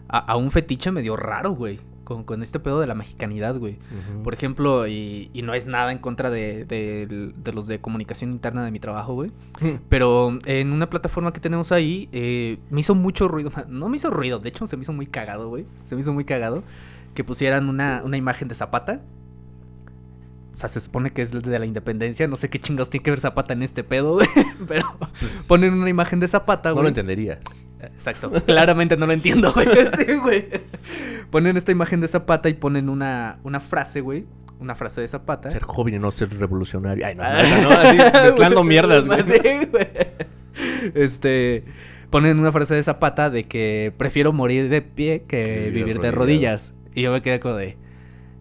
a, 0.09 0.17
a 0.17 0.35
un 0.37 0.49
fetiche 0.49 0.89
medio 0.91 1.15
raro, 1.15 1.51
güey. 1.51 1.79
Con, 2.13 2.23
con 2.23 2.43
este 2.43 2.59
pedo 2.59 2.79
de 2.79 2.87
la 2.87 2.93
mexicanidad, 2.95 3.57
güey. 3.57 3.77
Por 4.23 4.33
ejemplo, 4.33 4.87
y, 4.87 5.29
y 5.33 5.41
no 5.43 5.53
es 5.53 5.65
nada 5.65 5.91
en 5.91 5.97
contra 5.99 6.29
de, 6.29 6.65
de- 6.65 7.31
de 7.35 7.51
los 7.53 7.67
de 7.67 7.79
comunicación 7.79 8.31
interna 8.31 8.63
de 8.65 8.71
mi 8.71 8.79
trabajo, 8.79 9.13
güey. 9.13 9.31
Pero 9.89 10.37
en 10.45 10.71
una 10.73 10.89
plataforma 10.89 11.31
que 11.33 11.39
tenemos 11.39 11.71
ahí, 11.71 12.09
eh, 12.11 12.57
me 12.69 12.79
hizo 12.81 12.95
mucho 12.95 13.27
ruido. 13.27 13.51
No 13.69 13.87
me 13.89 13.97
hizo 13.97 14.09
ruido, 14.09 14.39
de 14.39 14.49
hecho 14.49 14.67
se 14.67 14.75
me 14.77 14.81
hizo 14.83 14.93
muy 14.93 15.05
cagado, 15.07 15.47
güey. 15.49 15.65
Se 15.83 15.95
me 15.95 16.01
hizo 16.01 16.11
muy 16.13 16.25
cagado 16.25 16.63
que 17.13 17.23
pusieran 17.23 17.67
una, 17.69 18.01
una 18.05 18.17
imagen 18.17 18.47
de 18.47 18.55
Zapata. 18.55 19.01
O 20.53 20.57
sea, 20.57 20.67
se 20.69 20.79
supone 20.79 21.11
que 21.11 21.21
es 21.21 21.31
de 21.31 21.59
la 21.59 21.65
independencia. 21.65 22.27
No 22.27 22.35
sé 22.35 22.49
qué 22.49 22.59
chingados 22.59 22.89
tiene 22.89 23.03
que 23.03 23.09
ver 23.11 23.19
Zapata 23.19 23.53
en 23.53 23.63
este 23.63 23.83
pedo, 23.83 24.15
güey. 24.15 24.27
Pero 24.67 24.85
Pues, 25.19 25.45
ponen 25.47 25.73
una 25.73 25.89
imagen 25.89 26.19
de 26.19 26.27
Zapata, 26.27 26.69
no 26.69 26.75
güey. 26.75 26.83
lo 26.83 26.89
entendería. 26.89 27.39
Exacto. 27.81 28.31
Claramente 28.45 28.95
no 28.97 29.07
lo 29.07 29.13
entiendo, 29.13 29.53
güey. 29.53 29.67
Sí, 29.97 30.13
güey. 30.21 30.47
Ponen 31.31 31.57
esta 31.57 31.71
imagen 31.71 32.01
de 32.01 32.07
Zapata 32.07 32.49
y 32.49 32.53
ponen 32.53 32.89
una, 32.89 33.39
una 33.43 33.59
frase, 33.59 34.01
güey. 34.01 34.25
Una 34.59 34.75
frase 34.75 35.01
de 35.01 35.07
Zapata. 35.07 35.49
Ser 35.49 35.63
joven 35.63 35.95
y 35.95 35.99
no 35.99 36.11
ser 36.11 36.37
revolucionario. 36.37 37.03
Ay, 37.07 37.15
no, 37.15 37.23
Ah, 37.23 37.41
no, 37.41 37.61
no, 37.63 37.69
así, 37.71 37.97
mezclando 38.25 38.63
mierdas, 38.63 39.07
güey. 39.07 39.23
Sí, 39.23 39.39
güey. 39.71 39.87
Este. 40.93 41.63
ponen 42.09 42.37
una 42.39 42.51
frase 42.51 42.75
de 42.75 42.83
Zapata 42.83 43.29
de 43.29 43.45
que 43.45 43.93
prefiero 43.97 44.33
morir 44.33 44.69
de 44.69 44.81
pie 44.81 45.23
que 45.27 45.65
vivir 45.65 45.85
vivir 45.85 45.99
de 46.01 46.09
arrodillado. 46.09 46.57
rodillas. 46.57 46.73
Y 46.93 47.01
yo 47.03 47.11
me 47.11 47.21
quedé 47.21 47.39
como 47.39 47.55
de, 47.55 47.77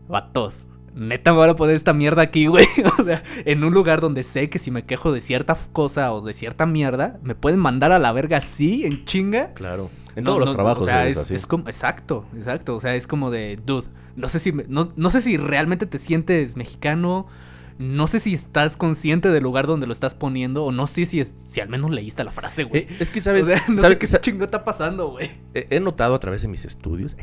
vatos, 0.08 0.66
neta 1.00 1.32
me 1.32 1.38
van 1.38 1.50
a 1.50 1.56
poner 1.56 1.74
esta 1.74 1.92
mierda 1.92 2.22
aquí, 2.22 2.46
güey. 2.48 2.66
O 2.98 3.04
sea, 3.04 3.22
en 3.44 3.64
un 3.64 3.72
lugar 3.72 4.00
donde 4.00 4.22
sé 4.22 4.50
que 4.50 4.58
si 4.58 4.70
me 4.70 4.84
quejo 4.84 5.12
de 5.12 5.20
cierta 5.20 5.58
cosa 5.72 6.12
o 6.12 6.20
de 6.20 6.32
cierta 6.32 6.66
mierda, 6.66 7.18
me 7.22 7.34
pueden 7.34 7.58
mandar 7.58 7.92
a 7.92 7.98
la 7.98 8.12
verga 8.12 8.38
así, 8.38 8.84
en 8.84 9.04
chinga. 9.04 9.54
Claro. 9.54 9.90
En 10.14 10.24
No, 10.24 10.32
todos 10.32 10.46
los 10.46 10.54
trabajos 10.54 10.82
o 10.82 10.86
sea, 10.86 11.06
es, 11.06 11.16
es, 11.16 11.22
así. 11.22 11.34
es 11.34 11.46
como, 11.46 11.66
exacto, 11.66 12.26
exacto. 12.36 12.76
O 12.76 12.80
sea, 12.80 12.94
es 12.94 13.06
como 13.06 13.30
de, 13.30 13.58
dude, 13.64 13.86
no 14.16 14.28
sé 14.28 14.38
si, 14.38 14.52
no, 14.52 14.92
no 14.94 15.10
sé 15.10 15.22
si 15.22 15.36
realmente 15.36 15.86
te 15.86 15.98
sientes 15.98 16.56
mexicano, 16.56 17.26
no 17.78 18.06
sé 18.06 18.20
si 18.20 18.34
estás 18.34 18.76
consciente 18.76 19.30
del 19.30 19.42
lugar 19.42 19.66
donde 19.66 19.86
lo 19.86 19.92
estás 19.94 20.14
poniendo, 20.14 20.64
o 20.64 20.72
no 20.72 20.86
sé 20.86 21.06
si, 21.06 21.20
es, 21.20 21.32
si 21.46 21.60
al 21.60 21.70
menos 21.70 21.90
leíste 21.90 22.24
la 22.24 22.32
frase, 22.32 22.64
güey. 22.64 22.82
Eh, 22.82 22.96
es 22.98 23.10
que, 23.10 23.20
¿sabes? 23.22 23.44
o 23.44 23.46
sea, 23.46 23.64
no 23.68 23.80
sé 23.80 23.96
qué 23.96 24.06
chingo 24.06 24.44
está 24.44 24.64
pasando, 24.64 25.12
güey. 25.12 25.30
he 25.54 25.66
he 25.70 25.80
notado 25.80 26.14
a 26.14 26.20
través 26.20 26.42
de 26.42 26.48
mis 26.48 26.66
estudios, 26.66 27.16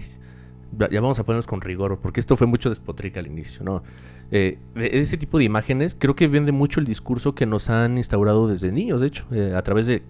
ya- 0.77 1.01
vamos 1.01 1.19
a 1.19 1.23
ponernos 1.25 1.47
con 1.47 1.61
rigor, 1.61 1.99
porque 2.01 2.19
esto 2.19 2.35
fue 2.35 2.47
mucho 2.47 2.69
despotrica 2.69 3.19
al 3.19 3.27
inicio, 3.27 3.63
¿no? 3.63 3.83
Eh, 4.31 4.57
ese 4.75 5.17
tipo 5.17 5.37
de 5.37 5.45
imágenes 5.45 5.95
creo 5.97 6.15
que 6.15 6.27
vende 6.27 6.51
mucho 6.51 6.79
el 6.79 6.85
discurso 6.85 7.33
que 7.35 7.45
nos 7.45 7.69
han 7.69 7.97
instaurado 7.97 8.47
desde 8.47 8.71
niños, 8.71 8.99
de 9.01 9.07
hecho, 9.07 9.25
eh, 9.31 9.53
a 9.55 9.61
través 9.61 9.87
de 9.87 10.03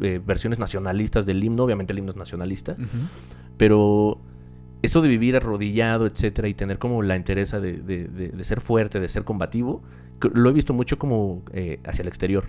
eh, 0.00 0.20
versiones 0.24 0.58
nacionalistas 0.60 1.26
del 1.26 1.42
himno, 1.42 1.64
obviamente 1.64 1.92
el 1.92 1.98
himno 1.98 2.12
es 2.12 2.16
nacionalista, 2.16 2.76
pero 3.56 4.18
eso 4.82 5.00
de 5.02 5.08
vivir 5.08 5.34
arrodillado, 5.36 6.06
etcétera, 6.06 6.46
y 6.48 6.54
tener 6.54 6.78
como 6.78 7.02
la 7.02 7.16
interesa 7.16 7.58
de, 7.60 7.78
de- 7.78 8.04
de- 8.08 8.28
de 8.28 8.44
ser 8.44 8.60
fuerte, 8.60 9.00
de 9.00 9.08
ser 9.08 9.24
combativo, 9.24 9.82
lo 10.32 10.48
he 10.50 10.52
visto 10.52 10.72
mucho 10.74 10.98
como 10.98 11.42
eh, 11.52 11.80
hacia 11.84 12.02
el 12.02 12.08
exterior, 12.08 12.44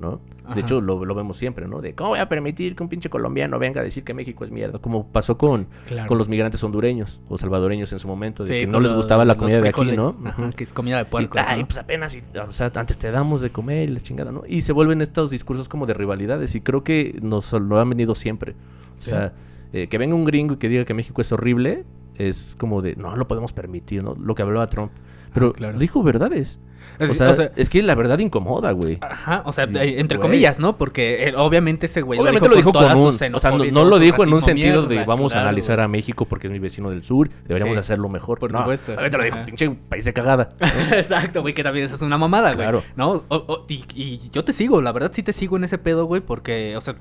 ¿no? 0.00 0.20
Ajá. 0.44 0.54
De 0.54 0.62
hecho, 0.62 0.80
lo, 0.80 1.04
lo 1.04 1.14
vemos 1.14 1.36
siempre, 1.36 1.68
¿no? 1.68 1.80
De 1.80 1.94
cómo 1.94 2.10
voy 2.10 2.18
a 2.18 2.28
permitir 2.28 2.74
que 2.74 2.82
un 2.82 2.88
pinche 2.88 3.08
colombiano 3.10 3.58
venga 3.58 3.80
a 3.80 3.84
decir 3.84 4.02
que 4.02 4.14
México 4.14 4.42
es 4.44 4.50
mierda, 4.50 4.78
como 4.78 5.06
pasó 5.06 5.36
con, 5.38 5.66
Claro. 5.86 6.08
con 6.08 6.18
los 6.18 6.28
migrantes 6.28 6.64
hondureños 6.64 7.20
o 7.28 7.36
salvadoreños 7.38 7.92
en 7.92 7.98
su 7.98 8.08
momento, 8.08 8.42
de 8.44 8.48
Sí, 8.48 8.60
que 8.60 8.66
no 8.66 8.80
les 8.80 8.92
gustaba 8.92 9.24
la 9.24 9.36
comida 9.36 9.60
de 9.60 9.68
aquí, 9.68 9.84
¿no? 9.92 10.16
ajá, 10.24 10.50
que 10.52 10.64
es 10.64 10.72
comida 10.72 10.96
de 10.98 11.04
puerco. 11.04 11.38
Ay, 11.46 11.60
¿no? 11.60 11.66
pues 11.66 11.78
apenas, 11.78 12.14
y- 12.14 12.22
o 12.38 12.50
sea, 12.52 12.72
antes 12.74 12.98
te 12.98 13.10
damos 13.10 13.42
de 13.42 13.50
comer 13.50 13.88
y 13.88 13.92
la 13.92 14.00
chingada, 14.00 14.32
¿no? 14.32 14.42
Y 14.48 14.62
se 14.62 14.72
vuelven 14.72 15.02
estos 15.02 15.30
discursos 15.30 15.68
como 15.68 15.86
de 15.86 15.94
rivalidades 15.94 16.54
y 16.54 16.60
creo 16.62 16.82
que 16.82 17.18
nos 17.22 17.52
lo 17.52 17.78
han 17.78 17.90
venido 17.90 18.14
siempre. 18.14 18.54
Sí. 18.96 19.10
O 19.10 19.14
sea, 19.14 19.32
eh, 19.72 19.86
que 19.88 19.98
venga 19.98 20.14
un 20.16 20.24
gringo 20.24 20.54
y 20.54 20.56
que 20.56 20.68
diga 20.68 20.84
que 20.84 20.94
México 20.94 21.20
es 21.20 21.30
horrible 21.30 21.84
es 22.16 22.56
como 22.58 22.82
de, 22.82 22.96
no 22.96 23.16
lo 23.16 23.28
podemos 23.28 23.52
permitir, 23.52 24.02
¿no? 24.02 24.14
Lo 24.14 24.34
que 24.34 24.42
hablaba 24.42 24.66
Trump. 24.66 24.90
Pero 25.34 25.48
Ah, 25.50 25.52
claro. 25.56 25.78
dijo 25.78 26.02
verdades. 26.02 26.58
Es- 26.98 27.10
o, 27.10 27.14
sea, 27.14 27.30
o 27.30 27.34
sea, 27.34 27.50
es 27.56 27.70
que 27.70 27.82
la 27.82 27.94
verdad 27.94 28.18
incomoda, 28.18 28.72
güey. 28.72 28.98
Ajá, 29.00 29.42
o 29.46 29.52
sea, 29.52 29.64
eh, 29.64 30.00
entre 30.00 30.18
güey. 30.18 30.28
comillas, 30.28 30.58
¿no? 30.60 30.76
Porque 30.76 31.28
eh, 31.28 31.34
obviamente 31.34 31.86
ese 31.86 32.02
güey 32.02 32.18
Obviamente 32.18 32.46
lo 32.48 32.56
dijo 32.56 32.72
con, 32.72 32.94
su 32.94 33.02
un... 33.02 33.34
O 33.34 33.38
sea, 33.38 33.50
no, 33.52 33.84
lo 33.84 33.98
dijo 33.98 34.22
en 34.22 34.34
un 34.34 34.42
sentido 34.42 34.86
de 34.86 35.04
vamos 35.04 35.34
a 35.34 35.40
analizar 35.40 35.76
güey. 35.76 35.84
a 35.84 35.88
México 35.88 36.26
porque 36.26 36.48
es 36.48 36.52
mi 36.52 36.58
vecino 36.58 36.90
del 36.90 37.02
sur, 37.02 37.30
deberíamos 37.46 37.76
Sí. 37.76 37.80
hacerlo 37.80 38.08
mejor. 38.10 38.38
Por 38.38 38.52
No, 38.52 38.58
supuesto. 38.58 38.92
Obviamente 38.92 39.16
lo 39.18 39.24
dijo, 39.24 39.38
pinche 39.46 39.70
país 39.88 40.04
de 40.04 40.12
cagada. 40.12 40.50
¿no? 40.60 40.66
Exacto, 40.96 41.40
güey, 41.40 41.54
que 41.54 41.62
también 41.62 41.86
eso 41.86 41.94
es 41.94 42.02
una 42.02 42.18
mamada, 42.18 42.48
güey. 42.52 42.66
Claro. 42.66 42.82
¿No? 42.96 43.12
O- 43.28 43.36
o- 43.46 43.64
y, 43.68 43.84
y 43.94 44.28
yo 44.30 44.44
te 44.44 44.52
sigo, 44.52 44.82
la 44.82 44.92
verdad 44.92 45.10
sí 45.14 45.22
te 45.22 45.32
sigo 45.32 45.56
en 45.56 45.64
ese 45.64 45.78
pedo, 45.78 46.04
güey, 46.04 46.20
porque, 46.20 46.76
o 46.76 46.80
sea, 46.82 46.96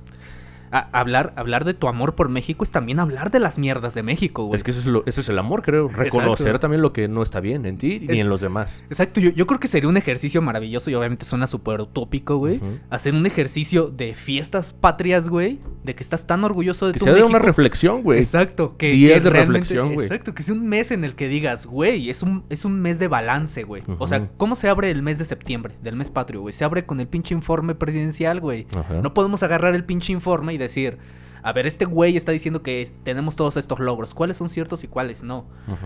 a- 0.72 0.90
hablar, 1.00 1.34
hablar 1.36 1.66
de 1.66 1.74
tu 1.74 1.88
amor 1.88 2.16
por 2.16 2.30
México 2.30 2.64
es 2.64 2.72
también 2.72 3.00
hablar 3.00 3.32
de 3.32 3.40
las 3.40 3.58
mierdas 3.60 3.94
de 3.94 4.04
México, 4.04 4.46
güey. 4.46 4.56
Es 4.58 4.64
que 4.64 4.72
eso 4.72 4.80
es, 4.80 4.86
lo, 4.86 5.04
eso 5.06 5.22
es 5.22 5.30
el 5.30 5.38
amor, 5.40 5.62
creo. 5.64 5.88
Reconocer 5.88 6.48
Exacto. 6.48 6.60
también 6.60 6.82
lo 6.82 6.94
que 6.94 7.08
no 7.08 7.24
está 7.24 7.40
bien 7.40 7.66
en 7.66 7.78
ti 7.78 8.06
Eh, 8.08 8.20
en 8.20 8.30
los 8.30 8.42
demás. 8.42 8.84
Exacto, 8.90 9.20
yo, 9.20 9.32
yo 9.32 9.46
creo 9.48 9.60
que 9.60 9.68
sería 9.68 9.90
un 9.90 9.98
ejercicio 9.98 10.42
maravilloso 10.42 10.90
y 10.90 10.96
obviamente 10.96 11.26
suena 11.26 11.48
súper 11.48 11.82
utópico, 11.82 12.38
güey. 12.38 12.60
Hacer 12.90 13.14
un 13.14 13.26
ejercicio 13.26 13.88
de 13.90 14.14
fiestas 14.16 14.74
patrias, 14.74 15.30
güey, 15.30 15.60
de 15.84 15.96
que 15.96 16.04
estás 16.04 16.28
tan 16.28 16.44
orgulloso 16.44 16.88
de 16.88 16.94
Que 16.94 17.00
tu 17.00 17.06
sea 17.06 17.14
de 17.14 17.22
una 17.22 17.34
México. 17.34 17.48
reflexión, 17.48 18.02
güey. 18.04 18.20
Exacto, 18.20 18.76
que, 18.78 18.92
Días 18.92 19.14
que 19.16 19.20
de 19.22 19.30
reflexión, 19.30 19.94
güey. 19.94 20.06
Exacto, 20.08 20.34
que 20.34 20.44
sea 20.44 20.54
un 20.54 20.68
mes 20.68 20.92
en 20.92 21.04
el 21.04 21.16
que 21.16 21.28
digas, 21.28 21.66
güey, 21.66 22.10
es 22.10 22.22
un, 22.24 22.44
es 22.50 22.66
un 22.66 22.80
mes 22.82 23.00
de 23.00 23.08
balance, 23.08 23.64
güey. 23.64 23.84
O 23.98 24.08
sea. 24.08 24.28
¿cómo 24.38 24.56
se 24.56 24.70
abre 24.70 24.92
el 24.92 25.02
mes 25.02 25.18
de 25.18 25.26
septiembre, 25.26 25.76
del 25.82 25.96
mes 25.96 26.10
patrio, 26.12 26.42
güey? 26.42 26.54
Se 26.54 26.64
abre 26.66 26.86
con 26.86 27.00
el 27.00 27.08
pinche 27.08 27.34
informe 27.34 27.74
presidencial, 27.76 28.40
güey. 28.40 28.68
Ajá. 28.76 29.02
No 29.02 29.14
podemos 29.14 29.44
agarrar 29.44 29.74
el 29.76 29.84
pinche 29.86 30.14
informe 30.14 30.54
y 30.54 30.58
decir, 30.60 30.98
a 31.42 31.54
ver, 31.54 31.66
este 31.68 31.86
güey 31.86 32.18
está 32.18 32.32
diciendo 32.32 32.62
que 32.62 32.92
tenemos 33.04 33.36
todos 33.36 33.58
estos 33.58 33.80
logros, 33.80 34.14
¿cuáles 34.14 34.38
son 34.38 34.50
ciertos 34.50 34.84
y 34.84 34.88
cuáles 34.88 35.24
no? 35.24 35.46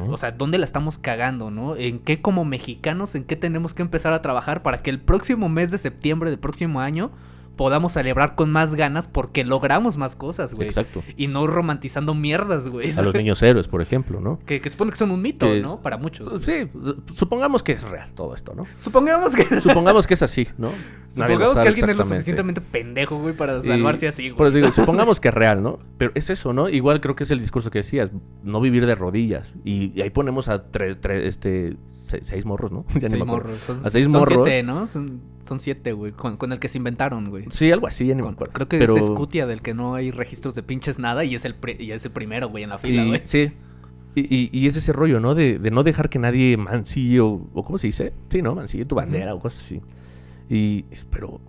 O 0.10 0.18
sea, 0.18 0.32
¿dónde 0.32 0.58
la 0.58 0.66
estamos 0.66 0.98
cagando, 0.98 1.52
no? 1.52 1.76
¿En 1.76 2.00
qué 2.00 2.22
como 2.22 2.44
mexicanos, 2.44 3.16
en 3.16 3.24
qué 3.24 3.36
tenemos 3.36 3.74
que 3.74 3.84
empezar 3.84 4.14
a 4.14 4.22
trabajar 4.22 4.64
para 4.64 4.82
que 4.82 4.90
el 4.90 5.00
próximo 5.00 5.50
mes 5.50 5.72
de 5.72 5.78
septiembre 5.78 6.30
del 6.30 6.40
próximo 6.40 6.82
año 6.82 7.12
podamos 7.56 7.94
celebrar 7.94 8.36
con 8.36 8.52
más 8.52 8.76
ganas 8.76 9.08
porque 9.08 9.44
logramos 9.44 9.98
más 9.98 10.16
cosas, 10.16 10.54
güey? 10.54 10.68
Exacto. 10.68 11.04
Y 11.18 11.28
no 11.28 11.46
romantizando 11.48 12.14
mierdas, 12.14 12.68
güey. 12.70 12.92
A 12.92 13.02
los 13.02 13.14
niños 13.14 13.42
héroes, 13.42 13.68
por 13.68 13.82
ejemplo, 13.82 14.20
¿no? 14.20 14.40
Que, 14.46 14.60
que 14.62 14.70
supone 14.70 14.92
que 14.92 14.98
son 14.98 15.12
un 15.12 15.22
mito, 15.22 15.46
es- 15.48 15.64
¿no? 15.64 15.82
Para 15.82 15.98
muchos. 15.98 16.44
Sí, 16.44 16.70
supongamos 17.16 17.64
que 17.64 17.74
es 17.74 17.84
real 17.84 18.10
todo 18.16 18.36
esto, 18.36 18.54
¿no? 18.56 18.66
Supongamos 18.80 19.36
que... 19.36 19.44
Supongamos 19.62 20.08
que 20.08 20.14
es 20.16 20.24
así, 20.24 20.48
¿no? 20.58 20.70
Supongamos 21.10 21.54
que 21.60 21.68
alguien 21.68 21.90
es 21.90 21.96
lo 21.98 22.06
suficientemente 22.06 22.60
pendejo, 22.62 23.18
güey, 23.20 23.36
para 23.36 23.58
Y- 23.60 23.64
salvarse 23.64 24.08
así, 24.08 24.30
güey. 24.30 24.38
Pues 24.38 24.54
digo, 24.54 24.72
supongamos 24.72 25.20
que 25.20 25.28
es 25.30 25.34
real, 25.34 25.62
¿no? 25.62 25.80
Pero 25.98 26.12
es 26.16 26.30
eso, 26.30 26.54
¿no? 26.54 26.70
Igual 26.70 27.02
creo 27.02 27.16
que 27.16 27.24
es 27.24 27.32
el 27.32 27.40
discurso 27.40 27.70
que 27.70 27.80
decías, 27.80 28.12
no 28.44 28.60
vivir 28.62 28.86
de 28.86 28.96
rodillas. 28.96 29.54
Y, 29.64 29.92
y 29.98 30.02
ahí 30.02 30.10
ponemos 30.10 30.50
a 30.50 30.64
tres, 30.72 30.98
tres, 31.00 31.26
este, 31.28 31.78
se- 32.20 32.24
seis, 32.26 32.46
morros, 32.46 32.72
¿no? 32.72 32.86
Ya 32.96 33.02
ni 33.02 33.10
Seis 33.10 33.20
me 33.20 33.26
morros. 33.26 33.62
Son, 33.62 33.78
A 33.86 33.90
seis 33.90 34.06
son 34.06 34.12
morros. 34.14 34.42
siete, 34.48 34.64
¿no? 34.64 34.88
Son, 34.88 35.22
son 35.48 35.60
siete, 35.60 35.92
güey. 35.94 36.12
Con, 36.12 36.38
con 36.38 36.52
el 36.52 36.60
que 36.60 36.68
se 36.70 36.78
inventaron, 36.78 37.30
güey. 37.30 37.46
Sí, 37.52 37.72
algo 37.72 37.88
así, 37.88 38.06
ya 38.08 38.16
ni 38.16 38.22
me 38.22 38.28
Con- 38.28 38.34
acuerdo. 38.36 38.54
creo 38.54 38.68
que 38.70 38.78
Pero- 38.80 38.98
es 38.98 39.06
Scutia 39.06 39.46
del 39.48 39.62
que 39.62 39.74
no 39.74 39.96
hay 39.96 40.12
registros 40.12 40.56
de 40.56 40.64
pinches 40.64 41.00
nada 41.00 41.24
y 41.24 41.36
es 41.36 41.46
el, 41.46 41.56
pri- 41.56 41.78
y 41.80 41.92
es 41.92 42.04
el 42.06 42.12
primero, 42.12 42.50
güey, 42.50 42.64
en 42.64 42.70
la 42.72 42.78
fila, 42.78 43.04
y, 43.04 43.08
güey. 43.08 43.22
Sí. 43.26 43.52
Y, 44.16 44.22
y- 44.36 44.50
y 44.52 44.68
es 44.68 44.76
ese 44.78 44.94
rollo, 44.94 45.20
¿no? 45.20 45.34
De, 45.36 45.58
de 45.58 45.72
no 45.72 45.84
dejar 45.84 46.10
que 46.10 46.20
nadie 46.20 46.56
mancille 46.58 47.20
o, 47.20 47.48
o 47.54 47.64
¿cómo 47.64 47.78
se 47.80 47.88
dice? 47.88 48.14
Sí, 48.30 48.42
¿no? 48.42 48.54
Mancille 48.56 48.86
tu 48.86 48.96
bandera 48.96 49.34
o 49.34 49.40
cosas 49.40 49.64
así. 49.66 49.82
Y, 50.50 50.86
pero, 51.10 51.42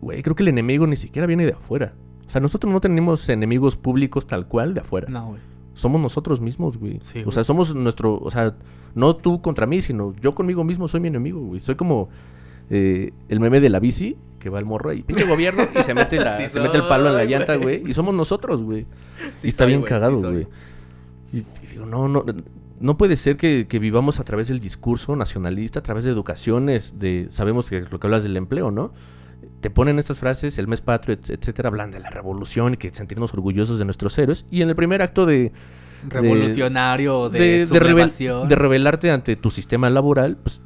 güey, 0.00 0.22
creo 0.22 0.34
que 0.36 0.42
el 0.42 0.48
enemigo 0.48 0.86
ni 0.86 0.96
siquiera 0.96 1.26
viene 1.26 1.46
de 1.46 1.52
afuera. 1.52 1.94
O 2.26 2.30
sea, 2.30 2.40
nosotros 2.40 2.72
no 2.72 2.80
tenemos 2.80 3.28
enemigos 3.28 3.76
públicos 3.76 4.26
tal 4.26 4.46
cual 4.46 4.74
de 4.74 4.80
afuera. 4.80 5.08
No, 5.10 5.28
güey. 5.28 5.40
Somos 5.80 6.00
nosotros 6.00 6.40
mismos, 6.40 6.76
güey. 6.76 6.98
Sí, 7.00 7.22
o 7.24 7.30
sea, 7.30 7.44
somos 7.44 7.74
nuestro, 7.74 8.18
o 8.18 8.30
sea, 8.30 8.54
no 8.94 9.16
tú 9.16 9.40
contra 9.40 9.66
mí, 9.66 9.80
sino 9.80 10.14
yo 10.20 10.34
conmigo 10.34 10.62
mismo 10.64 10.88
soy 10.88 11.00
mi 11.00 11.08
enemigo, 11.08 11.40
güey. 11.40 11.60
Soy 11.60 11.74
como 11.74 12.08
eh, 12.68 13.12
el 13.28 13.40
meme 13.40 13.60
de 13.60 13.70
la 13.70 13.80
bici, 13.80 14.16
que 14.38 14.50
va 14.50 14.58
el 14.58 14.64
morro 14.64 14.92
y 14.92 15.02
pinche 15.02 15.24
gobierno 15.24 15.64
y 15.78 15.82
se 15.82 15.94
mete, 15.94 16.16
la, 16.20 16.36
Sí 16.46 16.48
se 16.48 16.60
mete 16.60 16.76
el 16.76 16.86
palo 16.86 17.08
en 17.08 17.14
la 17.16 17.24
llanta, 17.24 17.56
güey. 17.56 17.82
Y 17.88 17.94
somos 17.94 18.14
nosotros, 18.14 18.62
güey. 18.62 18.86
Sí 19.36 19.46
y 19.46 19.48
está 19.48 19.64
soy, 19.64 19.68
bien 19.72 19.80
güey, 19.80 19.88
cagado, 19.88 20.20
güey. 20.20 20.46
Y, 21.32 21.38
y 21.38 21.66
digo, 21.70 21.86
no, 21.86 22.08
no, 22.08 22.24
no 22.80 22.96
puede 22.96 23.16
ser 23.16 23.36
que, 23.36 23.66
que 23.68 23.78
vivamos 23.78 24.20
a 24.20 24.24
través 24.24 24.48
del 24.48 24.58
discurso 24.58 25.14
nacionalista, 25.14 25.80
a 25.80 25.82
través 25.82 26.04
de 26.04 26.10
educaciones, 26.10 26.98
de, 26.98 27.28
sabemos 27.30 27.68
que 27.68 27.82
lo 27.82 28.00
que 28.00 28.06
hablas 28.06 28.22
del 28.22 28.36
empleo, 28.36 28.70
¿no? 28.70 28.92
Te 29.60 29.70
ponen 29.70 29.98
estas 29.98 30.18
frases, 30.18 30.56
el 30.58 30.66
mes 30.68 30.80
patrio, 30.80 31.14
et- 31.14 31.28
etcétera, 31.30 31.68
hablan 31.68 31.90
de 31.90 32.00
la 32.00 32.10
revolución 32.10 32.74
y 32.74 32.76
que 32.76 32.90
sentirnos 32.92 33.32
orgullosos 33.34 33.78
de 33.78 33.84
nuestros 33.84 34.16
héroes. 34.18 34.46
Y 34.50 34.62
en 34.62 34.68
el 34.70 34.76
primer 34.76 35.02
acto 35.02 35.26
de, 35.26 35.52
Revolucionario, 36.08 37.28
de, 37.28 37.38
de, 37.38 37.46
de, 37.58 37.66
sublevación. 37.66 38.48
de 38.48 38.54
rebelarte 38.54 39.10
ante 39.10 39.36
tu 39.36 39.50
sistema 39.50 39.90
laboral, 39.90 40.36
pues, 40.42 40.62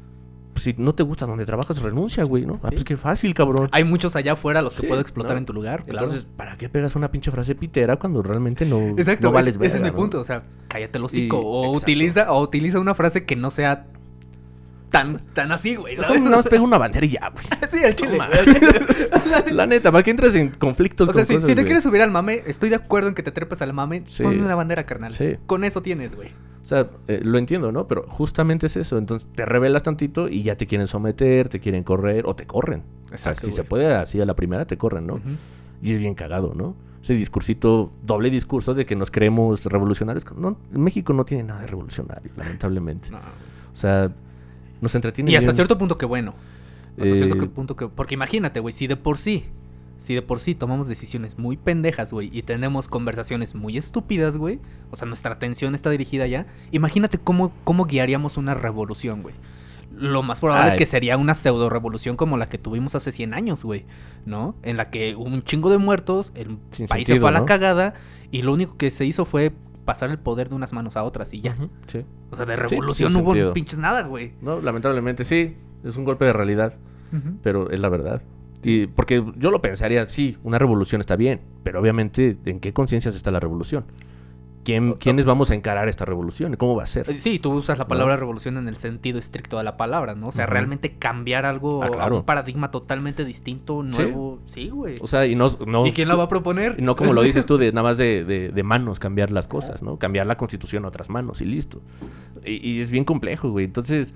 pues, 0.53 0.63
si 0.63 0.75
no 0.77 0.95
te 0.95 1.03
gusta 1.03 1.25
donde 1.25 1.45
trabajas, 1.45 1.81
renuncia, 1.81 2.23
güey, 2.23 2.45
¿no? 2.45 2.55
Ah, 2.63 2.67
Sí. 2.69 2.75
pues 2.75 2.83
qué 2.85 2.95
fácil, 2.97 3.33
cabrón. 3.33 3.67
Hay 3.73 3.83
muchos 3.83 4.15
allá 4.15 4.33
afuera 4.33 4.61
los 4.61 4.73
que 4.75 4.81
Sí, 4.81 4.87
puedo 4.87 5.01
explotar 5.01 5.33
¿no? 5.33 5.39
en 5.39 5.45
tu 5.45 5.51
lugar, 5.53 5.83
claro. 5.83 6.05
Entonces, 6.05 6.25
¿para 6.37 6.55
qué 6.57 6.69
pegas 6.69 6.95
una 6.95 7.11
pinche 7.11 7.31
frase 7.31 7.55
pitera 7.55 7.97
cuando 7.97 8.21
realmente 8.23 8.65
no, 8.65 8.79
Exacto, 8.97 9.27
no 9.27 9.33
vales 9.33 9.55
es- 9.55 9.61
ese 9.61 9.65
es 9.65 9.73
verga, 9.73 9.85
mi 9.87 9.91
¿no? 9.91 9.97
punto. 9.97 10.19
O 10.21 10.23
sea, 10.23 10.43
cállate 10.69 10.97
el 10.97 11.03
hocico. 11.03 11.35
Y- 11.37 11.41
o, 11.43 11.59
exacto. 11.65 11.77
utiliza, 11.83 12.31
o 12.31 12.41
utiliza 12.41 12.79
una 12.79 12.95
frase 12.95 13.25
que 13.25 13.35
no 13.35 13.51
sea 13.51 13.87
tan, 14.89 15.21
tan 15.33 15.51
así, 15.51 15.75
güey. 15.75 15.97
Nada 15.97 16.19
más 16.19 16.47
pega 16.47 16.61
una 16.61 16.77
bandera 16.77 17.05
y 17.05 17.09
ya, 17.09 17.29
güey. 17.29 17.45
sí, 17.69 17.83
al 17.83 17.95
chile. 17.95 18.17
No 18.17 18.25
güey. 18.27 19.51
La 19.53 19.65
neta, 19.65 19.91
¿para 19.91 20.03
qué 20.03 20.11
entras 20.11 20.35
en 20.35 20.49
conflictos 20.49 21.09
O 21.09 21.13
sea, 21.13 21.21
con 21.21 21.27
si, 21.27 21.33
cosas, 21.33 21.49
si 21.49 21.55
te 21.55 21.61
güey? 21.61 21.65
quieres 21.65 21.83
subir 21.83 22.01
al 22.01 22.11
mame, 22.11 22.43
estoy 22.45 22.69
de 22.69 22.75
acuerdo 22.75 23.09
en 23.09 23.15
que 23.15 23.23
te 23.23 23.31
trepes 23.31 23.61
al 23.61 23.73
mame. 23.73 24.03
Sí. 24.09 24.23
Ponme 24.23 24.43
una 24.43 24.55
bandera, 24.55 24.85
carnal. 24.85 25.11
Sí. 25.11 25.37
Con 25.45 25.63
eso 25.63 25.81
tienes, 25.81 26.15
güey. 26.15 26.29
O 26.61 26.65
sea, 26.65 26.87
eh, 27.07 27.19
lo 27.23 27.37
entiendo, 27.37 27.71
¿no? 27.71 27.87
Pero 27.87 28.05
justamente 28.07 28.65
es 28.67 28.75
eso. 28.75 28.97
Entonces 28.97 29.27
te 29.35 29.45
rebelas 29.45 29.83
tantito 29.83 30.27
y 30.29 30.43
ya 30.43 30.55
te 30.55 30.65
quieren 30.67 30.87
someter, 30.87 31.49
te 31.49 31.59
quieren 31.59 31.83
correr 31.83 32.25
o 32.25 32.35
te 32.35 32.45
corren. 32.45 32.83
o 33.05 33.09
sea, 33.09 33.15
Exacto, 33.17 33.47
si 33.47 33.51
se 33.53 33.63
puede 33.63 33.93
así 33.93 34.19
a 34.19 34.25
la 34.25 34.33
primera, 34.33 34.65
te 34.65 34.77
corren, 34.77 35.05
¿no? 35.07 35.19
Y 35.81 35.91
es 35.93 35.99
bien 35.99 36.15
cagado, 36.15 36.53
¿no? 36.55 36.75
Ese 37.01 37.13
discursito, 37.13 37.91
doble 38.01 38.31
discurso 38.31 38.73
de 38.73 38.87
que 38.87 38.95
nos 38.95 39.11
creemos 39.11 39.65
revolucionarios. 39.65 40.25
No, 40.35 40.57
México 40.71 41.13
no 41.13 41.23
tiene 41.23 41.43
nada 41.43 41.61
de 41.61 41.67
revolucionario, 41.67 42.31
lamentablemente. 42.35 43.11
No. 43.11 43.19
O 43.19 43.77
sea, 43.77 44.11
nos 44.85 44.95
entretiene 44.95 45.31
Y 45.31 45.35
hasta 45.35 45.47
bien. 45.51 45.55
cierto 45.55 45.77
punto 45.77 45.97
que 45.97 46.05
bueno. 46.05 46.33
Hasta 46.97 47.15
cierto 47.15 47.35
Eh, 47.37 47.39
que- 47.41 47.45
punto 47.47 47.75
que... 47.75 47.87
Porque 47.89 48.13
imagínate, 48.13 48.59
güey, 48.61 48.73
si 48.73 48.87
de 48.87 48.95
por 48.95 49.17
sí, 49.17 49.43
si 49.97 50.13
de 50.15 50.21
por 50.21 50.39
sí 50.39 50.55
tomamos 50.55 50.87
decisiones 50.87 51.37
muy 51.37 51.57
pendejas, 51.57 52.11
güey, 52.13 52.29
y 52.31 52.43
tenemos 52.43 52.87
conversaciones 52.87 53.55
muy 53.55 53.77
estúpidas, 53.77 54.37
güey, 54.37 54.59
o 54.91 54.95
sea, 54.95 55.07
nuestra 55.07 55.33
atención 55.33 55.75
está 55.75 55.89
dirigida 55.89 56.23
allá, 56.25 56.45
imagínate 56.71 57.17
cómo, 57.17 57.51
cómo 57.63 57.85
guiaríamos 57.85 58.37
una 58.37 58.53
revolución, 58.53 59.21
güey. 59.23 59.35
lo 59.97 60.23
más 60.23 60.41
probable 60.41 60.69
es 60.71 60.75
que 60.75 60.85
sería 60.85 61.15
una 61.15 61.33
pseudo 61.33 61.69
revolución 61.69 62.17
como 62.17 62.37
la 62.37 62.47
que 62.47 62.57
tuvimos 62.57 62.95
hace 62.95 63.13
100 63.13 63.33
años, 63.33 63.63
güey, 63.63 63.85
¿no? 64.25 64.53
En 64.63 64.75
la 64.75 64.89
que 64.89 65.15
hubo 65.15 65.23
un 65.25 65.41
chingo 65.43 65.69
de 65.69 65.77
muertos, 65.77 66.33
el 66.35 66.57
Sin 66.71 66.87
país 66.87 67.07
se 67.07 67.17
fue 67.17 67.29
a 67.29 67.31
la 67.31 67.39
¿no? 67.39 67.45
cagada 67.45 67.93
y 68.29 68.41
lo 68.41 68.51
único 68.51 68.75
que 68.75 68.91
se 68.91 69.05
hizo 69.05 69.23
fue 69.23 69.53
pasar 69.85 70.09
el 70.09 70.17
poder 70.19 70.49
de 70.49 70.55
unas 70.55 70.73
manos 70.73 70.97
a 70.97 71.03
otras 71.03 71.33
y 71.33 71.41
ya. 71.41 71.55
Sí. 71.87 72.03
O 72.31 72.35
sea, 72.35 72.45
de 72.45 72.55
Sí, 72.55 72.61
revolución 72.61 73.11
sin 73.11 73.17
no 73.19 73.23
hubo 73.23 73.33
sentido. 73.33 73.53
pinches 73.53 73.79
nada, 73.79 74.03
güey. 74.03 74.33
No, 74.41 74.59
lamentablemente 74.59 75.23
sí. 75.23 75.55
Es 75.83 75.95
un 75.97 76.03
golpe 76.03 76.25
de 76.25 76.33
realidad. 76.33 76.73
pero 77.43 77.69
es 77.69 77.79
la 77.79 77.87
verdad. 77.89 78.21
Y 78.63 78.87
porque 78.87 79.23
yo 79.37 79.51
lo 79.51 79.61
pensaría, 79.61 80.05
sí, 80.09 80.37
una 80.43 80.57
revolución 80.57 80.99
está 80.99 81.15
bien, 81.15 81.39
pero 81.63 81.79
obviamente, 81.79 82.35
¿en 82.45 82.59
qué 82.59 82.73
conciencias 82.73 83.15
está 83.15 83.29
la 83.31 83.39
revolución? 83.39 83.85
¿Quién, 84.65 84.89
O- 84.89 84.95
¿Quiénes 84.97 85.23
vamos 85.25 85.51
a 85.51 85.55
encarar 85.55 85.87
esta 85.87 86.03
revolución? 86.03 86.53
y 86.53 86.57
¿Cómo 86.57 86.75
va 86.75 86.83
a 86.83 86.87
ser? 86.87 87.13
Sí, 87.21 87.39
tú 87.39 87.53
usas 87.53 87.77
la 87.77 87.85
¿No? 87.85 87.87
palabra 87.87 88.17
revolución 88.17 88.57
en 88.57 88.67
el 88.67 88.75
sentido 88.75 89.17
estricto 89.19 89.57
de 89.57 89.63
la 89.63 89.77
palabra, 89.77 90.15
¿no? 90.15 90.27
O 90.27 90.31
sea, 90.33 90.45
realmente 90.47 90.93
cambiar 90.97 91.45
algo, 91.45 91.83
Ah, 91.83 91.89
claro. 91.89 92.17
un 92.17 92.23
paradigma 92.25 92.71
totalmente 92.71 93.23
distinto, 93.23 93.81
nuevo. 93.83 94.39
Sí, 94.47 94.69
güey. 94.69 94.95
O 94.99 95.07
sea, 95.07 95.25
y 95.25 95.35
no, 95.35 95.49
no, 95.65 95.85
¿Y 95.87 95.93
quién 95.93 96.07
la 96.09 96.15
va 96.15 96.23
a 96.23 96.27
proponer? 96.27 96.75
y 96.77 96.81
no 96.81 96.95
como 96.97 97.13
lo 97.13 97.21
dices 97.21 97.45
tú, 97.45 97.57
de 97.57 97.71
nada 97.71 97.83
más 97.83 97.97
de, 97.97 98.25
de- 98.25 98.49
de 98.49 98.63
manos 98.63 98.99
cambiar 98.99 99.31
las 99.31 99.47
cosas, 99.47 99.81
¿no? 99.83 99.97
Cambiar 99.97 100.25
la 100.27 100.35
constitución 100.35 100.83
a 100.83 100.89
otras 100.89 101.09
manos 101.09 101.39
y 101.41 101.45
listo. 101.45 101.81
Y, 102.43 102.53
y 102.71 102.81
es 102.81 102.91
bien 102.91 103.05
complejo, 103.05 103.51
güey. 103.51 103.65
Entonces, 103.65 104.13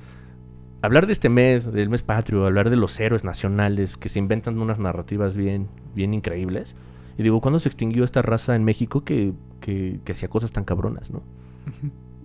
hablar 0.81 1.05
de 1.07 1.13
este 1.13 1.29
mes, 1.29 1.71
del 1.71 1.89
mes 1.89 2.01
patrio, 2.01 2.45
hablar 2.45 2.69
de 2.69 2.75
los 2.75 2.99
héroes 2.99 3.23
nacionales 3.23 3.97
que 3.97 4.09
se 4.09 4.17
inventan 4.19 4.59
unas 4.59 4.79
narrativas 4.79 5.35
bien, 5.37 5.67
bien 5.93 6.13
increíbles. 6.13 6.75
Y 7.17 7.23
digo, 7.23 7.41
¿cuándo 7.41 7.59
se 7.59 7.69
extinguió 7.69 8.03
esta 8.03 8.21
raza 8.21 8.55
en 8.55 8.63
México 8.63 9.03
que, 9.03 9.33
que, 9.69 9.99
que 10.03 10.11
hacía 10.13 10.27
cosas 10.27 10.51
tan 10.51 10.63
cabronas, 10.63 11.11
no? 11.11 11.21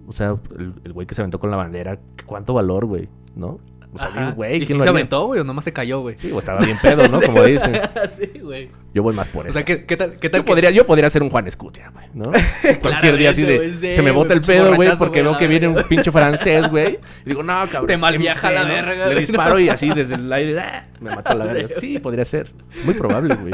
O 0.06 0.12
sea, 0.12 0.36
el 0.84 0.92
güey 0.92 1.06
que 1.06 1.14
se 1.14 1.20
aventó 1.22 1.38
con 1.38 1.50
la 1.50 1.56
bandera, 1.56 1.98
¿cuánto 2.26 2.54
valor, 2.54 2.86
güey? 2.86 3.08
¿No? 3.36 3.58
O 3.92 3.98
sea, 3.98 4.08
Ajá. 4.08 4.30
güey, 4.32 4.54
¿Y 4.56 4.58
¿quién 4.58 4.66
si 4.66 4.72
lo 4.72 4.78
se 4.80 4.82
haría? 4.88 4.90
aventó, 4.98 5.26
güey, 5.26 5.40
o 5.40 5.44
nomás 5.44 5.62
se 5.64 5.72
cayó, 5.72 6.00
güey? 6.00 6.18
Sí, 6.18 6.32
o 6.32 6.40
estaba 6.40 6.58
bien 6.64 6.76
pedo, 6.82 7.06
¿no? 7.08 7.20
Como 7.22 7.42
dicen. 7.44 7.74
sí, 8.18 8.40
güey. 8.40 8.68
Yo 8.92 9.04
voy 9.04 9.14
más 9.14 9.28
por 9.28 9.44
O 9.46 9.48
eso. 9.48 9.52
sea, 9.54 9.64
¿qué, 9.64 9.84
qué 9.84 9.96
tal, 9.96 10.18
qué 10.18 10.28
tal 10.28 10.40
yo, 10.40 10.44
que- 10.44 10.50
podría, 10.50 10.70
yo 10.72 10.84
podría 10.86 11.08
ser 11.10 11.22
un 11.22 11.30
Juan 11.30 11.46
Escutia, 11.46 11.90
güey, 11.94 12.06
¿no? 12.12 12.24
Cualquier 12.82 13.16
día 13.18 13.30
así 13.30 13.42
de... 13.42 13.72
Sí, 13.74 13.92
se 13.92 14.02
me 14.02 14.10
bota 14.10 14.34
el 14.34 14.40
pedo, 14.40 14.74
güey, 14.74 14.96
porque 14.98 15.22
veo 15.22 15.36
que 15.38 15.46
viene 15.46 15.68
un 15.68 15.80
pinche 15.88 16.10
francés, 16.10 16.68
güey. 16.68 16.98
Y 17.24 17.28
digo, 17.30 17.42
no, 17.44 17.54
cabrón. 17.70 17.86
Te 17.86 17.96
malviaja 17.96 18.50
la 18.50 18.62
¿no? 18.64 18.68
verga, 18.68 19.06
Le 19.06 19.14
güey, 19.14 19.26
disparo 19.26 19.54
no. 19.54 19.60
y 19.60 19.68
así 19.68 19.88
desde 19.90 20.16
el 20.16 20.32
aire, 20.32 20.58
¡ah! 20.60 20.86
me 21.00 21.14
mató 21.14 21.34
la 21.34 21.44
verga. 21.44 21.76
Sí, 21.78 21.98
podría 22.00 22.24
ser. 22.24 22.50
Muy 22.84 22.94
probable, 22.94 23.34
güey. 23.36 23.52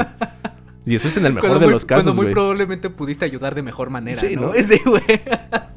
Y 0.85 0.95
eso 0.95 1.07
es 1.09 1.17
en 1.17 1.25
el 1.27 1.33
mejor 1.33 1.49
Cuando 1.49 1.59
de 1.59 1.65
muy- 1.67 1.73
los 1.73 1.85
casos, 1.85 2.03
Cuando 2.05 2.21
muy 2.23 2.31
probablemente 2.33 2.89
pudiste 2.89 3.23
ayudar 3.25 3.53
de 3.53 3.61
mejor 3.61 3.89
manera, 3.91 4.19
Sí, 4.19 4.35
¿no? 4.35 4.47
¿no? 4.47 4.53
Sí, 4.63 4.79
güey. 4.85 5.03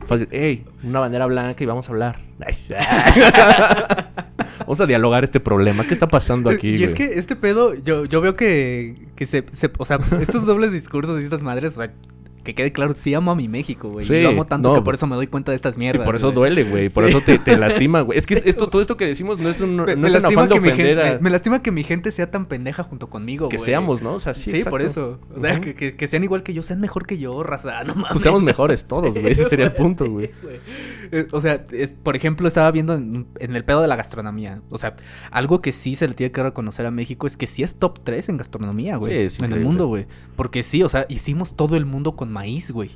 Fácil, 0.09 0.28
ey, 0.30 0.64
una 0.82 1.00
bandera 1.00 1.26
blanca 1.26 1.62
y 1.62 1.66
vamos 1.66 1.88
a 1.88 1.92
hablar. 1.92 2.20
Vamos 4.61 4.80
a 4.80 4.86
dialogar 4.86 5.24
este 5.24 5.40
problema. 5.40 5.84
¿Qué 5.84 5.92
está 5.94 6.09
pasando 6.09 6.48
aquí, 6.48 6.76
y 6.76 6.84
es 6.84 6.94
que 6.94 7.18
este 7.18 7.36
pedo, 7.36 7.74
yo, 7.74 8.05
yo 8.07 8.20
veo 8.20 8.34
que, 8.34 9.09
que 9.16 9.26
se, 9.26 9.44
se- 9.52 9.70
O 9.78 9.84
sea, 9.84 9.98
estos 10.20 10.46
dobles 10.46 10.72
discursos 10.72 11.20
y 11.20 11.24
estas 11.24 11.42
madres, 11.42 11.76
o 11.76 11.82
sea, 11.82 11.92
que 12.45 12.55
quede 12.55 12.70
claro, 12.72 12.92
sí 12.95 13.12
amo 13.14 13.32
a 13.32 13.34
mi 13.34 13.49
México, 13.49 13.88
güey. 13.90 14.07
Sí, 14.07 14.22
lo 14.22 14.28
amo 14.28 14.45
tanto 14.47 14.68
no, 14.68 14.74
que 14.74 14.78
por 14.80 14.84
pues- 14.84 14.99
eso 14.99 15.07
me 15.09 15.16
doy 15.16 15.26
cuenta 15.26 15.51
de 15.51 15.57
estas 15.57 15.76
Y 15.76 15.80
mierdas. 15.80 16.05
por 16.07 16.14
eso 16.14 16.26
güey. 16.28 16.34
duele, 16.36 16.64
güey. 16.64 16.88
Por 16.90 17.05
Sí. 17.05 17.11
eso 17.11 17.20
te, 17.22 17.38
te 17.38 17.57
lastima, 17.59 18.03
güey. 18.03 18.18
Es 18.18 18.26
que 18.26 18.40
esto, 18.45 18.68
todo 18.68 18.80
esto 18.82 18.97
que 18.97 19.07
decimos 19.07 19.38
no 19.40 19.49
es 19.49 19.61
un, 19.61 19.76
no 19.76 19.84
Me, 19.86 19.97
me 19.97 20.09
es 20.09 20.14
un 20.14 20.22
lastima 20.22 20.42
afán 20.42 20.49
de 20.51 20.55
que 20.55 20.61
mi 20.61 20.68
ofender 20.68 20.97
gente, 20.99 21.09
a... 21.11 21.12
me, 21.14 21.20
me 21.20 21.30
lastima 21.30 21.62
que 21.62 21.70
mi 21.72 21.82
gente 21.82 22.11
sea 22.11 22.30
tan 22.30 22.47
pendeja 22.47 22.82
junto 22.84 23.09
conmigo, 23.09 23.49
que 23.49 23.57
güey. 23.57 23.66
seamos, 23.66 24.03
¿no? 24.03 24.12
O 24.14 24.20
sea, 24.20 24.34
sí, 24.34 24.51
Sí, 24.53 24.62
por 24.68 24.82
eso. 24.82 25.18
O 25.34 25.40
sea, 25.40 25.61
que, 25.61 25.74
que- 25.74 25.97
que 25.97 26.07
sean 26.07 26.22
igual 26.22 26.42
que 26.42 26.53
yo, 26.55 26.62
sean 26.62 26.80
mejor 26.80 27.07
que 27.07 27.18
yo, 27.18 27.42
raza. 27.42 27.82
No 27.84 27.95
mames. 27.95 28.12
Pues 28.12 28.22
seamos 28.22 28.42
mejores 28.42 28.84
todos, 28.84 29.12
güey. 29.14 29.32
Ese 29.32 29.45
sería 29.49 29.64
el 29.66 29.72
punto, 29.74 30.09
güey. 30.11 30.30
Eh, 31.11 31.26
O 31.32 31.40
sea, 31.40 31.64
es- 31.72 31.95
por 31.95 32.14
ejemplo, 32.14 32.47
estaba 32.47 32.70
viendo 32.70 32.95
en, 32.95 33.26
en 33.40 33.57
el 33.57 33.64
pedo 33.64 33.80
de 33.80 33.88
la 33.88 33.97
gastronomía. 33.97 34.61
O 34.70 34.78
sea, 34.78 34.97
algo 35.30 35.61
que 35.62 35.72
sí 35.72 35.97
se 35.97 36.07
le 36.09 36.14
tiene 36.14 36.30
que 36.32 36.42
reconocer 36.42 36.84
a 36.86 36.90
México 36.90 37.26
es 37.26 37.36
que 37.36 37.47
sí 37.47 37.62
es 37.62 37.76
top 37.76 38.01
3 38.05 38.28
en 38.28 38.36
gastronomía, 38.36 38.97
güey. 38.97 39.30
Sí, 39.30 39.45
en 39.45 39.53
el 39.53 39.61
mundo, 39.61 39.86
güey. 39.86 40.07
Porque 40.36 40.62
sí, 40.62 40.82
o 40.82 40.88
sea, 40.88 41.07
hicimos 41.09 41.57
todo 41.57 41.76
el 41.76 41.86
mundo 41.86 42.16
con 42.16 42.32
maíz, 42.35 42.70
güey. 42.70 42.91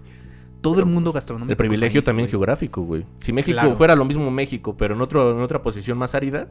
Todo 0.61 0.75
Pero, 0.75 0.87
el 0.87 0.93
mundo 0.93 1.13
pues, 1.13 1.23
gastronómico. 1.23 1.53
El 1.53 1.57
privilegio 1.57 2.01
maíz, 2.01 2.05
también 2.05 2.27
güey. 2.27 2.31
geográfico, 2.33 2.83
güey. 2.83 3.05
Si 3.19 3.33
México 3.33 3.55
Claro. 3.55 3.77
fuera 3.77 3.95
lo 3.95 4.05
mismo 4.05 4.29
México, 4.31 4.77
pero 4.77 4.95
en, 4.95 5.01
otro, 5.01 5.31
en 5.31 5.41
otra 5.41 5.63
posición 5.63 5.97
más 5.97 6.15
árida, 6.17 6.49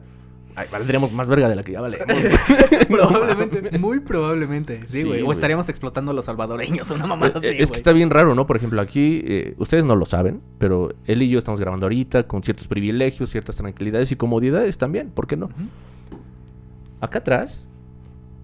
ay, 0.56 0.66
valdríamos 0.72 1.12
más 1.12 1.28
verga 1.28 1.48
de 1.48 1.54
la 1.56 1.62
que 1.62 1.72
ya 1.72 1.80
valemos. 1.82 2.06
probablemente, 2.88 3.78
muy 3.78 4.00
probablemente. 4.00 4.80
Sí, 4.86 5.02
Sí, 5.02 5.06
güey. 5.06 5.22
o 5.22 5.30
estaríamos 5.30 5.68
explotando 5.68 6.10
a 6.10 6.14
los 6.14 6.24
salvadoreños, 6.24 6.90
una 6.90 7.06
mamada 7.06 7.34
así, 7.38 7.48
Eh, 7.48 7.56
es 7.62 7.70
que 7.70 7.76
está 7.76 7.92
bien 7.92 8.08
raro, 8.10 8.34
¿no? 8.34 8.46
Por 8.46 8.56
ejemplo, 8.56 8.80
aquí, 8.80 9.20
eh, 9.26 9.54
ustedes 9.58 9.84
no 9.84 9.94
lo 9.94 10.06
saben, 10.06 10.40
pero 10.58 10.88
él 11.04 11.22
y 11.22 11.28
yo 11.28 11.38
estamos 11.38 11.60
grabando 11.60 11.84
ahorita 11.84 12.26
con 12.26 12.42
ciertos 12.42 12.66
privilegios, 12.66 13.28
ciertas 13.30 13.56
tranquilidades 13.56 14.10
y 14.10 14.16
comodidades 14.16 14.78
también, 14.78 15.10
¿por 15.10 15.26
qué 15.26 15.36
no? 15.36 15.50
Acá 17.00 17.18
atrás 17.20 17.68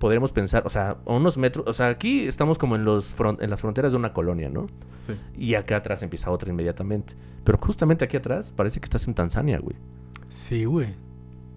podríamos 0.05 0.33
pensar, 0.33 0.65
o 0.67 0.69
sea, 0.69 0.99
a 1.07 1.13
unos 1.15 1.39
metros, 1.39 1.67
o 1.67 1.73
sea, 1.73 1.89
aquí 1.89 2.27
estamos 2.29 2.59
como 2.59 2.77
en, 2.77 2.85
los 2.85 3.11
fron- 3.17 3.39
en 3.41 3.49
las 3.49 3.63
fronteras 3.63 3.91
de 3.93 3.97
una 3.97 4.13
colonia, 4.13 4.51
¿no? 4.51 4.67
Sí. 5.01 5.15
Y 5.35 5.55
acá 5.55 5.77
atrás 5.77 6.03
empieza 6.03 6.31
otra 6.31 6.51
inmediatamente. 6.51 7.15
Pero 7.43 7.57
justamente 7.57 8.05
aquí 8.05 8.19
atrás 8.19 8.53
parece 8.55 8.81
que 8.81 8.85
estás 8.85 9.09
en 9.09 9.15
Tanzania, 9.15 9.59
güey. 9.61 9.77
Sí, 10.29 10.67
güey. 10.67 10.89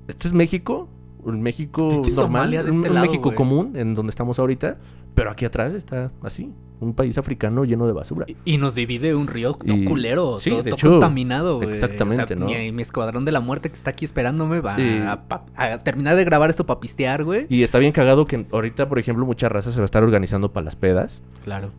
Esto 0.07 0.29
es 0.29 0.33
México, 0.33 0.87
un 1.25 1.41
México 1.41 1.89
normal, 1.89 2.05
Somalia 2.13 2.63
de 2.63 2.69
un, 2.71 2.77
este 2.77 2.87
un 2.87 2.95
lado, 2.95 3.05
México 3.07 3.23
güey. 3.25 3.35
común 3.35 3.73
en 3.75 3.93
donde 3.95 4.11
estamos 4.11 4.39
ahorita, 4.39 4.77
pero 5.17 5.31
aquí 5.31 5.45
atrás 5.45 5.73
está 5.73 6.11
así, 6.21 6.51
un 6.79 6.93
país 6.93 7.17
africano 7.17 7.65
lleno 7.65 7.87
de 7.87 7.93
basura. 7.93 8.27
Y- 8.29 8.35
Y 8.45 8.57
nos 8.59 8.75
divide 8.75 9.15
un 9.15 9.25
río 9.25 9.57
Y- 9.65 9.83
culero, 9.83 10.37
sí, 10.37 10.51
todo, 10.51 10.61
de 10.61 10.69
todo 10.69 10.75
hecho, 10.77 10.89
contaminado, 10.91 11.55
güey. 11.57 11.69
exactamente, 11.71 12.23
O 12.23 12.27
sea, 12.27 12.35
¿no? 12.35 12.45
Mi, 12.45 12.71
mi 12.71 12.83
escuadrón 12.83 13.25
de 13.25 13.31
la 13.31 13.39
muerte 13.39 13.69
que 13.69 13.75
está 13.75 13.89
aquí 13.89 14.05
esperándome 14.05 14.59
va 14.61 14.79
Y- 14.79 14.99
a, 14.99 15.23
a 15.55 15.77
terminar 15.79 16.15
de 16.17 16.23
grabar 16.23 16.51
esto 16.51 16.67
para 16.67 16.79
pistear, 16.79 17.23
güey. 17.23 17.47
Y 17.49 17.63
está 17.63 17.79
bien 17.79 17.93
cagado 17.93 18.27
que 18.27 18.45
ahorita, 18.51 18.87
por 18.87 18.99
ejemplo, 18.99 19.25
mucha 19.25 19.49
raza 19.49 19.71
se 19.71 19.79
va 19.79 19.85
a 19.85 19.85
estar 19.85 20.03
organizando 20.03 20.53
para 20.53 20.65
las 20.65 20.75
pedas 20.75 21.23
Claro. 21.43 21.71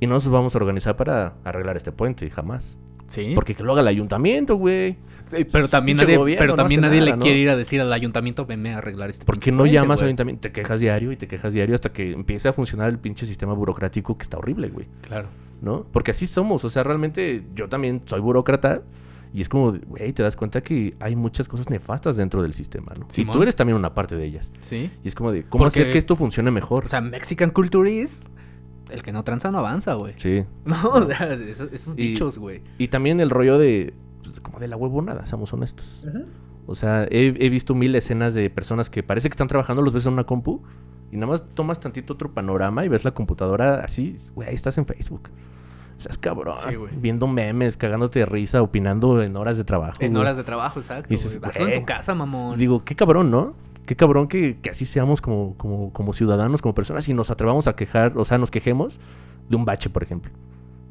y 0.00 0.06
no 0.06 0.12
nos 0.14 0.28
vamos 0.28 0.54
a 0.54 0.58
organizar 0.58 0.96
para 0.96 1.32
arreglar 1.44 1.78
este 1.78 1.92
puente, 1.92 2.28
jamás. 2.28 2.76
Sí. 3.08 3.32
Porque 3.34 3.54
que 3.54 3.62
lo 3.62 3.72
haga 3.72 3.80
el 3.80 3.88
ayuntamiento, 3.88 4.56
güey. 4.56 4.96
Pero 5.52 5.68
también 5.68 5.96
nadie, 5.96 6.16
gobierno, 6.16 6.40
pero 6.42 6.54
también 6.54 6.80
nadie 6.80 6.98
nada, 7.00 7.10
le 7.12 7.16
¿no? 7.16 7.22
quiere 7.22 7.38
ir 7.38 7.50
a 7.50 7.56
decir 7.56 7.80
al 7.80 7.92
ayuntamiento, 7.92 8.46
venme 8.46 8.74
a 8.74 8.78
arreglar 8.78 9.10
este 9.10 9.24
¿Por 9.24 9.36
qué 9.38 9.50
pinche 9.50 9.56
no 9.56 9.66
llamas 9.66 9.98
al 10.00 10.04
güey". 10.04 10.08
ayuntamiento? 10.08 10.40
Te 10.42 10.52
quejas 10.52 10.80
diario 10.80 11.12
y 11.12 11.16
te 11.16 11.26
quejas 11.28 11.54
diario 11.54 11.74
hasta 11.74 11.92
que 11.92 12.12
empiece 12.12 12.48
a 12.48 12.52
funcionar 12.52 12.88
el 12.88 12.98
pinche 12.98 13.26
sistema 13.26 13.52
burocrático 13.54 14.16
que 14.18 14.22
está 14.24 14.38
horrible, 14.38 14.68
güey. 14.68 14.86
Claro. 15.02 15.28
¿No? 15.62 15.86
Porque 15.92 16.10
así 16.12 16.26
somos. 16.26 16.64
O 16.64 16.70
sea, 16.70 16.82
realmente 16.82 17.44
yo 17.54 17.68
también 17.68 18.02
soy 18.06 18.20
burócrata. 18.20 18.82
Y 19.32 19.42
es 19.42 19.48
como, 19.48 19.72
güey, 19.86 20.12
te 20.12 20.24
das 20.24 20.34
cuenta 20.34 20.60
que 20.60 20.94
hay 20.98 21.14
muchas 21.14 21.46
cosas 21.46 21.70
nefastas 21.70 22.16
dentro 22.16 22.42
del 22.42 22.52
sistema, 22.52 22.92
¿no? 22.98 23.06
Y 23.08 23.12
Simón. 23.12 23.36
tú 23.36 23.42
eres 23.44 23.54
también 23.54 23.76
una 23.76 23.94
parte 23.94 24.16
de 24.16 24.24
ellas. 24.24 24.50
Sí. 24.60 24.90
Y 25.04 25.06
es 25.08 25.14
como 25.14 25.30
de, 25.30 25.44
¿cómo 25.44 25.62
Porque- 25.64 25.82
hacer 25.82 25.92
que 25.92 25.98
esto 25.98 26.16
funcione 26.16 26.50
mejor? 26.50 26.86
O 26.86 26.88
sea, 26.88 27.00
Mexican 27.00 27.50
culture 27.50 27.88
is 27.88 28.24
el 28.88 29.04
que 29.04 29.12
no 29.12 29.22
tranza 29.22 29.52
no 29.52 29.58
avanza, 29.58 29.94
güey. 29.94 30.14
sí. 30.16 30.42
No, 30.64 30.82
o 30.94 31.02
sea, 31.02 31.32
esos, 31.34 31.72
esos 31.72 31.94
Y- 31.96 32.08
dichos, 32.08 32.38
güey. 32.38 32.62
Y 32.76 32.88
también 32.88 33.20
el 33.20 33.30
rollo 33.30 33.56
de, 33.56 33.94
pues, 34.22 34.40
como 34.40 34.58
de 34.58 34.68
la 34.68 34.76
huevonada, 34.76 35.26
seamos 35.26 35.52
honestos. 35.52 36.04
O 36.66 36.74
sea, 36.74 37.04
he, 37.04 37.34
he 37.38 37.48
visto 37.48 37.74
mil 37.74 37.94
escenas 37.94 38.34
de 38.34 38.48
personas 38.50 38.90
que 38.90 39.02
parece 39.02 39.28
que 39.28 39.32
están 39.32 39.48
trabajando, 39.48 39.82
los 39.82 39.92
ves 39.92 40.06
en 40.06 40.12
una 40.12 40.24
compu 40.24 40.62
y 41.12 41.16
nada 41.16 41.26
más 41.26 41.44
tomas 41.54 41.80
tantito 41.80 42.12
otro 42.12 42.32
panorama 42.32 42.84
y 42.84 42.88
ves 42.88 43.04
la 43.04 43.10
computadora 43.10 43.80
así, 43.80 44.16
güey, 44.34 44.48
ahí 44.48 44.54
estás 44.54 44.78
en 44.78 44.86
Facebook. 44.86 45.30
O 45.98 46.02
sea, 46.02 46.10
es 46.10 46.18
cabrón. 46.18 46.56
Sí, 46.66 46.76
viendo 46.96 47.26
memes, 47.26 47.76
cagándote 47.76 48.20
de 48.20 48.26
risa, 48.26 48.62
opinando 48.62 49.22
en 49.22 49.36
horas 49.36 49.58
de 49.58 49.64
trabajo. 49.64 49.98
En 50.00 50.12
güey. 50.12 50.22
horas 50.22 50.36
de 50.36 50.44
trabajo, 50.44 50.80
exacto. 50.80 51.08
Dices, 51.08 51.38
güey. 51.38 51.72
En 51.72 51.80
tu 51.80 51.84
casa, 51.84 52.14
mamón. 52.14 52.58
Digo, 52.58 52.84
qué 52.84 52.94
cabrón, 52.94 53.30
¿no? 53.30 53.54
Qué 53.84 53.96
cabrón 53.96 54.28
que, 54.28 54.58
que 54.62 54.70
así 54.70 54.84
seamos 54.84 55.20
como, 55.20 55.56
como, 55.56 55.92
como 55.92 56.12
ciudadanos, 56.12 56.62
como 56.62 56.74
personas 56.74 57.08
y 57.08 57.14
nos 57.14 57.30
atrevamos 57.30 57.66
a 57.66 57.74
quejar, 57.74 58.16
o 58.16 58.24
sea, 58.24 58.38
nos 58.38 58.50
quejemos 58.50 59.00
de 59.48 59.56
un 59.56 59.64
bache, 59.64 59.90
por 59.90 60.02
ejemplo. 60.02 60.30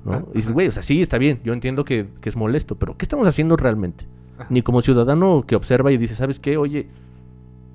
¿No? 0.05 0.13
Ah, 0.13 0.23
y 0.33 0.37
dices, 0.37 0.51
güey, 0.51 0.67
o 0.67 0.71
sea, 0.71 0.83
sí, 0.83 1.01
está 1.01 1.17
bien, 1.17 1.39
yo 1.43 1.53
entiendo 1.53 1.83
que, 1.85 2.07
que 2.21 2.29
es 2.29 2.35
molesto, 2.35 2.75
pero 2.75 2.97
¿qué 2.97 3.03
estamos 3.05 3.27
haciendo 3.27 3.57
realmente? 3.57 4.05
Ajá. 4.37 4.47
Ni 4.49 4.61
como 4.61 4.81
ciudadano 4.81 5.43
que 5.45 5.55
observa 5.55 5.91
y 5.91 5.97
dice, 5.97 6.15
¿sabes 6.15 6.39
qué? 6.39 6.57
Oye, 6.57 6.87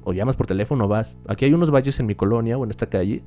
o 0.05 0.13
llamas 0.13 0.37
por 0.37 0.47
teléfono 0.47 0.85
o 0.85 0.89
vas. 0.89 1.17
Aquí 1.29 1.45
hay 1.45 1.53
unos 1.55 1.71
valles 1.71 1.99
en 2.01 2.07
mi 2.07 2.15
colonia 2.15 2.57
o 2.59 2.65
en 2.65 2.71
esta 2.71 2.87
calle. 2.87 3.23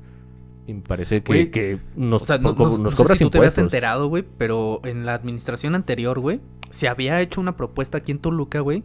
Y 0.66 0.74
me 0.74 0.80
parece 0.82 1.22
que, 1.22 1.50
que 1.50 1.78
nos, 1.96 2.22
O 2.22 2.24
sea, 2.26 2.38
no, 2.38 2.52
nos 2.52 2.78
no 2.78 2.90
sé 2.90 2.96
cobras 2.96 3.18
si 3.18 3.24
tú 3.24 3.30
te 3.30 3.38
habías 3.38 3.52
impuestos. 3.54 3.64
enterado, 3.74 4.08
güey, 4.08 4.24
pero 4.36 4.80
en 4.84 5.06
la 5.06 5.14
administración 5.14 5.74
anterior, 5.74 6.18
güey, 6.20 6.40
se 6.70 6.88
había 6.88 7.20
hecho 7.22 7.40
una 7.40 7.56
propuesta 7.56 7.98
aquí 7.98 8.12
en 8.12 8.18
Toluca, 8.18 8.60
güey, 8.60 8.82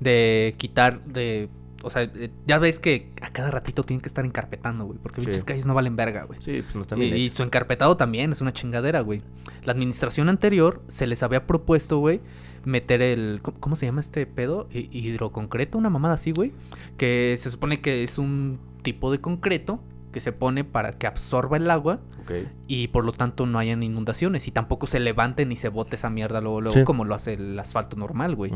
de 0.00 0.54
quitar 0.56 1.04
de... 1.04 1.48
O 1.82 1.90
sea, 1.90 2.02
eh, 2.04 2.30
ya 2.46 2.58
ves 2.58 2.78
que 2.78 3.10
a 3.20 3.28
cada 3.30 3.50
ratito 3.50 3.82
tienen 3.84 4.00
que 4.00 4.08
estar 4.08 4.24
encarpetando, 4.24 4.86
güey, 4.86 4.98
porque 5.00 5.20
Sí. 5.20 5.26
pinches 5.26 5.44
calles 5.44 5.66
no 5.66 5.74
valen 5.74 5.94
verga, 5.94 6.24
güey. 6.24 6.40
Sí, 6.42 6.62
pues 6.62 6.74
no 6.74 6.80
está 6.82 6.96
bien 6.96 7.14
Y, 7.16 7.20
y 7.24 7.28
su 7.28 7.42
encarpetado 7.42 7.96
también 7.96 8.32
es 8.32 8.40
una 8.40 8.52
chingadera, 8.52 9.00
güey. 9.02 9.20
La 9.66 9.72
administración 9.72 10.28
anterior 10.30 10.80
se 10.88 11.06
les 11.06 11.22
había 11.22 11.46
propuesto, 11.46 11.98
güey, 11.98 12.20
meter 12.64 13.02
el... 13.02 13.40
¿Cómo, 13.42 13.76
se 13.76 13.84
llama 13.86 14.00
este 14.00 14.24
pedo? 14.26 14.68
Hi- 14.72 14.88
Hidroconcreto, 14.90 15.76
una 15.76 15.90
mamada 15.90 16.14
así, 16.14 16.30
güey. 16.32 16.52
Que 16.96 17.34
se 17.38 17.50
supone 17.50 17.80
que 17.80 18.02
es 18.02 18.16
un 18.18 18.58
tipo 18.82 19.12
de 19.12 19.20
concreto 19.20 19.80
que 20.12 20.20
se 20.20 20.32
pone 20.32 20.64
para 20.64 20.92
que 20.92 21.06
absorba 21.06 21.58
el 21.58 21.70
agua 21.70 21.98
Ok. 22.22 22.30
y 22.68 22.88
por 22.88 23.04
lo 23.04 23.12
tanto 23.12 23.44
no 23.44 23.58
hayan 23.58 23.82
inundaciones 23.82 24.48
y 24.48 24.50
tampoco 24.50 24.86
se 24.86 24.98
levante 24.98 25.44
ni 25.44 25.56
se 25.56 25.68
bote 25.68 25.96
esa 25.96 26.08
mierda 26.08 26.40
luego, 26.40 26.62
luego 26.62 26.78
Sí. 26.78 26.84
como 26.84 27.04
lo 27.04 27.14
hace 27.14 27.34
el 27.34 27.58
asfalto 27.58 27.96
normal, 27.96 28.34
güey. 28.34 28.50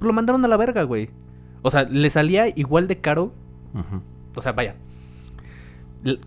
Lo 0.00 0.12
mandaron 0.14 0.42
a 0.44 0.48
la 0.48 0.56
verga, 0.56 0.84
güey. 0.84 1.10
O 1.62 1.70
sea, 1.70 1.82
le 1.84 2.08
salía 2.10 2.48
igual 2.56 2.88
de 2.88 3.00
caro. 3.00 3.34
Ujú. 3.74 4.00
O 4.36 4.40
sea, 4.40 4.52
vaya. 4.52 4.76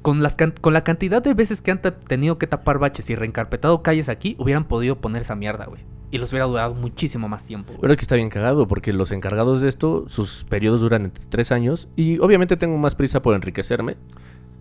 Con, 0.01 0.23
las 0.23 0.35
can- 0.35 0.55
con 0.59 0.73
la 0.73 0.83
cantidad 0.83 1.21
de 1.21 1.33
veces 1.33 1.61
que 1.61 1.71
han 1.71 1.81
tenido 2.07 2.37
que 2.37 2.47
tapar 2.47 2.79
baches 2.79 3.09
y 3.09 3.15
reencarpetado 3.15 3.83
calles 3.83 4.09
aquí, 4.09 4.35
hubieran 4.39 4.63
podido 4.65 4.97
poner 4.97 5.21
esa 5.21 5.35
mierda, 5.35 5.65
güey. 5.65 5.81
Y 6.09 6.17
los 6.17 6.31
hubiera 6.31 6.45
durado 6.45 6.73
muchísimo 6.73 7.27
más 7.27 7.45
tiempo. 7.45 7.73
Pero 7.79 7.93
es 7.93 7.97
que 7.97 8.01
está 8.01 8.15
bien 8.15 8.29
cagado 8.29 8.67
porque 8.67 8.93
los 8.93 9.11
encargados 9.11 9.61
de 9.61 9.67
esto, 9.69 10.05
sus 10.07 10.45
periodos 10.45 10.81
duran 10.81 11.05
entre 11.05 11.25
tres 11.25 11.51
años 11.51 11.89
y 11.95 12.17
obviamente 12.19 12.55
tengo 12.57 12.77
más 12.77 12.95
prisa 12.95 13.21
por 13.21 13.35
enriquecerme 13.35 13.97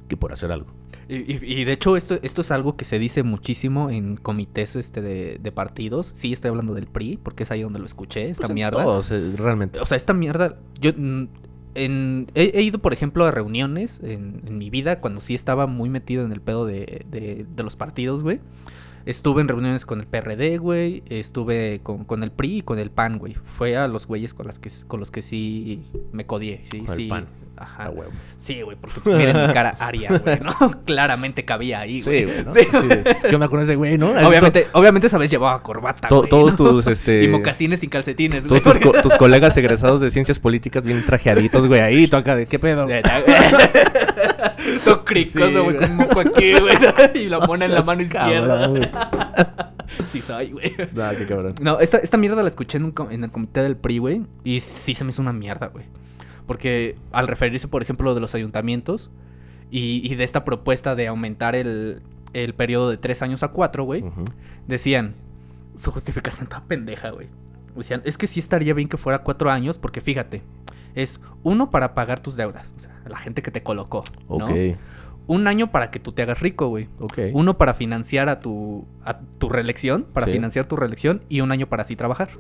que 0.09 0.17
por 0.17 0.33
hacer 0.33 0.53
algo. 0.53 0.67
Y, 1.09 1.17
y- 1.33 1.61
y 1.61 1.65
de 1.65 1.73
hecho 1.73 1.97
esto, 1.97 2.19
esto 2.23 2.41
es 2.41 2.51
algo 2.51 2.77
que 2.77 2.85
se 2.85 2.99
dice 2.99 3.23
muchísimo 3.23 3.91
en 3.91 4.17
comités 4.17 4.75
este 4.77 5.01
de, 5.01 5.39
de 5.41 5.53
partidos. 5.53 6.09
Sí, 6.09 6.33
estoy 6.33 6.49
hablando 6.51 6.75
del 6.75 6.87
PRI, 6.89 7.17
porque 7.23 7.45
es 7.45 7.51
ahí 7.53 7.63
donde 7.63 7.79
lo 7.79 7.87
escuché, 7.87 8.29
esta 8.29 8.47
Pues 8.49 8.55
mierda. 8.55 8.83
todos, 8.83 9.11
eh, 9.13 9.33
realmente. 9.37 9.79
O 9.81 9.85
sea, 9.87 9.97
esta 9.97 10.13
mierda, 10.15 10.57
yo 10.81 10.91
en- 11.85 12.27
he, 12.35 12.63
ido, 12.63 12.79
por 12.81 12.93
ejemplo, 12.93 13.25
a 13.25 13.31
reuniones 13.31 14.01
en, 14.03 14.43
en 14.47 14.59
mi 14.59 14.71
vida 14.71 15.01
cuando 15.01 15.21
sí 15.21 15.35
estaba 15.35 15.67
muy 15.67 15.89
metido 15.89 16.25
en 16.25 16.33
el 16.33 16.41
pedo 16.41 16.67
de, 16.67 17.05
de- 17.11 17.47
de 17.55 17.63
los 17.63 17.77
partidos, 17.77 18.23
güey. 18.23 18.41
Estuve 19.07 19.41
en 19.41 19.49
reuniones 19.49 19.87
con 19.87 20.01
el 20.01 20.07
PRD, 20.07 20.59
güey. 20.59 21.03
Estuve 21.09 21.81
con, 21.83 22.05
con 22.05 22.23
el 22.25 22.31
PRI 22.33 22.59
y 22.59 22.63
con 22.63 22.79
el 22.81 22.91
PAN, 22.91 23.19
güey. 23.19 23.35
Fue 23.57 23.77
a 23.77 23.87
los 23.89 24.07
güeyes 24.07 24.35
con, 24.35 24.47
las 24.47 24.59
que, 24.59 24.69
con 24.89 24.99
los 25.01 25.11
que 25.13 25.23
sí 25.23 25.83
me 26.13 26.27
codié. 26.27 26.63
Sí, 26.71 26.81
Con 26.81 26.91
el 26.91 26.97
sí. 26.97 27.07
PAN. 27.09 27.27
Ajá. 27.59 27.89
Huevo. 27.89 28.11
Sí, 28.39 28.61
güey, 28.61 28.77
porque 28.79 29.01
pues 29.01 29.17
miren 29.17 29.47
mi 29.47 29.55
cara 29.55 29.77
aria, 29.79 30.19
güey, 30.19 30.41
¿no? 30.41 30.53
Claramente 30.85 31.47
cabía 31.47 31.81
ahí, 31.81 32.03
Sí, 32.03 32.11
güey. 32.11 32.25
güey, 32.27 32.45
¿no? 32.45 32.53
Sí, 32.53 32.67
de, 32.87 33.17
¿Qué 33.31 33.35
onda 33.35 33.49
con 33.49 33.61
ese 33.61 33.77
güey, 33.77 33.97
no? 33.97 34.11
Obviamente, 34.11 34.67
obviamente 34.75 35.07
esa 35.07 35.17
vez 35.17 35.31
llevaba 35.31 35.63
corbata, 35.63 36.09
To- 36.09 36.19
güey, 36.19 36.29
todos 36.29 36.51
¿no? 36.51 36.57
tus, 36.73 36.87
este- 36.89 37.23
Y 37.25 37.29
mocasines 37.29 37.81
sin 37.81 37.89
calcetines, 37.89 38.45
Todos 38.47 38.63
güey. 38.63 38.79
tus, 38.81 38.93
co- 38.93 39.01
tus 39.01 39.15
colegas 39.15 39.57
egresados 39.57 40.03
de 40.03 40.11
ciencias 40.11 40.39
políticas 40.39 40.85
bien 40.85 41.03
trajeaditos, 41.07 41.67
güey, 41.67 41.81
ahí, 41.81 42.07
tú 42.09 42.17
acá 42.17 42.37
de, 42.37 42.45
¿qué 42.45 42.59
pedo? 42.59 42.87
Todo 44.85 45.05
cricoso, 45.05 45.65
güey, 45.65 45.77
con 45.77 45.97
moco 45.97 46.21
aquí, 46.21 46.53
güey. 46.59 46.77
Y 47.15 47.29
la 47.29 47.39
No 47.39 47.47
pone 47.47 47.65
en 47.67 47.75
la 47.75 47.83
mano 47.83 48.03
izquierda. 48.03 48.71
Sí 50.09 50.21
soy, 50.21 50.51
güey. 50.51 50.75
Nah, 50.95 51.13
qué 51.15 51.27
cabrón. 51.27 51.55
No, 51.61 51.79
esta, 51.79 51.99
esta 51.99 52.17
mierda 52.17 52.43
la 52.43 52.49
escuché 52.49 52.77
en, 52.79 52.85
un 52.85 52.91
com- 52.91 53.11
en 53.13 53.23
el 53.23 53.31
comité 53.31 53.63
del 53.63 53.77
PRI, 53.77 53.99
güey. 53.99 54.23
Y 54.43 54.59
sí 54.61 54.97
se 54.97 55.05
me 55.05 55.11
hizo 55.11 55.23
una 55.23 55.33
mierda, 55.33 55.69
güey. 55.69 55.85
Porque 56.47 56.97
al 57.13 57.29
referirse, 57.29 57.69
por 57.69 57.83
ejemplo, 57.83 58.13
de 58.15 58.21
los 58.21 58.35
ayuntamientos 58.35 59.11
y, 59.71 60.01
y 60.05 60.17
de 60.17 60.25
esta 60.25 60.45
propuesta 60.45 60.97
de 60.97 61.07
aumentar 61.07 61.55
el, 61.55 62.03
el 62.33 62.55
periodo 62.55 62.91
de 62.91 62.97
tres 62.97 63.23
años 63.23 63.43
a 63.45 63.49
cuatro, 63.49 63.85
güey, 63.85 64.05
decían, 64.67 65.15
su 65.77 65.93
justificación 65.93 66.49
toda 66.49 66.65
pendeja, 66.65 67.11
güey. 67.11 67.29
Decían, 67.77 68.03
es 68.05 68.19
que 68.19 68.27
sí 68.27 68.41
estaría 68.41 68.75
bien 68.75 68.89
que 68.89 68.97
fuera 68.97 69.21
cuatro 69.21 69.51
años, 69.51 69.79
porque 69.79 70.01
fíjate, 70.01 70.43
es 70.97 71.21
uno 71.45 71.71
para 71.71 71.95
pagar 71.95 72.19
tus 72.21 72.35
deudas, 72.35 72.75
o 72.77 72.81
sea, 72.81 72.91
la 73.09 73.19
gente 73.19 73.43
que 73.43 73.53
te 73.53 73.63
colocó, 73.63 74.03
¿no? 74.29 74.47
Ok, 74.47 74.51
Un 75.29 75.47
año 75.49 75.71
para 75.73 75.91
que 75.91 75.99
tú 76.01 76.13
te 76.13 76.23
hagas 76.23 76.41
rico, 76.41 76.69
güey. 76.69 76.89
ok. 77.01 77.19
Uno 77.35 77.57
para 77.59 77.75
financiar 77.75 78.29
a 78.29 78.41
tu, 78.41 78.85
a 79.05 79.19
tu 79.21 79.49
reelección, 79.49 80.05
para 80.13 80.27
Sí. 80.27 80.33
financiar 80.33 80.67
tu 80.67 80.77
reelección, 80.77 81.23
y 81.29 81.41
un 81.41 81.51
año 81.53 81.67
para 81.69 81.83
así 81.83 81.95
trabajar. 81.97 82.31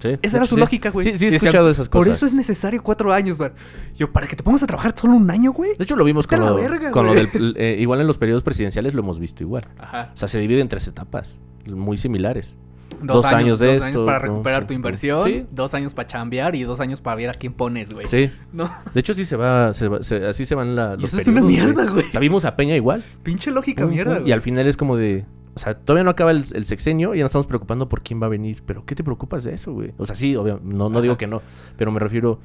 Sí, 0.00 0.16
Esa 0.22 0.38
era 0.38 0.46
su 0.46 0.54
sí. 0.54 0.60
lógica, 0.62 0.88
güey. 0.88 1.04
Sí, 1.12 1.18
sí, 1.18 1.26
he 1.26 1.36
escuchado 1.36 1.68
esas 1.68 1.90
cosas. 1.90 2.06
Por 2.06 2.08
eso 2.08 2.24
es 2.24 2.32
necesario 2.32 2.82
cuatro 2.82 3.12
años, 3.12 3.36
güey. 3.36 3.50
Yo, 3.98 4.10
para 4.10 4.26
que 4.26 4.34
te 4.36 4.42
pongas 4.42 4.62
a 4.62 4.66
trabajar 4.66 4.94
solo 4.96 5.12
un 5.12 5.30
año, 5.30 5.52
güey. 5.52 5.76
De 5.76 5.84
hecho, 5.84 5.94
lo 5.94 6.04
vimos 6.04 6.26
con, 6.26 6.40
lo, 6.40 6.54
verga, 6.54 6.90
con 6.90 7.04
lo 7.04 7.12
güey. 7.12 7.26
del... 7.26 7.54
eh, 7.58 7.76
igual 7.78 8.00
en 8.00 8.06
los 8.06 8.16
periodos 8.16 8.42
presidenciales 8.42 8.94
lo 8.94 9.02
hemos 9.02 9.18
visto 9.18 9.42
igual. 9.42 9.64
Ajá. 9.78 10.10
O 10.14 10.16
sea, 10.16 10.26
se 10.26 10.38
divide 10.38 10.62
en 10.62 10.68
tres 10.70 10.88
etapas, 10.88 11.38
muy 11.66 11.98
similares. 11.98 12.56
Dos, 13.02 13.22
Dos 13.22 13.24
años, 13.24 13.38
años 13.38 13.58
de 13.60 13.66
dos 13.66 13.76
esto, 13.76 13.86
años 13.88 14.02
para 14.02 14.18
¿no? 14.18 14.24
recuperar 14.26 14.66
tu 14.66 14.74
inversión, 14.74 15.24
Sí. 15.24 15.46
dos 15.50 15.72
años 15.74 15.94
para 15.94 16.06
chambear 16.08 16.54
y 16.54 16.64
dos 16.64 16.80
años 16.80 17.00
para 17.00 17.16
ver 17.16 17.30
a 17.30 17.34
quién 17.34 17.52
pones, 17.54 17.92
güey. 17.92 18.06
Sí. 18.06 18.30
No, 18.52 18.70
De 18.92 19.00
hecho, 19.00 19.14
sí 19.14 19.24
se 19.24 19.36
va, 19.36 19.72
se 19.72 19.88
va- 19.88 20.02
se- 20.02 20.26
así 20.26 20.44
se 20.44 20.54
van 20.54 20.76
la, 20.76 20.96
Y 20.98 21.02
los 21.02 21.12
eso 21.14 21.20
es 21.20 21.26
una 21.28 21.40
mierda, 21.40 21.86
güey. 21.90 22.04
Vimos 22.20 22.44
a 22.44 22.56
Peña 22.56 22.76
igual. 22.76 23.02
pinche 23.22 23.50
lógica 23.50 23.86
mierda, 23.86 24.18
Y 24.18 24.20
güey. 24.22 24.32
al 24.32 24.42
final 24.42 24.66
es 24.66 24.76
como 24.76 24.96
de... 24.96 25.24
O 25.54 25.58
sea, 25.58 25.74
todavía 25.74 26.04
no 26.04 26.10
acaba 26.10 26.30
el, 26.30 26.44
el 26.52 26.64
sexenio 26.64 27.14
y 27.14 27.18
ya 27.18 27.24
nos 27.24 27.30
estamos 27.30 27.46
preocupando 27.46 27.88
por 27.88 28.02
quién 28.02 28.20
va 28.22 28.26
a 28.26 28.28
venir. 28.30 28.62
Pero 28.66 28.84
¿qué 28.84 28.94
te 28.94 29.02
preocupas 29.02 29.44
de 29.44 29.54
eso, 29.54 29.72
güey? 29.72 29.92
O 29.96 30.06
sea, 30.06 30.14
sí, 30.14 30.36
obvio, 30.36 30.60
no, 30.62 30.88
no 30.88 31.00
digo 31.02 31.16
que 31.16 31.26
no. 31.26 31.42
Pero 31.76 31.90
me 31.92 31.98
refiero... 32.00 32.38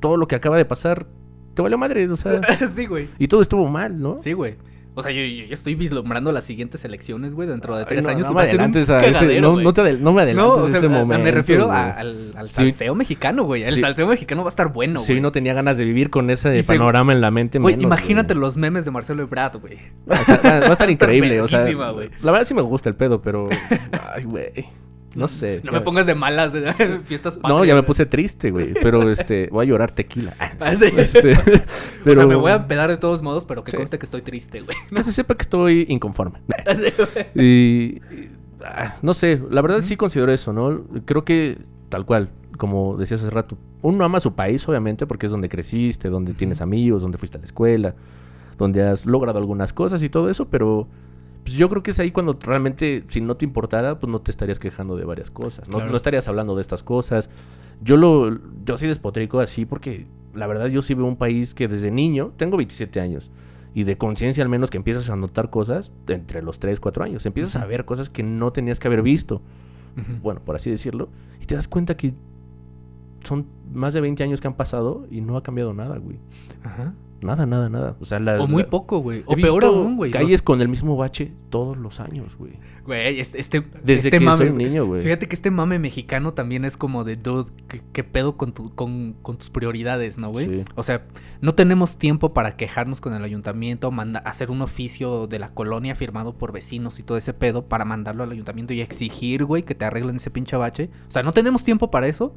Todo 0.00 0.16
lo 0.16 0.26
que 0.28 0.36
acaba 0.36 0.56
de 0.56 0.64
pasar... 0.64 1.06
Te 1.54 1.62
valió 1.62 1.76
madre, 1.78 2.08
o 2.08 2.14
sea... 2.16 2.40
sí, 2.74 2.86
güey. 2.86 3.08
y 3.18 3.26
todo 3.28 3.42
estuvo 3.42 3.66
mal, 3.68 4.00
¿no? 4.00 4.18
Sí, 4.20 4.32
güey. 4.32 4.56
O 4.98 5.02
sea, 5.02 5.10
yo, 5.12 5.22
estoy 5.52 5.74
vislumbrando 5.74 6.32
las 6.32 6.44
siguientes 6.44 6.84
elecciones, 6.84 7.34
güey, 7.34 7.48
dentro 7.48 7.74
de 7.76 7.82
Ay, 7.82 7.86
tres 7.88 8.04
no, 8.04 8.10
años. 8.10 8.26
no 8.28 8.34
me 8.34 8.42
adelantes 8.42 8.90
a 8.90 9.04
ese- 9.04 9.40
no, 9.40 9.52
güey. 9.52 9.64
no 9.64 9.72
te 9.72 9.82
adel- 9.82 9.98
no 10.00 10.12
me 10.12 10.22
adelantes 10.22 10.56
No, 10.56 10.62
o 10.62 10.66
a 10.66 10.68
sea, 10.70 10.78
ese 10.78 10.86
a- 10.86 10.88
momento. 10.90 11.24
me 11.24 11.30
refiero 11.30 11.70
a- 11.72 11.90
al, 11.90 12.32
al 12.36 12.48
Sí. 12.48 12.54
salseo 12.54 12.94
mexicano, 12.94 13.44
güey. 13.44 13.62
El 13.62 13.74
Sí. 13.74 13.80
salseo 13.80 14.06
mexicano 14.06 14.42
va 14.42 14.48
a 14.48 14.50
estar 14.50 14.72
bueno, 14.72 15.00
Si 15.00 15.12
güey. 15.12 15.20
no 15.22 15.32
tenía 15.32 15.54
ganas 15.54 15.78
de 15.78 15.84
vivir 15.84 16.10
con 16.10 16.30
ese 16.30 16.58
Y 16.58 16.62
se- 16.62 16.66
panorama 16.66 17.12
en 17.12 17.20
la 17.20 17.30
mente, 17.30 17.58
Güey, 17.58 17.76
menos, 17.76 17.84
imagínate 17.84 18.34
güey. 18.34 18.40
los 18.42 18.56
memes 18.56 18.84
de 18.84 18.90
Marcelo 18.90 19.22
Ebrard, 19.22 19.58
güey. 19.60 19.78
Va 20.10 20.16
a 20.16 20.20
estar, 20.20 20.40
va 20.64 20.66
a 20.68 20.72
estar 20.72 20.90
increíble, 20.90 21.40
o 21.40 21.48
sea. 21.48 21.64
La 22.22 22.32
verdad 22.32 22.46
sí 22.46 22.54
me 22.54 22.62
gusta 22.62 22.88
el 22.88 22.94
pedo, 22.94 23.20
pero. 23.22 23.48
Ay, 24.14 24.24
güey. 24.24 24.66
No 25.14 25.26
sé. 25.26 25.60
No 25.64 25.72
me 25.72 25.80
pongas 25.80 26.06
de 26.06 26.14
malas 26.14 26.52
de 26.52 26.62
fiestas 27.06 27.38
No, 27.42 27.64
ya 27.64 27.74
me 27.74 27.82
puse 27.82 28.04
triste, 28.06 28.50
güey. 28.50 28.74
Pero 28.74 29.10
este, 29.10 29.48
voy 29.50 29.66
a 29.66 29.68
llorar 29.68 29.90
tequila. 29.92 30.34
Ah, 30.60 30.74
sí. 30.76 30.84
Este, 30.96 31.32
O 32.06 32.14
sea, 32.14 32.26
me 32.26 32.34
voy 32.34 32.52
a 32.52 32.56
empedar 32.56 32.90
de 32.90 32.96
todos 32.98 33.22
modos, 33.22 33.44
pero 33.44 33.64
que 33.64 33.70
Sí. 33.72 33.76
conste 33.76 33.98
que 33.98 34.04
estoy 34.06 34.22
triste, 34.22 34.60
güey. 34.60 34.76
Que 34.94 35.02
se 35.04 35.12
sepa 35.12 35.34
que 35.34 35.42
estoy 35.42 35.86
inconforme. 35.88 36.40
Y. 37.34 37.40
y- 37.42 38.00
ah, 38.64 38.96
no 39.02 39.14
sé, 39.14 39.40
la 39.50 39.62
verdad 39.62 39.80
sí 39.82 39.96
considero 39.96 40.32
eso, 40.32 40.52
¿no? 40.52 40.82
Creo 41.04 41.24
que, 41.24 41.58
tal 41.88 42.04
cual, 42.04 42.30
como 42.58 42.96
decías 42.96 43.22
hace 43.22 43.30
rato, 43.30 43.56
uno 43.82 44.04
ama 44.04 44.20
su 44.20 44.34
país, 44.34 44.68
obviamente, 44.68 45.06
porque 45.06 45.26
es 45.26 45.32
donde 45.32 45.48
creciste, 45.48 46.08
donde 46.08 46.34
tienes 46.34 46.60
amigos, 46.60 47.02
donde 47.02 47.18
fuiste 47.18 47.36
a 47.38 47.40
la 47.40 47.46
escuela, 47.46 47.94
donde 48.58 48.82
has 48.82 49.06
logrado 49.06 49.38
algunas 49.38 49.72
cosas 49.72 50.02
y 50.02 50.08
todo 50.08 50.28
eso, 50.30 50.48
pero 50.48 50.88
pues 51.44 51.54
yo 51.56 51.68
creo 51.68 51.82
que 51.82 51.92
es 51.92 51.98
ahí 51.98 52.10
cuando 52.10 52.38
realmente, 52.40 53.04
si 53.08 53.20
no 53.20 53.36
te 53.36 53.44
importara, 53.44 53.98
pues 53.98 54.10
no 54.10 54.20
te 54.20 54.30
estarías 54.30 54.58
quejando 54.58 54.96
de 54.96 55.04
varias 55.04 55.30
cosas, 55.30 55.68
no, 55.68 55.76
Claro. 55.78 55.90
no 55.90 55.96
estarías 55.96 56.28
hablando 56.28 56.54
de 56.54 56.60
estas 56.62 56.82
cosas. 56.82 57.30
Yo 57.80 57.96
lo, 57.96 58.38
yo 58.64 58.76
sí 58.76 58.86
despotrico 58.86 59.40
así 59.40 59.64
porque 59.64 60.06
la 60.34 60.46
verdad 60.46 60.66
yo 60.66 60.82
sí 60.82 60.94
veo 60.94 61.06
un 61.06 61.16
país 61.16 61.54
que 61.54 61.68
desde 61.68 61.90
niño, 61.90 62.32
tengo 62.36 62.56
27 62.56 63.00
años, 63.00 63.30
y 63.74 63.84
de 63.84 63.96
conciencia 63.96 64.42
al 64.42 64.48
menos 64.48 64.70
que 64.70 64.76
empiezas 64.76 65.08
a 65.10 65.16
notar 65.16 65.50
cosas 65.50 65.92
entre 66.08 66.42
los 66.42 66.58
3, 66.58 66.80
4 66.80 67.04
años, 67.04 67.24
empiezas 67.26 67.56
a 67.56 67.64
ver 67.66 67.84
cosas 67.84 68.10
que 68.10 68.22
no 68.22 68.50
tenías 68.52 68.80
que 68.80 68.88
haber 68.88 69.02
visto, 69.02 69.40
bueno, 70.22 70.40
por 70.44 70.56
así 70.56 70.70
decirlo, 70.70 71.08
y 71.40 71.46
te 71.46 71.54
das 71.54 71.66
cuenta 71.68 71.96
que 71.96 72.14
son 73.24 73.46
más 73.72 73.94
de 73.94 74.00
20 74.00 74.22
años 74.22 74.40
que 74.40 74.46
han 74.48 74.54
pasado 74.54 75.06
y 75.10 75.20
no 75.20 75.36
ha 75.36 75.42
cambiado 75.42 75.72
nada, 75.74 75.98
güey. 75.98 76.18
Ajá. 76.62 76.94
Nada, 77.20 77.46
nada, 77.46 77.68
nada. 77.68 77.96
O 78.00 78.04
sea, 78.04 78.20
la, 78.20 78.40
O 78.40 78.46
muy 78.46 78.62
la- 78.62 78.70
poco, 78.70 78.98
güey. 78.98 79.22
O 79.26 79.34
peor 79.34 79.64
aún, 79.64 79.96
güey. 79.96 80.10
Calles 80.12 80.30
Los- 80.32 80.42
con 80.42 80.60
el 80.60 80.68
mismo 80.68 80.96
bache 80.96 81.32
todos 81.50 81.76
los 81.76 81.98
años, 82.00 82.36
güey. 82.38 82.52
Güey, 82.86 83.20
este, 83.20 83.40
este, 83.40 83.60
Desde 83.60 83.94
este 84.08 84.10
que 84.10 84.20
mame, 84.20 84.46
soy 84.46 84.52
niño, 84.56 84.86
güey. 84.86 85.02
Fíjate 85.02 85.26
que 85.28 85.34
este 85.34 85.50
mame 85.50 85.78
mexicano 85.78 86.32
también 86.32 86.64
es 86.64 86.76
como 86.76 87.04
de, 87.04 87.16
dude, 87.16 87.50
¿qué, 87.68 87.82
qué 87.92 88.04
pedo 88.04 88.36
con, 88.36 88.52
tu, 88.52 88.74
con, 88.74 89.14
con 89.20 89.36
tus 89.36 89.50
prioridades, 89.50 90.16
no, 90.16 90.30
güey? 90.30 90.46
Sí. 90.46 90.64
O 90.74 90.82
sea, 90.82 91.02
no 91.40 91.54
tenemos 91.54 91.98
tiempo 91.98 92.32
para 92.32 92.56
quejarnos 92.56 93.00
con 93.00 93.12
el 93.14 93.24
ayuntamiento, 93.24 93.90
manda, 93.90 94.20
hacer 94.20 94.50
un 94.50 94.62
oficio 94.62 95.26
de 95.26 95.38
la 95.38 95.48
colonia 95.50 95.94
firmado 95.96 96.32
por 96.38 96.52
vecinos 96.52 96.98
y 96.98 97.02
todo 97.02 97.18
ese 97.18 97.34
pedo 97.34 97.66
para 97.66 97.84
mandarlo 97.84 98.22
al 98.24 98.30
ayuntamiento 98.30 98.72
y 98.72 98.80
exigir, 98.80 99.44
güey, 99.44 99.64
que 99.64 99.74
te 99.74 99.84
arreglen 99.84 100.16
ese 100.16 100.30
pinche 100.30 100.56
bache. 100.56 100.88
O 101.08 101.10
sea, 101.10 101.22
no 101.22 101.32
tenemos 101.32 101.64
tiempo 101.64 101.90
para 101.90 102.06
eso. 102.06 102.34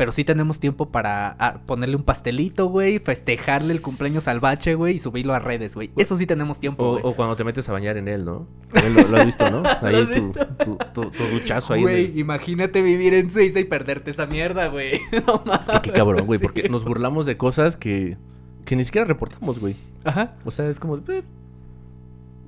Pero 0.00 0.12
sí 0.12 0.24
tenemos 0.24 0.58
tiempo 0.58 0.86
para 0.88 1.36
ah, 1.38 1.58
ponerle 1.66 1.94
un 1.94 2.04
pastelito, 2.04 2.68
güey, 2.68 3.00
festejarle 3.00 3.74
el 3.74 3.82
cumpleaños 3.82 4.28
al 4.28 4.40
bache, 4.40 4.74
güey, 4.74 4.94
y 4.94 4.98
subirlo 4.98 5.34
a 5.34 5.40
redes, 5.40 5.74
güey. 5.74 5.90
Eso 5.94 6.16
sí 6.16 6.24
tenemos 6.24 6.58
tiempo, 6.58 6.92
güey. 6.92 7.02
o 7.04 7.14
cuando 7.14 7.36
te 7.36 7.44
metes 7.44 7.68
a 7.68 7.72
bañar 7.72 7.98
en 7.98 8.08
él, 8.08 8.24
¿no? 8.24 8.46
También 8.72 8.94
Lo, 8.94 9.08
lo 9.08 9.16
has 9.18 9.26
visto, 9.26 9.50
¿no? 9.50 9.62
Ahí 9.82 10.06
tu, 10.06 10.32
tu, 10.64 10.76
tu- 10.94 11.10
tu 11.10 11.24
duchazo 11.24 11.74
ahí. 11.74 11.82
Güey, 11.82 12.06
de- 12.12 12.18
imagínate 12.18 12.80
vivir 12.80 13.12
en 13.12 13.30
Suiza 13.30 13.60
y 13.60 13.64
perderte 13.64 14.10
esa 14.10 14.24
mierda, 14.24 14.68
güey. 14.68 15.00
No 15.26 15.42
Es 15.60 15.68
que 15.68 15.80
qué 15.82 15.92
cabrón, 15.92 16.24
güey, 16.24 16.38
Sí, 16.38 16.44
porque 16.46 16.66
nos 16.70 16.82
burlamos 16.82 17.26
de 17.26 17.36
cosas 17.36 17.76
que, 17.76 18.16
que 18.64 18.76
ni 18.76 18.84
siquiera 18.84 19.06
reportamos, 19.06 19.58
güey. 19.58 19.76
Ajá, 20.04 20.32
O 20.46 20.50
sea, 20.50 20.66
es 20.70 20.80
como... 20.80 20.96
eh, 20.96 21.22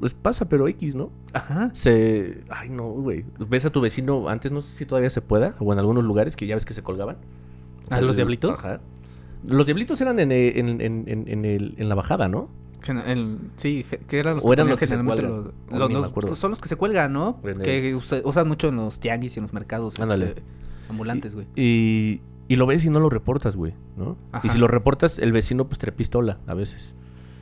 pues 0.00 0.14
pasa, 0.14 0.48
pero 0.48 0.66
X, 0.68 0.94
¿no? 0.94 1.10
ajá. 1.34 1.70
Se... 1.74 2.40
Ay, 2.48 2.70
no, 2.70 2.84
güey. 2.88 3.24
Ves 3.38 3.66
a 3.66 3.70
tu 3.70 3.82
vecino, 3.82 4.30
antes 4.30 4.50
no 4.52 4.62
sé 4.62 4.74
si 4.74 4.86
todavía 4.86 5.10
se 5.10 5.20
pueda, 5.20 5.54
o 5.60 5.70
en 5.72 5.78
algunos 5.78 6.02
lugares 6.02 6.34
que 6.34 6.46
ya 6.46 6.54
ves 6.56 6.64
que 6.64 6.72
se 6.74 6.82
colgaban. 6.82 7.18
¿A 7.90 8.00
los 8.00 8.16
diablitos? 8.16 8.58
Ajá. 8.58 8.80
Los 9.44 9.66
diablitos 9.66 10.00
eran 10.00 10.18
en, 10.20 10.30
eh, 10.32 10.58
en, 10.60 10.68
en, 10.80 11.04
en, 11.08 11.24
en 11.28 11.44
el, 11.44 11.74
en 11.76 11.88
la 11.88 11.94
bajada, 11.94 12.28
¿no? 12.28 12.48
Sí, 13.56 13.84
que 14.08 14.18
eran 14.18 14.36
los 14.36 14.44
O 14.44 14.48
que 14.48 14.52
eran 14.54 14.64
ponían 14.66 14.68
los 14.70 14.80
que 14.80 14.86
se 14.86 14.96
cuelgan. 15.04 15.30
los- 15.30 15.46
O 15.70 15.78
los- 15.78 15.88
ni 15.88 15.94
me 15.94 16.00
los- 16.00 16.10
acuerdo. 16.10 16.36
son 16.36 16.50
los 16.50 16.60
que 16.60 16.68
se 16.68 16.76
cuelgan, 16.76 17.12
¿no? 17.12 17.40
Que 17.64 17.94
usa- 17.94 18.22
usan 18.24 18.48
mucho 18.48 18.68
en 18.68 18.76
los 18.76 18.98
tianguis 19.00 19.36
y 19.36 19.40
en 19.40 19.42
los 19.42 19.52
mercados 19.52 19.98
este, 19.98 20.42
ambulantes, 20.90 21.34
güey. 21.34 21.46
Y, 21.56 22.20
y 22.48 22.56
lo 22.56 22.66
ves 22.66 22.84
y 22.84 22.90
no 22.90 22.98
lo 23.00 23.08
reportas, 23.08 23.54
güey, 23.56 23.74
¿no? 23.96 24.16
Y 24.42 24.48
si 24.48 24.58
lo 24.58 24.66
reportas, 24.68 25.18
el 25.18 25.30
vecino 25.32 25.66
pues 25.66 25.78
te 25.78 25.90
pistola 25.92 26.38
a 26.46 26.54
veces. 26.54 26.94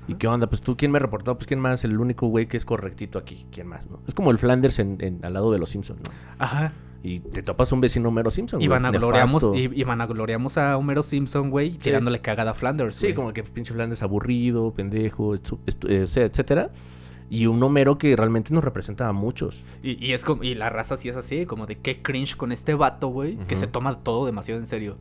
¿Y 0.09 0.15
qué 0.15 0.27
onda? 0.27 0.49
Pues 0.49 0.61
tú, 0.63 0.77
¿quién 0.77 0.91
me 0.91 0.99
ha 0.99 1.01
reportado? 1.01 1.37
Pues 1.37 1.47
quién 1.47 1.61
más, 1.61 1.85
el 1.85 1.99
único 1.99 2.27
güey 2.27 2.47
que 2.47 2.57
es 2.57 2.65
correctito 2.65 3.19
aquí, 3.19 3.47
¿quién 3.53 3.67
más, 3.69 3.89
no? 3.89 4.01
Es 4.09 4.15
como 4.15 4.31
el 4.33 4.39
Flanders 4.39 4.79
en, 4.79 4.97
en- 5.01 5.25
al 5.25 5.35
lado 5.35 5.53
de 5.53 5.59
los 5.59 5.71
Simpsons, 5.71 6.01
¿no? 6.01 6.11
Ajá. 6.39 6.73
Y 7.03 7.21
te 7.21 7.43
topas 7.43 7.73
un 7.73 7.81
vecino 7.81 8.11
Homero 8.11 8.31
Simpson, 8.31 8.61
Y 8.61 8.67
güey, 8.67 8.79
vanagloriamos, 8.79 9.51
y, 9.55 9.81
y 9.81 9.85
vanagloriamos 9.85 10.59
a 10.59 10.77
Homero 10.77 11.03
Simpson, 11.03 11.51
güey, 11.51 11.71
tirándole 11.73 12.21
cagada 12.21 12.51
a 12.51 12.55
Flanders, 12.55 12.97
Sí, 12.97 13.07
güey. 13.07 13.15
como 13.15 13.33
que 13.33 13.43
pinche 13.43 13.73
Flanders 13.73 14.03
aburrido, 14.03 14.73
pendejo, 14.73 15.35
eh, 15.35 15.41
etcétera. 16.15 16.71
Y 17.31 17.47
un 17.47 17.63
Homero 17.63 17.97
que 17.97 18.17
realmente 18.17 18.53
nos 18.53 18.65
representa 18.65 19.09
a 19.09 19.13
muchos. 19.13 19.63
Y, 19.83 20.05
y 20.05 20.13
es 20.13 20.25
como, 20.25 20.43
y 20.43 20.55
la 20.55 20.69
raza 20.69 20.97
sí 20.97 21.09
es 21.09 21.17
así, 21.17 21.47
como 21.47 21.67
de 21.67 21.77
qué 21.79 22.03
cringe 22.03 22.37
con 22.37 22.53
este 22.53 22.75
vato, 22.75 23.09
güey, 23.09 23.37
que 23.49 23.57
se 23.57 23.67
toma 23.67 24.01
todo 24.01 24.27
demasiado 24.27 24.61
en 24.61 24.67
serio. 24.67 24.97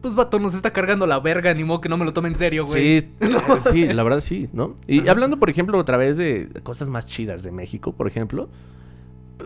Pues 0.00 0.14
vato 0.14 0.38
nos 0.40 0.54
está 0.54 0.72
cargando 0.72 1.06
la 1.06 1.20
verga, 1.20 1.52
ni 1.54 1.64
modo 1.64 1.80
que 1.80 1.88
no 1.88 1.96
me 1.96 2.04
lo 2.04 2.12
tome 2.12 2.28
en 2.28 2.36
serio, 2.36 2.64
güey. 2.66 3.00
Sí, 3.00 3.08
eh, 3.20 3.30
sí, 3.70 3.86
la 3.86 4.02
verdad 4.02 4.20
sí, 4.20 4.48
¿no? 4.52 4.74
Y 4.88 5.06
hablando, 5.08 5.38
por 5.38 5.50
ejemplo, 5.50 5.78
otra 5.78 5.96
vez 5.96 6.16
de 6.16 6.48
cosas 6.62 6.88
más 6.88 7.04
chidas 7.06 7.42
de 7.42 7.52
México, 7.52 7.92
por 7.92 8.08
ejemplo, 8.08 8.48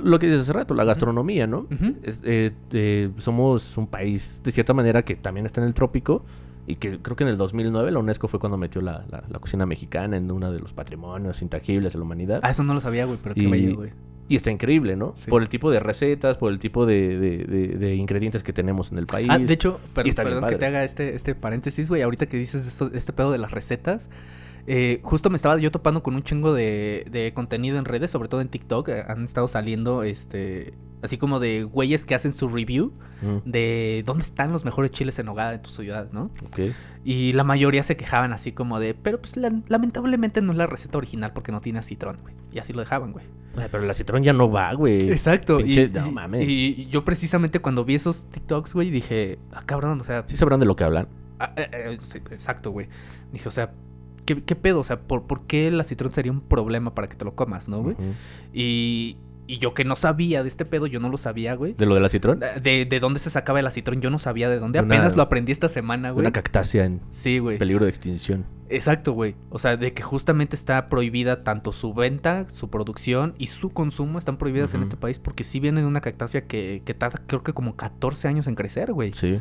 lo 0.02 0.18
que 0.18 0.26
dices 0.26 0.42
hace 0.42 0.52
rato, 0.52 0.74
la 0.74 0.84
gastronomía, 0.84 1.46
¿no? 1.46 1.66
Es- 2.02 2.20
eh, 2.24 2.52
eh, 2.72 3.10
somos 3.18 3.76
un 3.76 3.86
país, 3.86 4.40
de 4.44 4.52
cierta 4.52 4.72
manera, 4.74 5.02
que 5.02 5.16
también 5.16 5.46
está 5.46 5.60
en 5.60 5.66
el 5.66 5.74
trópico 5.74 6.24
y 6.66 6.76
que 6.76 6.98
creo 6.98 7.16
que 7.16 7.24
en 7.24 7.30
el 7.30 7.36
2009 7.36 7.90
la 7.92 7.98
UNESCO 7.98 8.28
fue 8.28 8.40
cuando 8.40 8.56
metió 8.58 8.80
la, 8.82 9.04
la- 9.10 9.24
la 9.28 9.38
cocina 9.38 9.66
mexicana 9.66 10.16
en 10.16 10.30
uno 10.30 10.50
de 10.52 10.58
los 10.60 10.72
patrimonios 10.72 11.40
intangibles 11.42 11.92
de 11.92 11.98
la 11.98 12.04
humanidad. 12.04 12.40
Ah, 12.42 12.50
eso 12.50 12.62
no 12.64 12.74
lo 12.74 12.80
sabía, 12.80 13.04
güey, 13.04 13.18
pero 13.22 13.34
qué 13.34 13.46
bello, 13.46 13.76
güey. 13.76 13.90
Y 14.28 14.34
está 14.34 14.50
increíble, 14.50 14.96
¿no? 14.96 15.14
Sí. 15.18 15.30
Por 15.30 15.40
el 15.42 15.48
tipo 15.48 15.70
de 15.70 15.78
recetas, 15.78 16.36
por 16.36 16.50
el 16.50 16.58
tipo 16.58 16.84
de, 16.84 17.16
de- 17.16 17.44
de- 17.44 17.68
de 17.78 17.94
ingredientes 17.94 18.42
que 18.42 18.52
tenemos 18.52 18.90
en 18.90 18.98
el 18.98 19.06
país. 19.06 19.28
Ah, 19.30 19.38
de 19.38 19.52
hecho, 19.54 19.78
per- 19.94 20.12
perdón 20.12 20.46
que 20.48 20.56
te 20.56 20.66
haga 20.66 20.82
este, 20.82 21.14
este 21.14 21.36
paréntesis, 21.36 21.88
güey. 21.88 22.02
Ahorita 22.02 22.26
que 22.26 22.36
dices 22.36 22.66
esto- 22.66 22.90
este 22.92 23.12
pedo 23.12 23.30
de 23.30 23.38
las 23.38 23.52
recetas, 23.52 24.10
eh, 24.66 25.00
justo 25.02 25.30
me 25.30 25.36
estaba 25.36 25.58
yo 25.58 25.70
topando 25.70 26.02
con 26.02 26.14
un 26.14 26.22
chingo 26.22 26.52
de, 26.54 27.06
de 27.10 27.32
contenido 27.34 27.78
en 27.78 27.84
redes, 27.84 28.10
sobre 28.10 28.28
todo 28.28 28.40
en 28.40 28.48
TikTok. 28.48 28.88
eh, 28.88 29.02
Han 29.06 29.24
estado 29.24 29.48
saliendo, 29.48 30.02
este, 30.02 30.74
así 31.02 31.18
como 31.18 31.38
de 31.40 31.62
güeyes 31.64 32.04
que 32.04 32.14
hacen 32.14 32.34
su 32.34 32.48
review 32.48 32.92
Mm, 33.22 33.50
de 33.50 34.02
dónde 34.04 34.24
están 34.24 34.52
los 34.52 34.66
mejores 34.66 34.90
chiles 34.90 35.18
en 35.18 35.24
nogada 35.24 35.50
de 35.52 35.58
tu 35.58 35.70
ciudad, 35.70 36.08
¿no? 36.12 36.24
ok. 36.44 36.74
Y 37.02 37.32
la 37.32 37.44
mayoría 37.44 37.82
se 37.82 37.96
quejaban 37.96 38.34
así 38.34 38.52
como 38.52 38.78
de, 38.78 38.92
pero 38.92 39.18
pues 39.22 39.38
la- 39.38 39.58
lamentablemente 39.68 40.42
no 40.42 40.52
es 40.52 40.58
la 40.58 40.66
receta 40.66 40.98
original 40.98 41.32
porque 41.32 41.50
no 41.50 41.62
tiene 41.62 41.82
citrón, 41.82 42.18
güey. 42.20 42.34
Y 42.52 42.58
así 42.58 42.74
lo 42.74 42.80
dejaban, 42.80 43.12
güey. 43.12 43.24
Ay, 43.56 43.68
pero 43.70 43.84
la 43.86 43.94
citrón 43.94 44.22
ya 44.22 44.34
no 44.34 44.50
va, 44.50 44.74
güey. 44.74 44.98
Exacto. 45.10 45.60
Y, 45.60 45.76
Pinche- 45.76 45.92
no 45.92 46.08
y- 46.08 46.10
mames. 46.10 46.46
y 46.46 46.86
yo 46.90 47.06
precisamente 47.06 47.60
cuando 47.60 47.86
vi 47.86 47.94
esos 47.94 48.26
TikToks, 48.32 48.74
güey, 48.74 48.90
dije, 48.90 49.38
ah, 49.50 49.62
cabrón, 49.64 49.98
o 49.98 50.04
sea, 50.04 50.24
Sí 50.26 50.36
sabrán 50.36 50.60
de 50.60 50.66
lo 50.66 50.76
que 50.76 50.84
hablan. 50.84 51.08
Ah, 51.38 51.52
eh, 51.56 51.68
eh, 51.72 51.98
exacto, 52.30 52.70
güey. 52.70 52.88
Dije, 53.32 53.48
o 53.48 53.52
sea, 53.52 53.72
¿qué, 54.26 54.42
qué 54.42 54.54
pedo? 54.56 54.80
O 54.80 54.84
sea, 54.84 55.00
¿por, 55.00 55.22
¿por 55.22 55.46
qué 55.46 55.68
el 55.68 55.80
acitrón 55.80 56.12
sería 56.12 56.30
un 56.32 56.42
problema 56.42 56.94
para 56.94 57.08
que 57.08 57.16
te 57.16 57.24
lo 57.24 57.34
comas, 57.34 57.68
no, 57.68 57.82
güey? 57.82 57.96
Y, 58.52 59.16
y 59.46 59.58
yo 59.58 59.74
que 59.74 59.84
no 59.84 59.96
sabía 59.96 60.42
de 60.42 60.48
este 60.48 60.64
pedo, 60.64 60.86
yo 60.86 60.98
no 61.00 61.08
lo 61.08 61.18
sabía, 61.18 61.54
güey. 61.54 61.72
¿De 61.74 61.86
lo 61.86 61.94
de 61.94 62.00
la 62.00 62.08
citrón? 62.08 62.40
De, 62.40 62.84
de 62.84 63.00
dónde 63.00 63.20
se 63.20 63.30
sacaba 63.30 63.60
el 63.60 63.66
acitrón, 63.66 64.00
yo 64.00 64.10
no 64.10 64.18
sabía 64.18 64.48
de 64.48 64.58
dónde. 64.58 64.80
Una- 64.80 64.94
Apenas 64.96 65.16
lo 65.16 65.22
aprendí 65.22 65.52
esta 65.52 65.68
semana, 65.68 66.10
güey. 66.10 66.20
Una 66.22 66.32
cactácea 66.32 66.84
en 66.84 67.00
Sí, 67.10 67.38
güey. 67.38 67.58
peligro 67.58 67.84
de 67.84 67.90
extinción. 67.90 68.44
Exacto, 68.68 69.12
güey. 69.12 69.36
O 69.50 69.60
sea, 69.60 69.76
de 69.76 69.92
que 69.92 70.02
justamente 70.02 70.56
está 70.56 70.88
prohibida 70.88 71.44
tanto 71.44 71.72
su 71.72 71.94
venta, 71.94 72.48
su 72.50 72.68
producción 72.68 73.34
y 73.38 73.46
su 73.46 73.70
consumo 73.70 74.18
están 74.18 74.38
prohibidas 74.38 74.74
en 74.74 74.82
este 74.82 74.96
país 74.96 75.20
porque 75.20 75.44
sí 75.44 75.60
viene 75.60 75.80
de 75.82 75.86
una 75.86 76.00
cactácea 76.00 76.46
que, 76.46 76.82
que 76.84 76.92
tarda 76.94 77.22
creo 77.28 77.44
que 77.44 77.52
como 77.52 77.76
14 77.76 78.26
años 78.26 78.48
en 78.48 78.56
crecer, 78.56 78.92
güey. 78.92 79.12
Sí. 79.12 79.38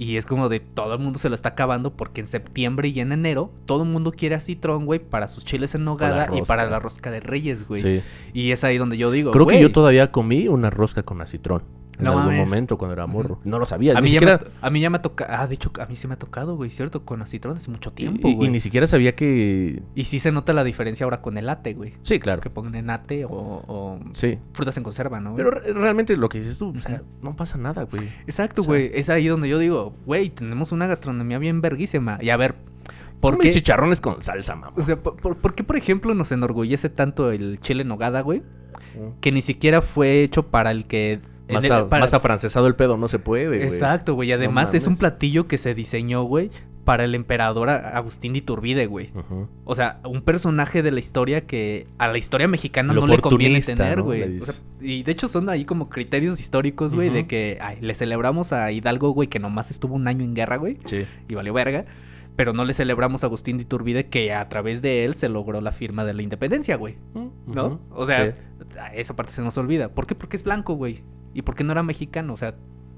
Y 0.00 0.16
es 0.16 0.26
como 0.26 0.48
de 0.48 0.60
todo 0.60 0.94
el 0.94 1.00
mundo 1.00 1.18
se 1.18 1.28
lo 1.28 1.34
está 1.34 1.50
acabando 1.50 1.96
porque 1.96 2.20
en 2.20 2.28
septiembre 2.28 2.86
y 2.86 3.00
en 3.00 3.10
enero 3.10 3.50
todo 3.66 3.82
el 3.82 3.88
mundo 3.88 4.12
quiere 4.12 4.36
acitrón, 4.36 4.86
güey, 4.86 5.00
para 5.00 5.26
sus 5.26 5.44
chiles 5.44 5.74
en 5.74 5.84
nogada 5.84 6.28
y 6.32 6.42
para 6.42 6.70
la 6.70 6.78
rosca 6.78 7.10
de 7.10 7.18
reyes, 7.18 7.66
güey. 7.66 7.82
sí. 7.82 8.02
Y 8.32 8.52
es 8.52 8.62
ahí 8.62 8.78
donde 8.78 8.96
yo 8.96 9.10
digo, 9.10 9.32
Creo 9.32 9.46
que 9.46 9.60
yo 9.60 9.72
todavía 9.72 10.12
comí 10.12 10.46
una 10.46 10.70
rosca 10.70 11.02
con 11.02 11.20
acitrón. 11.20 11.64
En 11.98 12.04
No 12.04 12.10
algún 12.12 12.26
mames. 12.26 12.46
momento 12.46 12.78
cuando 12.78 12.92
era 12.94 13.06
morro. 13.06 13.40
No 13.44 13.58
lo 13.58 13.66
sabía. 13.66 13.98
a 13.98 14.00
mí, 14.00 14.10
ya 14.10 14.20
siquiera, 14.20 14.40
me, 14.44 14.66
a 14.66 14.70
mí 14.70 14.80
ya 14.80 14.88
me 14.90 14.98
ha 14.98 15.02
tocado, 15.02 15.30
ah, 15.34 15.46
de 15.46 15.54
hecho, 15.56 15.72
a 15.80 15.86
mí 15.86 15.96
sí 15.96 16.06
me 16.06 16.14
ha 16.14 16.18
tocado, 16.18 16.56
güey, 16.56 16.70
¿cierto? 16.70 17.04
Con 17.04 17.20
acitrón 17.22 17.56
hace 17.56 17.70
mucho 17.70 17.92
tiempo, 17.92 18.28
y, 18.28 18.32
y 18.32 18.34
güey. 18.36 18.50
ni 18.50 18.60
siquiera 18.60 18.86
sabía 18.86 19.14
que... 19.16 19.82
Y 19.94 20.04
sí 20.04 20.20
se 20.20 20.30
nota 20.30 20.52
la 20.52 20.62
diferencia 20.64 21.04
ahora 21.04 21.20
con 21.22 21.36
el 21.38 21.48
ate, 21.48 21.74
güey. 21.74 21.94
Sí, 22.02 22.20
claro. 22.20 22.40
Que 22.40 22.50
pongan 22.50 22.88
ate 22.90 23.24
o, 23.24 23.30
o 23.32 23.98
Sí. 24.12 24.38
frutas 24.52 24.76
en 24.76 24.84
conserva, 24.84 25.20
¿no? 25.20 25.32
güey? 25.32 25.44
Pero 25.44 25.50
re- 25.60 25.72
realmente 25.72 26.16
lo 26.16 26.28
que 26.28 26.38
dices 26.38 26.56
tú, 26.58 26.72
o 26.76 26.80
sea, 26.80 27.02
no 27.22 27.34
pasa 27.36 27.58
nada, 27.58 27.82
güey. 27.82 28.08
Exacto, 28.26 28.62
o 28.62 28.64
sea- 28.64 28.68
güey. 28.70 28.90
Es 28.94 29.10
ahí 29.10 29.26
donde 29.26 29.48
yo 29.48 29.58
digo, 29.58 29.94
güey, 30.06 30.30
tenemos 30.30 30.72
una 30.72 30.86
gastronomía 30.86 31.38
bien 31.38 31.60
verguísima. 31.60 32.18
Y 32.20 32.30
a 32.30 32.36
ver, 32.36 32.54
¿por 33.20 33.38
qué? 33.38 33.50
chicharrones 33.50 34.00
con 34.00 34.22
salsa, 34.22 34.54
mamá. 34.54 34.72
O 34.76 34.82
sea, 34.82 34.96
¿por, 35.02 35.16
por, 35.16 35.36
por 35.36 35.54
qué, 35.54 35.64
por 35.64 35.76
ejemplo, 35.76 36.14
nos 36.14 36.30
enorgullece 36.30 36.88
tanto 36.90 37.32
el 37.32 37.58
chile 37.60 37.82
en 37.82 37.88
nogada, 37.88 38.20
güey? 38.20 38.42
Que 39.20 39.30
ni 39.32 39.42
siquiera 39.42 39.80
fue 39.82 40.22
hecho 40.22 40.44
para 40.44 40.70
el 40.70 40.86
que... 40.86 41.20
más, 41.54 41.64
el- 41.64 41.72
a- 41.72 41.88
para- 41.88 42.04
más 42.04 42.14
afrancesado 42.14 42.66
el 42.66 42.74
pedo, 42.74 42.96
no 42.96 43.08
se 43.08 43.18
puede, 43.18 43.46
güey. 43.48 43.62
Exacto, 43.62 44.14
güey. 44.14 44.28
y 44.30 44.32
Además 44.32 44.74
es 44.74 44.86
un 44.86 44.96
platillo 44.96 45.46
que 45.48 45.58
se 45.58 45.74
diseñó, 45.74 46.22
güey, 46.24 46.50
para 46.84 47.04
el 47.04 47.14
emperador 47.14 47.68
Agustín 47.68 48.32
de 48.32 48.38
Iturbide, 48.38 48.86
güey. 48.86 49.10
O 49.64 49.74
sea, 49.74 50.00
un 50.04 50.22
personaje 50.22 50.82
de 50.82 50.90
la 50.90 50.98
historia 51.00 51.42
que 51.46 51.86
a 51.98 52.08
la 52.08 52.16
historia 52.18 52.48
mexicana 52.48 52.92
El 52.94 53.00
no 53.00 53.06
le 53.06 53.18
conviene 53.18 53.60
tener, 53.60 53.98
¿no? 53.98 54.04
güey. 54.04 54.38
O 54.40 54.44
sea, 54.46 54.54
y 54.80 55.02
de 55.02 55.12
hecho 55.12 55.28
son 55.28 55.48
ahí 55.50 55.64
como 55.66 55.88
criterios 55.90 56.40
históricos, 56.40 56.94
güey, 56.94 57.10
de 57.10 57.26
que 57.26 57.58
ay, 57.60 57.76
le 57.82 57.94
celebramos 57.94 58.52
a 58.54 58.72
Hidalgo, 58.72 59.10
güey, 59.10 59.28
que 59.28 59.38
nomás 59.38 59.70
estuvo 59.70 59.94
un 59.94 60.08
año 60.08 60.24
en 60.24 60.34
guerra, 60.34 60.56
güey, 60.56 60.78
Sí. 60.86 61.04
y 61.28 61.34
valió 61.34 61.52
verga. 61.52 61.84
Pero 62.36 62.52
no 62.52 62.64
le 62.64 62.72
celebramos 62.72 63.24
a 63.24 63.26
Agustín 63.26 63.56
de 63.58 63.64
Iturbide 63.64 64.06
que 64.06 64.32
a 64.32 64.48
través 64.48 64.80
de 64.80 65.04
él 65.04 65.14
se 65.14 65.28
logró 65.28 65.60
la 65.60 65.72
firma 65.72 66.04
de 66.04 66.14
la 66.14 66.22
independencia, 66.22 66.76
güey. 66.76 66.94
¿no? 67.12 67.32
Ujú. 67.66 67.80
O 67.90 68.06
sea, 68.06 68.26
Sí. 68.30 68.32
esa 68.94 69.16
parte 69.16 69.32
se 69.32 69.42
nos 69.42 69.58
olvida. 69.58 69.88
¿Por 69.88 70.06
qué? 70.06 70.14
Porque 70.14 70.36
es 70.36 70.44
blanco, 70.44 70.74
güey. 70.74 71.02
¿Y 71.34 71.42
por 71.42 71.54
qué 71.54 71.64
no 71.64 71.72
era 71.72 71.82
mexicano? 71.82 72.32
O 72.32 72.36
sea, 72.36 72.54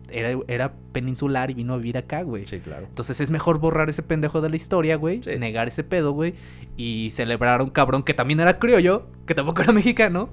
era, 0.08 0.38
era 0.48 0.72
peninsular 0.92 1.50
y 1.50 1.54
vino 1.54 1.74
a 1.74 1.76
vivir 1.76 1.96
acá, 1.98 2.22
güey. 2.22 2.46
Sí, 2.46 2.58
claro. 2.60 2.86
Entonces 2.88 3.20
es 3.20 3.30
mejor 3.30 3.58
borrar 3.58 3.88
ese 3.90 4.02
pendejo 4.02 4.40
de 4.40 4.50
la 4.50 4.56
historia, 4.56 4.96
güey. 4.96 5.22
Sí. 5.22 5.30
Negar 5.38 5.68
ese 5.68 5.84
pedo, 5.84 6.12
güey. 6.12 6.34
Y 6.76 7.10
celebrar 7.10 7.60
a 7.60 7.62
un 7.64 7.70
cabrón 7.70 8.02
que 8.02 8.14
también 8.14 8.40
era 8.40 8.58
criollo, 8.58 9.06
que 9.26 9.34
tampoco 9.34 9.62
era 9.62 9.72
mexicano. 9.72 10.28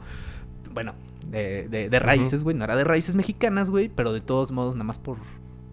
Bueno, 0.73 0.93
de, 1.29 1.67
de- 1.69 1.89
de 1.89 1.99
raíces, 1.99 2.43
güey. 2.43 2.55
No 2.55 2.63
era 2.63 2.75
de 2.75 2.83
raíces 2.83 3.13
mexicanas, 3.15 3.69
güey. 3.69 3.89
Pero 3.89 4.13
de 4.13 4.21
todos 4.21 4.51
modos, 4.51 4.75
nada 4.75 4.85
más 4.85 4.97
por, 4.99 5.17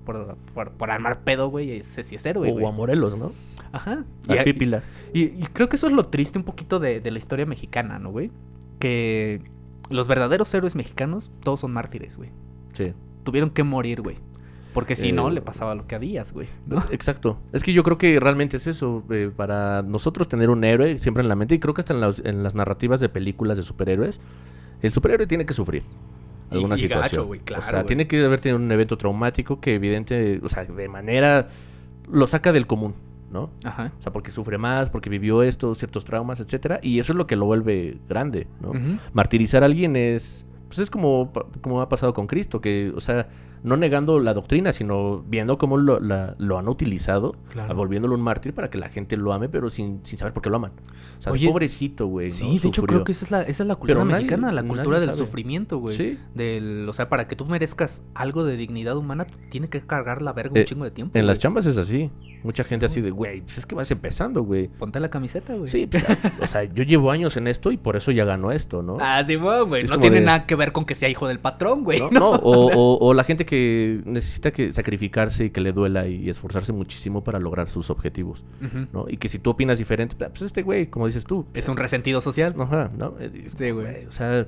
por, 0.05 0.37
por, 0.55 0.71
por 0.73 0.91
armar 0.91 1.21
pedo, 1.21 1.49
güey. 1.49 1.71
Ese 1.79 2.03
sí 2.03 2.15
es 2.17 2.27
héroe, 2.27 2.51
O 2.51 2.53
güey. 2.53 2.67
a 2.67 2.71
Morelos, 2.73 3.17
¿no? 3.17 3.33
Ajá. 3.73 4.05
A 4.29 4.37
Y- 4.37 4.45
Pípila. 4.45 4.83
y, 5.15 5.23
y 5.23 5.47
creo 5.53 5.69
que 5.69 5.77
eso 5.77 5.87
es 5.87 5.93
lo 5.95 6.05
triste 6.05 6.39
un 6.39 6.45
poquito 6.45 6.79
de, 6.79 7.01
de 7.01 7.11
la 7.11 7.19
historia 7.19 7.47
mexicana, 7.47 7.99
¿no, 7.99 8.11
güey? 8.11 8.31
Que 8.79 9.41
los 9.91 10.09
verdaderos 10.09 10.53
héroes 10.55 10.75
mexicanos, 10.75 11.31
todos 11.43 11.61
son 11.61 11.73
mártires, 11.73 12.17
güey. 12.17 12.31
Sí. 12.73 12.93
Tuvieron 13.23 13.51
que 13.51 13.63
morir, 13.63 14.01
güey. 14.03 14.17
Porque 14.73 14.97
si 14.97 15.13
no, 15.13 15.29
Eh, 15.29 15.33
le 15.33 15.41
pasaba 15.41 15.75
lo 15.77 15.87
que 15.87 15.95
a 15.95 15.99
Díaz, 16.01 16.33
güey. 16.33 16.49
¿no? 16.67 16.83
Exacto. 16.91 17.39
Es 17.53 17.63
que 17.63 17.73
yo 17.73 17.85
creo 17.85 17.97
que 17.97 18.19
realmente 18.19 18.57
es 18.57 18.67
eso. 18.67 19.05
eh, 19.11 19.31
para 19.35 19.83
nosotros 19.83 20.27
tener 20.29 20.51
un 20.51 20.65
héroe 20.65 20.99
siempre 20.99 21.23
en 21.23 21.29
la 21.29 21.37
mente, 21.37 21.55
y 21.55 21.59
creo 21.61 21.75
que 21.75 21.83
hasta 21.83 21.95
en 21.95 22.01
las, 22.01 22.19
en 22.19 22.43
las 22.43 22.55
narrativas 22.57 22.99
de 23.01 23.09
películas 23.09 23.57
de 23.57 23.63
superhéroes, 23.63 24.21
el 24.83 24.93
superhéroe 24.93 25.27
tiene 25.29 25.47
que 25.47 25.55
sufrir 25.55 25.85
alguna 26.51 26.75
y 26.77 26.83
gacho, 26.89 26.95
situación. 26.99 27.27
güey, 27.29 27.41
claro, 27.41 27.63
o 27.63 27.67
sea, 27.67 27.73
güey. 27.79 27.87
tiene 27.87 28.07
que 28.09 28.25
haber 28.25 28.41
tenido 28.41 28.59
un 28.59 28.71
evento 28.71 28.99
traumático 28.99 29.61
que 29.61 29.75
evidente, 29.77 30.41
o 30.43 30.49
sea, 30.49 30.65
de 30.65 30.89
manera 30.89 31.49
lo 32.11 32.27
saca 32.27 32.53
del 32.53 32.67
común, 32.67 32.95
¿no? 33.35 33.51
Ajá. 33.65 33.93
O 33.99 34.03
sea, 34.03 34.13
porque 34.13 34.31
sufre 34.31 34.57
más, 34.57 34.89
porque 34.89 35.11
vivió 35.11 35.43
esto, 35.43 35.75
ciertos 35.75 36.07
traumas, 36.07 36.41
etcétera, 36.41 36.81
y 36.83 37.01
eso 37.01 37.13
es 37.13 37.17
lo 37.17 37.27
que 37.27 37.37
lo 37.37 37.45
vuelve 37.45 37.99
grande, 38.09 38.47
¿no? 38.63 38.73
Martirizar 39.13 39.63
a 39.63 39.67
alguien 39.67 39.97
es 39.97 40.47
pues 40.75 40.79
es 40.79 40.91
como, 40.91 41.33
como 41.61 41.81
ha 41.81 41.89
pasado 41.89 42.15
con 42.15 42.27
Cristo, 42.27 42.61
que, 42.61 42.93
o 42.97 43.01
sea, 43.01 43.29
no 43.65 43.77
negando 43.77 44.21
la 44.21 44.33
doctrina, 44.35 44.73
sino 44.73 45.25
viendo 45.27 45.59
cómo 45.59 45.77
lo, 45.77 45.99
la- 45.99 46.37
lo 46.39 46.59
han 46.59 46.69
utilizado, 46.69 47.35
Claro. 47.51 47.75
volviéndolo 47.75 48.15
un 48.15 48.21
mártir 48.21 48.55
para 48.55 48.71
que 48.71 48.79
la 48.79 48.89
gente 48.91 49.17
lo 49.17 49.33
ame, 49.33 49.49
pero 49.49 49.71
sin, 49.71 50.01
sin 50.05 50.17
saber 50.19 50.33
por 50.33 50.43
qué 50.43 50.51
lo 50.51 50.57
aman. 50.57 50.71
O 51.19 51.23
sea, 51.23 51.33
Oye, 51.33 51.49
pobrecito, 51.49 52.07
güey. 52.07 52.31
Sí, 52.31 52.45
¿no? 52.57 52.61
de 52.61 52.69
hecho 52.69 52.83
creo 52.85 53.03
que 53.05 53.13
esa 53.13 53.25
es 53.25 53.31
la, 53.33 53.43
esa 53.43 53.63
es 53.65 53.67
la 53.67 53.75
cultura 53.75 54.05
nadie- 54.05 54.13
mexicana, 54.25 54.53
la 54.53 54.63
cultura 54.63 55.01
del 55.01 55.09
sabe. 55.11 55.19
sufrimiento, 55.27 55.79
güey. 55.79 55.97
Sí. 55.97 56.19
Del, 56.35 56.87
o 56.89 56.93
sea, 56.93 57.09
para 57.09 57.27
que 57.27 57.35
tú 57.37 57.47
merezcas 57.47 58.05
algo 58.15 58.45
de 58.45 58.57
dignidad 58.57 58.97
humana, 58.97 59.27
tiene 59.51 59.69
que 59.69 59.81
cargar 59.81 60.23
la 60.23 60.33
verga 60.33 60.53
un 60.53 60.59
Eh, 60.59 60.65
chingo 60.67 60.85
de 60.85 60.91
tiempo. 60.91 61.19
En 61.19 61.27
las 61.27 61.39
chambas 61.39 61.67
es 61.67 61.79
así. 61.79 62.11
Mucha 62.43 62.63
gente 62.63 62.85
así 62.85 63.01
de, 63.01 63.11
güey, 63.11 63.41
pues 63.41 63.57
es 63.57 63.65
que 63.65 63.75
vas 63.75 63.91
empezando, 63.91 64.43
güey. 64.43 64.69
Ponte 64.69 65.01
la 65.01 65.09
camiseta, 65.09 65.55
güey. 65.55 65.71
Sí, 65.71 65.87
pues, 65.87 66.05
o 66.43 66.47
sea, 66.47 66.65
yo 66.65 66.85
llevo 66.85 67.11
años 67.11 67.39
en 67.39 67.47
esto 67.47 67.73
y 67.73 67.79
por 67.79 67.97
eso 67.97 68.11
ya 68.11 68.27
ganó 68.27 68.53
esto, 68.53 68.83
¿no? 68.83 68.99
Ah, 69.01 69.23
sí, 69.27 69.37
güey. 69.37 69.83
Es 69.85 69.89
No 69.89 69.99
tiene 69.99 70.21
de- 70.21 70.27
nada 70.27 70.45
que 70.45 70.55
ver 70.55 70.73
con 70.73 70.85
que 70.85 70.95
sea 70.95 71.09
hijo 71.09 71.27
del 71.27 71.39
patrón, 71.39 71.85
güey. 71.85 72.01
¿no? 72.01 72.11
No, 72.25 72.31
o, 72.33 72.67
o- 72.71 72.99
o 73.07 73.15
la 73.15 73.25
gente 73.25 73.47
que 73.47 73.54
necesita 74.05 74.51
que 74.51 74.73
sacrificarse 74.73 75.47
y 75.47 75.51
que 75.51 75.61
le 75.61 75.73
duela 75.73 76.07
y 76.07 76.29
esforzarse 76.29 76.73
muchísimo 76.73 77.23
para 77.25 77.39
lograr 77.39 77.69
sus 77.71 77.91
objetivos. 77.91 78.45
¿no? 78.93 79.07
Y 79.09 79.17
que 79.17 79.29
si 79.29 79.39
tú 79.39 79.51
opinas 79.51 79.79
diferente, 79.79 80.17
pues 80.17 80.43
este 80.43 80.63
güey, 80.63 80.87
como 80.87 81.07
dices 81.07 81.25
tú, 81.25 81.47
Es 81.55 81.69
un 81.69 81.77
resentido 81.77 82.21
social. 82.21 82.55
Ajá, 82.59 82.91
¿no? 82.97 83.15
Eh, 83.21 83.45
Sí, 83.57 83.71
güey. 83.71 84.07
O 84.07 84.13
sea, 84.13 84.47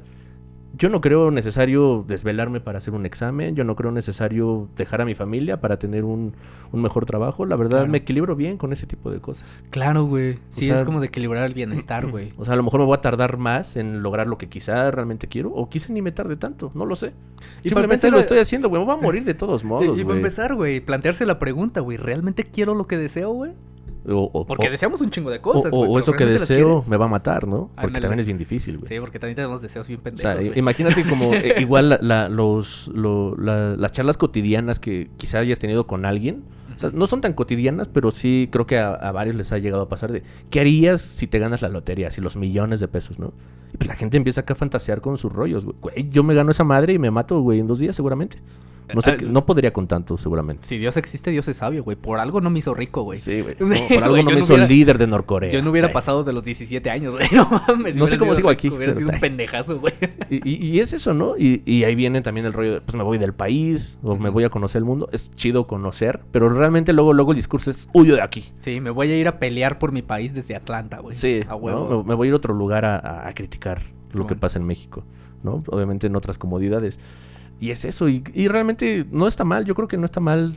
yo 0.76 0.88
no 0.88 1.00
creo 1.00 1.30
necesario 1.30 2.04
desvelarme 2.06 2.60
para 2.60 2.78
hacer 2.78 2.92
un 2.94 3.06
examen, 3.06 3.56
yo 3.56 3.64
no 3.64 3.74
creo 3.76 3.90
necesario 3.92 4.68
dejar 4.76 5.00
a 5.00 5.04
mi 5.04 5.14
familia 5.14 5.60
para 5.60 5.78
tener 5.78 6.04
un, 6.04 6.34
un 6.72 6.82
mejor 6.82 7.06
trabajo. 7.06 7.46
La 7.46 7.56
verdad 7.56 7.78
Claro. 7.78 7.92
me 7.92 7.98
equilibro 7.98 8.36
bien 8.36 8.58
con 8.58 8.72
ese 8.72 8.86
tipo 8.86 9.10
de 9.10 9.20
cosas. 9.20 9.48
Claro, 9.70 10.04
güey. 10.04 10.38
Sí, 10.48 10.66
sea- 10.66 10.76
es 10.76 10.82
como 10.82 11.00
de 11.00 11.06
equilibrar 11.06 11.44
el 11.46 11.54
bienestar, 11.54 12.06
güey. 12.10 12.32
O 12.36 12.44
sea, 12.44 12.54
a 12.54 12.56
lo 12.56 12.62
mejor 12.62 12.80
me 12.80 12.86
voy 12.86 12.96
a 12.96 13.00
tardar 13.00 13.36
más 13.38 13.76
en 13.76 14.02
lograr 14.02 14.26
lo 14.26 14.38
que 14.38 14.48
quizá 14.48 14.90
realmente 14.90 15.28
quiero, 15.28 15.50
o 15.50 15.68
quizá 15.68 15.92
ni 15.92 16.02
me 16.02 16.12
tarde 16.12 16.36
tanto, 16.36 16.70
no 16.74 16.84
lo 16.84 16.96
sé. 16.96 17.06
Y 17.06 17.10
para 17.10 17.62
Simplemente 17.62 17.94
empezar 17.94 18.10
lo 18.12 18.18
estoy 18.18 18.38
haciendo, 18.38 18.68
güey. 18.68 18.80
Me 18.82 18.86
voy 18.86 18.98
a 18.98 19.02
morir 19.02 19.24
de 19.24 19.34
todos 19.34 19.62
Y, 19.64 19.66
modos, 19.66 19.84
y 19.84 19.88
para 20.02 20.04
güey. 20.04 20.16
empezar, 20.18 20.54
güey, 20.54 20.80
plantearse 20.80 21.24
la 21.26 21.38
pregunta, 21.38 21.80
güey, 21.80 21.96
¿realmente 21.96 22.44
quiero 22.44 22.74
lo 22.74 22.86
que 22.86 22.98
deseo, 22.98 23.30
güey? 23.32 23.52
O, 24.08 24.30
o- 24.32 24.46
Porque 24.46 24.68
o- 24.68 24.70
deseamos 24.70 25.00
un 25.00 25.10
chingo 25.10 25.30
de 25.30 25.40
cosas, 25.40 25.72
o- 25.74 25.80
pero 25.82 25.98
eso 25.98 26.12
que 26.12 26.18
¿realmente 26.18 26.40
las 26.40 26.48
deseo 26.48 26.80
me 26.88 26.96
va 26.96 27.06
a 27.06 27.08
matar, 27.08 27.46
¿no? 27.48 27.70
Porque 27.80 28.00
también 28.00 28.20
es 28.20 28.26
bien 28.26 28.38
difícil, 28.38 28.78
güey. 28.78 28.88
Sí, 28.88 29.00
porque 29.00 29.18
también 29.18 29.34
tenemos 29.36 29.60
deseos 29.62 29.88
bien 29.88 30.00
O 30.00 30.02
pendejos, 30.04 30.42
sea, 30.44 30.52
imagínate 30.58 31.02
como 31.08 31.32
eh, 31.34 31.56
igual 31.60 31.88
la- 31.88 31.98
la- 32.00 32.28
los, 32.28 32.88
lo- 32.88 33.36
la- 33.36 33.76
las 33.76 33.92
charlas 33.92 34.16
cotidianas 34.16 34.78
que 34.78 35.10
quizá 35.16 35.38
hayas 35.40 35.58
tenido 35.58 35.86
con 35.86 36.04
alguien. 36.04 36.44
O 36.74 36.78
sea, 36.78 36.90
no 36.92 37.06
son 37.06 37.22
tan 37.22 37.32
cotidianas, 37.32 37.88
pero 37.88 38.10
sí 38.10 38.48
creo 38.52 38.66
que 38.66 38.78
a, 38.78 38.90
a 38.94 39.10
varios 39.10 39.34
les 39.34 39.50
ha 39.50 39.58
llegado 39.58 39.82
a 39.82 39.88
pasar 39.88 40.12
de 40.12 40.22
¿qué 40.50 40.60
harías 40.60 41.00
si 41.00 41.26
te 41.26 41.38
ganas 41.38 41.62
la 41.62 41.68
lotería? 41.70 42.10
Si 42.10 42.20
los 42.20 42.36
millones 42.36 42.80
de 42.80 42.88
pesos, 42.88 43.18
¿no? 43.18 43.32
Y 43.72 43.78
pues 43.78 43.88
la 43.88 43.94
gente 43.94 44.18
empieza 44.18 44.42
acá 44.42 44.52
a 44.52 44.56
fantasear 44.56 45.00
con 45.00 45.16
sus 45.16 45.32
rollos. 45.32 45.64
Güey, 45.80 46.10
yo 46.10 46.22
me 46.22 46.34
gano 46.34 46.50
esa 46.50 46.64
madre 46.64 46.92
y 46.92 46.98
me 46.98 47.10
mato, 47.10 47.40
güey, 47.40 47.60
en 47.60 47.66
dos 47.66 47.78
días 47.78 47.96
seguramente. 47.96 48.38
No 48.94 49.00
sé, 49.00 49.12
Ah, 49.12 49.16
no 49.28 49.44
podría 49.46 49.72
con 49.72 49.86
tanto, 49.86 50.16
seguramente. 50.18 50.66
Si 50.66 50.78
Dios 50.78 50.96
existe, 50.96 51.30
Dios 51.30 51.48
es 51.48 51.56
sabio, 51.56 51.82
güey. 51.84 51.96
Por 51.96 52.18
algo 52.18 52.40
no 52.40 52.50
me 52.50 52.58
hizo 52.60 52.74
rico, 52.74 53.02
güey. 53.02 53.18
Sí, 53.18 53.40
güey. 53.40 53.56
No, 53.60 53.88
por 53.88 54.04
algo 54.04 54.16
no 54.18 54.22
me 54.24 54.32
no 54.32 54.38
hizo 54.38 54.54
hubiera- 54.54 54.66
líder 54.68 54.98
de 54.98 55.06
Norcorea. 55.06 55.50
Yo 55.50 55.62
no 55.62 55.70
hubiera 55.70 55.90
pasado 55.92 56.22
de 56.24 56.32
los 56.32 56.44
17 56.44 56.88
años, 56.90 57.14
güey. 57.14 57.26
No 57.32 57.48
mames. 57.68 57.96
No 57.96 58.06
sé 58.06 58.18
cómo 58.18 58.34
sigo 58.34 58.48
aquí, 58.50 58.68
Hubiera 58.68 58.92
pero- 58.92 58.96
sido 58.96 59.10
un 59.10 59.20
pendejazo, 59.20 59.80
güey. 59.80 59.94
Y, 60.30 60.48
y- 60.48 60.66
y 60.76 60.80
es 60.80 60.92
eso, 60.92 61.14
¿no? 61.14 61.36
Y, 61.36 61.62
y 61.64 61.84
ahí 61.84 61.94
viene 61.94 62.20
también 62.22 62.46
el 62.46 62.52
rollo 62.52 62.74
de, 62.74 62.80
pues 62.80 62.94
me 62.96 63.02
voy 63.04 63.18
del 63.18 63.32
país, 63.32 63.98
o 64.02 64.16
me 64.16 64.28
voy 64.30 64.44
a 64.44 64.48
conocer 64.50 64.78
el 64.80 64.84
mundo. 64.84 65.08
Es 65.12 65.30
chido 65.36 65.66
conocer, 65.66 66.20
pero 66.32 66.48
realmente 66.48 66.92
luego, 66.92 67.12
luego 67.12 67.32
el 67.32 67.36
discurso 67.36 67.70
es 67.70 67.88
huyo 67.92 68.14
de 68.16 68.22
aquí. 68.22 68.44
Sí, 68.58 68.80
me 68.80 68.90
voy 68.90 69.10
a 69.12 69.16
ir 69.16 69.28
a 69.28 69.38
pelear 69.38 69.78
por 69.78 69.92
mi 69.92 70.02
país 70.02 70.34
desde 70.34 70.54
Atlanta, 70.56 70.98
güey. 71.00 71.14
Sí, 71.14 71.40
A 71.46 71.50
¿no? 71.50 71.56
huevo. 71.56 72.02
Me, 72.02 72.08
me 72.10 72.14
voy 72.14 72.26
a 72.26 72.28
ir 72.28 72.32
a 72.34 72.36
otro 72.36 72.54
lugar 72.54 72.84
a, 72.84 73.30
criticar 73.34 73.82
lo 74.12 74.26
que 74.26 74.34
pasa 74.34 74.58
en 74.58 74.64
México, 74.64 75.04
¿no? 75.42 75.62
Obviamente 75.68 76.06
en 76.06 76.16
otras 76.16 76.38
comodidades. 76.38 76.98
Y 77.60 77.70
es 77.70 77.84
eso, 77.84 78.08
y, 78.08 78.22
y 78.34 78.48
realmente 78.48 79.06
no 79.10 79.26
está 79.26 79.44
mal, 79.44 79.64
yo 79.64 79.74
creo 79.74 79.88
que 79.88 79.96
no 79.96 80.04
está 80.04 80.20
mal 80.20 80.56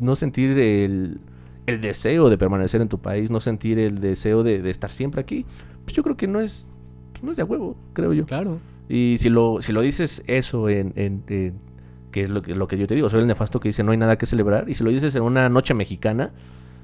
no 0.00 0.16
sentir 0.16 0.58
el, 0.58 1.20
el 1.66 1.80
deseo 1.80 2.28
de 2.28 2.36
permanecer 2.38 2.80
en 2.80 2.88
tu 2.88 2.98
país, 2.98 3.30
no 3.30 3.40
sentir 3.40 3.78
el 3.78 4.00
deseo 4.00 4.42
de, 4.42 4.60
de 4.62 4.70
estar 4.70 4.90
siempre 4.90 5.20
aquí. 5.20 5.46
Pues 5.84 5.94
yo 5.94 6.02
creo 6.02 6.16
que 6.16 6.26
no 6.26 6.40
es, 6.40 6.66
pues 7.12 7.22
no 7.22 7.30
es 7.30 7.36
de 7.36 7.44
huevo, 7.44 7.76
creo 7.92 8.12
yo. 8.12 8.26
Claro. 8.26 8.58
Y 8.88 9.16
si 9.18 9.28
lo, 9.28 9.62
si 9.62 9.72
lo 9.72 9.80
dices 9.82 10.22
eso 10.26 10.68
en, 10.68 10.92
en- 10.96 11.22
en- 11.28 11.54
que 12.10 12.24
es 12.24 12.30
lo 12.30 12.42
que, 12.42 12.54
lo 12.56 12.66
que 12.66 12.76
yo 12.76 12.88
te 12.88 12.96
digo, 12.96 13.08
soy 13.08 13.20
el 13.20 13.28
nefasto 13.28 13.60
que 13.60 13.68
dice 13.68 13.84
no 13.84 13.92
hay 13.92 13.98
nada 13.98 14.18
que 14.18 14.26
celebrar, 14.26 14.68
y 14.68 14.74
si 14.74 14.82
lo 14.82 14.90
dices 14.90 15.14
en 15.14 15.22
una 15.22 15.48
noche 15.48 15.74
mexicana, 15.74 16.32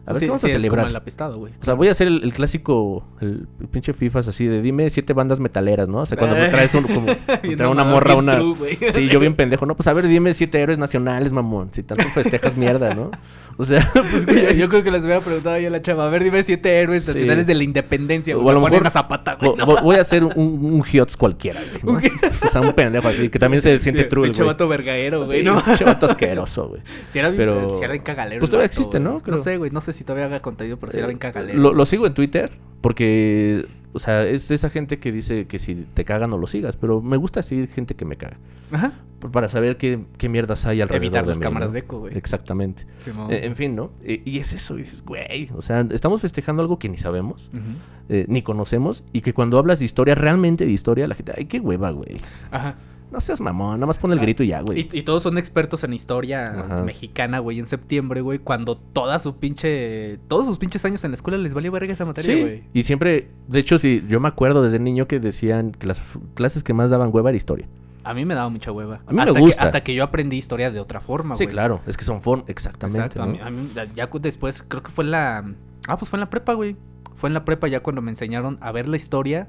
a 0.06 0.12
ver 0.12 0.20
sí, 0.20 0.26
qué 0.26 0.30
vamos 0.30 0.40
sí, 0.40 0.50
a 0.52 0.56
es 0.56 0.66
como 0.66 0.86
el 0.86 0.96
apestado, 0.96 1.38
güey. 1.38 1.52
O 1.60 1.64
sea, 1.64 1.74
voy 1.74 1.88
a 1.88 1.92
hacer 1.92 2.06
el, 2.06 2.22
el 2.22 2.32
clásico, 2.32 3.04
el, 3.20 3.48
el 3.60 3.68
pinche 3.68 3.92
FIFAs 3.92 4.28
así 4.28 4.46
de 4.46 4.62
dime 4.62 4.88
siete 4.90 5.12
bandas 5.12 5.40
metaleras, 5.40 5.88
¿no? 5.88 5.98
O 5.98 6.06
sea, 6.06 6.16
cuando 6.16 6.36
Eh. 6.36 6.48
traes 6.48 6.74
un, 6.74 6.84
como, 6.84 7.06
Bien 7.42 7.56
trae 7.56 7.68
una 7.68 7.84
morra, 7.84 8.14
una... 8.14 8.36
true. 8.36 8.78
Sí, 8.92 9.08
yo 9.08 9.18
bien 9.20 9.34
pendejo, 9.34 9.66
¿no? 9.66 9.74
Pues 9.76 9.86
a 9.88 9.92
ver, 9.92 10.06
dime 10.06 10.32
siete 10.34 10.60
héroes 10.60 10.78
nacionales, 10.78 11.32
mamón. 11.32 11.68
Si 11.72 11.82
tanto 11.82 12.04
festejas 12.14 12.56
mierda, 12.56 12.94
¿no? 12.94 13.10
O 13.58 13.64
sea, 13.64 13.90
pues 13.94 14.26
Yo, 14.26 14.50
yo 14.50 14.68
creo 14.68 14.82
que 14.82 14.90
les 14.90 15.02
hubiera 15.02 15.20
preguntado 15.20 15.58
yo 15.58 15.68
a 15.68 15.70
la 15.70 15.80
chava. 15.80 16.06
A 16.06 16.10
ver, 16.10 16.22
dime 16.24 16.42
siete 16.42 16.78
héroes 16.78 17.04
Sí. 17.04 17.12
nacionales 17.12 17.46
de 17.46 17.54
la 17.54 17.64
independencia, 17.64 18.36
O 18.36 18.48
a 18.50 18.52
lo 18.52 18.60
ponen 18.60 18.86
a 18.86 18.90
Zapata, 18.90 19.36
güey. 19.40 19.52
voy 19.82 19.96
a 19.96 20.02
hacer 20.02 20.24
un, 20.24 20.32
un 20.36 20.84
Hiots 20.84 21.16
cualquiera, 21.16 21.60
güey. 21.82 21.94
¿no? 21.94 22.00
Un 22.00 22.46
O 22.46 22.50
sea, 22.50 22.60
un 22.60 22.72
pendejo 22.72 23.08
así, 23.08 23.28
que 23.28 23.38
también 23.38 23.62
se 23.62 23.78
siente 23.78 24.02
Sí, 24.02 24.08
true, 24.08 24.28
güey. 24.28 24.46
vato 24.46 24.68
vergaero, 24.68 25.24
güey, 25.24 25.38
Sí, 25.38 25.44
¿no? 25.44 25.62
pinche 25.64 25.84
vato 25.84 26.06
asqueroso, 26.06 26.68
güey. 26.68 26.82
Si 27.10 27.18
era 27.18 27.28
bien, 27.30 27.38
Pero- 27.38 27.74
si 27.74 27.82
era 27.82 27.92
bien 27.92 28.04
cagalero. 28.04 28.40
Pues 28.40 28.50
todavía 28.50 28.68
vato, 28.68 28.78
existe. 28.80 29.00
¿no? 29.00 29.20
Creo. 29.20 29.36
No 29.36 29.42
sé, 29.42 29.56
güey. 29.56 29.70
No 29.70 29.80
sé 29.80 29.92
si 29.92 30.04
todavía 30.04 30.26
haga 30.26 30.40
contenido, 30.40 30.76
pero 30.78 30.92
si 30.92 30.98
era 30.98 31.06
bien 31.06 31.18
cagalero. 31.18 31.58
Lo, 31.58 31.72
lo 31.72 31.86
sigo 31.86 32.06
en 32.06 32.14
Twitter 32.14 32.50
porque, 32.82 33.64
o 33.96 33.98
sea, 33.98 34.24
es 34.26 34.46
de 34.48 34.54
esa 34.54 34.68
gente 34.68 34.98
que 34.98 35.10
dice 35.10 35.46
que 35.46 35.58
si 35.58 35.74
te 35.94 36.04
cagan 36.04 36.30
no 36.30 36.36
lo 36.36 36.46
sigas, 36.46 36.76
pero 36.76 37.00
me 37.00 37.16
gusta 37.16 37.42
seguir 37.42 37.68
gente 37.68 37.94
que 37.94 38.04
me 38.04 38.16
caga. 38.16 38.36
Ajá. 38.70 38.92
Para 39.32 39.48
saber 39.48 39.78
qué, 39.78 40.04
qué 40.18 40.28
mierdas 40.28 40.66
hay 40.66 40.82
alrededor 40.82 41.04
Evitar 41.04 41.22
de 41.22 41.28
las 41.28 41.38
mí, 41.38 41.42
cámaras 41.42 41.70
¿no? 41.70 41.72
de 41.72 41.78
eco, 41.78 42.00
güey. 42.00 42.16
Exactamente. 42.16 42.86
Simón. 42.98 43.32
Eh, 43.32 43.46
en 43.46 43.56
fin, 43.56 43.74
¿no? 43.74 43.90
Eh, 44.04 44.20
y 44.24 44.38
es 44.38 44.52
eso, 44.52 44.76
dices, 44.76 45.02
güey, 45.02 45.48
o 45.56 45.62
sea, 45.62 45.80
estamos 45.90 46.20
festejando 46.20 46.60
algo 46.60 46.78
que 46.78 46.90
ni 46.90 46.98
sabemos, 46.98 47.50
eh, 48.10 48.26
ni 48.28 48.42
conocemos, 48.42 49.02
y 49.14 49.22
que 49.22 49.32
cuando 49.32 49.58
hablas 49.58 49.78
de 49.78 49.86
historia, 49.86 50.14
realmente 50.14 50.66
de 50.66 50.72
historia, 50.72 51.08
la 51.08 51.14
gente, 51.14 51.32
ay, 51.34 51.46
qué 51.46 51.58
hueva, 51.58 51.90
güey. 51.90 52.18
Ajá. 52.50 52.76
No 53.10 53.20
seas 53.20 53.40
mamón, 53.40 53.76
nada 53.78 53.86
más 53.86 53.98
pon 53.98 54.12
el 54.12 54.18
grito 54.18 54.42
y 54.42 54.48
ya, 54.48 54.60
güey. 54.60 54.88
Y, 54.92 54.98
y 54.98 55.02
todos 55.02 55.22
son 55.22 55.38
expertos 55.38 55.84
en 55.84 55.92
historia 55.92 56.50
Ajá. 56.58 56.82
mexicana, 56.82 57.38
güey, 57.38 57.58
en 57.60 57.66
septiembre, 57.66 58.20
güey, 58.20 58.38
cuando 58.40 58.76
toda 58.76 59.18
su 59.20 59.36
pinche. 59.36 60.18
Todos 60.28 60.44
sus 60.46 60.58
pinches 60.58 60.84
años 60.84 61.04
en 61.04 61.12
la 61.12 61.14
escuela 61.14 61.38
les 61.38 61.54
valió 61.54 61.70
verga 61.70 61.92
esa 61.92 62.04
materia, 62.04 62.34
Sí, 62.34 62.40
güey. 62.42 62.64
y 62.74 62.82
siempre, 62.82 63.28
de 63.46 63.60
hecho, 63.60 63.78
sí, 63.78 64.04
yo 64.08 64.18
me 64.20 64.28
acuerdo 64.28 64.62
desde 64.62 64.78
niño 64.80 65.06
que 65.06 65.20
decían 65.20 65.70
que 65.72 65.86
las 65.86 66.00
clases 66.34 66.64
que 66.64 66.74
más 66.74 66.90
daban 66.90 67.10
hueva 67.12 67.30
era 67.30 67.36
historia. 67.36 67.68
A 68.02 68.12
mí 68.14 68.24
me 68.24 68.34
daba 68.34 68.48
mucha 68.48 68.70
hueva. 68.72 69.00
A 69.06 69.10
mí 69.10 69.16
me 69.16 69.22
hasta 69.22 69.38
gusta. 69.38 69.56
Que, 69.62 69.64
hasta 69.66 69.80
que 69.82 69.94
yo 69.94 70.04
aprendí 70.04 70.36
historia 70.36 70.70
de 70.70 70.78
otra 70.80 71.00
forma, 71.00 71.36
sí, 71.36 71.44
güey. 71.44 71.52
claro, 71.54 71.80
es 71.86 71.96
que 71.96 72.04
son 72.04 72.22
form, 72.22 72.44
exactamente. 72.48 73.00
Exacto. 73.00 73.22
A 73.22 73.26
mí, 73.26 73.38
a 73.40 73.50
mí, 73.50 73.70
ya- 73.94 74.06
después, 74.20 74.64
creo 74.66 74.82
que 74.82 74.90
fue 74.90 75.04
en 75.04 75.10
la. 75.12 75.44
Ah, 75.88 75.96
pues 75.96 76.08
fue 76.10 76.16
en 76.16 76.20
la 76.20 76.30
prepa, 76.30 76.54
güey. 76.54 76.76
Fue 77.16 77.28
en 77.28 77.34
la 77.34 77.44
prepa 77.44 77.66
ya 77.68 77.80
cuando 77.80 78.02
me 78.02 78.10
enseñaron 78.10 78.58
a 78.60 78.72
ver 78.72 78.88
la 78.88 78.96
historia, 78.96 79.48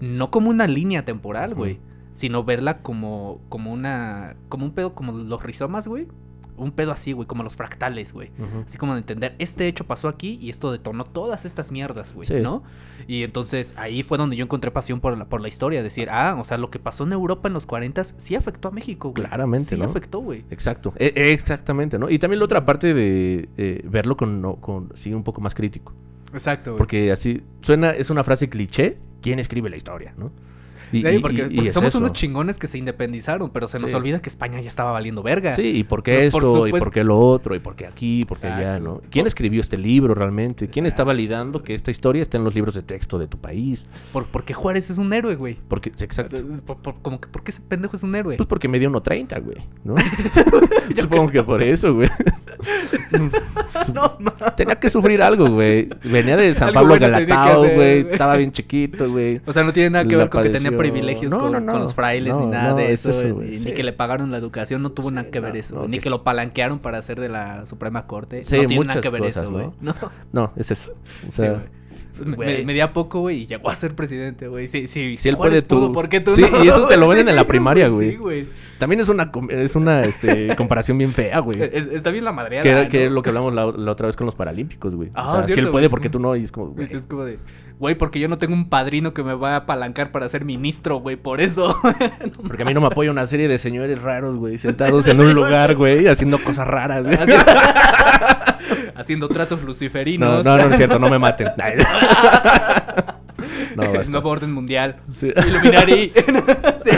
no 0.00 0.30
como 0.30 0.50
una 0.50 0.66
línea 0.66 1.04
temporal, 1.04 1.54
güey. 1.54 1.78
Sino 2.12 2.44
verla 2.44 2.78
como, 2.82 3.40
como 3.48 3.72
una. 3.72 4.36
Como 4.48 4.64
un 4.66 4.72
pedo, 4.72 4.94
como 4.94 5.12
los 5.12 5.42
rizomas, 5.42 5.88
güey. 5.88 6.06
Un 6.54 6.70
pedo 6.72 6.92
así, 6.92 7.12
güey, 7.12 7.26
como 7.26 7.42
los 7.42 7.56
fractales, 7.56 8.12
güey. 8.12 8.30
Así 8.66 8.76
como 8.76 8.92
de 8.92 8.98
entender, 9.00 9.34
este 9.38 9.66
hecho 9.66 9.84
pasó 9.84 10.06
aquí 10.06 10.38
y 10.40 10.50
esto 10.50 10.70
detonó 10.70 11.04
todas 11.04 11.46
estas 11.46 11.72
mierdas, 11.72 12.12
güey, 12.14 12.28
Sí. 12.28 12.34
¿no? 12.40 12.62
Y 13.08 13.22
entonces 13.24 13.72
ahí 13.78 14.02
fue 14.02 14.18
donde 14.18 14.36
yo 14.36 14.44
encontré 14.44 14.70
pasión 14.70 15.00
por 15.00 15.16
la, 15.16 15.24
por 15.24 15.40
la 15.40 15.48
historia. 15.48 15.82
Decir, 15.82 16.08
ah, 16.10 16.36
o 16.38 16.44
sea, 16.44 16.58
lo 16.58 16.70
que 16.70 16.78
pasó 16.78 17.04
en 17.04 17.12
Europa 17.14 17.48
en 17.48 17.54
los 17.54 17.64
40 17.64 18.04
sí 18.04 18.34
afectó 18.36 18.68
a 18.68 18.70
México, 18.70 19.10
güey. 19.10 19.24
Claramente, 19.26 19.76
Sí 19.76 19.80
¿no? 19.82 19.88
afectó, 19.88 20.20
güey. 20.20 20.44
Exacto, 20.50 20.92
e- 20.98 21.14
exactamente, 21.32 21.98
¿no? 21.98 22.10
Y 22.10 22.18
también 22.18 22.38
la 22.38 22.44
otra 22.44 22.66
parte 22.66 22.92
de 22.92 23.48
eh, 23.56 23.82
verlo 23.88 24.18
con, 24.18 24.42
no- 24.42 24.56
con, 24.56 24.90
sí, 24.94 25.14
un 25.14 25.24
poco 25.24 25.40
más 25.40 25.54
crítico. 25.54 25.94
Exacto, 26.34 26.72
güey. 26.72 26.78
Porque 26.78 27.10
así, 27.12 27.42
suena, 27.62 27.90
es 27.92 28.10
una 28.10 28.22
frase 28.24 28.50
cliché, 28.50 28.98
¿quién 29.22 29.38
escribe 29.38 29.70
la 29.70 29.76
historia, 29.76 30.12
no? 30.18 30.30
Y, 30.92 31.18
porque, 31.20 31.36
y- 31.36 31.52
y 31.52 31.54
porque 31.56 31.68
es 31.68 31.74
somos 31.74 31.88
eso. 31.90 31.98
unos 31.98 32.12
chingones 32.12 32.58
que 32.58 32.68
se 32.68 32.78
independizaron, 32.78 33.50
pero 33.50 33.66
se 33.68 33.78
nos 33.78 33.90
Sí. 33.90 33.96
olvida 33.96 34.20
que 34.20 34.28
España 34.28 34.60
ya 34.60 34.68
estaba 34.68 34.92
valiendo 34.92 35.22
verga. 35.22 35.54
Sí, 35.54 35.62
y 35.62 35.84
por 35.84 36.02
qué 36.02 36.26
esto, 36.26 36.38
por 36.38 36.68
y 36.68 36.72
por 36.72 36.90
qué 36.90 37.02
lo 37.04 37.18
otro, 37.18 37.54
y 37.54 37.58
por 37.58 37.74
qué 37.76 37.86
aquí, 37.86 38.20
y 38.20 38.24
por 38.24 38.38
qué 38.38 38.46
allá. 38.48 38.78
¿no? 38.78 39.00
¿Quién 39.10 39.26
escribió 39.26 39.60
este 39.60 39.76
libro 39.78 40.14
realmente? 40.14 40.68
¿Quién 40.68 40.86
está 40.86 41.04
validando 41.04 41.62
que 41.62 41.74
esta 41.74 41.90
historia 41.90 42.22
está 42.22 42.36
en 42.36 42.44
los 42.44 42.54
libros 42.54 42.74
de 42.74 42.82
texto 42.82 43.18
de 43.18 43.26
tu 43.26 43.38
país? 43.38 43.84
Por, 44.12 44.26
porque 44.26 44.54
Juárez 44.54 44.90
es 44.90 44.98
un 44.98 45.12
héroe, 45.12 45.34
güey. 45.36 45.58
Porque, 45.68 45.90
exacto. 45.90 46.36
Por- 46.66 46.78
por- 46.78 47.00
como 47.02 47.20
que, 47.20 47.28
¿Por 47.28 47.42
qué 47.42 47.50
ese 47.50 47.62
pendejo 47.62 47.96
es 47.96 48.02
un 48.02 48.14
héroe? 48.14 48.36
Pues 48.36 48.46
porque 48.46 48.68
me 48.68 48.78
dio 48.78 48.90
1.30, 48.90 49.40
güey, 49.42 49.58
¿no? 49.84 49.94
Supongo 51.00 51.30
que 51.30 51.42
por 51.42 51.62
eso, 51.62 51.94
güey. 51.94 52.08
no. 53.94 54.16
Tenía 54.56 54.74
que 54.76 54.90
sufrir 54.90 55.22
algo, 55.22 55.48
güey. 55.50 55.88
Venía 56.04 56.36
de 56.36 56.54
San 56.54 56.68
Algo 56.68 56.74
Pablo 56.80 56.88
bueno 56.98 57.08
Galatao, 57.08 57.60
güey. 57.74 58.00
Estaba 58.00 58.36
bien 58.36 58.52
chiquito, 58.52 59.10
güey. 59.10 59.40
O 59.46 59.52
sea, 59.52 59.62
no 59.64 59.72
tiene 59.72 59.90
nada 59.90 60.04
que 60.04 60.16
La 60.16 60.24
ver 60.24 60.30
con 60.30 60.42
que 60.42 60.50
tenía 60.50 60.76
privilegios 60.76 61.32
No, 61.32 61.38
con, 61.40 61.52
no, 61.52 61.58
con 61.58 61.66
no. 61.66 61.78
los 61.78 61.94
frailes 61.94 62.36
ni 62.36 62.46
nada 62.46 62.74
de 62.74 62.92
es 62.92 63.06
eso, 63.06 63.10
eso, 63.26 63.34
güey, 63.34 63.50
ni, 63.50 63.58
sí. 63.60 63.72
que 63.72 63.82
le 63.82 63.92
pagaron 63.92 64.30
la 64.30 64.38
educación, 64.38 64.82
no 64.82 64.90
tuvo 64.92 65.08
Sí, 65.08 65.14
nada 65.14 65.30
que 65.30 65.40
ver 65.40 65.56
eso, 65.56 65.86
ni 65.88 65.98
que- 65.98 66.04
que 66.04 66.10
lo 66.10 66.22
palanquearon 66.24 66.78
para 66.80 67.00
ser 67.02 67.20
de 67.20 67.28
la 67.28 67.66
Suprema 67.66 68.06
Corte, 68.06 68.42
Sí, 68.42 68.56
no 68.60 68.66
tiene 68.66 68.84
nada 68.86 69.00
que 69.00 69.08
ver 69.10 69.22
cosas, 69.22 69.44
eso, 69.44 69.52
güey. 69.52 69.66
¿no? 69.80 69.94
No. 70.32 70.52
Es 70.56 70.70
eso. 70.70 70.92
O 71.28 71.30
sea. 71.30 71.62
Me, 72.24 72.64
me- 72.64 72.82
a 72.82 72.92
poco, 72.92 73.20
güey, 73.20 73.42
y 73.42 73.46
llegó 73.46 73.70
a 73.70 73.74
ser 73.74 73.94
presidente, 73.94 74.48
güey. 74.48 74.68
Sí, 74.68 74.88
sí, 74.88 75.16
Si 75.18 75.28
él 75.28 75.34
Juárez 75.36 75.62
puede, 75.62 75.62
tú. 75.62 75.76
pudo, 75.76 75.92
¿por 75.92 76.08
qué 76.08 76.20
tú 76.20 76.34
Sí, 76.34 76.42
no? 76.50 76.64
y 76.64 76.68
eso 76.68 76.86
te 76.88 76.96
lo 76.96 77.08
venden 77.08 77.28
en 77.28 77.36
la 77.36 77.44
primaria, 77.48 77.88
güey. 77.88 78.10
Sí, 78.12 78.16
güey. 78.16 78.46
también 78.78 79.00
es 79.00 79.08
una, 79.08 79.30
es 79.50 79.76
una 79.76 80.00
este, 80.00 80.54
comparación 80.56 80.98
bien 80.98 81.12
fea, 81.12 81.38
güey. 81.40 81.62
Es- 81.62 81.86
está 81.86 82.10
bien 82.10 82.24
la 82.24 82.32
madreada, 82.32 82.62
Que 82.62 82.70
era 82.70 82.88
que 82.88 83.06
es 83.06 83.12
lo 83.12 83.22
que 83.22 83.30
hablamos 83.30 83.54
la, 83.54 83.66
la 83.66 83.90
otra 83.92 84.06
vez 84.06 84.16
con 84.16 84.26
los 84.26 84.34
paralímpicos, 84.34 84.94
güey. 84.94 85.10
Ah, 85.14 85.28
o 85.28 85.32
sea, 85.32 85.44
si 85.44 85.52
él 85.60 85.68
puede, 85.68 85.86
güey. 85.86 85.90
porque 85.90 86.08
tú 86.10 86.18
no? 86.18 86.34
Y 86.36 86.44
es 86.44 86.52
como, 86.52 86.68
güey. 86.72 86.88
Es 86.90 87.06
como 87.06 87.24
de, 87.24 87.38
güey, 87.78 87.94
porque 87.96 88.18
yo 88.20 88.28
no 88.28 88.38
tengo 88.38 88.54
un 88.54 88.68
padrino 88.68 89.12
que 89.14 89.22
me 89.22 89.34
va 89.34 89.52
a 89.54 89.56
apalancar 89.56 90.10
para 90.12 90.28
ser 90.28 90.44
ministro, 90.44 90.96
güey, 91.00 91.16
por 91.16 91.40
eso. 91.40 91.76
No 92.22 92.48
Porque 92.48 92.62
a 92.62 92.66
mí 92.66 92.74
no 92.74 92.80
me 92.80 92.86
apoya 92.88 93.10
una 93.10 93.26
serie 93.26 93.48
de 93.48 93.58
señores 93.58 94.00
raros, 94.00 94.36
güey, 94.36 94.58
sentados 94.58 95.06
en 95.08 95.20
un 95.20 95.32
lugar, 95.34 95.74
güey, 95.76 96.06
haciendo 96.06 96.38
cosas 96.42 96.66
raras, 96.66 97.06
güey. 97.06 97.18
Haciendo 98.96 99.28
tratos 99.28 99.60
No, 99.60 99.66
luciferinos. 99.66 100.44
no, 100.44 100.56
no 100.58 100.64
es 100.70 100.76
cierto, 100.76 100.98
no 100.98 101.08
me 101.08 101.18
maten. 101.18 101.48
No, 103.76 103.92
basta. 103.92 104.10
Nuevo 104.10 104.28
orden 104.28 104.52
mundial. 104.52 104.96
Sí. 105.10 105.28
Illuminati. 105.34 106.12
Sí. 106.84 106.90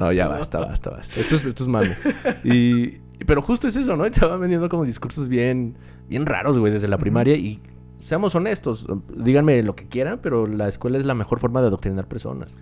No, 0.00 0.10
ya 0.12 0.26
basta, 0.28 0.58
basta, 0.60 0.90
basta. 0.90 1.20
Esto 1.20 1.36
es, 1.36 1.44
esto 1.46 1.62
es 1.64 1.68
mame. 1.68 1.96
Y, 2.44 2.84
y- 2.84 3.00
pero 3.26 3.40
justo 3.42 3.68
es 3.68 3.76
eso, 3.76 3.96
¿no? 3.96 4.06
Y 4.06 4.10
te 4.10 4.24
van 4.24 4.40
vendiendo 4.40 4.68
como 4.68 4.84
discursos 4.84 5.28
bien, 5.28 5.76
bien 6.08 6.26
raros, 6.26 6.58
güey, 6.58 6.72
desde 6.72 6.88
la 6.88 6.98
primaria. 6.98 7.34
Y 7.36 7.60
seamos 8.00 8.34
honestos, 8.34 8.86
díganme 9.14 9.62
lo 9.62 9.74
que 9.76 9.86
quieran, 9.88 10.20
pero 10.22 10.46
la 10.46 10.68
escuela 10.68 10.98
es 10.98 11.06
la 11.06 11.14
mejor 11.14 11.38
forma 11.38 11.60
de 11.60 11.68
adoctrinar 11.68 12.06
personas. 12.06 12.56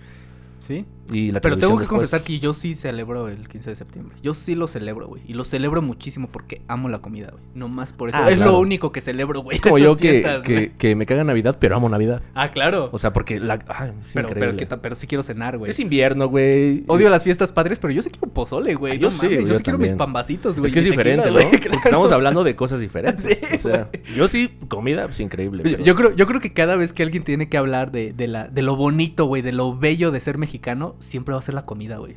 Sí. 0.64 0.86
Y 1.12 1.30
la 1.32 1.40
Pero 1.42 1.58
tengo 1.58 1.74
que 1.74 1.80
después- 1.80 1.88
confesar 2.08 2.22
que 2.24 2.38
yo 2.38 2.54
sí 2.54 2.72
celebro 2.72 3.28
el 3.28 3.46
15 3.46 3.68
de 3.68 3.76
septiembre. 3.76 4.16
Yo 4.22 4.32
sí 4.32 4.54
lo 4.54 4.66
celebro, 4.68 5.06
güey. 5.08 5.20
Y 5.28 5.34
lo 5.34 5.44
celebro 5.44 5.82
muchísimo 5.82 6.28
porque 6.32 6.62
amo 6.66 6.88
la 6.88 7.00
comida, 7.00 7.28
güey. 7.30 7.44
No 7.54 7.68
más 7.68 7.92
por 7.92 8.08
eso. 8.08 8.16
Ah, 8.18 8.30
es 8.30 8.36
claro. 8.36 8.52
lo 8.52 8.58
único 8.60 8.90
que 8.90 9.02
celebro, 9.02 9.42
güey. 9.42 9.56
Es 9.56 9.60
como 9.60 9.76
yo 9.76 9.98
que, 9.98 10.10
fiestas, 10.10 10.42
que, 10.42 10.72
que 10.78 10.96
me 10.96 11.04
caga 11.04 11.22
Navidad, 11.22 11.58
pero 11.60 11.76
amo 11.76 11.90
Navidad. 11.90 12.22
Ah, 12.34 12.50
claro. 12.52 12.88
O 12.92 12.96
sea, 12.98 13.12
porque 13.12 13.38
la... 13.38 13.56
es 13.56 14.12
pero, 14.14 14.28
pero, 14.32 14.56
que 14.56 14.66
pero 14.66 14.94
sí 14.94 15.06
quiero 15.06 15.22
cenar, 15.22 15.58
güey. 15.58 15.70
Es 15.70 15.78
invierno, 15.78 16.28
güey. 16.28 16.84
Odio 16.86 17.10
las 17.10 17.22
fiestas 17.24 17.52
padres, 17.52 17.78
pero 17.78 17.92
yo 17.92 18.00
sí 18.00 18.08
quiero 18.08 18.28
pozole, 18.32 18.74
güey. 18.74 18.94
Ah, 18.94 18.96
yo 18.96 19.10
no 19.10 19.16
sí, 19.16 19.26
mames, 19.26 19.42
yo 19.42 19.48
yo 19.48 19.54
sí 19.58 19.62
quiero 19.62 19.78
mis 19.78 19.92
pambacitos, 19.92 20.58
güey. 20.58 20.68
Es 20.68 20.72
que 20.72 20.78
es 20.78 20.84
tequila, 20.86 21.02
diferente, 21.02 21.30
¿no? 21.30 21.50
Porque 21.50 21.68
estamos 21.84 22.10
hablando 22.12 22.44
de 22.44 22.56
cosas 22.56 22.80
diferentes. 22.80 23.24
Sí, 23.34 23.38
o 23.54 23.58
sea, 23.58 23.88
yo 24.16 24.28
sí, 24.28 24.50
comida, 24.68 25.04
pues 25.06 25.18
increíble. 25.20 25.62
Yo- 25.64 25.70
pero- 25.72 25.84
Yo 25.84 25.94
creo, 25.96 26.14
yo 26.16 26.26
creo 26.26 26.40
que 26.40 26.52
cada 26.52 26.76
vez 26.76 26.92
que 26.92 27.02
alguien 27.02 27.24
tiene 27.24 27.48
que 27.48 27.56
hablar 27.56 27.90
de, 27.90 28.12
de, 28.12 28.26
la, 28.28 28.48
de 28.48 28.62
lo 28.62 28.76
bonito, 28.76 29.26
güey, 29.26 29.42
de 29.42 29.52
lo 29.52 29.76
bello 29.76 30.10
de 30.10 30.20
ser 30.20 30.38
mexicano, 30.38 30.53
siempre 30.98 31.32
va 31.32 31.38
a 31.38 31.42
ser 31.42 31.54
la 31.54 31.64
comida, 31.64 31.98
güey. 31.98 32.16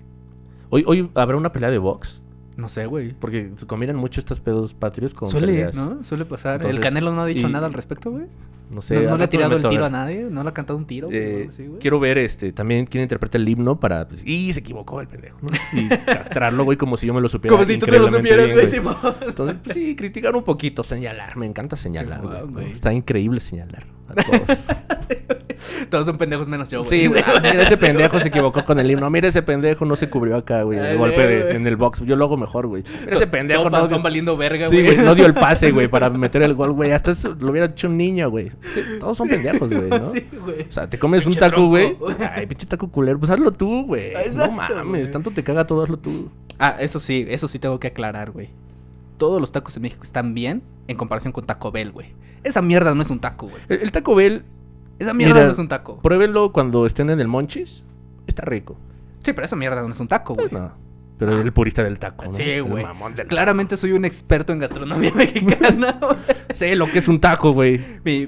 Hoy, 0.70 0.84
hoy 0.86 1.10
habrá 1.16 1.38
una 1.38 1.52
pelea 1.52 1.72
de 1.72 1.78
box. 1.78 2.22
No 2.58 2.70
sé, 2.70 2.88
güey. 2.88 3.14
Porque 3.14 3.52
se 3.56 3.68
combinan 3.68 3.96
mucho 3.96 4.20
estos 4.20 4.40
pedos 4.40 4.74
patrios 4.74 5.14
con 5.14 5.30
Suele, 5.30 5.48
peleas. 5.48 5.76
¿no? 5.76 6.04
Suele 6.04 6.26
pasar. 6.26 6.56
Entonces, 6.56 6.78
el 6.78 6.84
Canelo 6.84 7.14
no 7.14 7.22
ha 7.22 7.26
dicho 7.28 7.48
y- 7.48 7.52
nada 7.52 7.68
al 7.68 7.74
respecto, 7.74 8.12
güey. 8.12 8.26
No 8.70 8.82
sé. 8.82 9.02
no, 9.06 9.16
le 9.16 9.24
ha 9.24 9.30
tirado 9.30 9.56
el 9.56 9.66
tiro 9.66 9.86
a 9.86 9.90
nadie. 9.90 10.24
No 10.30 10.44
le 10.44 10.50
ha 10.50 10.54
cantado 10.54 10.78
un 10.78 10.86
tiro. 10.86 11.08
Eh, 11.12 11.50
quiero 11.80 12.00
ver, 12.02 12.18
este, 12.18 12.52
también 12.52 12.86
quién 12.86 13.02
interpreta 13.04 13.38
el 13.38 13.48
himno 13.48 13.80
para, 13.80 14.08
pues, 14.08 14.24
y 14.26 14.52
se 14.52 14.60
equivocó 14.60 15.00
el 15.00 15.08
pendejo, 15.08 15.38
¿no? 15.42 15.50
Y 15.80 15.88
castrarlo, 16.06 16.66
güey, 16.66 16.78
como 16.78 16.98
si 16.98 17.08
yo 17.08 17.14
me 17.14 17.22
lo 17.22 17.30
supiera 17.30 17.56
Como 17.56 17.66
si 17.66 17.78
tú 17.78 17.86
te 17.86 17.98
lo 17.98 18.10
supieras, 18.12 18.52
güey. 18.52 18.66
Entonces, 19.22 19.58
pues, 19.64 19.74
sí, 19.74 19.96
criticar 19.96 20.36
un 20.36 20.44
poquito, 20.44 20.84
señalar, 20.84 21.38
me 21.38 21.46
encanta 21.46 21.78
señalar, 21.78 22.48
güey. 22.48 22.72
Está 22.72 22.92
increíble 22.92 23.40
señalar 23.40 23.86
a 24.10 24.16
todos. 24.16 24.60
Todos 25.90 26.06
son 26.06 26.18
pendejos 26.18 26.48
menos 26.48 26.70
yo, 26.70 26.80
güey. 26.80 26.90
Sí, 26.90 27.08
güey. 27.08 27.24
ah, 27.26 27.40
mira, 27.42 27.64
ese 27.64 27.78
pendejo 27.78 28.20
se 28.20 28.28
equivocó 28.30 28.64
con 28.66 28.80
el 28.80 28.90
himno. 28.90 29.10
Mira, 29.10 29.28
ese 29.28 29.42
pendejo 29.42 29.86
no 29.86 29.96
se 29.96 30.10
cubrió 30.10 30.38
acá, 30.38 30.64
güey. 30.64 30.80
El 30.80 30.98
golpe 30.98 31.28
de- 31.28 31.44
güey. 31.44 31.56
en 31.56 31.68
el 31.68 31.76
box. 31.76 32.02
Yo 32.06 32.16
lo 32.16 32.26
hago 32.26 32.38
mejor, 32.38 32.68
güey. 32.68 32.84
Mira, 33.02 33.16
ese 33.18 33.28
pendejo 33.28 33.66
no. 33.66 33.72
panzón 33.72 34.04
valiendo 34.04 34.36
verga, 34.38 34.70
Sí, 34.70 34.82
güey. 34.82 34.96
güey, 34.96 35.06
no 35.06 35.16
dio 35.16 35.26
el 35.26 35.34
pase, 35.36 35.72
güey, 35.72 35.88
para 35.88 36.10
meter 36.10 36.42
el 36.44 36.54
gol, 36.54 36.72
güey. 36.72 36.92
Hasta 36.92 37.12
eso 37.12 37.36
lo 37.40 37.52
hubiera 37.52 37.68
hecho 37.68 37.88
un 37.88 37.98
niño, 37.98 38.30
güey. 38.30 38.50
Sí, 38.74 38.82
todos 39.00 39.18
son 39.18 39.28
pendejos, 39.30 39.70
güey, 39.72 39.90
¿no? 39.90 40.12
Sí, 40.12 40.26
güey. 40.44 40.62
O 40.68 40.72
sea, 40.72 40.90
te 40.90 40.98
comes 41.00 41.26
un 41.26 41.34
taco, 41.34 41.68
güey. 41.68 41.96
Ay, 42.36 42.46
pinche 42.48 42.66
taco 42.66 42.90
culero. 42.90 43.20
Pues 43.20 43.32
hazlo 43.32 43.52
tú, 43.52 43.86
güey. 43.86 44.14
No 44.36 44.52
mames, 44.52 44.86
güey. 44.88 45.12
tanto 45.12 45.32
te 45.32 45.44
caga 45.44 45.66
todo, 45.66 45.84
hazlo 45.84 45.98
tú. 45.98 46.30
Ah, 46.60 46.76
eso 46.80 47.00
sí, 47.00 47.26
eso 47.30 47.48
sí 47.48 47.60
tengo 47.60 47.80
que 47.80 47.88
aclarar, 47.88 48.32
güey. 48.32 48.50
Todos 49.18 49.40
los 49.42 49.52
tacos 49.52 49.76
en 49.76 49.82
México 49.84 50.04
están 50.04 50.34
bien 50.34 50.62
en 50.88 50.96
comparación 50.98 51.32
con 51.34 51.46
Taco 51.46 51.72
Bell, 51.72 51.92
güey. 51.92 52.08
Esa 52.44 52.62
mierda 52.62 52.94
no 52.96 53.02
es 53.02 53.10
un 53.10 53.20
taco, 53.20 53.48
güey. 53.48 53.62
El, 53.68 53.82
el 53.82 53.92
Taco 53.92 54.16
Bell, 54.16 54.44
Esa 55.00 55.14
mierda 55.14 55.34
Mira, 55.36 55.46
no 55.46 55.52
es 55.52 55.60
un 55.60 55.68
taco. 55.68 56.00
pruébenlo 56.02 56.52
cuando 56.52 56.86
estén 56.86 57.10
en 57.10 57.20
el 57.20 57.28
Monchis. 57.28 57.84
Está 58.26 58.44
rico. 58.44 58.76
Sí, 59.24 59.34
pero 59.34 59.46
esa 59.46 59.56
mierda 59.56 59.82
no 59.82 59.90
es 59.92 60.00
un 60.00 60.08
taco, 60.08 60.34
güey. 60.36 60.50
Pues 60.50 60.62
no. 60.62 60.72
Pero 61.20 61.34
Ah. 61.38 61.42
el 61.42 61.52
purista 61.52 61.84
del 61.84 61.98
taco, 61.98 62.26
¿no? 62.26 62.32
Sí, 62.32 62.60
güey. 62.60 62.86
Claramente 63.28 63.76
soy 63.78 63.92
un 63.94 64.06
experto 64.06 64.54
en 64.54 64.60
gastronomía 64.60 65.12
mexicana. 65.16 65.98
Sé 66.54 66.76
lo 66.76 66.86
que 66.86 67.00
es 67.00 67.08
un 67.08 67.20
taco, 67.20 67.52
güey. 67.54 67.80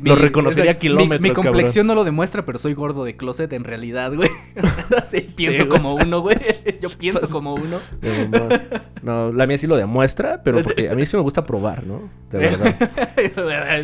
Lo 0.04 0.16
reconocería 0.16 0.64
o 0.64 0.66
sea, 0.66 0.74
a 0.74 0.80
kilómetros, 0.80 1.22
Mi, 1.22 1.30
mi 1.30 1.36
cabrón. 1.36 1.54
complexión 1.54 1.86
no 1.88 1.96
lo 1.96 2.04
demuestra, 2.04 2.46
pero 2.46 2.58
soy 2.60 2.74
gordo 2.74 3.04
de 3.06 3.16
closet 3.16 3.54
en 3.54 3.64
realidad, 3.64 4.12
güey. 4.14 4.30
sí, 5.10 5.26
pienso 5.36 5.68
como 5.70 5.96
uno, 5.96 6.22
güey. 6.22 6.38
Yo 6.82 6.90
pienso 6.98 7.22
Pues- 7.22 7.32
como 7.32 7.54
uno. 7.56 7.78
Eh, 8.02 8.28
No, 9.02 9.30
no, 9.30 9.34
la 9.34 9.46
mía 9.48 9.58
sí 9.58 9.68
lo 9.68 9.78
demuestra, 9.78 10.42
pero 10.44 10.62
porque 10.64 10.90
a 10.90 10.96
mí 10.96 11.06
sí 11.06 11.16
me 11.16 11.24
gusta 11.24 11.46
probar, 11.46 11.86
¿no? 11.86 12.10
De 12.32 12.38
verdad. 12.40 12.76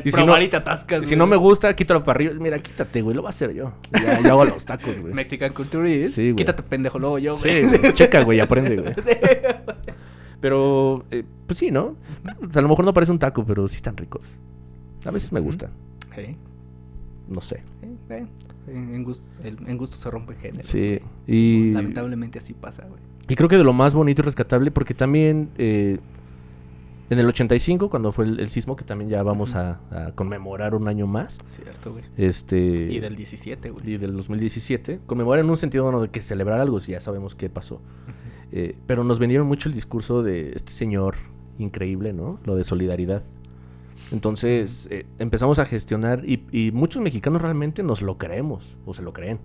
Y 0.03 0.09
si 0.09 0.11
Probar 0.11 0.39
no- 0.39 0.45
y 0.45 0.47
te 0.49 0.57
atascas, 0.57 1.03
Y 1.03 1.05
si 1.07 1.15
no 1.15 1.25
me 1.27 1.35
gusta, 1.35 1.73
quítalo 1.75 2.03
para 2.03 2.17
arriba. 2.17 2.33
Mira, 2.39 2.59
quítate, 2.59 3.01
güey, 3.01 3.15
lo 3.15 3.21
voy 3.21 3.29
a 3.29 3.31
hacer 3.31 3.53
yo. 3.53 3.73
Ya, 3.93 4.19
ya 4.19 4.29
hago 4.31 4.45
los 4.45 4.65
tacos, 4.65 4.99
güey. 4.99 5.13
Mexican 5.13 5.53
Culture 5.53 5.89
is. 5.89 6.13
Sí, 6.13 6.23
güey. 6.31 6.35
Quítate 6.35 6.63
pendejo 6.63 6.99
luego 6.99 7.19
yo, 7.19 7.35
Sí, 7.35 7.49
güey. 7.49 7.77
güey, 7.79 7.93
checa, 7.93 8.21
güey, 8.23 8.39
aprende, 8.39 8.77
güey. 8.77 8.94
Pero, 10.41 11.03
eh, 11.11 11.23
pues 11.47 11.57
sí, 11.59 11.71
¿no? 11.71 11.95
O 12.41 12.51
sea, 12.51 12.59
a 12.59 12.61
lo 12.61 12.67
mejor 12.69 12.85
no 12.85 12.93
parece 12.93 13.11
un 13.11 13.19
taco, 13.19 13.43
pero 13.45 13.67
sí 13.67 13.77
están 13.77 13.97
ricos. 13.97 14.21
A 15.05 15.11
veces 15.11 15.31
me 15.31 15.39
gustan, 15.39 15.71
Sí, 16.15 16.35
no 17.27 17.41
sé. 17.41 17.61
En, 18.67 19.03
gusto, 19.03 19.25
el- 19.43 19.57
en 19.67 19.77
gusto 19.77 19.97
se 19.97 20.09
rompe 20.11 20.35
género. 20.35 20.63
Sí, 20.63 20.99
y, 21.27 21.71
Lamentablemente 21.71 22.39
así 22.39 22.53
pasa, 22.53 22.85
güey. 22.87 22.99
y 23.27 23.35
creo 23.35 23.47
que 23.49 23.57
de 23.57 23.63
lo 23.63 23.73
más 23.73 23.93
bonito 23.93 24.21
y 24.21 24.25
rescatable, 24.25 24.71
porque 24.71 24.93
también 24.93 25.49
eh, 25.57 25.99
en 27.09 27.19
el 27.19 27.27
85, 27.27 27.89
cuando 27.89 28.11
fue 28.11 28.25
el, 28.25 28.39
el 28.39 28.49
sismo, 28.49 28.75
que 28.75 28.83
también 28.83 29.09
ya 29.09 29.21
vamos 29.23 29.53
a 29.55 29.79
conmemorar 30.15 30.73
un 30.75 30.87
año 30.87 31.05
más, 31.07 31.37
Cierto, 31.45 31.91
güey. 31.93 32.03
este... 32.17 32.57
Y 32.91 32.99
del 32.99 33.15
17, 33.15 33.69
güey. 33.69 33.93
y 33.93 33.97
del 33.97 34.15
2017, 34.17 34.99
conmemorar 35.05 35.43
en 35.43 35.49
un 35.51 35.57
sentido 35.57 35.83
bueno, 35.83 36.01
de 36.01 36.09
que 36.09 36.21
celebrar 36.21 36.59
algo, 36.59 36.79
si 36.79 36.91
ya 36.93 36.99
sabemos 37.01 37.35
qué 37.35 37.49
pasó. 37.49 37.79
Eh, 38.51 38.75
pero 38.87 39.03
nos 39.03 39.19
vendieron 39.19 39.47
mucho 39.47 39.67
el 39.69 39.75
discurso 39.75 40.23
de 40.23 40.51
este 40.55 40.71
señor 40.71 41.15
increíble, 41.57 42.13
¿no? 42.13 42.39
Lo 42.45 42.55
de 42.55 42.63
solidaridad. 42.63 43.23
Entonces 44.11 44.87
eh, 44.91 45.05
empezamos 45.19 45.59
a 45.59 45.65
gestionar 45.65 46.23
y, 46.27 46.43
y 46.51 46.71
muchos 46.71 47.01
mexicanos 47.01 47.41
realmente 47.41 47.81
nos 47.83 48.01
lo 48.01 48.17
creemos 48.17 48.77
o 48.85 48.93
se 48.93 49.01
lo 49.01 49.13
creen. 49.13 49.39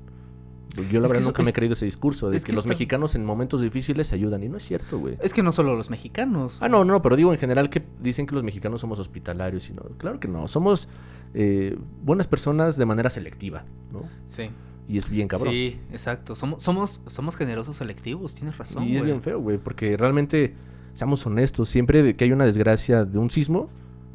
Yo 0.91 1.01
la 1.01 1.07
Es 1.07 1.13
verdad 1.13 1.27
nunca 1.27 1.43
me 1.43 1.51
he 1.51 1.53
creído 1.53 1.73
ese 1.73 1.85
discurso 1.85 2.31
de 2.31 2.37
es 2.37 2.45
que, 2.45 2.49
que 2.49 2.53
los 2.53 2.65
está- 2.65 2.69
mexicanos 2.75 3.17
en 3.17 3.25
momentos 3.25 3.61
difíciles 3.61 4.07
se 4.07 4.15
ayudan 4.15 4.43
y 4.45 4.49
no 4.49 4.57
es 4.59 4.65
cierto, 4.65 4.99
güey. 5.01 5.17
Es 5.21 5.33
que 5.35 5.43
no 5.43 5.51
solo 5.51 5.75
los 5.77 5.91
mexicanos. 5.91 6.59
Ah, 6.61 6.69
no, 6.69 6.85
no, 6.85 7.03
pero 7.03 7.17
digo 7.17 7.33
en 7.33 7.41
general 7.41 7.71
que 7.71 7.83
dicen 8.01 8.27
que 8.27 8.35
los 8.37 8.45
mexicanos 8.45 8.81
somos 8.81 9.01
hospitalarios 9.01 9.69
y 9.69 9.73
no. 9.73 9.83
Claro 9.99 10.21
que 10.21 10.29
no, 10.29 10.47
somos 10.47 10.89
eh, 11.35 11.77
buenas 12.05 12.29
personas 12.29 12.77
de 12.77 12.87
manera 12.87 13.11
selectiva, 13.11 13.65
¿no? 13.93 14.03
Sí. 14.27 14.51
Y 14.91 14.99
es 14.99 15.09
bien 15.09 15.29
cabrón. 15.29 15.53
Sí, 15.55 15.79
exacto. 15.93 16.35
Somos, 16.35 16.63
somos, 16.63 17.01
somos 17.07 17.37
generosos 17.37 17.77
selectivos, 17.77 18.35
tienes 18.35 18.59
razón, 18.59 18.83
Y 18.85 18.97
es 18.97 19.03
güey. 19.03 19.13
bien 19.13 19.23
feo, 19.23 19.39
güey, 19.41 19.59
porque 19.59 19.97
realmente, 19.97 20.55
seamos 20.95 21.25
honestos, 21.27 21.69
siempre 21.69 22.17
que 22.17 22.25
hay 22.25 22.33
una 22.33 22.45
desgracia 22.45 23.05
de 23.05 23.19
un 23.19 23.31
sismo, 23.31 23.71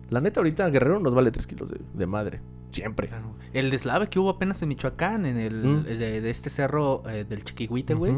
la 0.10 0.20
neta 0.22 0.40
ahorita 0.42 0.70
Guerrero 0.70 1.00
nos 1.00 1.16
vale 1.16 1.32
3 1.32 1.48
kilos 1.48 1.70
de, 1.70 1.80
de 1.94 2.06
madre. 2.06 2.42
Siempre. 2.72 3.08
Claro. 3.08 3.32
El 3.54 3.70
deslave 3.72 4.08
que 4.10 4.20
hubo 4.20 4.30
apenas 4.30 4.62
en 4.62 4.68
Michoacán, 4.70 5.26
en 5.26 5.38
el, 5.38 5.64
Mm. 5.64 5.86
el 5.88 5.98
de, 6.00 6.22
de 6.22 6.30
este 6.30 6.50
cerro 6.50 7.04
eh, 7.10 7.24
del 7.24 7.44
Chiquihuite, 7.46 7.94
güey. 7.94 8.14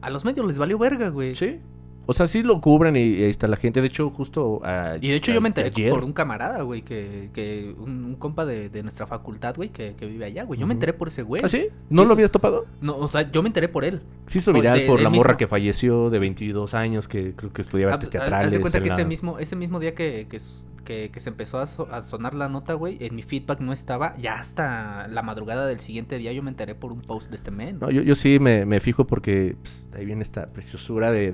A 0.00 0.10
los 0.10 0.24
medios 0.24 0.46
les 0.46 0.58
valió 0.58 0.78
verga, 0.78 1.08
güey. 1.08 1.34
Sí. 1.34 1.58
O 2.06 2.12
sea, 2.12 2.26
sí 2.26 2.42
lo 2.42 2.60
cubren 2.60 2.96
y, 2.96 3.00
y 3.00 3.22
ahí 3.24 3.30
está 3.30 3.46
la 3.48 3.56
gente. 3.56 3.80
De 3.80 3.86
hecho, 3.86 4.10
justo. 4.10 4.60
a- 4.64 4.96
Y 5.00 5.08
de 5.08 5.14
hecho 5.16 5.32
yo 5.32 5.40
me 5.40 5.48
enteré 5.48 5.68
ayer- 5.68 5.90
por 5.90 6.02
un 6.04 6.12
camarada, 6.12 6.62
güey, 6.62 6.82
que, 6.82 7.30
que 7.32 7.74
un, 7.78 8.04
un 8.04 8.14
compa 8.16 8.44
de, 8.44 8.68
de 8.68 8.82
nuestra 8.82 9.06
facultad, 9.06 9.54
güey, 9.56 9.68
que, 9.70 9.94
que 9.96 10.06
vive 10.06 10.24
allá, 10.24 10.44
güey. 10.44 10.58
Yo 10.58 10.66
me 10.66 10.74
enteré 10.74 10.92
por 10.92 11.08
ese 11.08 11.22
güey. 11.22 11.42
¿Ah, 11.44 11.48
sí? 11.48 11.68
¿No 11.90 12.02
Sí. 12.02 12.08
lo 12.08 12.14
habías 12.14 12.30
topado? 12.32 12.66
No, 12.80 12.96
o 12.96 13.08
sea, 13.10 13.30
yo 13.30 13.42
me 13.42 13.48
enteré 13.48 13.68
por 13.68 13.84
él. 13.84 14.00
Se 14.26 14.38
hizo 14.38 14.52
viral 14.52 14.80
de- 14.80 14.86
por 14.86 15.00
la 15.00 15.08
morra 15.10 15.28
mismo. 15.30 15.36
que 15.38 15.46
falleció 15.46 16.10
de 16.10 16.18
22 16.18 16.74
años, 16.74 17.08
que 17.08 17.34
creo 17.34 17.52
que 17.52 17.62
estudiaba 17.62 17.92
Ah, 17.92 17.94
artes 17.94 18.08
pues, 18.10 18.20
haz- 18.20 18.24
teatrales. 18.24 18.46
Haz 18.46 18.52
de 18.52 18.60
cuenta 18.60 18.78
en 18.78 18.84
que 18.84 18.90
ese 18.90 19.04
mismo, 19.04 19.38
ese 19.38 19.56
mismo 19.56 19.78
día 19.80 19.94
que, 19.94 20.26
que, 20.28 20.38
que- 20.84 21.10
que 21.12 21.20
se 21.20 21.30
empezó 21.30 21.60
a, 21.60 21.66
so- 21.66 21.86
a 21.92 22.00
sonar 22.02 22.34
la 22.34 22.48
nota, 22.48 22.74
güey, 22.74 22.96
en 23.00 23.14
mi 23.14 23.22
feedback 23.22 23.60
no 23.60 23.72
estaba. 23.72 24.16
Ya 24.18 24.34
hasta 24.34 25.06
la 25.06 25.22
madrugada 25.22 25.66
del 25.68 25.78
siguiente 25.78 26.18
día 26.18 26.32
yo 26.32 26.42
me 26.42 26.50
enteré 26.50 26.74
por 26.74 26.90
un 26.90 27.02
post 27.02 27.30
de 27.30 27.36
este 27.36 27.52
men. 27.52 27.78
No, 27.80 27.88
yo, 27.90 28.02
yo 28.02 28.16
sí 28.16 28.40
me, 28.40 28.66
me 28.66 28.80
fijo 28.80 29.06
porque 29.06 29.54
pues, 29.60 29.88
ahí 29.96 30.04
viene 30.04 30.22
esta 30.22 30.46
preciosura 30.46 31.12
de, 31.12 31.30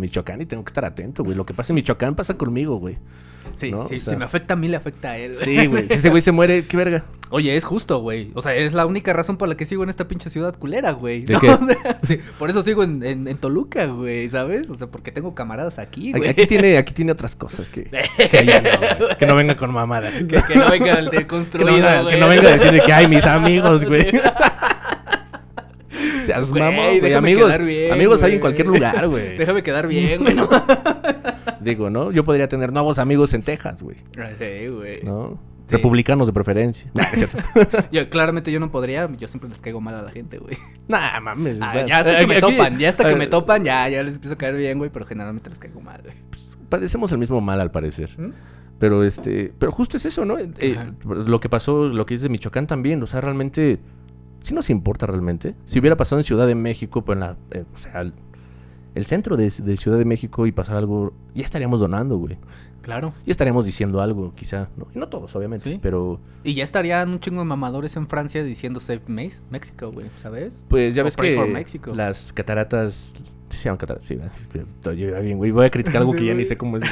de, 0.00 0.06
Michoacán 0.06 0.40
y 0.42 0.46
tengo 0.46 0.64
que 0.64 0.70
estar 0.70 0.84
atento, 0.84 1.22
güey. 1.24 1.36
Lo 1.36 1.44
que 1.46 1.54
pasa 1.54 1.72
en 1.72 1.76
Michoacán 1.76 2.14
pasa 2.14 2.34
conmigo, 2.34 2.76
güey. 2.78 2.96
sí, 3.56 3.70
¿no? 3.70 3.86
sí, 3.88 3.96
O 3.96 3.98
si 4.00 4.16
me 4.16 4.24
afecta 4.24 4.54
a 4.54 4.56
mí, 4.56 4.68
le 4.68 4.76
afecta 4.76 5.10
a 5.12 5.18
él. 5.18 5.34
Sí, 5.34 5.66
güey. 5.66 5.88
Si 5.88 5.94
ese 5.94 6.10
güey 6.10 6.22
se 6.22 6.32
muere, 6.32 6.64
qué 6.64 6.76
verga. 6.76 7.04
Oye, 7.30 7.54
es 7.56 7.64
justo, 7.64 7.98
güey. 8.00 8.30
O 8.34 8.40
sea, 8.40 8.54
es 8.54 8.72
la 8.72 8.86
única 8.86 9.12
razón 9.12 9.36
por 9.36 9.48
la 9.48 9.54
que 9.56 9.66
sigo 9.66 9.82
en 9.82 9.90
esta 9.90 10.08
pinche 10.08 10.30
ciudad 10.30 10.54
culera, 10.58 10.92
güey. 10.92 11.22
¿De 11.26 11.34
¿no? 11.34 11.40
qué? 11.40 11.50
O 11.50 11.66
sea, 11.66 11.98
sí, 12.02 12.20
por 12.38 12.48
eso 12.48 12.62
sigo 12.62 12.82
en, 12.84 13.02
en- 13.02 13.28
en 13.28 13.36
Toluca, 13.36 13.84
güey, 13.86 14.28
¿sabes? 14.30 14.70
O 14.70 14.74
sea, 14.74 14.86
porque 14.86 15.12
tengo 15.12 15.34
camaradas 15.34 15.78
aquí, 15.78 16.12
güey. 16.12 16.30
aquí 16.30 16.46
tiene, 16.46 16.78
aquí 16.78 16.94
tiene 16.94 17.12
otras 17.12 17.36
cosas 17.36 17.68
que, 17.68 17.84
que 18.30 18.38
allá 18.38 18.62
no, 18.62 18.98
güey. 18.98 19.16
Que 19.18 19.26
no 19.26 19.34
venga 19.34 19.56
con 19.56 19.72
mamadas. 19.72 20.14
Que, 20.14 20.42
que 20.42 20.54
no 20.54 20.70
venga 20.70 20.92
el 20.98 21.10
Que 21.10 21.16
no, 21.16 21.20
deconstruido, 21.22 21.72
venga, 21.74 22.00
güey. 22.02 22.14
que 22.14 22.20
no 22.20 22.28
venga 22.28 22.48
a 22.48 22.52
decir 22.52 22.72
de 22.72 22.80
que, 22.80 22.92
ay, 22.92 23.08
mis 23.08 23.24
amigos, 23.26 23.84
güey. 23.84 24.06
Seas 26.28 26.50
Güey, 26.50 26.62
mamón, 26.62 26.86
güey. 26.86 27.00
déjame 27.00 27.32
Amigos, 27.32 27.58
bien, 27.64 27.92
amigos 27.92 28.22
hay 28.22 28.34
en 28.34 28.40
cualquier 28.40 28.66
lugar, 28.68 29.08
güey. 29.08 29.36
Déjame 29.38 29.62
quedar 29.62 29.86
bien, 29.88 30.20
güey, 30.22 30.34
¿no? 30.34 30.48
Digo, 31.60 31.90
¿no? 31.90 32.12
Yo 32.12 32.24
podría 32.24 32.48
tener 32.48 32.72
nuevos 32.72 32.98
amigos 32.98 33.32
en 33.34 33.42
Texas, 33.42 33.82
güey. 33.82 33.96
Sí, 34.38 34.68
güey. 34.68 35.02
¿No? 35.02 35.38
Sí. 35.68 35.76
Republicanos 35.76 36.26
de 36.26 36.32
preferencia. 36.32 36.90
Nah, 36.94 37.04
es 37.12 37.18
cierto. 37.18 37.38
Yo, 37.92 38.08
claramente 38.08 38.50
yo 38.50 38.58
no 38.60 38.70
podría, 38.70 39.08
yo 39.18 39.28
siempre 39.28 39.50
les 39.50 39.60
caigo 39.60 39.80
mal 39.80 39.94
a 39.96 40.02
la 40.02 40.10
gente, 40.10 40.38
güey. 40.38 40.56
nah, 40.88 41.20
mames. 41.20 41.58
Ah, 41.60 41.84
ya 41.86 41.98
hasta 41.98 42.10
que 42.12 42.16
Aquí- 42.22 42.26
me 42.26 42.36
aquí- 42.36 42.40
topan, 42.56 42.78
ya 42.78 42.88
hasta 42.88 43.04
que 43.04 43.12
eh, 43.12 43.16
me 43.16 43.26
topan, 43.26 43.64
ya, 43.64 43.88
ya 43.88 44.02
les 44.02 44.14
empiezo 44.14 44.34
a 44.34 44.38
caer 44.38 44.56
bien, 44.56 44.78
güey, 44.78 44.90
pero 44.90 45.04
generalmente 45.04 45.50
les 45.50 45.58
caigo 45.58 45.80
mal, 45.80 46.00
güey. 46.02 46.14
Padecemos 46.70 47.12
el 47.12 47.18
mismo 47.18 47.40
mal, 47.40 47.60
al 47.60 47.70
parecer. 47.70 48.10
¿Mm? 48.18 48.30
Pero 48.78 49.02
este, 49.04 49.52
pero 49.58 49.72
justo 49.72 49.96
es 49.96 50.06
eso, 50.06 50.24
¿no? 50.24 50.36
Eh, 50.38 50.76
lo 51.04 51.40
que 51.40 51.48
pasó, 51.48 51.88
lo 51.88 52.06
que 52.06 52.14
es 52.14 52.22
de 52.22 52.28
Michoacán 52.28 52.66
también, 52.66 53.02
o 53.02 53.06
sea, 53.06 53.20
realmente, 53.20 53.80
sí 54.48 54.54
nos 54.54 54.70
importa 54.70 55.06
realmente. 55.06 55.54
Si 55.66 55.78
hubiera 55.78 55.96
pasado 55.96 56.18
en 56.20 56.24
Ciudad 56.24 56.46
de 56.46 56.54
México, 56.54 57.02
pues 57.04 57.16
en 57.16 57.20
la, 57.20 57.36
eh, 57.50 57.64
o 57.74 57.78
sea, 57.78 58.00
el, 58.00 58.12
el 58.94 59.06
centro 59.06 59.36
de, 59.36 59.50
de 59.50 59.76
Ciudad 59.76 59.98
de 59.98 60.04
México 60.04 60.46
y 60.46 60.52
pasar 60.52 60.76
algo, 60.76 61.12
ya 61.34 61.44
estaríamos 61.44 61.80
donando, 61.80 62.16
güey. 62.18 62.36
Claro. 62.82 63.12
Ya 63.26 63.32
estaríamos 63.32 63.66
diciendo 63.66 64.00
algo, 64.00 64.32
quizá. 64.34 64.70
No, 64.76 64.86
y 64.94 64.98
no 64.98 65.08
todos, 65.08 65.34
obviamente, 65.36 65.70
Sí. 65.70 65.78
pero 65.82 66.20
Y 66.42 66.54
ya 66.54 66.64
estarían 66.64 67.10
un 67.10 67.20
chingo 67.20 67.40
de 67.40 67.44
mamadores 67.44 67.94
en 67.96 68.06
Francia 68.08 68.42
diciendo 68.42 68.80
Save 68.80 69.02
Mex- 69.08 69.42
México, 69.50 69.92
güey, 69.92 70.06
¿sabes? 70.16 70.64
pues 70.68 70.94
ya 70.94 71.02
O 71.02 71.04
ves 71.04 71.16
que 71.16 71.36
Mexico. 71.52 71.94
las 71.94 72.32
cataratas... 72.32 73.14
Sí, 73.58 73.62
se 73.62 73.64
llaman 73.64 73.78
cataratas, 73.78 74.06
sí. 74.06 74.16
Estoy 74.54 74.96
yo 74.96 75.20
bien, 75.20 75.36
güey. 75.36 75.50
Voy 75.50 75.66
a 75.66 75.70
criticar 75.70 76.02
algo 76.02 76.12
Sí, 76.12 76.18
que 76.18 76.26
ya 76.26 76.34
ni 76.34 76.44
sé 76.44 76.56
cómo 76.56 76.76
es. 76.76 76.84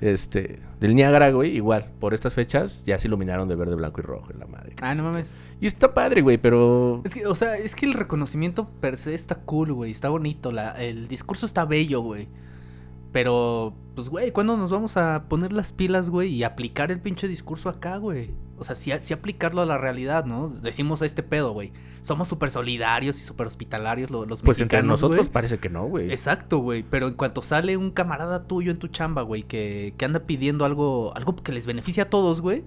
Este, 0.00 0.58
del 0.80 0.96
Niágara, 0.96 1.30
güey, 1.30 1.54
igual, 1.54 1.92
por 2.00 2.12
estas 2.12 2.34
fechas 2.34 2.82
ya 2.84 2.98
se 2.98 3.06
iluminaron 3.06 3.46
de 3.48 3.54
verde, 3.54 3.76
blanco 3.76 4.00
y 4.00 4.02
rojo, 4.02 4.32
en 4.32 4.40
la 4.40 4.46
madre. 4.46 4.74
Ah, 4.80 4.94
no 4.94 5.04
mames. 5.04 5.38
Y 5.60 5.68
está 5.68 5.94
padre, 5.94 6.22
güey, 6.22 6.38
pero... 6.38 7.02
Es 7.04 7.14
que, 7.14 7.24
o 7.24 7.36
sea, 7.36 7.56
es 7.56 7.76
que 7.76 7.86
el 7.86 7.94
reconocimiento 7.94 8.68
per 8.80 8.96
se 8.96 9.14
está 9.14 9.36
cool, 9.36 9.72
güey. 9.72 9.92
Está 9.92 10.08
bonito. 10.08 10.50
La, 10.50 10.70
el 10.82 11.06
discurso 11.06 11.46
está 11.46 11.64
bello, 11.66 12.00
güey. 12.00 12.26
Pero, 13.12 13.74
pues, 13.94 14.08
güey, 14.08 14.30
¿cuándo 14.32 14.56
nos 14.56 14.70
vamos 14.70 14.96
a 14.96 15.24
poner 15.28 15.52
las 15.52 15.72
pilas, 15.72 16.08
güey? 16.08 16.30
Y 16.32 16.44
aplicar 16.44 16.90
el 16.90 17.00
pinche 17.00 17.28
discurso 17.28 17.68
acá, 17.68 17.98
güey. 17.98 18.30
O 18.58 18.64
sea, 18.64 18.74
sí, 18.76 18.90
sí 19.00 19.12
aplicarlo 19.12 19.60
a 19.60 19.66
la 19.66 19.76
realidad, 19.76 20.24
¿no? 20.24 20.48
Decimos 20.48 21.02
a 21.02 21.06
este 21.06 21.22
pedo, 21.22 21.52
güey. 21.52 21.72
Somos 22.00 22.28
súper 22.28 22.50
solidarios 22.50 23.20
y 23.20 23.24
súper 23.24 23.46
hospitalarios 23.48 24.10
lo- 24.10 24.24
los 24.24 24.42
Pues 24.42 24.60
entre 24.60 24.82
nosotros 24.82 25.28
parece 25.28 25.58
que 25.58 25.68
no, 25.68 25.84
güey. 25.86 26.10
Exacto, 26.10 26.58
güey. 26.58 26.84
Pero 26.88 27.08
en 27.08 27.14
cuanto 27.14 27.42
sale 27.42 27.76
un 27.76 27.90
camarada 27.90 28.44
tuyo 28.46 28.70
en 28.70 28.78
tu 28.78 28.88
chamba, 28.88 29.22
güey, 29.22 29.42
que, 29.42 29.94
que 29.98 30.04
anda 30.04 30.20
pidiendo 30.20 30.64
algo, 30.64 31.12
algo 31.16 31.36
que 31.36 31.52
les 31.52 31.66
beneficie 31.66 32.02
a 32.02 32.08
todos, 32.10 32.40
güey. 32.40 32.64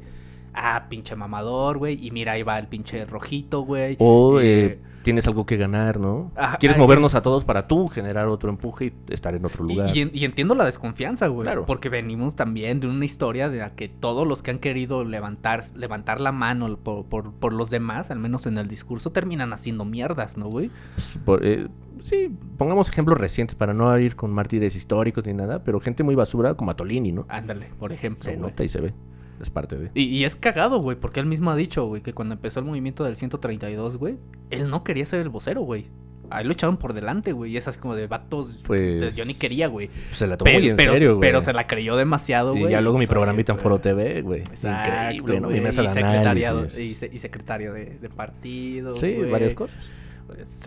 Ah, 0.54 0.86
pinche 0.90 1.16
mamador, 1.16 1.78
güey. 1.80 2.06
Y 2.06 2.12
mira, 2.12 2.34
ahí 2.34 2.44
va 2.44 2.60
el 2.60 2.68
pinche 2.68 3.04
rojito, 3.06 3.62
güey. 3.62 3.96
O 4.00 4.40
Eh, 4.40 4.66
eh, 4.66 4.80
tienes 5.06 5.26
algo 5.28 5.46
que 5.46 5.56
ganar, 5.56 6.00
¿no? 6.00 6.32
Ajá, 6.36 6.58
Quieres 6.58 6.76
ah, 6.78 6.82
movernos 6.82 7.14
es- 7.14 7.20
a 7.20 7.24
todos 7.24 7.46
para 7.46 7.68
tú 7.68 7.88
generar 7.88 8.28
otro 8.28 8.50
empuje 8.50 8.88
y 8.88 9.14
estar 9.14 9.34
en 9.36 9.46
otro 9.46 9.64
lugar. 9.64 9.96
y 9.96 10.02
en- 10.02 10.12
y 10.14 10.26
entiendo 10.26 10.54
la 10.56 10.66
desconfianza, 10.66 11.28
güey. 11.28 11.44
Claro. 11.46 11.66
Porque 11.66 11.88
venimos 11.88 12.36
también 12.36 12.80
de 12.82 12.88
una 12.88 13.06
historia 13.06 13.48
de 13.50 13.60
la 13.60 13.76
que 13.76 13.88
todos 13.88 14.28
los 14.28 14.44
que 14.44 14.52
han 14.52 14.60
querido 14.60 15.06
levantar, 15.06 15.62
levantar 15.76 16.20
la 16.20 16.34
mano 16.34 16.76
por, 16.76 17.06
por, 17.06 17.32
por 17.32 17.54
los 17.54 17.70
demás, 17.70 18.12
al 18.12 18.20
menos 18.20 18.46
en 18.48 18.58
el 18.58 18.68
discurso, 18.68 19.12
terminan 19.12 19.54
haciendo 19.54 19.86
mierdas, 19.86 20.36
¿no, 20.38 20.48
güey? 20.50 20.72
Pues, 20.96 21.18
por- 21.24 21.46
eh, 21.46 21.68
sí, 22.02 22.30
pongamos 22.58 22.90
ejemplos 22.90 23.18
recientes 23.18 23.56
para 23.56 23.74
no 23.74 23.98
ir 24.00 24.16
con 24.16 24.32
mártires 24.32 24.76
históricos 24.76 25.26
ni 25.26 25.34
nada, 25.34 25.64
pero 25.64 25.80
gente 25.80 26.04
muy 26.04 26.16
basura 26.16 26.56
como 26.56 26.72
Atolini, 26.72 27.12
¿no? 27.12 27.26
Ándale, 27.30 27.68
por 27.80 27.94
ejemplo. 27.94 28.24
Se 28.24 28.32
güey. 28.38 28.42
nota 28.42 28.64
y 28.64 28.68
se 28.70 28.82
ve. 28.82 28.94
Es 29.42 29.50
parte 29.50 29.78
de. 29.78 29.92
Y, 29.94 30.04
y 30.04 30.24
es 30.24 30.36
cagado, 30.36 30.80
güey, 30.80 30.98
porque 30.98 31.20
él 31.20 31.26
mismo 31.26 31.52
ha 31.52 31.56
dicho, 31.56 31.86
güey, 31.88 32.02
que 32.02 32.14
cuando 32.14 32.34
empezó 32.36 32.60
el 32.60 32.66
movimiento 32.66 33.04
del 33.04 33.16
132, 33.16 33.98
güey, 33.98 34.16
él 34.50 34.70
no 34.70 34.84
quería 34.84 35.06
ser 35.06 35.22
el 35.22 35.30
vocero, 35.30 35.62
güey. 35.62 35.88
Ahí 36.32 36.44
lo 36.44 36.54
echaron 36.54 36.78
por 36.78 36.94
delante, 36.94 37.34
güey, 37.34 37.52
y 37.52 37.58
es 37.58 37.68
así 37.68 37.78
como 37.78 37.96
de 37.96 38.08
vatos. 38.08 38.58
Pues- 38.66 39.16
Yo 39.16 39.26
ni 39.26 39.36
quería, 39.36 39.68
güey. 39.68 39.92
Se 40.12 40.26
la 40.26 40.38
tomó 40.38 40.46
Pero, 40.46 40.60
muy 40.60 40.70
en 40.70 40.76
pero- 40.76 40.94
serio, 40.96 41.16
güey. 41.18 41.22
pero 41.30 41.42
se 41.42 41.54
la 41.54 41.68
creyó 41.68 41.96
demasiado, 41.96 42.56
Y 42.56 42.62
güey. 42.62 42.72
ya 42.72 42.82
luego 42.82 42.98
mi 42.98 43.06
Pues, 43.06 43.10
programita 43.14 43.54
en 43.54 43.60
Foro. 43.60 43.78
TV, 43.80 44.22
güey. 44.24 44.42
Increíble, 44.42 45.40
¿no? 45.40 45.48
güey, 45.50 45.60
Mi 45.60 45.66
mesa 45.66 45.82
de 45.84 45.88
y 45.88 45.92
secretario, 45.92 46.48
análisis. 46.50 46.80
y, 46.80 46.96
se- 46.96 47.10
y 47.14 47.18
secretario 47.20 47.74
de, 47.74 48.00
de 48.00 48.10
partido. 48.10 48.96
Sí, 48.96 49.16
varias 49.32 49.54
cosas. 49.54 49.96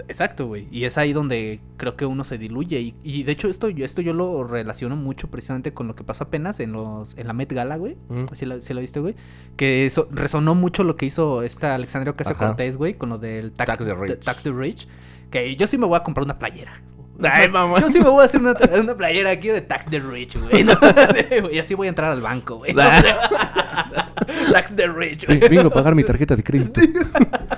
Exacto, 0.08 0.46
güey. 0.46 0.68
Y 0.70 0.84
es 0.84 0.98
ahí 0.98 1.12
donde 1.12 1.60
creo 1.76 1.96
que 1.96 2.06
uno 2.06 2.24
se 2.24 2.38
diluye. 2.38 2.80
Y, 2.80 2.94
y 3.02 3.22
de 3.24 3.32
hecho, 3.32 3.48
esto, 3.48 3.68
yo- 3.68 3.84
esto 3.84 4.00
yo 4.02 4.12
lo 4.12 4.44
relaciono 4.44 4.96
mucho 4.96 5.28
precisamente 5.28 5.72
con 5.72 5.86
lo 5.88 5.94
que 5.94 6.04
pasó 6.04 6.24
apenas 6.24 6.60
en 6.60 6.72
los 6.72 7.16
en 7.18 7.26
la 7.26 7.32
Met 7.32 7.52
Gala, 7.52 7.76
güey. 7.76 7.96
Mm. 8.08 8.26
¿Sí 8.32 8.46
la, 8.46 8.60
sí 8.60 8.72
la 8.74 8.80
viste, 8.80 9.00
güey? 9.00 9.14
Que 9.56 9.86
eso, 9.86 10.08
resonó 10.10 10.54
mucho 10.54 10.84
lo 10.84 10.96
que 10.96 11.06
hizo 11.06 11.42
esta 11.42 11.74
Alexandria 11.74 12.12
Ocasio. 12.12 12.36
Cortés, 12.36 12.76
güey, 12.76 12.94
con 12.94 13.08
lo 13.08 13.18
del 13.18 13.52
tax, 13.52 13.78
Tax 13.78 13.84
the 13.84 13.94
rich. 13.94 14.20
tax 14.24 14.42
the 14.42 14.52
rich. 14.52 14.88
Que 15.30 15.56
yo 15.56 15.66
sí 15.66 15.76
me 15.76 15.86
voy 15.86 15.96
a 15.96 16.02
comprar 16.02 16.24
una 16.24 16.38
playera. 16.38 16.80
Ay, 17.22 17.48
mamá. 17.48 17.80
Yo 17.80 17.88
sí 17.90 17.98
me 17.98 18.08
voy 18.08 18.22
a 18.22 18.26
hacer 18.26 18.40
una, 18.40 18.54
una 18.80 18.94
playera 18.94 19.30
aquí 19.30 19.48
de 19.48 19.60
Tax 19.60 19.86
the 19.90 19.98
Rich, 20.00 20.36
güey. 20.40 20.62
¿no? 20.64 20.72
y 21.52 21.58
así 21.58 21.74
voy 21.74 21.86
a 21.86 21.90
entrar 21.90 22.12
al 22.12 22.20
banco, 22.20 22.56
güey. 22.58 22.74
tax 24.52 24.76
the 24.76 24.86
Rich, 24.88 25.26
güey. 25.26 25.38
Ven- 25.38 25.50
Vengo 25.50 25.68
a 25.68 25.72
pagar 25.72 25.94
mi 25.94 26.04
tarjeta 26.04 26.36
de 26.36 26.42
crédito. 26.42 26.80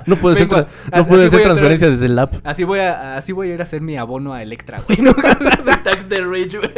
No 0.06 0.16
puede 0.16 0.36
ser, 0.36 0.48
Vengo 0.48 0.56
a- 0.60 0.66
tra- 0.66 0.68
no 0.90 0.96
hacer 0.98 1.10
voy 1.12 1.20
a 1.20 1.24
entrar- 1.24 1.42
transferencia 1.42 1.90
desde 1.90 2.06
el 2.06 2.18
app. 2.18 2.34
Así 2.44 2.64
voy 2.64 2.78
a, 2.80 3.16
así 3.16 3.32
voy 3.32 3.50
a 3.50 3.54
ir 3.54 3.60
a 3.60 3.64
hacer 3.64 3.80
mi 3.80 3.96
abono 3.96 4.32
a 4.32 4.42
Electra, 4.42 4.82
güey. 4.86 4.98
¿no? 5.00 5.12
De 5.12 5.76
Tax 5.84 6.08
the 6.08 6.20
Rich, 6.24 6.56
güey. 6.56 6.70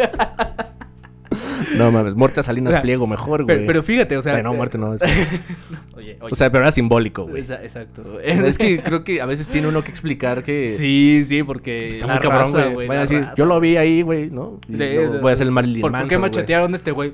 No 1.76 1.90
mames, 1.90 2.14
muerte 2.14 2.40
a 2.40 2.42
Salinas 2.42 2.70
O 2.70 2.72
sea, 2.74 2.82
Pliego 2.82 3.06
mejor, 3.06 3.44
güey. 3.44 3.56
Pero, 3.56 3.66
pero 3.66 3.82
fíjate, 3.82 4.16
o 4.16 4.22
sea. 4.22 4.36
Ay, 4.36 4.42
no, 4.42 4.52
muerte 4.54 4.78
no. 4.78 4.94
es- 4.94 5.02
Oye, 5.96 6.16
oye. 6.20 6.32
O 6.32 6.34
sea, 6.34 6.50
pero 6.50 6.64
era 6.64 6.72
simbólico, 6.72 7.24
güey. 7.26 7.42
Exacto. 7.42 8.20
Es 8.20 8.58
que 8.58 8.80
creo 8.84 9.04
que 9.04 9.20
a 9.20 9.26
veces 9.26 9.48
tiene 9.48 9.68
uno 9.68 9.82
que 9.82 9.90
explicar 9.90 10.42
que 10.42 10.76
Sí, 10.78 11.24
sí, 11.26 11.42
porque. 11.42 11.88
está 11.88 12.06
la 12.06 12.14
muy 12.14 12.22
cabrón, 12.22 12.72
güey. 12.74 12.88
La 12.88 12.94
a 12.94 13.00
decir, 13.00 13.20
raza. 13.20 13.34
yo 13.36 13.44
lo 13.44 13.60
vi 13.60 13.76
ahí, 13.76 14.02
güey, 14.02 14.30
¿no? 14.30 14.58
Y 14.68 14.76
Sí, 14.76 14.84
voy 15.20 15.30
a 15.30 15.34
hacer 15.34 15.46
el 15.46 15.52
Marilyn 15.52 15.80
¿Por, 15.82 15.92
por 15.92 16.08
qué 16.08 16.18
machetearon 16.18 16.72
a 16.72 16.76
este 16.76 16.90
güey? 16.90 17.12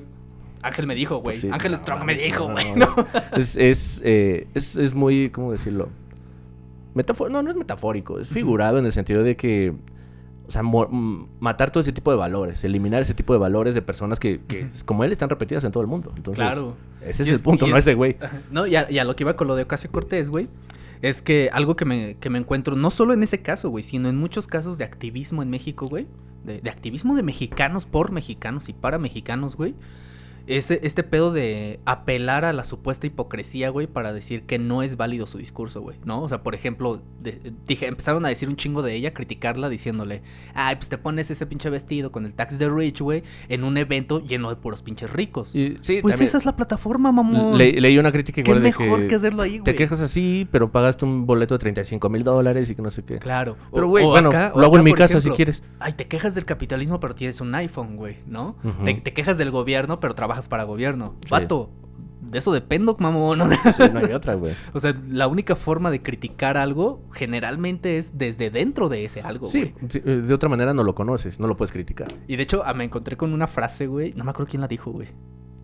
Ángel 0.61 0.87
me 0.87 0.95
dijo, 0.95 1.15
güey. 1.19 1.23
Pues 1.35 1.41
sí, 1.41 1.49
Ángel 1.51 1.71
no, 1.71 1.77
Strong 1.77 2.03
me 2.03 2.15
dijo, 2.15 2.51
güey. 2.51 2.73
no, 2.75 2.85
No, 2.95 3.05
Es, 3.37 3.55
es, 3.55 4.01
eh, 4.03 4.47
es, 4.53 4.75
es 4.75 4.93
muy, 4.93 5.29
¿cómo 5.29 5.53
decirlo? 5.53 5.87
Metafo- 6.95 7.29
no, 7.29 7.41
no 7.41 7.49
es 7.51 7.55
metafórico, 7.55 8.19
es 8.19 8.29
figurado 8.29 8.77
en 8.79 8.85
el 8.85 8.91
sentido 8.91 9.23
de 9.23 9.37
que, 9.37 9.73
o 10.49 10.51
sea, 10.51 10.63
mm, 10.63 11.27
matar 11.39 11.71
todo 11.71 11.81
ese 11.81 11.91
tipo 11.93 12.09
de 12.09 12.17
valores, 12.17 12.63
eliminar 12.63 13.03
ese 13.03 13.13
tipo 13.13 13.33
de 13.33 13.39
valores 13.39 13.75
de 13.75 13.83
personas 13.83 14.19
que, 14.19 14.41
que 14.47 14.67
como 14.83 15.03
él, 15.03 15.11
están 15.11 15.29
repetidas 15.29 15.63
en 15.63 15.71
todo 15.71 15.81
el 15.81 15.87
mundo. 15.87 16.11
Entonces, 16.17 16.43
Claro. 16.43 16.75
ese 17.05 17.21
es 17.23 17.29
el 17.29 17.39
punto, 17.39 17.67
no 17.67 17.77
ese 17.77 17.93
güey. 17.93 18.17
No, 18.51 18.65
y 18.65 18.75
a, 18.75 18.89
y 18.91 18.97
a 18.97 19.03
lo 19.03 19.15
que 19.15 19.23
iba 19.23 19.35
con 19.35 19.47
lo 19.47 19.55
de 19.55 19.63
Ocasio 19.63 19.91
Cortés, 19.91 20.29
güey. 20.31 20.49
Es 21.03 21.21
que 21.21 21.49
algo 21.53 21.75
que 21.75 21.85
me, 21.85 22.15
que 22.19 22.29
me 22.31 22.39
encuentro, 22.39 22.75
no 22.75 22.89
solo 22.89 23.13
en 23.13 23.21
ese 23.23 23.41
caso, 23.43 23.69
güey, 23.69 23.83
sino 23.83 24.09
en 24.09 24.17
muchos 24.17 24.47
casos 24.47 24.77
de 24.79 24.83
activismo 24.85 25.43
en 25.43 25.49
México, 25.51 25.87
güey. 25.87 26.07
De, 26.43 26.59
de 26.61 26.69
activismo 26.71 27.15
de 27.15 27.21
mexicanos 27.23 27.85
por 27.85 28.11
mexicanos 28.11 28.67
y 28.69 28.73
para 28.73 28.97
mexicanos, 28.97 29.55
güey. 29.55 29.75
Ese, 30.49 30.79
este 30.83 31.03
pedo 31.03 31.31
de 31.31 31.79
apelar 31.85 32.43
a 32.43 32.53
la 32.53 32.63
supuesta 32.63 33.05
hipocresía, 33.05 33.69
güey, 33.69 33.85
para 33.85 34.13
decir 34.13 34.43
que 34.43 34.57
no 34.57 34.81
es 34.81 34.97
válido 34.97 35.27
su 35.27 35.37
discurso, 35.37 35.81
güey, 35.81 35.97
¿no? 36.05 36.23
O 36.23 36.27
sea, 36.29 36.41
por 36.41 36.55
ejemplo, 36.55 37.01
de- 37.21 37.53
dije, 37.67 37.85
empezaron 37.87 38.25
a 38.25 38.29
decir 38.29 38.49
un 38.49 38.55
chingo 38.55 38.81
de 38.81 38.95
ella, 38.95 39.13
criticarla, 39.13 39.69
diciéndole, 39.69 40.23
ay, 40.55 40.77
pues 40.77 40.89
te 40.89 40.97
pones 40.97 41.29
ese 41.29 41.45
pinche 41.45 41.69
vestido 41.69 42.11
con 42.11 42.25
el 42.25 42.33
tax 42.33 42.57
de 42.57 42.67
rich, 42.67 42.99
güey, 43.01 43.21
en 43.47 43.63
un 43.63 43.77
evento 43.77 44.21
lleno 44.23 44.49
de 44.49 44.55
puros 44.55 44.81
pinches 44.81 45.11
ricos. 45.13 45.53
Y, 45.55 45.77
sí, 45.81 45.99
Pues 46.01 46.13
también 46.13 46.27
esa 46.29 46.39
es 46.39 46.45
la 46.45 46.55
plataforma, 46.55 47.11
mamón. 47.11 47.57
le- 47.57 47.79
leí 47.79 47.99
una 47.99 48.11
crítica 48.11 48.41
Qué 48.41 48.49
igual 48.49 48.63
de 48.63 48.69
mejor 48.69 49.01
que, 49.01 49.07
que, 49.07 49.15
hacerlo 49.15 49.43
ahí, 49.43 49.59
güey. 49.59 49.63
te 49.65 49.75
quejas 49.75 50.01
así, 50.01 50.47
pero 50.51 50.71
pagaste 50.71 51.05
un 51.05 51.27
boleto 51.27 51.53
de 51.53 51.59
35 51.59 52.09
mil 52.09 52.23
dólares 52.23 52.69
y 52.71 52.73
que 52.75 52.81
no 52.81 52.89
sé 52.89 53.03
qué. 53.05 53.19
Claro. 53.19 53.55
Pero, 53.71 53.87
güey, 53.87 54.03
bueno, 54.03 54.29
acá- 54.29 54.51
lo 54.55 54.63
hago 54.65 54.77
en 54.77 54.83
mi 54.83 54.93
casa 54.93 55.19
si 55.19 55.29
quieres. 55.29 55.61
Ay, 55.79 55.93
te 55.93 56.07
quejas 56.07 56.33
del 56.33 56.45
capitalismo, 56.45 56.99
pero 56.99 57.13
tienes 57.13 57.39
un 57.39 57.53
iPhone, 57.53 57.95
güey, 57.97 58.17
¿no? 58.25 58.55
Te 58.83 59.13
quejas 59.13 59.37
del 59.37 59.51
gobierno, 59.51 59.99
pero 59.99 60.15
trabajas 60.15 60.38
para 60.47 60.63
gobierno. 60.63 61.15
Sí. 61.23 61.27
Vato, 61.29 61.69
de 62.21 62.37
eso 62.37 62.51
dependo, 62.51 62.95
mamón. 62.99 63.39
Sí, 63.75 63.83
no 63.91 63.99
hay 63.99 64.13
otra, 64.13 64.35
güey. 64.35 64.53
o 64.73 64.79
sea, 64.79 64.93
la 65.09 65.27
única 65.27 65.55
forma 65.55 65.89
de 65.91 66.01
criticar 66.01 66.57
algo 66.57 67.01
generalmente 67.11 67.97
es 67.97 68.17
desde 68.17 68.49
dentro 68.49 68.87
de 68.89 69.05
ese 69.05 69.21
algo, 69.21 69.47
Sí, 69.47 69.73
güey. 69.79 69.91
eh, 70.05 70.21
de 70.21 70.33
otra 70.33 70.47
manera 70.49 70.73
no 70.73 70.83
lo 70.83 70.93
conoces, 70.95 71.39
no 71.39 71.47
lo 71.47 71.57
puedes 71.57 71.71
criticar. 71.71 72.07
Y 72.27 72.35
de 72.35 72.43
hecho, 72.43 72.61
ah, 72.65 72.73
me 72.73 72.83
encontré 72.83 73.17
con 73.17 73.33
una 73.33 73.47
frase, 73.47 73.87
güey. 73.87 74.13
No 74.13 74.23
me 74.23 74.31
acuerdo 74.31 74.49
quién 74.49 74.61
la 74.61 74.67
dijo, 74.67 74.91
güey. 74.91 75.07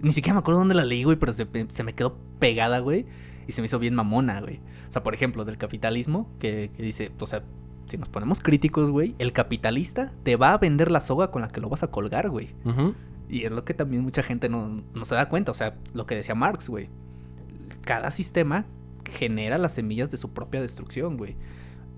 Ni 0.02 0.12
siquiera 0.12 0.34
me 0.34 0.40
acuerdo 0.40 0.60
dónde 0.60 0.76
la 0.76 0.86
leí, 0.86 1.04
güey, 1.04 1.18
pero 1.18 1.32
se, 1.32 1.48
se 1.70 1.84
me 1.84 1.94
quedó 1.94 2.18
pegada, 2.40 2.80
güey. 2.80 3.06
Y 3.48 3.52
se 3.52 3.62
me 3.62 3.66
hizo 3.68 3.78
bien 3.80 3.94
mamona, 3.96 4.42
güey. 4.42 4.60
O 4.90 4.92
sea, 4.92 5.04
por 5.04 5.14
ejemplo, 5.14 5.46
del 5.46 5.58
capitalismo, 5.58 6.30
que, 6.40 6.72
que 6.76 6.82
dice, 6.84 7.12
o 7.20 7.28
sea, 7.28 7.44
si 7.86 7.98
nos 7.98 8.10
ponemos 8.10 8.40
críticos, 8.42 8.90
güey, 8.90 9.14
el 9.20 9.34
capitalista 9.34 10.12
te 10.24 10.36
va 10.36 10.54
a 10.54 10.58
vender 10.58 10.90
la 10.90 11.00
soga 11.00 11.30
con 11.32 11.44
la 11.44 11.50
que 11.50 11.62
lo 11.62 11.70
vas 11.70 11.84
a 11.84 11.92
colgar, 11.92 12.30
güey. 12.30 12.50
Y 13.30 13.44
es 13.46 13.52
lo 13.52 13.66
que 13.66 13.74
también 13.74 14.04
mucha 14.04 14.22
gente 14.24 14.50
no, 14.50 14.82
no 14.94 15.06
se 15.06 15.16
da 15.16 15.30
cuenta. 15.30 15.52
O 15.52 15.56
sea, 15.56 15.76
lo 15.94 16.06
que 16.06 16.16
decía 16.16 16.36
Marx, 16.36 16.70
güey. 16.70 16.90
Cada 17.82 18.12
sistema 18.12 18.66
genera 19.10 19.58
las 19.58 19.74
semillas 19.74 20.10
de 20.12 20.18
su 20.18 20.30
propia 20.32 20.62
destrucción, 20.62 21.18
güey. 21.18 21.36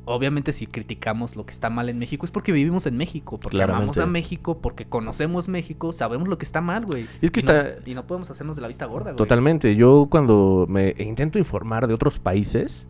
Obviamente 0.09 0.53
si 0.53 0.67
criticamos 0.67 1.35
lo 1.35 1.45
que 1.45 1.51
está 1.51 1.69
mal 1.69 1.89
en 1.89 1.99
México 1.99 2.25
es 2.25 2.31
porque 2.31 2.53
vivimos 2.53 2.85
en 2.85 2.95
México, 2.95 3.37
porque 3.39 3.61
amamos 3.61 3.95
Claramente. 3.95 4.01
a 4.01 4.05
México, 4.05 4.59
porque 4.61 4.85
conocemos 4.85 5.49
México, 5.49 5.91
sabemos 5.91 6.29
lo 6.29 6.37
que 6.37 6.45
está 6.45 6.61
mal, 6.61 6.85
güey. 6.85 7.07
Y 7.21 7.25
es 7.25 7.31
que 7.31 7.41
no- 7.41 7.51
está- 7.51 7.89
y 7.89 7.93
no 7.93 8.07
podemos 8.07 8.29
hacernos 8.31 8.55
de 8.55 8.61
la 8.61 8.69
vista 8.69 8.85
gorda, 8.85 9.11
güey. 9.11 9.17
Totalmente. 9.17 9.75
Yo 9.75 10.07
cuando 10.09 10.65
me 10.69 10.95
intento 10.97 11.39
informar 11.39 11.87
de 11.87 11.93
otros 11.93 12.19
países, 12.19 12.87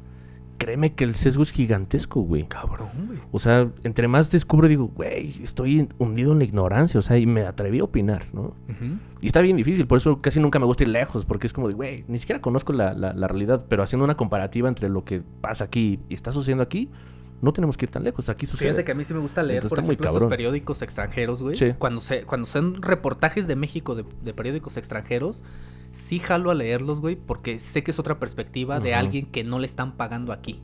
créeme 0.57 0.93
que 0.93 1.03
el 1.03 1.15
sesgo 1.15 1.43
es 1.43 1.51
gigantesco, 1.51 2.21
güey. 2.21 2.43
Cabrón, 2.47 2.89
güey. 3.07 3.19
O 3.31 3.39
sea, 3.39 3.69
entre 3.83 4.07
más 4.07 4.31
descubro, 4.31 4.67
digo, 4.67 4.87
güey, 4.87 5.41
estoy 5.43 5.87
hundido 5.97 6.31
en 6.33 6.39
la 6.39 6.45
ignorancia, 6.45 6.99
o 6.99 7.03
sea, 7.03 7.17
y 7.17 7.25
me 7.25 7.41
atreví 7.45 7.79
a 7.79 7.83
opinar, 7.85 8.25
¿no? 8.33 8.53
Y 9.21 9.27
está 9.27 9.41
bien 9.41 9.57
difícil, 9.57 9.87
por 9.87 9.97
eso 9.97 10.21
casi 10.21 10.39
nunca 10.39 10.59
me 10.59 10.65
gusta 10.65 10.83
ir 10.83 10.89
lejos, 10.89 11.25
porque 11.25 11.47
es 11.47 11.53
como 11.53 11.67
de, 11.67 11.73
güey, 11.73 12.03
ni 12.07 12.17
siquiera 12.17 12.41
conozco 12.41 12.73
la, 12.73 12.93
la- 12.93 13.13
la 13.13 13.27
realidad, 13.27 13.65
pero 13.69 13.83
haciendo 13.83 14.03
una 14.05 14.15
comparativa 14.17 14.69
entre 14.69 14.89
lo 14.89 15.03
que 15.05 15.21
pasa 15.41 15.63
aquí 15.65 15.99
y 16.09 16.13
está 16.13 16.31
sucediendo 16.31 16.63
aquí, 16.63 16.89
no 17.41 17.53
tenemos 17.53 17.77
que 17.77 17.85
ir 17.85 17.91
tan 17.91 18.03
lejos, 18.03 18.29
aquí 18.29 18.45
sucede. 18.45 18.69
Fíjate 18.69 18.85
que 18.85 18.91
a 18.91 18.95
mí 18.95 19.03
sí 19.03 19.13
me 19.13 19.19
gusta 19.19 19.43
leer, 19.43 19.63
Entonces 19.63 19.75
por 19.75 19.83
ejemplo, 19.83 20.09
esos 20.17 20.29
periódicos 20.29 20.81
extranjeros, 20.81 21.41
güey. 21.41 21.55
Sí. 21.55 21.73
Cuando, 21.77 22.01
se, 22.01 22.23
cuando 22.23 22.47
son 22.47 22.81
reportajes 22.81 23.47
de 23.47 23.55
México 23.55 23.95
de, 23.95 24.05
de 24.23 24.33
periódicos 24.33 24.77
extranjeros, 24.77 25.43
sí 25.91 26.19
jalo 26.19 26.49
a 26.51 26.55
leerlos, 26.55 26.99
güey, 26.99 27.15
porque 27.15 27.59
sé 27.59 27.83
que 27.83 27.91
es 27.91 27.99
otra 27.99 28.19
perspectiva 28.19 28.79
de 28.79 28.93
alguien 28.93 29.25
que 29.27 29.43
no 29.43 29.59
le 29.59 29.65
están 29.65 29.93
pagando 29.93 30.33
aquí. 30.33 30.61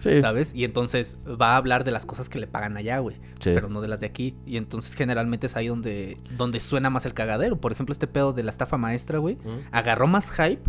Sí. 0.00 0.20
¿sabes? 0.20 0.54
Y 0.54 0.64
entonces 0.64 1.16
va 1.26 1.54
a 1.54 1.56
hablar 1.56 1.82
de 1.84 1.90
las 1.90 2.04
cosas 2.04 2.28
que 2.28 2.38
le 2.38 2.46
pagan 2.46 2.76
allá, 2.76 2.98
güey, 2.98 3.16
Sí. 3.40 3.52
pero 3.54 3.70
no 3.70 3.80
de 3.80 3.88
las 3.88 4.00
de 4.00 4.06
aquí. 4.06 4.36
Y 4.44 4.58
entonces 4.58 4.92
generalmente 4.94 5.46
es 5.46 5.56
ahí 5.56 5.68
donde, 5.68 6.18
donde 6.36 6.60
suena 6.60 6.90
más 6.90 7.06
el 7.06 7.14
cagadero. 7.14 7.56
Por 7.56 7.72
ejemplo, 7.72 7.94
este 7.94 8.06
pedo 8.06 8.34
de 8.34 8.42
la 8.42 8.50
estafa 8.50 8.76
maestra, 8.76 9.18
güey, 9.18 9.38
agarró 9.72 10.06
más 10.06 10.30
hype 10.30 10.60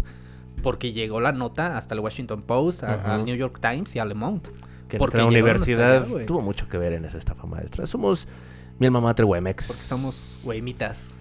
porque 0.63 0.93
llegó 0.93 1.19
la 1.19 1.33
nota 1.33 1.75
hasta 1.75 1.93
el 1.95 1.99
Washington 1.99 2.43
Post, 2.43 2.85
al 2.85 3.25
New 3.25 3.35
York 3.35 3.59
Times 3.61 3.93
y 3.97 3.99
a 3.99 4.05
Le 4.05 4.13
Monde. 4.13 4.49
Que 4.87 4.97
porque 4.97 5.17
hasta 5.17 5.25
universidad 5.27 6.03
allá, 6.03 6.25
tuvo 6.25 6.41
mucho 6.41 6.67
que 6.69 6.77
ver 6.77 6.93
en 6.93 7.05
esa 7.05 7.17
estafa 7.17 7.47
maestra. 7.47 7.85
Somos 7.87 8.27
mi 8.79 8.85
alma 8.87 9.01
mater 9.01 9.25
Wemex. 9.25 9.67
Porque 9.67 9.81
somos 9.83 10.41
güeymitas. 10.43 11.17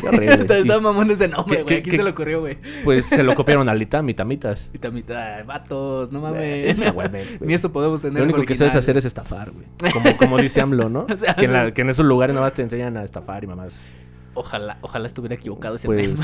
Qué 0.00 0.06
horrible. 0.06 0.46
Está, 0.60 0.80
mamón 0.80 1.10
ese 1.10 1.26
nombre, 1.28 1.58
¿Qué- 1.58 1.62
güey. 1.64 1.76
qué- 1.76 1.82
¿Quién 1.82 1.90
qué- 1.92 1.96
se 1.98 2.04
le 2.04 2.10
ocurrió, 2.10 2.40
güey? 2.40 2.56
Pues 2.84 3.04
se 3.06 3.22
lo 3.24 3.34
copiaron 3.34 3.68
a. 3.68 3.74
Y 4.72 4.78
también, 4.78 5.04
ay, 5.10 5.42
vatos, 5.44 6.12
no 6.12 6.20
mames. 6.20 6.78
la 6.78 6.92
Wemex. 6.92 7.40
Ni 7.40 7.52
eso 7.54 7.72
podemos 7.72 8.00
tener. 8.00 8.18
Lo 8.18 8.24
único 8.24 8.42
que 8.46 8.54
sabes 8.54 8.74
hacer 8.76 8.96
es 8.96 9.04
estafar, 9.04 9.50
güey. 9.50 9.66
Como, 9.92 10.16
como 10.16 10.38
dice 10.38 10.60
AMLO, 10.60 10.88
¿no? 10.88 11.06
Que, 11.36 11.44
en 11.46 11.52
la- 11.52 11.72
que 11.74 11.80
en 11.82 11.90
esos 11.90 12.06
lugares 12.06 12.32
nada 12.34 12.46
más 12.46 12.54
te 12.54 12.62
enseñan 12.62 12.96
a 12.96 13.02
estafar 13.04 13.42
y 13.42 13.48
mamás. 13.48 13.76
Ojalá, 14.34 14.78
ojalá 14.80 15.06
estuviera 15.06 15.34
equivocado 15.34 15.74
ese 15.74 15.86
Pues. 15.86 16.08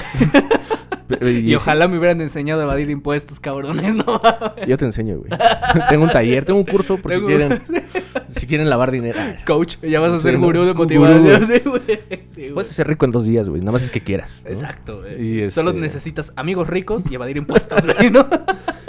Y, 1.20 1.42
sí, 1.48 1.54
ojalá 1.54 1.88
me 1.88 1.98
hubieran 1.98 2.20
enseñado 2.20 2.60
a 2.60 2.64
evadir 2.64 2.90
impuestos, 2.90 3.40
cabrones, 3.40 3.94
no. 3.94 4.20
Yo 4.66 4.76
te 4.76 4.84
enseño, 4.84 5.18
güey. 5.18 5.30
tengo 5.88 6.04
un 6.04 6.10
taller, 6.10 6.44
tengo 6.44 6.58
un 6.60 6.66
curso 6.66 6.96
por 6.98 7.12
si 7.12 7.20
quieren. 7.20 7.62
Si 8.28 8.46
quieren 8.46 8.68
lavar 8.68 8.90
dinero. 8.90 9.18
Coach, 9.46 9.76
ya 9.82 10.00
vas 10.00 10.12
a 10.12 10.16
Sí, 10.16 10.22
ser 10.24 10.38
gurú 10.38 10.64
de 10.64 10.74
motivación. 10.74 11.22
güey. 11.24 11.46
Sí, 11.46 11.62
güey. 11.64 11.82
Sí, 12.26 12.40
güey. 12.42 12.52
Puedes 12.52 12.70
ser 12.72 12.86
rico 12.86 13.04
en 13.06 13.10
dos 13.10 13.24
días, 13.24 13.48
güey. 13.48 13.60
Nada 13.60 13.72
más 13.72 13.82
es 13.82 13.90
que 13.90 14.02
quieras. 14.02 14.42
¿no? 14.44 14.50
Exacto, 14.50 14.98
güey. 15.00 15.50
Solo 15.50 15.70
este- 15.70 15.80
necesitas 15.80 16.32
amigos 16.36 16.68
ricos 16.68 17.04
y 17.10 17.14
evadir 17.14 17.36
impuestos, 17.38 17.84
güey, 17.86 18.10
¿no? 18.10 18.26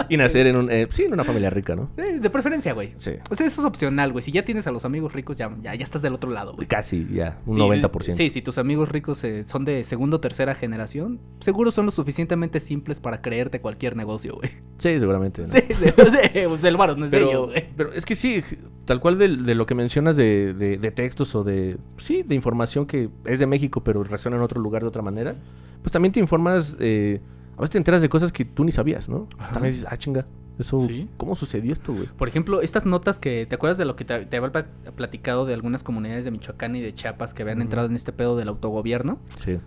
Y 0.08 0.16
nacer 0.16 0.46
en 0.48 0.56
un. 0.56 0.70
eh, 0.70 0.88
sí, 0.90 1.04
en 1.04 1.12
una 1.12 1.22
familia 1.24 1.50
rica, 1.50 1.76
¿no? 1.76 1.90
Eh, 1.96 2.18
De 2.20 2.30
preferencia, 2.30 2.72
güey. 2.74 2.94
Sí. 2.98 3.12
O 3.30 3.34
sea, 3.34 3.46
eso 3.46 3.60
es 3.60 3.64
opcional, 3.66 4.12
güey. 4.12 4.22
Si 4.22 4.32
ya 4.32 4.44
tienes 4.44 4.66
a 4.66 4.72
los 4.72 4.84
amigos 4.84 5.12
ricos, 5.12 5.38
ya, 5.38 5.50
ya, 5.62 5.74
ya 5.74 5.84
estás 5.84 6.02
del 6.02 6.12
otro 6.14 6.30
lado, 6.30 6.54
güey. 6.54 6.66
Casi, 6.66 7.06
ya. 7.12 7.38
Un 7.46 7.58
Y- 7.58 7.60
90%. 7.60 8.12
Sí, 8.16 8.28
si 8.30 8.42
tus 8.42 8.58
amigos 8.58 8.88
ricos 8.90 9.22
eh, 9.24 9.44
son 9.46 9.64
de 9.64 9.84
segunda 9.84 10.16
o 10.16 10.20
tercera 10.20 10.54
generación, 10.54 11.20
seguro 11.38 11.70
son 11.70 11.86
lo 11.86 11.92
suficientemente 12.10 12.58
simples 12.60 12.98
para 13.00 13.22
creerte 13.22 13.60
cualquier 13.60 13.96
negocio, 13.96 14.34
güey. 14.36 14.50
Sí, 14.78 14.98
seguramente. 14.98 15.42
¿no? 15.42 15.48
Sí, 15.48 15.60
sí, 15.68 15.74
sí, 15.74 15.92
pues 16.48 16.64
el 16.64 16.76
varo 16.76 16.96
no 16.96 17.04
es 17.04 17.10
de 17.10 17.18
ellos, 17.18 17.30
Pero, 17.30 17.46
güey. 17.46 17.64
pero 17.76 17.92
es 17.92 18.04
que 18.04 18.14
sí, 18.16 18.42
tal 18.84 18.98
cual 19.00 19.16
de, 19.18 19.28
de 19.28 19.54
lo 19.54 19.64
que 19.66 19.74
mencionas 19.74 20.16
de, 20.16 20.52
de- 20.54 20.76
de 20.78 20.90
textos 20.90 21.34
o 21.34 21.44
de, 21.44 21.76
sí, 21.98 22.22
de 22.22 22.34
información 22.34 22.86
que 22.86 23.08
es 23.24 23.38
de 23.38 23.46
México 23.46 23.82
pero 23.84 24.02
resuena 24.02 24.36
en 24.36 24.42
otro 24.42 24.60
lugar 24.60 24.82
de 24.82 24.88
otra 24.88 25.02
manera, 25.02 25.36
pues 25.82 25.92
también 25.92 26.10
te 26.12 26.18
informas, 26.20 26.76
eh, 26.80 27.20
a 27.56 27.60
veces 27.60 27.70
te 27.72 27.78
enteras 27.78 28.02
de 28.02 28.08
cosas 28.08 28.32
que 28.32 28.44
tú 28.44 28.64
ni 28.64 28.72
sabías, 28.72 29.08
¿no? 29.08 29.28
Ajá. 29.38 29.52
También 29.52 29.72
dices, 29.74 29.86
ah, 29.88 29.96
chinga, 29.96 30.26
eso, 30.58 30.78
Sí. 30.80 31.08
¿cómo 31.16 31.36
sucedió 31.36 31.72
esto, 31.72 31.92
güey? 31.94 32.06
Por 32.18 32.28
ejemplo, 32.28 32.60
estas 32.60 32.84
notas 32.86 33.18
que, 33.18 33.46
¿te 33.46 33.54
acuerdas 33.54 33.78
de 33.78 33.84
lo 33.86 33.96
que 33.96 34.04
te, 34.04 34.26
te 34.26 34.36
había 34.36 34.50
pla- 34.50 34.66
platicado 34.96 35.46
de 35.46 35.54
algunas 35.54 35.82
comunidades 35.82 36.24
de 36.24 36.30
Michoacán 36.32 36.74
y 36.76 36.80
de 36.80 36.92
Chiapas 36.94 37.32
que 37.32 37.42
habían 37.42 37.62
entrado 37.62 37.86
en 37.88 37.96
este 37.96 38.12
pedo 38.12 38.36
del 38.36 38.48
autogobierno? 38.48 39.18
Sí. 39.44 39.58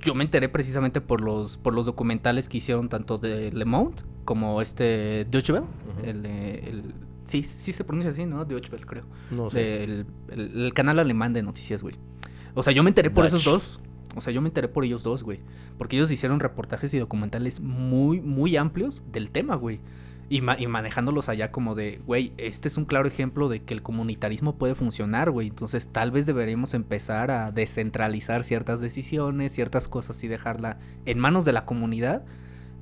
Yo 0.00 0.14
me 0.14 0.24
enteré 0.24 0.48
precisamente 0.48 1.00
por 1.00 1.20
los, 1.20 1.56
por 1.58 1.74
los 1.74 1.86
documentales 1.86 2.48
que 2.48 2.58
hicieron 2.58 2.88
tanto 2.88 3.18
de 3.18 3.52
Le 3.52 3.64
Monde 3.64 4.02
como 4.24 4.62
este 4.62 5.26
Deutsche 5.30 5.52
Welle. 5.52 5.66
El, 6.04 6.24
el- 6.26 6.94
sí, 7.26 7.42
sí 7.42 7.72
se 7.72 7.84
pronuncia 7.84 8.10
así, 8.10 8.24
¿no? 8.26 8.44
Deutsche 8.44 8.70
Welle, 8.72 8.86
creo. 8.86 9.04
No 9.30 9.50
sé. 9.50 9.84
el, 9.84 10.06
el 10.30 10.72
canal 10.74 10.98
alemán 10.98 11.32
de 11.32 11.42
noticias, 11.42 11.82
güey. 11.82 11.94
O 12.54 12.62
sea, 12.62 12.72
yo 12.72 12.82
me 12.82 12.90
enteré 12.90 13.10
por 13.10 13.26
esos 13.26 13.44
dos. 13.44 13.80
O 14.16 14.20
sea, 14.20 14.32
yo 14.32 14.40
me 14.40 14.48
enteré 14.48 14.66
por 14.68 14.84
ellos 14.84 15.02
dos, 15.04 15.22
güey. 15.22 15.38
Porque 15.78 15.96
ellos 15.96 16.10
hicieron 16.10 16.40
reportajes 16.40 16.92
y 16.94 16.98
documentales 16.98 17.60
muy, 17.60 18.20
muy 18.20 18.56
amplios 18.56 19.02
del 19.12 19.30
tema, 19.30 19.54
güey. 19.54 19.78
Y, 20.32 20.40
ma- 20.42 20.56
y 20.58 20.66
manejándolos 20.68 21.28
allá 21.28 21.50
como 21.50 21.74
de, 21.74 22.00
güey, 22.06 22.32
este 22.38 22.68
es 22.68 22.76
un 22.76 22.84
claro 22.86 23.08
ejemplo 23.08 23.48
de 23.48 23.62
que 23.64 23.74
el 23.74 23.82
comunitarismo 23.82 24.54
puede 24.54 24.74
funcionar, 24.76 25.30
güey. 25.32 25.48
Entonces 25.48 25.88
tal 25.88 26.12
vez 26.12 26.24
deberíamos 26.24 26.72
empezar 26.72 27.30
a 27.32 27.50
descentralizar 27.50 28.44
ciertas 28.44 28.80
decisiones, 28.80 29.50
ciertas 29.52 29.88
cosas 29.88 30.22
y 30.22 30.28
dejarla 30.28 30.78
en 31.04 31.18
manos 31.18 31.44
de 31.44 31.52
la 31.52 31.64
comunidad 31.66 32.22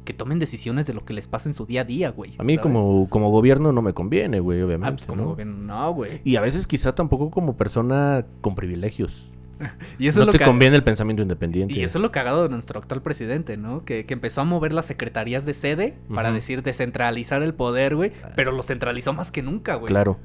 que 0.05 0.13
tomen 0.15 0.39
decisiones 0.39 0.87
de 0.87 0.93
lo 0.95 1.05
que 1.05 1.13
les 1.15 1.27
pasa 1.27 1.49
en 1.49 1.55
su 1.55 1.65
día 1.67 1.81
a 1.81 1.85
día, 1.85 2.11
güey. 2.11 2.33
A 2.39 2.43
mí 2.45 2.57
¿sabes? 2.57 2.63
como, 2.63 3.09
como 3.09 3.31
gobierno 3.31 3.73
no 3.73 3.81
me 3.83 3.93
conviene, 3.95 4.41
güey, 4.41 4.61
Ah, 4.61 4.65
obviamente. 4.67 4.93
pues 4.97 5.07
como 5.07 5.23
¿no? 5.23 5.29
gobierno, 5.31 5.57
no, 5.57 5.93
güey. 5.95 6.21
Y 6.25 6.37
a 6.37 6.41
veces 6.43 6.67
quizá 6.67 6.95
tampoco 6.95 7.31
como 7.31 7.57
persona 7.57 8.25
con 8.43 8.55
privilegios. 8.55 9.31
Y 9.99 10.09
eso 10.09 10.19
no 10.19 10.23
es 10.23 10.27
lo 10.27 10.33
te 10.33 10.39
que 10.39 10.45
conviene 10.45 10.77
el 10.77 10.85
pensamiento 10.85 11.23
independiente. 11.23 11.75
Y 11.75 11.83
eso 11.83 11.99
es 11.99 12.03
lo 12.03 12.13
cagado 12.13 12.45
de 12.45 12.49
nuestro 12.49 12.79
actual 12.79 13.03
presidente, 13.03 13.57
¿no? 13.57 13.85
Que, 13.85 14.07
que 14.07 14.15
empezó 14.15 14.41
a 14.41 14.45
mover 14.45 14.73
las 14.73 14.87
secretarías 14.87 15.45
de 15.45 15.55
sede 15.55 15.95
para 16.13 16.33
decir 16.33 16.63
descentralizar 16.63 17.43
el 17.43 17.55
poder, 17.55 17.97
güey. 17.97 18.13
Pero 18.37 18.53
lo 18.53 18.63
centralizó 18.63 19.13
más 19.13 19.31
que 19.31 19.43
nunca, 19.43 19.75
güey. 19.75 19.89
Claro. 19.89 20.19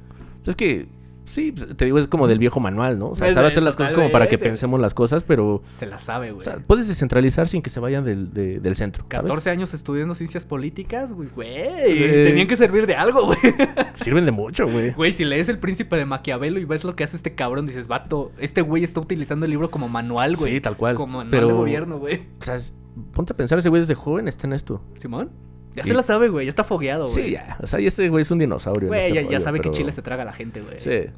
Es 0.46 0.56
que, 0.56 0.86
sí, 1.26 1.52
pues, 1.52 1.76
te 1.76 1.84
digo, 1.84 1.98
es 1.98 2.08
como 2.08 2.26
del 2.28 2.38
viejo 2.38 2.60
manual, 2.60 2.98
¿no? 2.98 3.08
O 3.10 3.14
sea, 3.14 3.28
Es 3.28 3.34
sabe 3.34 3.48
hacer 3.48 3.62
las 3.62 3.76
cosas 3.76 3.92
como 3.92 4.10
para 4.10 4.28
que 4.28 4.38
pensemos 4.38 4.80
las 4.80 4.94
cosas, 4.94 5.24
pero... 5.24 5.62
Se 5.74 5.86
la 5.86 5.98
sabe, 5.98 6.30
O 6.30 6.34
güey. 6.34 6.44
sea, 6.44 6.58
puedes 6.66 6.88
descentralizar 6.88 7.48
sin 7.48 7.62
que 7.62 7.70
se 7.70 7.80
vayan 7.80 8.04
del, 8.04 8.32
de- 8.32 8.60
del 8.60 8.76
centro. 8.76 9.04
¿sabes? 9.10 9.22
14 9.30 9.50
años 9.50 9.74
estudiando 9.74 10.14
ciencias 10.14 10.44
políticas, 10.46 11.12
güey. 11.12 11.28
Güey. 11.34 11.48
Eh. 11.56 12.24
Tenían 12.28 12.46
que 12.46 12.56
servir 12.56 12.86
de 12.86 12.94
algo, 12.94 13.26
güey. 13.26 13.38
Sirven 13.94 14.24
de 14.24 14.30
mucho, 14.32 14.66
güey. 14.68 14.92
Güey, 14.92 15.12
si 15.12 15.24
lees 15.24 15.48
El 15.48 15.58
Príncipe 15.58 15.96
de 15.96 16.04
Maquiavelo 16.04 16.58
y 16.60 16.64
ves 16.64 16.84
lo 16.84 16.94
que 16.96 17.04
hace 17.04 17.16
este 17.16 17.34
cabrón, 17.34 17.66
dices, 17.66 17.88
vato, 17.88 18.32
este 18.38 18.62
güey 18.62 18.84
está 18.84 19.00
utilizando 19.00 19.44
el 19.46 19.50
libro 19.50 19.70
como 19.70 19.88
manual, 19.88 20.36
güey. 20.36 20.54
Sí, 20.54 20.60
tal 20.60 20.76
cual. 20.76 20.94
Como 20.96 21.18
manual 21.18 21.30
Pero- 21.30 21.46
de 21.48 21.52
gobierno, 21.54 21.98
güey. 21.98 22.22
O 22.40 22.44
sea, 22.44 22.56
es- 22.56 22.74
ponte 23.12 23.32
a 23.32 23.36
pensar, 23.36 23.58
ese 23.58 23.68
güey 23.68 23.80
desde 23.80 23.94
joven 23.94 24.28
está 24.28 24.46
en 24.46 24.52
esto. 24.52 24.80
Simón. 24.98 25.30
Ya 25.74 25.82
Y- 25.82 25.86
se 25.88 25.94
la 25.94 26.02
sabe, 26.02 26.28
güey. 26.28 26.46
Ya 26.46 26.50
está 26.50 26.64
fogueado, 26.64 27.08
güey. 27.10 27.24
Sí, 27.26 27.30
ya. 27.32 27.56
O 27.62 27.66
sea, 27.66 27.80
y 27.80 27.86
este 27.86 28.08
güey 28.08 28.22
es 28.22 28.30
un 28.30 28.38
dinosaurio. 28.38 28.88
Güey, 28.88 29.08
este 29.08 29.14
ya, 29.24 29.30
ya 29.30 29.40
sabe 29.40 29.58
pero- 29.58 29.70
que 29.72 29.76
Chile 29.78 29.92
se 29.92 30.02
traga 30.02 30.22
a 30.22 30.26
la 30.26 30.32
gente, 30.32 30.60
güey. 30.60 30.78
Sí. 30.78 31.10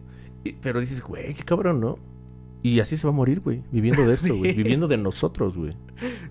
Y- 0.44 0.52
pero 0.52 0.80
dices, 0.80 1.02
güey, 1.02 1.34
qué 1.34 1.42
cabrón, 1.44 1.80
¿no? 1.80 1.98
Y 2.62 2.80
así 2.80 2.96
se 2.96 3.06
va 3.06 3.12
a 3.12 3.14
morir, 3.16 3.40
güey. 3.40 3.62
Viviendo 3.70 4.04
de 4.06 4.14
esto, 4.14 4.34
güey. 4.34 4.50
Sí. 4.56 4.62
Viviendo 4.62 4.88
de 4.88 4.96
nosotros, 4.96 5.56
güey. 5.56 5.74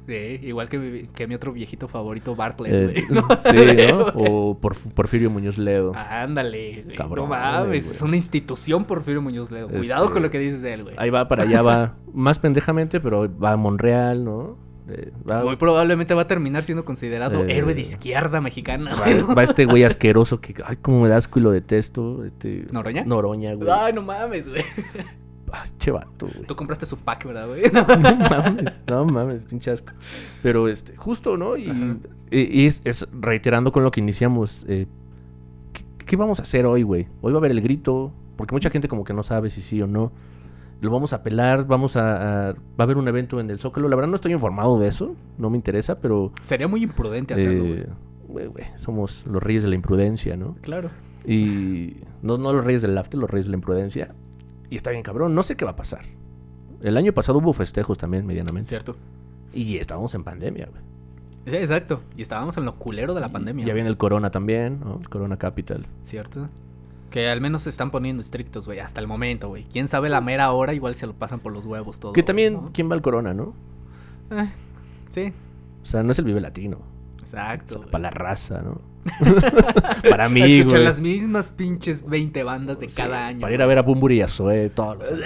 Sí, 0.08 0.40
igual 0.48 0.68
que, 0.70 0.78
mi- 0.80 1.04
que 1.08 1.28
mi 1.28 1.36
otro 1.36 1.54
viejito 1.54 1.88
favorito, 1.88 2.36
Bartlett, 2.36 2.74
Eh, 2.74 2.86
güey. 2.86 3.06
¿no? 3.10 3.28
sí, 3.44 3.88
¿no? 3.90 4.06
O 4.16 4.60
Porf- 4.60 4.92
Porfirio 4.94 5.30
Muñoz 5.30 5.58
Ledo. 5.58 5.94
Ándale, 5.96 6.82
güey. 6.84 6.96
Cabrón, 6.96 7.30
no 7.30 7.36
mames, 7.36 7.88
es 7.88 8.02
una 8.02 8.16
institución 8.16 8.86
Porfirio 8.86 9.22
Muñoz 9.22 9.50
Ledo. 9.52 9.70
Cuidado 9.70 10.06
Este, 10.06 10.14
con 10.14 10.24
lo 10.24 10.32
que 10.32 10.40
dices 10.40 10.62
de 10.62 10.74
él, 10.74 10.84
güey. 10.84 10.96
Ahí 10.98 11.10
va, 11.10 11.28
para 11.28 11.44
allá 11.44 11.62
va. 11.62 11.96
Más 12.14 12.40
pendejamente, 12.40 13.00
pero 13.00 13.30
va 13.40 13.52
a 13.52 13.58
Monreal, 13.58 14.26
¿no? 14.26 14.58
Eh, 14.88 15.12
va, 15.28 15.44
Muy 15.44 15.56
probablemente 15.56 16.14
va 16.14 16.24
a 16.24 16.28
terminar 16.28 16.64
siendo 16.64 16.86
considerado 16.86 17.44
Eh, 17.46 17.58
héroe 17.58 17.74
de 17.74 17.82
izquierda 17.82 18.40
mexicana. 18.42 18.94
va- 18.96 19.00
güey, 19.06 19.18
¿no? 19.22 19.34
va 19.36 19.44
este 19.44 19.66
güey 19.66 19.84
asqueroso 19.86 20.40
que, 20.42 20.56
ay, 20.66 20.78
cómo 20.82 21.02
me 21.02 21.10
da 21.10 21.18
asco 21.18 21.40
y 21.40 21.42
lo 21.42 21.52
detesto. 21.52 22.24
Este, 22.24 22.66
¿Noroña? 22.72 23.04
Noroña, 23.04 23.54
güey. 23.56 23.68
Ay, 23.72 23.94
no 23.94 24.02
mames, 24.04 24.48
güey. 24.48 24.62
Ah, 25.52 25.64
che 25.80 25.90
vato, 25.92 26.28
güey. 26.28 26.46
Tú 26.46 26.56
compraste 26.56 26.86
su 26.86 26.98
pack, 26.98 27.26
¿verdad, 27.26 27.48
güey? 27.48 27.64
no 27.74 27.86
mames, 28.30 28.74
no 28.88 29.06
mames, 29.06 29.46
pinche 29.46 29.72
asco. 29.72 29.92
Pero 30.44 30.68
este, 30.68 30.96
justo, 30.98 31.38
¿no? 31.38 31.56
Y, 31.58 31.70
Ajá. 31.70 31.96
y- 32.32 32.62
y 32.64 32.66
es, 32.68 32.82
es 32.84 33.08
reiterando 33.12 33.72
con 33.72 33.84
lo 33.84 33.92
que 33.92 34.02
iniciamos. 34.02 34.66
eh, 34.68 34.86
¿qué, 35.74 35.84
qué 36.06 36.16
vamos 36.16 36.40
a 36.40 36.44
hacer 36.44 36.66
hoy, 36.66 36.84
güey? 36.84 37.08
Hoy 37.22 37.32
va 37.32 37.38
a 37.38 37.40
haber 37.40 37.52
el 37.52 37.62
grito, 37.62 38.12
porque 38.38 38.54
mucha 38.54 38.70
gente 38.70 38.88
como 38.88 39.04
que 39.04 39.14
no 39.14 39.24
sabe 39.24 39.50
si 39.50 39.62
sí 39.62 39.82
o 39.82 39.88
no. 39.88 40.12
Lo 40.82 40.92
vamos 40.92 41.14
a 41.14 41.18
apelar, 41.18 41.66
vamos 41.66 41.96
a, 41.96 42.50
a- 42.50 42.54
Va 42.54 42.60
a 42.80 42.84
haber 42.84 42.98
un 42.98 43.08
evento 43.08 43.40
en 43.40 43.50
el 43.50 43.60
Zócalo. 43.60 43.88
La 43.90 43.96
verdad 43.96 44.10
no 44.10 44.16
estoy 44.16 44.34
informado 44.34 44.78
de 44.80 44.88
eso, 44.90 45.16
no 45.38 45.50
me 45.50 45.58
interesa, 45.58 46.00
pero... 46.00 46.32
Sería 46.42 46.68
muy 46.68 46.84
imprudente 46.84 47.34
hacerlo, 47.34 47.64
güey. 47.66 47.80
eh, 47.80 47.88
güey, 48.28 48.48
güey, 48.48 48.66
somos 48.76 49.26
los 49.26 49.42
reyes 49.42 49.64
de 49.64 49.70
la 49.70 49.76
imprudencia, 49.76 50.36
¿no? 50.38 50.56
Claro. 50.62 50.90
Y 51.26 51.98
no, 52.22 52.38
no 52.38 52.54
los 52.54 52.64
reyes 52.64 52.82
del 52.82 52.98
after, 52.98 53.20
los 53.20 53.30
reyes 53.30 53.46
de 53.46 53.52
la 53.52 53.58
imprudencia. 53.58 54.14
Y 54.70 54.76
está 54.76 54.92
bien, 54.92 55.02
cabrón. 55.04 55.34
No 55.34 55.44
sé 55.44 55.56
qué 55.56 55.66
va 55.66 55.72
a 55.72 55.76
pasar. 55.76 56.02
El 56.82 56.98
año 56.98 57.14
pasado 57.14 57.40
hubo 57.40 57.54
festejos 57.54 57.98
también, 57.98 58.26
medianamente. 58.26 58.68
Cierto. 58.70 58.96
Y 59.54 59.78
estábamos 59.78 60.14
en 60.14 60.24
pandemia, 60.24 60.68
güey. 60.70 60.82
Sí, 61.48 61.56
exacto. 61.56 62.02
Y 62.18 62.22
estábamos 62.24 62.58
en 62.58 62.66
lo 62.66 62.76
culero 62.76 63.14
de 63.14 63.22
la 63.22 63.30
pandemia. 63.30 63.66
Ya 63.66 63.74
viene 63.74 63.90
el 63.90 63.98
Corona 63.98 64.30
también, 64.32 64.80
¿no? 64.84 65.00
El 65.00 65.10
Corona 65.10 65.38
Capital. 65.38 65.86
Cierto. 66.02 66.50
Que 67.16 67.30
al 67.30 67.40
menos 67.40 67.62
se 67.62 67.70
están 67.70 67.92
poniendo 67.92 68.22
estrictos, 68.22 68.66
güey, 68.66 68.80
hasta 68.80 69.00
el 69.00 69.08
momento, 69.08 69.48
güey. 69.48 69.64
Quién 69.64 69.88
sabe 69.88 70.10
la 70.10 70.20
mera 70.20 70.52
hora, 70.52 70.74
igual 70.74 70.96
se 70.96 71.08
lo 71.08 71.14
pasan 71.14 71.40
por 71.40 71.54
los 71.54 71.66
huevos 71.66 71.98
todo. 71.98 72.12
que 72.12 72.24
también, 72.24 72.54
¿no? 72.56 72.72
¿quién 72.74 72.90
va 72.92 72.94
al 72.96 73.02
Corona, 73.02 73.34
no? 73.34 73.54
Eh, 74.32 74.50
sí, 75.12 75.32
O 75.82 75.86
sea, 75.86 76.04
no 76.04 76.12
es 76.12 76.20
el 76.20 76.26
Vive 76.26 76.42
Latino. 76.42 76.80
exacto. 77.22 77.66
O 77.66 77.70
sea, 77.70 77.78
güey. 77.78 77.92
para 77.92 78.02
la 78.02 78.10
raza, 78.10 78.62
¿no? 78.62 78.82
para 80.10 80.30
mí, 80.30 80.42
escuchar 80.42 80.80
güey. 80.80 80.84
las 80.84 81.00
mismas 81.00 81.50
pinches 81.52 82.08
20 82.08 82.44
bandas 82.44 82.80
de 82.80 82.90
Sí, 82.90 82.96
cada 82.96 83.28
año. 83.28 83.40
Para 83.42 83.54
ir 83.54 83.62
a 83.62 83.66
ver 83.66 83.78
a 83.78 83.82
Bumburi 83.82 84.18
y 84.18 84.22
a 84.22 84.28
Zoé 84.28 84.70
todos 84.70 84.98
los 85.00 85.12
años. 85.12 85.26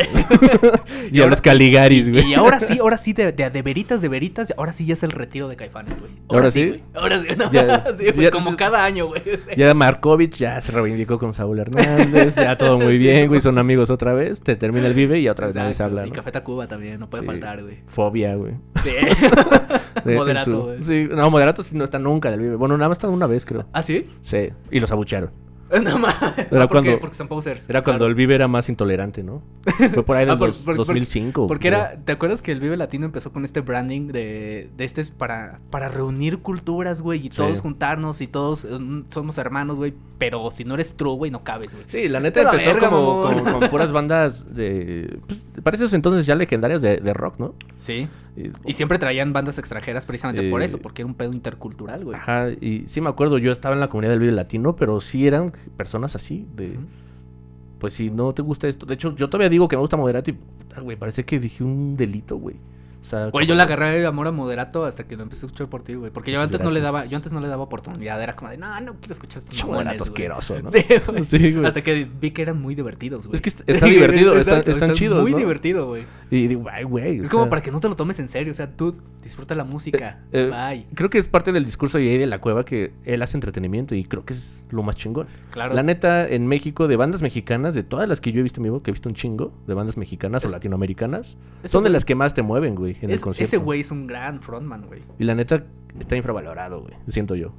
y, 1.12 1.18
Y 1.18 1.22
a 1.22 1.28
los 1.28 1.42
Caligaris, 1.42 2.10
güey. 2.12 2.30
Y 2.30 2.34
ahora 2.34 2.60
sí, 2.60 2.80
ahora 2.80 2.98
sí, 2.98 3.14
de, 3.14 3.32
de, 3.32 3.50
de 3.50 3.62
veritas, 3.62 4.02
de 4.02 4.10
veritas, 4.10 4.54
ahora 4.58 4.74
sí 4.74 4.86
ya 4.86 4.94
es 4.94 5.04
el 5.04 5.12
retiro 5.12 5.48
de 5.48 5.56
Caifanes, 5.56 6.00
güey. 6.00 6.12
¿Ahora 6.30 6.52
sí? 6.52 6.68
güey. 6.68 6.84
Ahora 6.94 7.22
sí, 7.22 7.28
no, 7.38 7.52
Ya- 7.52 7.86
sí, 7.98 8.12
güey, 8.12 8.24
ya- 8.26 8.32
como 8.32 8.56
cada 8.58 8.84
año, 8.84 9.08
güey. 9.08 9.22
Ya 9.58 9.74
Markovich 9.74 10.38
ya 10.38 10.60
se 10.62 10.72
reivindicó 10.72 11.18
con 11.20 11.34
Saúl 11.34 11.60
Hernández, 11.60 12.36
ya 12.36 12.58
todo 12.58 12.78
muy 12.78 12.98
bien, 12.98 13.28
güey, 13.28 13.42
son 13.42 13.58
amigos 13.58 13.90
otra 13.90 14.14
vez, 14.14 14.42
te 14.42 14.56
termina 14.56 14.88
el 14.88 14.94
Vive 14.94 15.20
y 15.20 15.30
otra 15.30 15.48
vez 15.48 15.56
nadie 15.56 15.74
se 15.74 15.84
habla, 15.84 16.06
Y 16.06 16.10
¿no? 16.10 16.16
Café 16.16 16.32
Tacuba 16.32 16.68
también, 16.68 17.00
no 17.00 17.10
puede 17.10 17.24
Sí. 17.24 17.28
faltar, 17.28 17.62
güey. 17.64 17.78
Fobia, 17.88 18.36
güey. 18.36 18.54
Sí. 18.84 18.92
Moderato, 20.06 20.64
güey. 20.66 20.82
Sí, 20.82 21.08
no, 21.12 21.30
Moderato 21.30 21.64
sí 21.64 21.76
no 21.78 21.84
está 21.84 22.00
nunca 22.00 22.30
del 22.32 22.40
Vive. 22.40 22.56
Bueno, 22.56 22.78
nada 22.78 22.90
más 22.90 22.98
está 22.98 23.08
una 23.10 23.28
vez, 23.28 23.46
creo. 23.46 23.66
¿Ah, 23.74 23.84
sí? 23.84 24.10
Sí, 24.22 24.50
y 24.72 24.80
los 24.80 24.92
abuchearon. 24.92 25.32
No 25.70 26.00
mames. 26.00 26.16
Era 26.36 26.48
¿Por 26.50 26.62
qué? 26.62 26.68
cuando- 26.68 27.00
Porque 27.00 27.16
son 27.16 27.28
posers. 27.28 27.70
Era 27.70 27.84
cuando 27.84 28.00
Claro. 28.00 28.10
el 28.10 28.16
Vive 28.16 28.34
era 28.34 28.48
más 28.48 28.70
intolerante, 28.70 29.22
¿no? 29.22 29.44
Fue 29.94 30.02
por 30.04 30.18
ahí 30.18 30.26
del 30.26 30.34
Ah, 30.34 30.40
por- 30.40 30.48
dos- 30.48 30.58
por- 30.58 30.76
por- 30.78 30.88
2005. 30.88 31.46
Porque 31.46 31.68
creo. 31.70 31.80
era, 31.80 31.92
¿te 32.04 32.12
acuerdas 32.12 32.42
que 32.42 32.52
el 32.52 32.60
Vive 32.60 32.76
Latino 32.76 33.06
empezó 33.06 33.32
con 33.32 33.46
este 33.46 33.62
branding 33.62 34.08
de, 34.08 34.72
de 34.76 34.84
este 34.84 35.02
es 35.02 35.12
para, 35.12 35.60
para 35.70 35.88
reunir 35.88 36.40
culturas, 36.40 37.04
güey, 37.04 37.20
y 37.20 37.24
Sí. 37.30 37.38
todos 37.38 37.62
juntarnos 37.62 38.20
y 38.22 38.26
todos 38.26 38.66
eh, 38.66 38.80
somos 39.10 39.38
hermanos, 39.38 39.78
güey, 39.78 39.94
pero 40.18 40.50
si 40.50 40.66
no 40.66 40.74
eres 40.74 40.96
true, 40.98 41.14
güey, 41.16 41.30
no 41.30 41.44
cabes, 41.44 41.76
güey. 41.76 41.86
Sí, 41.88 42.08
la 42.08 42.20
neta 42.20 42.40
Pero 42.40 42.50
empezó 42.50 42.74
verga, 42.74 42.90
como 42.90 43.24
mamón. 43.26 43.44
con, 43.44 43.60
con 43.60 43.70
puras 43.70 43.92
bandas 43.92 44.56
de... 44.56 45.20
Pues, 45.28 45.46
parece 45.62 45.84
esos 45.84 45.94
entonces 45.94 46.26
ya 46.26 46.34
legendarias 46.34 46.82
de, 46.82 46.98
de 46.98 47.14
rock, 47.14 47.38
¿no? 47.38 47.54
Sí. 47.76 48.08
Y- 48.66 48.74
siempre 48.74 48.98
traían 49.00 49.34
bandas 49.34 49.58
extranjeras 49.58 50.06
precisamente 50.06 50.50
por 50.50 50.62
Eh, 50.62 50.66
eso, 50.66 50.78
porque 50.80 51.02
era 51.02 51.08
un 51.08 51.16
pedo 51.16 51.32
intercultural, 51.34 52.04
güey. 52.06 52.18
Ajá, 52.18 52.50
y 52.50 52.84
sí 52.88 53.02
me 53.02 53.10
acuerdo, 53.10 53.38
yo 53.38 53.52
estaba 53.52 53.74
en 53.76 53.80
la 53.82 53.90
comunidad 53.90 54.12
del 54.12 54.20
Vive 54.20 54.32
Latino, 54.32 54.76
pero 54.76 55.02
sí 55.02 55.28
eran 55.28 55.54
personas 55.78 56.16
así, 56.16 56.48
de... 56.56 56.78
Pues 57.80 57.94
si 57.94 58.10
no 58.10 58.34
te 58.34 58.42
gusta 58.42 58.68
esto... 58.68 58.86
De 58.86 58.94
hecho, 58.96 59.16
yo 59.16 59.30
todavía 59.30 59.50
digo 59.50 59.68
que 59.68 59.76
me 59.78 59.82
gusta 59.82 59.96
Moderato 59.98 60.32
y... 60.32 60.34
puta, 60.34 60.82
güey, 60.82 60.98
parece 60.98 61.24
que 61.24 61.40
dije 61.40 61.64
un 61.64 61.96
delito, 61.96 62.38
güey. 62.38 62.58
Sea, 63.10 63.30
Güey, 63.32 63.48
yo 63.48 63.56
le 63.56 63.64
como- 63.64 63.74
agarré 63.74 64.06
amor 64.06 64.28
a 64.28 64.32
Moderato 64.32 64.86
hasta 64.86 65.06
que 65.06 65.18
lo 65.18 65.24
empecé 65.24 65.46
a 65.46 65.48
escuchar 65.48 65.68
por 65.68 65.82
ti, 65.84 65.96
güey. 65.96 66.12
Porque 66.12 66.32
yo 66.32 66.40
antes 66.40 66.62
no 66.62 66.70
le 66.70 66.80
daba, 66.80 67.06
yo 67.06 67.18
antes 67.18 67.34
no 67.34 67.40
le 67.42 67.48
daba 67.48 67.64
oportunidad. 67.64 68.22
Era 68.22 68.36
como 68.36 68.52
de, 68.52 68.58
no, 68.58 68.68
no 68.82 68.94
quiero 69.00 69.14
escuchar 69.14 69.40
estos 69.40 69.58
mamones, 69.58 69.86
Moderato 69.86 70.04
güey". 70.04 70.10
asqueroso, 70.10 70.62
¿no? 70.62 70.70
Sí, 70.72 70.86
güey. 71.08 71.24
Sí, 71.24 71.54
güey. 71.54 71.66
Hasta 71.66 71.82
que 71.82 72.08
vi 72.22 72.30
que 72.32 72.42
eran 72.44 72.62
muy 72.62 72.76
divertidos, 72.76 73.26
güey. 73.26 73.36
Es 73.38 73.42
que 73.42 73.50
est- 73.50 73.62
está 73.66 73.88
divertido, 73.88 74.38
están- 74.38 74.64
están 74.68 74.92
chidos, 74.94 75.22
Muy 75.24 75.32
¿no? 75.32 75.38
divertido, 75.40 75.88
güey. 75.88 76.04
Y 76.30 76.48
digo, 76.48 76.66
ay, 76.72 76.84
güey. 76.84 77.20
Es 77.22 77.28
o 77.28 77.32
como 77.32 77.44
sea, 77.46 77.50
para 77.50 77.62
que 77.64 77.72
no 77.72 77.80
te 77.80 77.90
lo 77.90 77.96
tomes 77.96 78.20
en 78.20 78.28
serio. 78.28 78.52
O 78.52 78.56
sea, 78.56 78.70
tú 78.76 78.96
disfruta 79.24 79.56
la 79.56 79.64
música. 79.64 80.20
eh, 80.32 80.52
Bye. 80.52 80.86
Creo 80.94 81.10
que 81.10 81.18
es 81.18 81.26
parte 81.26 81.52
del 81.52 81.66
discurso 81.66 81.98
de 81.98 82.12
ahí 82.12 82.18
de 82.20 82.28
la 82.28 82.40
cueva 82.40 82.64
que 82.64 82.92
él 83.06 83.22
hace 83.24 83.36
entretenimiento 83.38 83.96
y 83.96 84.04
creo 84.04 84.24
que 84.24 84.34
es 84.34 84.66
lo 84.70 84.84
más 84.84 84.96
chingón. 84.96 85.26
Claro. 85.50 85.74
La 85.74 85.82
neta, 85.82 86.28
en 86.28 86.46
México, 86.46 86.88
de 86.88 86.96
bandas 86.96 87.24
mexicanas, 87.24 87.74
de 87.74 87.82
todas 87.82 88.08
las 88.08 88.22
que 88.22 88.32
yo 88.32 88.40
he 88.42 88.44
visto 88.44 88.60
en 88.60 88.66
vivo, 88.66 88.84
que 88.84 88.92
he 88.92 88.94
visto 88.94 89.10
un 89.10 89.16
chingo, 89.16 89.52
de 89.66 89.74
bandas 89.74 89.98
mexicanas 89.98 90.44
Es- 90.44 90.52
o 90.52 90.54
latinoamericanas, 90.54 91.38
son 91.66 91.84
de 91.84 91.90
las 91.90 92.06
que 92.06 92.14
más 92.14 92.36
te 92.36 92.44
mueven, 92.44 92.76
güey, 92.76 92.96
en 93.02 93.10
el 93.10 93.16
es- 93.16 93.22
concierto. 93.22 93.48
ese 93.48 93.58
güey 93.58 93.82
es 93.82 93.92
un 93.92 94.08
gran 94.08 94.42
frontman, 94.42 94.86
güey. 94.88 95.02
Y 95.18 95.24
la 95.24 95.36
neta, 95.36 95.64
está 96.00 96.16
infravalorado, 96.16 96.82
güey, 96.82 96.94
siento 97.08 97.36
yo. 97.36 97.54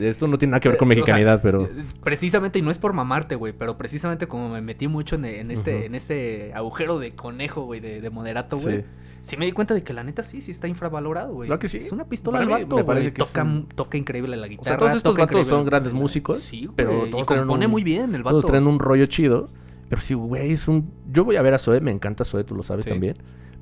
Esto 0.00 0.28
no 0.28 0.38
tiene 0.38 0.52
nada 0.52 0.60
que 0.60 0.70
ver 0.70 0.78
con 0.78 0.88
Eh, 0.88 0.92
o 0.92 0.94
sea, 0.94 1.00
mexicanidad, 1.02 1.42
pero... 1.42 1.64
eh, 1.64 1.70
Precisamente, 2.02 2.58
y 2.58 2.62
no 2.62 2.70
es 2.70 2.78
por 2.78 2.94
mamarte, 2.94 3.34
güey, 3.34 3.52
pero 3.52 3.76
precisamente 3.76 4.26
como 4.26 4.48
me 4.48 4.62
metí 4.62 4.88
mucho 4.88 5.16
en, 5.16 5.26
en 5.26 5.50
este, 5.50 5.84
en 5.84 5.94
este 5.94 6.54
agujero 6.54 6.98
de 6.98 7.12
conejo, 7.14 7.64
güey, 7.64 7.80
de, 7.80 8.00
de 8.00 8.10
moderato, 8.10 8.56
güey. 8.56 8.78
Sí. 8.78 8.84
Sí. 9.20 9.36
me 9.36 9.44
di 9.44 9.52
cuenta 9.52 9.74
de 9.74 9.82
que 9.82 9.92
la 9.92 10.04
neta 10.04 10.22
sí, 10.22 10.40
sí 10.40 10.52
está 10.52 10.68
infravalorado, 10.68 11.34
güey. 11.34 11.50
¿Verdad 11.50 11.60
que 11.60 11.68
sí? 11.68 11.78
Es 11.78 11.92
una 11.92 12.04
pistola 12.06 12.38
al 12.38 12.48
vato, 12.48 12.76
me 12.76 12.84
parece 12.84 13.12
que 13.12 13.18
toca, 13.18 13.44
sí. 13.44 13.66
toca 13.74 13.98
increíble 13.98 14.36
la 14.36 14.46
O 14.46 14.48
guitarra. 14.48 14.68
sea, 14.70 14.78
todos 14.78 14.94
estos 14.96 15.12
vatos 15.16 15.24
increíble 15.32 15.50
son 15.50 15.66
grandes 15.66 15.92
músicos, 15.92 16.38
Sí, 16.40 16.64
güey. 16.64 16.76
pero 16.76 17.06
y 17.06 17.10
todos 17.10 17.26
compone 17.26 17.66
un- 17.66 17.70
muy 17.72 17.82
bien 17.82 18.14
el 18.14 18.22
vato. 18.22 18.36
Todos 18.38 18.46
traen 18.46 18.66
un 18.66 18.78
rollo 18.78 19.04
chido. 19.06 19.50
Pero 19.90 20.00
sí, 20.00 20.14
güey, 20.14 20.52
es 20.52 20.68
un... 20.68 20.90
Yo 21.10 21.24
voy 21.24 21.36
a 21.36 21.42
ver 21.42 21.52
a 21.54 21.58
Zoe, 21.58 21.80
me 21.80 21.90
encanta 21.90 22.24
Zoe, 22.24 22.44
tú 22.44 22.54
lo 22.54 22.62
sabes 22.62 22.84
Sí. 22.84 22.90
también. 22.90 23.16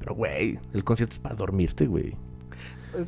Pero, 0.06 0.14
güey, 0.14 0.56
el 0.72 0.84
concierto 0.84 1.14
es 1.14 1.18
para 1.18 1.34
dormirte, 1.34 1.88
güey. 1.88 2.14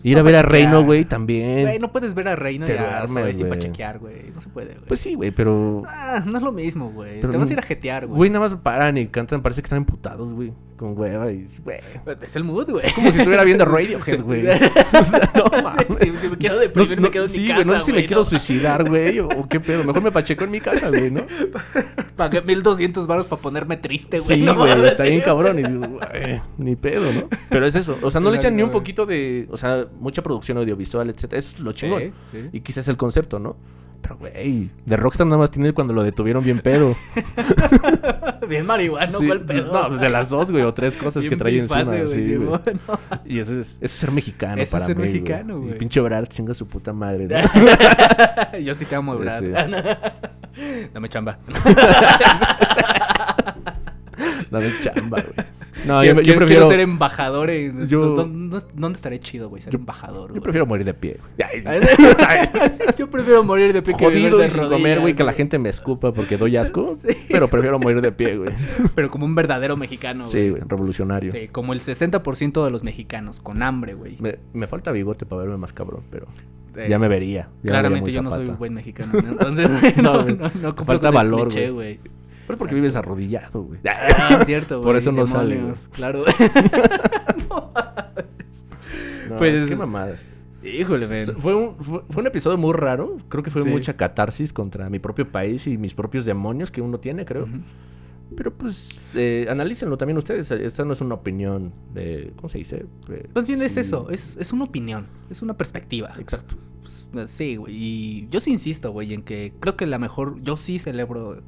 Ir 0.02 0.18
a 0.18 0.22
ver 0.22 0.34
a. 0.34 0.42
Reino, 0.42 0.82
güey, 0.82 1.04
también. 1.04 1.62
Güey, 1.62 1.78
no 1.78 1.92
puedes 1.92 2.12
ver 2.12 2.26
a 2.26 2.34
Reino 2.34 2.66
Te 2.66 2.74
y 2.74 2.76
a 2.76 3.06
duermes, 3.06 3.12
Zoe 3.12 3.32
sin 3.34 3.46
güey. 3.46 3.98
güey. 4.00 4.30
No 4.34 4.40
se 4.40 4.48
puede, 4.48 4.74
güey. 4.74 4.86
Pues 4.88 4.98
sí, 4.98 5.14
güey, 5.14 5.30
pero... 5.30 5.84
Ah, 5.86 6.24
no 6.26 6.38
es 6.38 6.42
lo 6.42 6.50
mismo, 6.50 6.90
güey. 6.90 7.20
Te 7.20 7.28
vas 7.28 7.48
a 7.48 7.52
ir 7.52 7.58
a 7.60 7.62
jetear, 7.62 8.08
güey. 8.08 8.16
Güey, 8.16 8.30
nada 8.30 8.40
más 8.48 8.56
paran 8.56 8.98
y 8.98 9.06
cantan, 9.06 9.42
parece 9.42 9.62
que 9.62 9.66
están 9.66 9.76
emputados, 9.76 10.32
güey. 10.34 10.52
Con 10.78 10.96
hueva 10.98 11.30
y... 11.32 11.46
Güey. 11.64 11.80
Es 12.22 12.36
el 12.36 12.44
mood, 12.44 12.70
güey. 12.70 12.92
Como 12.94 13.10
si 13.10 13.18
estuviera 13.18 13.42
viendo 13.44 13.64
Radiohead, 13.64 14.22
güey. 14.22 14.46
O 14.46 15.04
sea, 15.04 15.30
no 15.34 15.44
Sí, 15.50 15.62
mames. 15.62 15.86
sí, 16.00 16.12
si 16.20 16.28
me 16.28 16.36
quiero 16.38 16.58
deprimir, 16.58 16.96
no- 16.96 17.02
me 17.02 17.10
quedo 17.10 17.24
en 17.24 17.30
sí, 17.30 17.40
mi 17.40 17.52
güey, 17.52 17.64
no 17.64 17.78
sé 17.80 17.84
si 17.84 17.92
me 17.92 18.06
quiero 18.06 18.24
suicidar, 18.24 18.88
güey, 18.88 19.18
o, 19.18 19.26
o 19.28 19.48
qué 19.48 19.58
pedo. 19.60 19.82
Mejor 19.84 20.02
me 20.02 20.12
pacheco 20.12 20.44
en 20.44 20.50
mi 20.52 20.60
casa, 20.60 20.88
güey, 20.88 21.10
¿no? 21.10 21.22
Pagué 22.16 22.42
1200 22.42 23.06
baros 23.06 23.26
para 23.26 23.42
ponerme 23.42 23.76
triste, 23.76 24.18
güey. 24.20 24.38
Sí, 24.38 24.44
no 24.44 24.54
güey, 24.54 24.72
está 24.86 25.04
sí, 25.04 25.10
bien 25.10 25.22
cabrón. 25.22 25.58
Y 25.58 25.62
digo, 25.64 25.88
güey, 25.88 26.40
ni 26.58 26.76
pedo, 26.76 27.12
¿no? 27.12 27.28
Pero 27.50 27.66
es 27.66 27.74
eso. 27.74 27.98
O 28.02 28.10
sea, 28.10 28.20
no 28.20 28.30
le 28.30 28.36
echan 28.36 28.54
ni 28.56 28.62
un 28.62 28.70
poquito 28.70 29.04
de. 29.04 29.48
O 29.50 29.56
sea, 29.56 29.86
mucha 29.98 30.22
producción 30.22 30.58
audiovisual, 30.58 31.10
etcétera. 31.10 31.38
Eso 31.40 31.50
es 31.56 31.60
lo 31.60 31.72
Sí, 31.72 31.80
chingón. 31.80 32.12
sí. 32.30 32.48
Y 32.52 32.60
quizás 32.60 32.86
el 32.88 32.96
concepto, 32.96 33.38
¿no? 33.40 33.56
Pero, 34.00 34.16
güey, 34.16 34.70
de 34.86 34.96
Rockstar 34.96 35.26
nada 35.26 35.38
más 35.38 35.50
tiene 35.50 35.72
cuando 35.72 35.92
lo 35.92 36.02
detuvieron 36.02 36.42
bien 36.44 36.60
pedo. 36.60 36.94
Bien 38.48 38.64
marihuano, 38.64 39.18
Sí, 39.18 39.26
¿cuál 39.26 39.42
pedo? 39.42 39.70
No, 39.90 39.98
de 39.98 40.08
las 40.08 40.30
dos, 40.30 40.50
güey, 40.50 40.62
o 40.64 40.72
tres 40.72 40.96
cosas 40.96 41.22
que 41.28 41.36
trae 41.36 41.58
encima. 41.58 41.82
güey, 41.82 42.08
sí, 42.08 42.34
güey. 42.36 42.48
No. 42.48 42.98
Y 43.26 43.40
eso 43.40 43.52
es, 43.60 43.72
eso 43.72 43.78
es 43.82 43.90
ser 43.90 44.10
mexicano 44.10 44.54
Eso 44.54 44.62
es 44.62 44.70
para 44.70 44.86
ser 44.86 44.96
mí, 44.96 45.02
güey. 45.02 45.12
mexicano, 45.12 45.58
Y 45.58 45.66
güey. 45.66 45.78
pinche 45.78 46.00
Brad 46.00 46.24
chinga 46.28 46.54
su 46.54 46.66
puta 46.66 46.94
madre. 46.94 47.26
¿no? 47.28 48.58
Yo 48.58 48.74
sí 48.74 48.86
te 48.86 48.94
amo, 48.94 49.16
Brad. 49.18 49.40
Sí. 49.40 49.50
Dame 50.94 51.08
chamba. 51.10 51.38
Dame 54.50 54.70
chamba, 54.82 55.22
güey. 55.22 55.46
No, 55.86 56.02
yo, 56.02 56.14
yo 56.14 56.22
quiero- 56.22 56.38
prefiero... 56.40 56.46
quiero 56.46 56.68
ser 56.70 56.80
embajadoor 56.80 57.50
en... 57.50 57.86
Yo- 57.86 58.00
¿Dó- 58.00 58.14
¿Dónde, 58.16 58.58
dónde 58.74 58.96
estaré 58.96 59.20
chido, 59.20 59.48
güey? 59.48 59.62
Ser 59.62 59.74
embajador, 59.76 60.28
Yo 60.28 60.32
güey. 60.34 60.40
prefiero 60.42 60.66
morir 60.66 60.84
de 60.84 60.94
pie, 60.94 61.18
güey. 61.20 61.50
Sí. 61.52 61.60
Sí, 61.62 62.84
Yo 62.98 63.08
prefiero 63.08 63.44
morir 63.44 63.72
de 63.72 63.82
pie 63.82 63.94
que 63.96 64.04
Jodido 64.04 64.38
de 64.38 64.46
y 64.46 64.48
sin 64.48 64.58
rodillas, 64.58 64.76
comer, 64.78 65.00
güey, 65.00 65.14
que 65.14 65.22
la 65.22 65.32
gente 65.32 65.58
me 65.58 65.68
escupa 65.68 66.12
porque 66.12 66.36
doy 66.36 66.56
asco. 66.56 66.96
Pero 67.28 67.48
prefiero 67.48 67.78
morir 67.78 68.00
de 68.00 68.10
pie, 68.10 68.36
güey. 68.36 68.50
Pero 68.96 69.10
como 69.10 69.24
un 69.26 69.34
verdadero 69.36 69.76
mexicano, 69.76 70.24
güey. 70.24 70.32
Sí, 70.32 70.50
güey, 70.50 70.62
revolucionario. 70.66 71.30
Sí, 71.30 71.48
como 71.48 71.72
el 71.72 71.80
60% 71.80 72.64
de 72.64 72.70
los 72.70 72.82
mexicanos, 72.82 73.38
con 73.40 73.62
hambre, 73.62 73.94
güey. 73.94 74.16
Me, 74.20 74.38
me 74.52 74.66
falta 74.66 74.90
bigote 74.90 75.26
para 75.26 75.42
verme 75.42 75.58
más 75.58 75.72
cabrón, 75.72 76.02
pero 76.10 76.26
Eh, 76.76 76.86
ya 76.88 76.98
me 76.98 77.06
vería. 77.08 77.42
ya 77.42 77.46
me 77.46 77.52
vería 77.52 77.70
Claramente 77.70 78.10
yo 78.12 78.22
no 78.22 78.30
soy 78.30 78.46
zapata. 78.46 78.58
buen 78.58 78.74
mexicano, 78.74 79.12
¿no? 79.12 79.28
entonces 79.30 79.96
no, 79.96 80.02
No, 80.02 80.24
no, 80.24 80.34
no, 80.34 80.50
no 80.60 80.84
Falta 80.84 81.10
valor, 81.12 81.48
güey. 81.72 82.00
Pero 82.48 82.58
porque 82.58 82.74
vives 82.74 82.96
arrodillado, 82.96 83.62
güey. 83.62 83.78
Ah, 83.86 84.42
cierto, 84.46 84.78
güey. 84.78 84.86
Por 84.88 84.96
eso 84.96 85.12
no 85.12 85.24
sale, 85.28 85.54
demonios, 85.54 85.88
Claro. 85.92 86.24
No, 89.28 89.36
Pues- 89.36 89.68
qué 89.68 89.76
mamadas. 89.76 90.28
Híjole, 90.64 91.06
ven. 91.06 91.26
Fue 91.38 91.54
un, 91.54 91.76
fue, 91.76 92.02
fue 92.10 92.20
un 92.22 92.26
episodio 92.26 92.58
muy 92.58 92.72
raro. 92.72 93.18
Creo 93.28 93.42
que 93.44 93.50
fue 93.50 93.62
Sí. 93.62 93.68
mucha 93.68 93.96
catarsis 93.96 94.52
contra 94.52 94.90
mi 94.90 94.98
propio 94.98 95.30
país 95.30 95.66
y 95.66 95.78
mis 95.78 95.94
propios 95.94 96.24
demonios 96.24 96.70
que 96.72 96.80
uno 96.80 96.98
tiene, 96.98 97.24
creo. 97.24 97.46
Pero 98.36 98.52
pues, 98.52 99.12
eh, 99.14 99.46
analícenlo 99.48 99.96
también 99.96 100.18
ustedes. 100.18 100.50
Esta 100.50 100.84
no 100.84 100.92
es 100.94 101.00
una 101.00 101.14
opinión 101.14 101.72
de. 101.94 102.32
¿Cómo 102.36 102.48
se 102.48 102.58
dice? 102.58 102.86
Eh, 103.08 103.28
Más 103.34 103.46
bien 103.46 103.62
es 103.62 103.76
eso, 103.76 104.10
es, 104.10 104.36
es 104.36 104.52
una 104.52 104.64
opinión, 104.64 105.06
es 105.30 105.42
una 105.42 105.56
perspectiva. 105.56 106.10
Exacto. 106.18 106.56
Pues, 106.82 107.30
Sí, 107.30 107.56
güey. 107.56 107.74
Y 107.74 108.28
yo 108.30 108.40
sí 108.40 108.50
insisto, 108.50 108.90
güey, 108.90 109.14
en 109.14 109.22
que 109.22 109.52
creo 109.60 109.76
que 109.76 109.86
la 109.86 109.98
mejor. 109.98 110.42
Yo 110.42 110.56
sí 110.56 110.78
celebro 110.78 111.36
eh, 111.36 111.40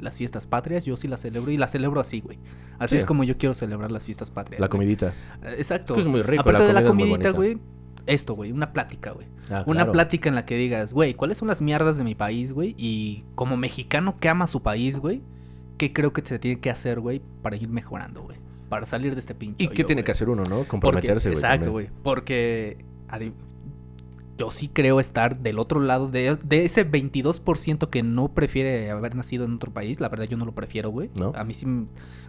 las 0.00 0.16
fiestas 0.16 0.46
patrias, 0.46 0.84
yo 0.84 0.96
sí 0.96 1.08
las 1.08 1.20
celebro 1.20 1.50
y 1.50 1.56
las 1.56 1.72
celebro 1.72 2.00
así, 2.00 2.20
güey. 2.20 2.38
Así 2.78 2.92
Sí. 2.94 2.98
es 2.98 3.04
como 3.04 3.24
yo 3.24 3.36
quiero 3.38 3.54
celebrar 3.54 3.90
las 3.92 4.02
fiestas 4.02 4.30
patrias. 4.30 4.60
La 4.60 4.68
comidita. 4.68 5.14
Eh, 5.44 5.54
Exacto. 5.58 5.94
Es 5.94 5.96
que 5.96 6.00
es 6.02 6.06
muy 6.06 6.22
rico, 6.22 6.42
Aparte 6.42 6.60
la 6.62 6.66
de 6.68 6.72
la 6.72 6.84
comidita, 6.84 7.30
güey. 7.30 7.58
Esto, 8.06 8.34
güey, 8.34 8.52
una 8.52 8.72
plática, 8.72 9.10
güey. 9.10 9.26
Ah, 9.50 9.64
Una 9.66 9.78
claro. 9.80 9.92
plática 9.92 10.28
en 10.28 10.36
la 10.36 10.44
que 10.44 10.56
digas, 10.56 10.92
güey, 10.92 11.14
¿cuáles 11.14 11.38
son 11.38 11.48
las 11.48 11.60
mierdas 11.60 11.98
de 11.98 12.04
mi 12.04 12.14
país, 12.14 12.52
güey? 12.52 12.74
Y 12.78 13.24
como 13.34 13.56
mexicano 13.56 14.16
que 14.20 14.28
ama 14.28 14.46
su 14.46 14.62
país, 14.62 14.98
güey, 14.98 15.22
¿qué 15.76 15.92
creo 15.92 16.12
que 16.12 16.22
se 16.22 16.38
tiene 16.38 16.60
que 16.60 16.70
hacer, 16.70 17.00
güey, 17.00 17.20
para 17.42 17.56
ir 17.56 17.68
mejorando, 17.68 18.22
güey? 18.22 18.38
Para 18.68 18.86
salir 18.86 19.14
de 19.14 19.20
este 19.20 19.34
pinche. 19.34 19.64
¿Y 19.64 19.68
qué 19.68 19.82
tiene 19.84 20.04
que 20.04 20.12
hacer 20.12 20.28
uno, 20.28 20.42
no? 20.44 20.56
Porque- 20.58 20.68
Comprometerse, 20.68 21.28
güey. 21.30 21.36
Exacto, 21.36 21.70
güey. 21.72 21.88
Porque 22.04 22.78
yo 24.36 24.50
sí 24.50 24.68
creo 24.68 25.00
estar 25.00 25.38
del 25.38 25.58
otro 25.58 25.80
lado 25.80 26.08
de, 26.08 26.36
de 26.42 26.64
ese 26.64 26.88
22% 26.88 27.88
que 27.88 28.02
no 28.02 28.28
prefiere 28.28 28.90
haber 28.90 29.14
nacido 29.14 29.44
en 29.44 29.54
otro 29.54 29.72
país. 29.72 30.00
La 30.00 30.08
verdad, 30.08 30.26
yo 30.26 30.36
no 30.36 30.44
lo 30.44 30.52
prefiero, 30.52 30.90
güey. 30.90 31.10
¿No? 31.14 31.32
A 31.34 31.44
mí 31.44 31.54
sí. 31.54 31.66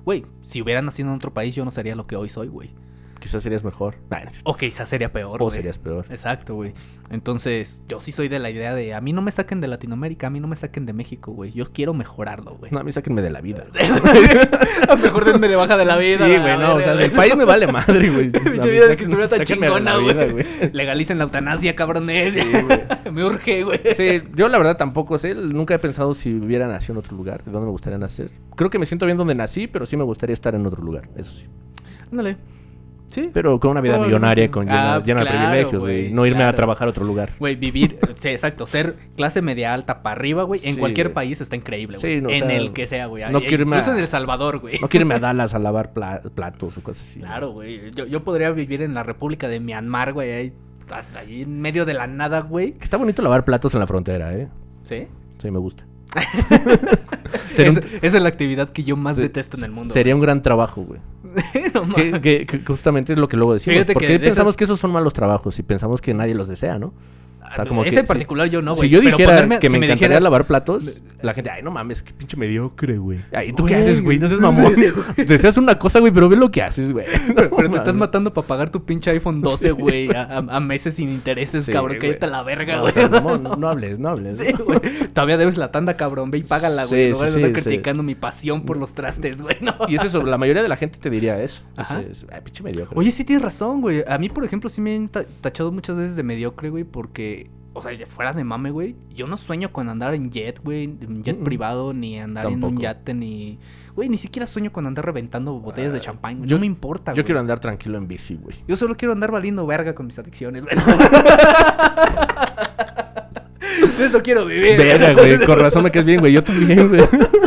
Güey, 0.05 0.25
si 0.41 0.61
hubiera 0.61 0.81
nacido 0.81 1.09
en 1.09 1.15
otro 1.15 1.33
país, 1.33 1.53
yo 1.55 1.65
no 1.65 1.71
sería 1.71 1.95
lo 1.95 2.07
que 2.07 2.15
hoy 2.15 2.29
soy, 2.29 2.47
güey. 2.47 2.71
Quizás 3.19 3.41
serías 3.43 3.63
mejor. 3.63 3.95
Nah, 4.09 4.19
no. 4.19 4.29
O 4.43 4.55
quizás 4.55 4.87
sería 4.87 5.11
peor, 5.11 5.41
o 5.41 5.45
güey. 5.45 5.55
serías 5.55 5.77
peor. 5.77 6.05
Exacto, 6.09 6.55
güey. 6.55 6.73
Entonces, 7.09 7.81
yo 7.87 7.99
sí 7.99 8.11
soy 8.11 8.27
de 8.27 8.39
la 8.39 8.49
idea 8.49 8.75
de 8.75 8.93
a 8.93 9.01
mí 9.01 9.13
no 9.13 9.21
me 9.21 9.31
saquen 9.31 9.61
de 9.61 9.67
Latinoamérica, 9.67 10.27
a 10.27 10.29
mí 10.29 10.39
no 10.39 10.47
me 10.47 10.55
saquen 10.55 10.85
de 10.85 10.93
México, 10.93 11.31
güey. 11.31 11.51
Yo 11.51 11.71
quiero 11.71 11.93
mejorarlo, 11.93 12.55
güey. 12.55 12.71
No, 12.71 12.79
a 12.79 12.83
mí 12.83 12.91
sáquenme 12.91 13.21
de 13.21 13.29
la 13.29 13.41
vida. 13.41 13.65
Mejor 15.01 15.25
denme 15.25 15.47
de 15.47 15.55
baja 15.55 15.77
de 15.77 15.85
la 15.85 15.97
vida. 15.97 16.25
Sí, 16.25 16.37
güey, 16.37 16.57
no, 16.57 16.75
o 16.75 16.79
sea, 16.79 16.95
del 16.95 17.11
país 17.11 17.35
me 17.35 17.45
vale 17.45 17.67
madre, 17.67 18.09
güey. 18.09 18.29
Pinche 18.31 18.61
A 18.61 18.71
vida 18.71 18.87
de 18.87 18.97
que 18.97 19.03
estuviera 19.03 19.29
tan 19.29 19.45
chingona, 19.45 19.97
vida, 19.97 20.25
güey. 20.25 20.45
Legalicen 20.73 21.17
la 21.17 21.23
eutanasia, 21.23 21.75
cabrones. 21.75 22.33
Sí, 22.33 22.41
güey. 22.41 23.11
me 23.11 23.23
urge, 23.23 23.63
güey. 23.63 23.79
Sí, 23.95 24.21
yo 24.35 24.47
la 24.47 24.57
verdad 24.57 24.77
tampoco 24.77 25.17
sé, 25.17 25.33
nunca 25.33 25.73
he 25.75 25.79
pensado 25.79 26.13
si 26.13 26.33
hubiera 26.33 26.67
nacido 26.67 26.93
en 26.93 26.99
otro 26.99 27.15
lugar, 27.15 27.43
de 27.43 27.51
dónde 27.51 27.65
me 27.65 27.71
gustaría 27.71 27.97
nacer. 27.97 28.31
Creo 28.55 28.69
que 28.69 28.79
me 28.79 28.85
siento 28.85 29.05
bien 29.05 29.17
donde 29.17 29.35
nací, 29.35 29.67
pero 29.67 29.85
sí 29.85 29.97
me 29.97 30.03
gustaría 30.03 30.33
estar 30.33 30.53
en 30.55 30.65
otro 30.65 30.83
lugar, 30.83 31.09
eso 31.15 31.31
sí. 31.31 31.47
Ándale. 32.11 32.37
Sí. 33.09 33.29
Pero 33.33 33.57
con 33.59 33.71
una 33.71 33.81
vida 33.81 33.97
millonaria, 33.99 34.51
con 34.51 34.65
llena, 34.65 34.95
Ah, 34.95 34.99
de 34.99 35.15
privilegios, 35.15 35.81
güey. 35.81 36.11
No 36.11 36.25
irme 36.25 36.43
a 36.43 36.53
trabajar 36.53 36.87
a 36.87 36.91
otro 36.91 37.05
lugar. 37.05 37.31
Güey, 37.39 37.55
vivir, 37.55 37.97
sí, 38.15 38.27
exacto, 38.29 38.65
ser 38.67 38.95
clase 39.15 39.41
media 39.41 39.73
alta 39.73 40.03
para 40.03 40.15
arriba, 40.17 40.43
güey, 40.43 40.59
en 40.65 40.73
Sí, 40.75 40.79
cualquier 40.79 41.13
país 41.13 41.39
está 41.39 41.55
increíble, 41.55 41.97
Sí, 41.99 42.07
güey. 42.07 42.21
no, 42.21 42.29
o 42.29 42.31
en 42.33 42.47
sea, 42.47 42.57
el 42.57 42.73
que 42.73 42.85
sea, 42.85 43.05
güey. 43.05 43.23
no 43.31 43.39
E- 43.39 43.45
irme 43.53 43.77
Incluso 43.77 43.91
a- 43.91 43.93
en 43.95 43.99
El 44.01 44.07
Salvador, 44.09 44.59
güey. 44.59 44.77
No 44.81 44.89
quiero 44.89 45.03
irme 45.03 45.15
a 45.15 45.19
Dallas 45.21 45.53
a 45.55 45.59
lavar 45.59 45.93
pla- 45.93 46.21
platos 46.35 46.77
o 46.77 46.81
cosas 46.83 47.07
así. 47.09 47.21
Claro, 47.21 47.51
güey. 47.51 47.91
Yo, 47.95 48.05
yo 48.05 48.23
podría 48.23 48.51
vivir 48.51 48.81
en 48.81 48.93
la 48.93 49.03
República 49.03 49.47
de 49.47 49.61
Myanmar, 49.61 50.11
güey, 50.13 50.51
hasta 50.91 51.19
ahí 51.19 51.43
en 51.43 51.61
medio 51.61 51.85
de 51.85 51.93
la 51.93 52.07
nada, 52.07 52.41
güey. 52.41 52.73
Que 52.73 52.83
está 52.83 52.97
bonito 52.97 53.21
lavar 53.21 53.45
platos 53.45 53.73
en 53.73 53.79
la 53.79 53.87
frontera, 53.87 54.33
¿eh? 54.35 54.49
¿Sí? 54.83 55.07
Sí, 55.37 55.49
me 55.49 55.59
gusta. 55.59 55.85
Es- 57.57 57.77
esa 58.01 58.17
es 58.17 58.23
la 58.23 58.29
actividad 58.29 58.69
que 58.71 58.83
yo 58.83 58.95
más 58.95 59.15
Se- 59.17 59.23
detesto 59.23 59.57
en 59.57 59.63
el 59.65 59.71
mundo. 59.71 59.93
Sería 59.93 60.15
un 60.15 60.21
gran 60.21 60.41
trabajo, 60.41 60.83
güey. 60.83 60.99
No 61.73 61.81
Que, 61.93 62.05
mames. 62.05 62.21
que- 62.21 62.45
que 62.45 62.59
justamente 62.65 63.13
es 63.13 63.19
lo 63.19 63.27
que 63.27 63.35
luego 63.35 63.53
decimos. 63.53 63.73
Fíjate 63.73 63.93
¿Por 63.93 64.01
que 64.01 64.07
qué 64.07 64.19
pensamos 64.19 64.51
esas- 64.51 64.57
que 64.57 64.63
esos 64.63 64.79
son 64.79 64.91
malos 64.91 65.13
trabajos 65.13 65.57
y 65.59 65.63
pensamos 65.63 66.01
que 66.01 66.13
nadie 66.13 66.33
los 66.35 66.47
desea, 66.47 66.79
no? 66.79 66.93
O 67.49 67.53
sea, 67.55 67.65
como 67.65 67.83
Ese 67.83 67.91
que 67.91 67.99
en 67.99 68.05
si- 68.05 68.07
particular 68.07 68.49
yo 68.49 68.61
no, 68.61 68.71
si 68.73 68.77
güey. 68.77 68.89
yo 68.89 68.99
pero 68.99 69.17
dijera 69.17 69.33
ponerme- 69.41 69.59
que 69.59 69.67
si 69.67 69.71
me 69.71 69.77
encantaría 69.85 70.07
dijeras- 70.09 70.23
lavar 70.23 70.45
platos, 70.47 71.01
la 71.21 71.33
gente, 71.33 71.49
ay, 71.49 71.63
no 71.63 71.71
mames, 71.71 72.03
qué 72.03 72.13
pinche 72.13 72.35
mediocre, 72.37 72.97
güey. 72.97 73.19
Ay, 73.31 73.53
¿tú 73.53 73.65
qué 73.65 73.75
haces, 73.75 74.01
güey? 74.01 74.19
No 74.19 74.27
seas 74.27 74.39
mamón. 74.41 74.73
Deseas 75.17 75.57
una 75.57 75.79
cosa, 75.79 75.99
güey, 75.99 76.11
pero 76.11 76.29
ve 76.29 76.35
lo 76.35 76.51
que 76.51 76.61
haces, 76.61 76.91
güey. 76.91 77.05
Pero, 77.35 77.69
te 77.71 77.77
estás 77.77 77.95
matando 77.97 78.33
para 78.33 78.45
pagar 78.47 78.69
tu 78.69 78.83
pinche 78.83 79.11
iPhone 79.11 79.41
12, 79.41 79.71
güey, 79.71 80.09
a, 80.15 80.59
meses 80.59 80.95
sin 80.95 81.09
intereses, 81.09 81.65
Sí, 81.65 81.71
cabrón. 81.71 81.97
Cállate 81.99 82.25
a 82.25 82.29
la 82.29 82.43
verga, 82.43 82.75
No, 82.75 82.81
güey. 82.81 82.91
o 82.91 82.93
sea, 82.93 83.09
no, 83.09 83.37
no 83.55 83.69
hables, 83.69 83.99
no 83.99 84.09
hables. 84.09 84.37
Sí, 84.37 84.53
¿no? 84.57 84.65
güey. 84.65 84.79
Todavía 85.13 85.37
debes 85.37 85.57
la 85.57 85.71
tanda, 85.71 85.95
cabrón. 85.97 86.31
Ve 86.31 86.39
y 86.39 86.43
págala, 86.43 86.85
güey. 86.85 87.13
Sí, 87.13 87.19
sí, 87.33 87.33
sí. 87.45 87.51
criticando 87.53 88.03
mi 88.03 88.15
pasión 88.15 88.63
por 88.65 88.77
los 88.77 88.93
trastes, 88.93 89.41
güey. 89.41 89.57
¿no? 89.61 89.75
Y 89.87 89.95
es 89.95 90.03
eso, 90.03 90.23
la 90.23 90.37
mayoría 90.37 90.61
de 90.63 90.69
la 90.69 90.77
gente 90.77 90.99
te 90.99 91.09
diría 91.09 91.41
eso. 91.41 91.61
Ajá. 91.75 92.01
Es, 92.01 92.25
ay, 92.31 92.41
pinche 92.43 92.63
mediocre. 92.63 92.97
Oye, 92.97 93.11
sí 93.11 93.23
tienes 93.23 93.43
razón, 93.43 93.81
güey. 93.81 94.03
A 94.07 94.17
mí, 94.17 94.29
por 94.29 94.43
ejemplo, 94.43 94.69
sí 94.69 94.81
me 94.81 94.95
han 94.95 95.07
ta- 95.09 95.25
tachado 95.41 95.71
muchas 95.71 95.97
veces 95.97 96.15
de 96.15 96.23
mediocre, 96.23 96.69
güey, 96.69 96.83
porque, 96.83 97.46
o 97.77 97.81
sea, 97.81 97.91
fuera 98.07 98.33
de 98.33 98.43
mame, 98.43 98.71
güey, 98.71 98.95
yo 99.13 99.27
no 99.27 99.37
sueño 99.37 99.71
con 99.71 99.87
andar 99.89 100.13
en 100.15 100.31
jet, 100.31 100.59
güey, 100.63 100.85
en 100.85 101.23
jet 101.23 101.37
Mm, 101.37 101.41
mm. 101.41 101.43
privado, 101.43 101.93
ni 101.93 102.19
andar 102.19 102.47
en 102.47 102.63
un 102.63 102.79
yate, 102.79 103.13
ni... 103.13 103.59
Güey, 103.95 104.09
ni 104.09 104.17
siquiera 104.17 104.45
sueño 104.45 104.71
con 104.71 104.85
andar 104.85 105.05
reventando 105.05 105.59
botellas 105.59 105.91
de 105.93 105.99
Ah, 105.99 106.01
champán, 106.01 106.37
güey. 106.39 106.49
yo- 106.49 106.57
No 106.57 106.61
me 106.61 106.65
importa, 106.67 107.11
Yo 107.13 107.17
güey. 107.17 107.25
quiero 107.25 107.39
andar 107.39 107.59
tranquilo 107.59 107.97
en 107.97 108.07
bici, 108.07 108.35
güey. 108.35 108.55
Yo 108.67 108.75
solo 108.75 108.95
quiero 108.95 109.13
andar 109.13 109.31
valiendo 109.31 109.65
verga 109.65 109.95
con 109.95 110.05
mis 110.07 110.17
adicciones, 110.19 110.65
güey. 110.65 110.75
De 113.97 114.05
Eso 114.05 114.21
quiero 114.21 114.45
vivir. 114.45 114.77
Verga, 114.77 115.13
güey, 115.13 115.37
con 115.45 115.59
razón 115.59 115.83
me 115.83 115.91
caes 115.91 116.05
bien, 116.05 116.19
güey. 116.19 116.33
Yo 116.33 116.43
también, 116.43 116.89
güey. 116.89 117.01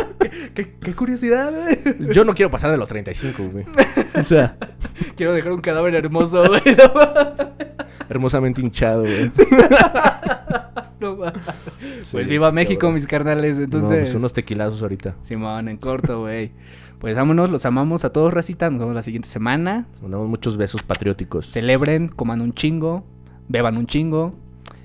¿Qué, 0.53 0.73
qué 0.81 0.93
curiosidad, 0.95 1.51
güey. 1.53 2.13
Yo 2.13 2.23
no 2.25 2.33
quiero 2.33 2.49
pasar 2.51 2.71
de 2.71 2.77
los 2.77 2.87
35, 2.89 3.43
güey. 3.51 3.65
O 4.15 4.23
sea, 4.23 4.57
Quiero 5.15 5.33
dejar 5.33 5.51
un 5.53 5.61
cadáver 5.61 5.95
hermoso, 5.95 6.43
güey. 6.45 6.61
No 6.75 6.93
mames. 6.93 7.47
hermosamente 8.09 8.61
hinchado, 8.61 9.01
güey. 9.03 9.31
No 10.99 11.15
mames. 11.15 11.41
Sí, 12.01 12.09
Pues 12.11 12.27
viva 12.27 12.51
México, 12.51 12.81
cabrón. 12.81 12.95
mis 12.95 13.07
carnales. 13.07 13.57
No, 13.57 13.63
Entonces, 13.63 13.99
pues 14.01 14.15
unos 14.15 14.33
tequilazos 14.33 14.81
ahorita. 14.81 15.15
Simón, 15.21 15.67
en 15.67 15.77
corto, 15.77 16.21
güey. 16.21 16.51
Pues 16.99 17.15
vámonos, 17.15 17.49
los 17.49 17.65
amamos 17.65 18.05
a 18.05 18.11
todos, 18.11 18.31
racita. 18.33 18.69
Nos 18.69 18.79
vemos 18.81 18.93
la 18.95 19.01
siguiente 19.01 19.27
semana. 19.27 19.87
Les 19.93 20.01
mandamos 20.03 20.27
muchos 20.27 20.57
besos 20.57 20.83
patrióticos. 20.83 21.47
Celebren, 21.49 22.07
coman 22.09 22.41
un 22.41 22.53
chingo, 22.53 23.03
beban 23.47 23.77
un 23.77 23.87
chingo. 23.87 24.35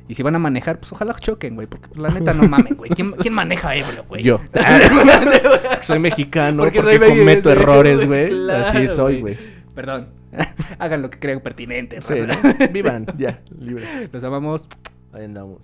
Y 0.09 0.15
si 0.15 0.23
van 0.23 0.35
a 0.37 0.39
manejar, 0.39 0.78
pues 0.78 0.93
ojalá 0.93 1.15
choquen, 1.15 1.55
güey. 1.55 1.66
Porque 1.66 1.89
pues, 1.89 1.99
la 1.99 2.11
neta 2.11 2.33
no 2.33 2.49
mamen, 2.49 2.74
güey. 2.77 2.91
¿Quién, 2.91 3.12
quién 3.12 3.35
maneja 3.35 3.74
ebrio, 3.74 4.05
güey? 4.09 4.23
Yo. 4.23 4.41
soy 5.83 5.99
mexicano 5.99 6.62
Porque 6.62 6.81
porque, 6.81 6.99
soy 6.99 7.19
cometo 7.19 7.51
errores, 7.51 8.07
güey. 8.07 8.28
claro, 8.28 8.66
Así 8.66 8.89
soy, 8.89 9.20
güey. 9.20 9.37
Perdón. 9.74 10.09
Hagan 10.78 11.03
lo 11.03 11.11
que 11.11 11.19
crean 11.19 11.41
pertinente. 11.41 12.01
Sí, 12.01 12.15
raza. 12.15 12.57
¿no? 12.59 12.69
Vivan, 12.73 13.07
ya, 13.19 13.41
libre. 13.59 14.09
Los 14.12 14.23
amamos. 14.24 14.66
Ahí 15.12 15.24
andamos. 15.24 15.61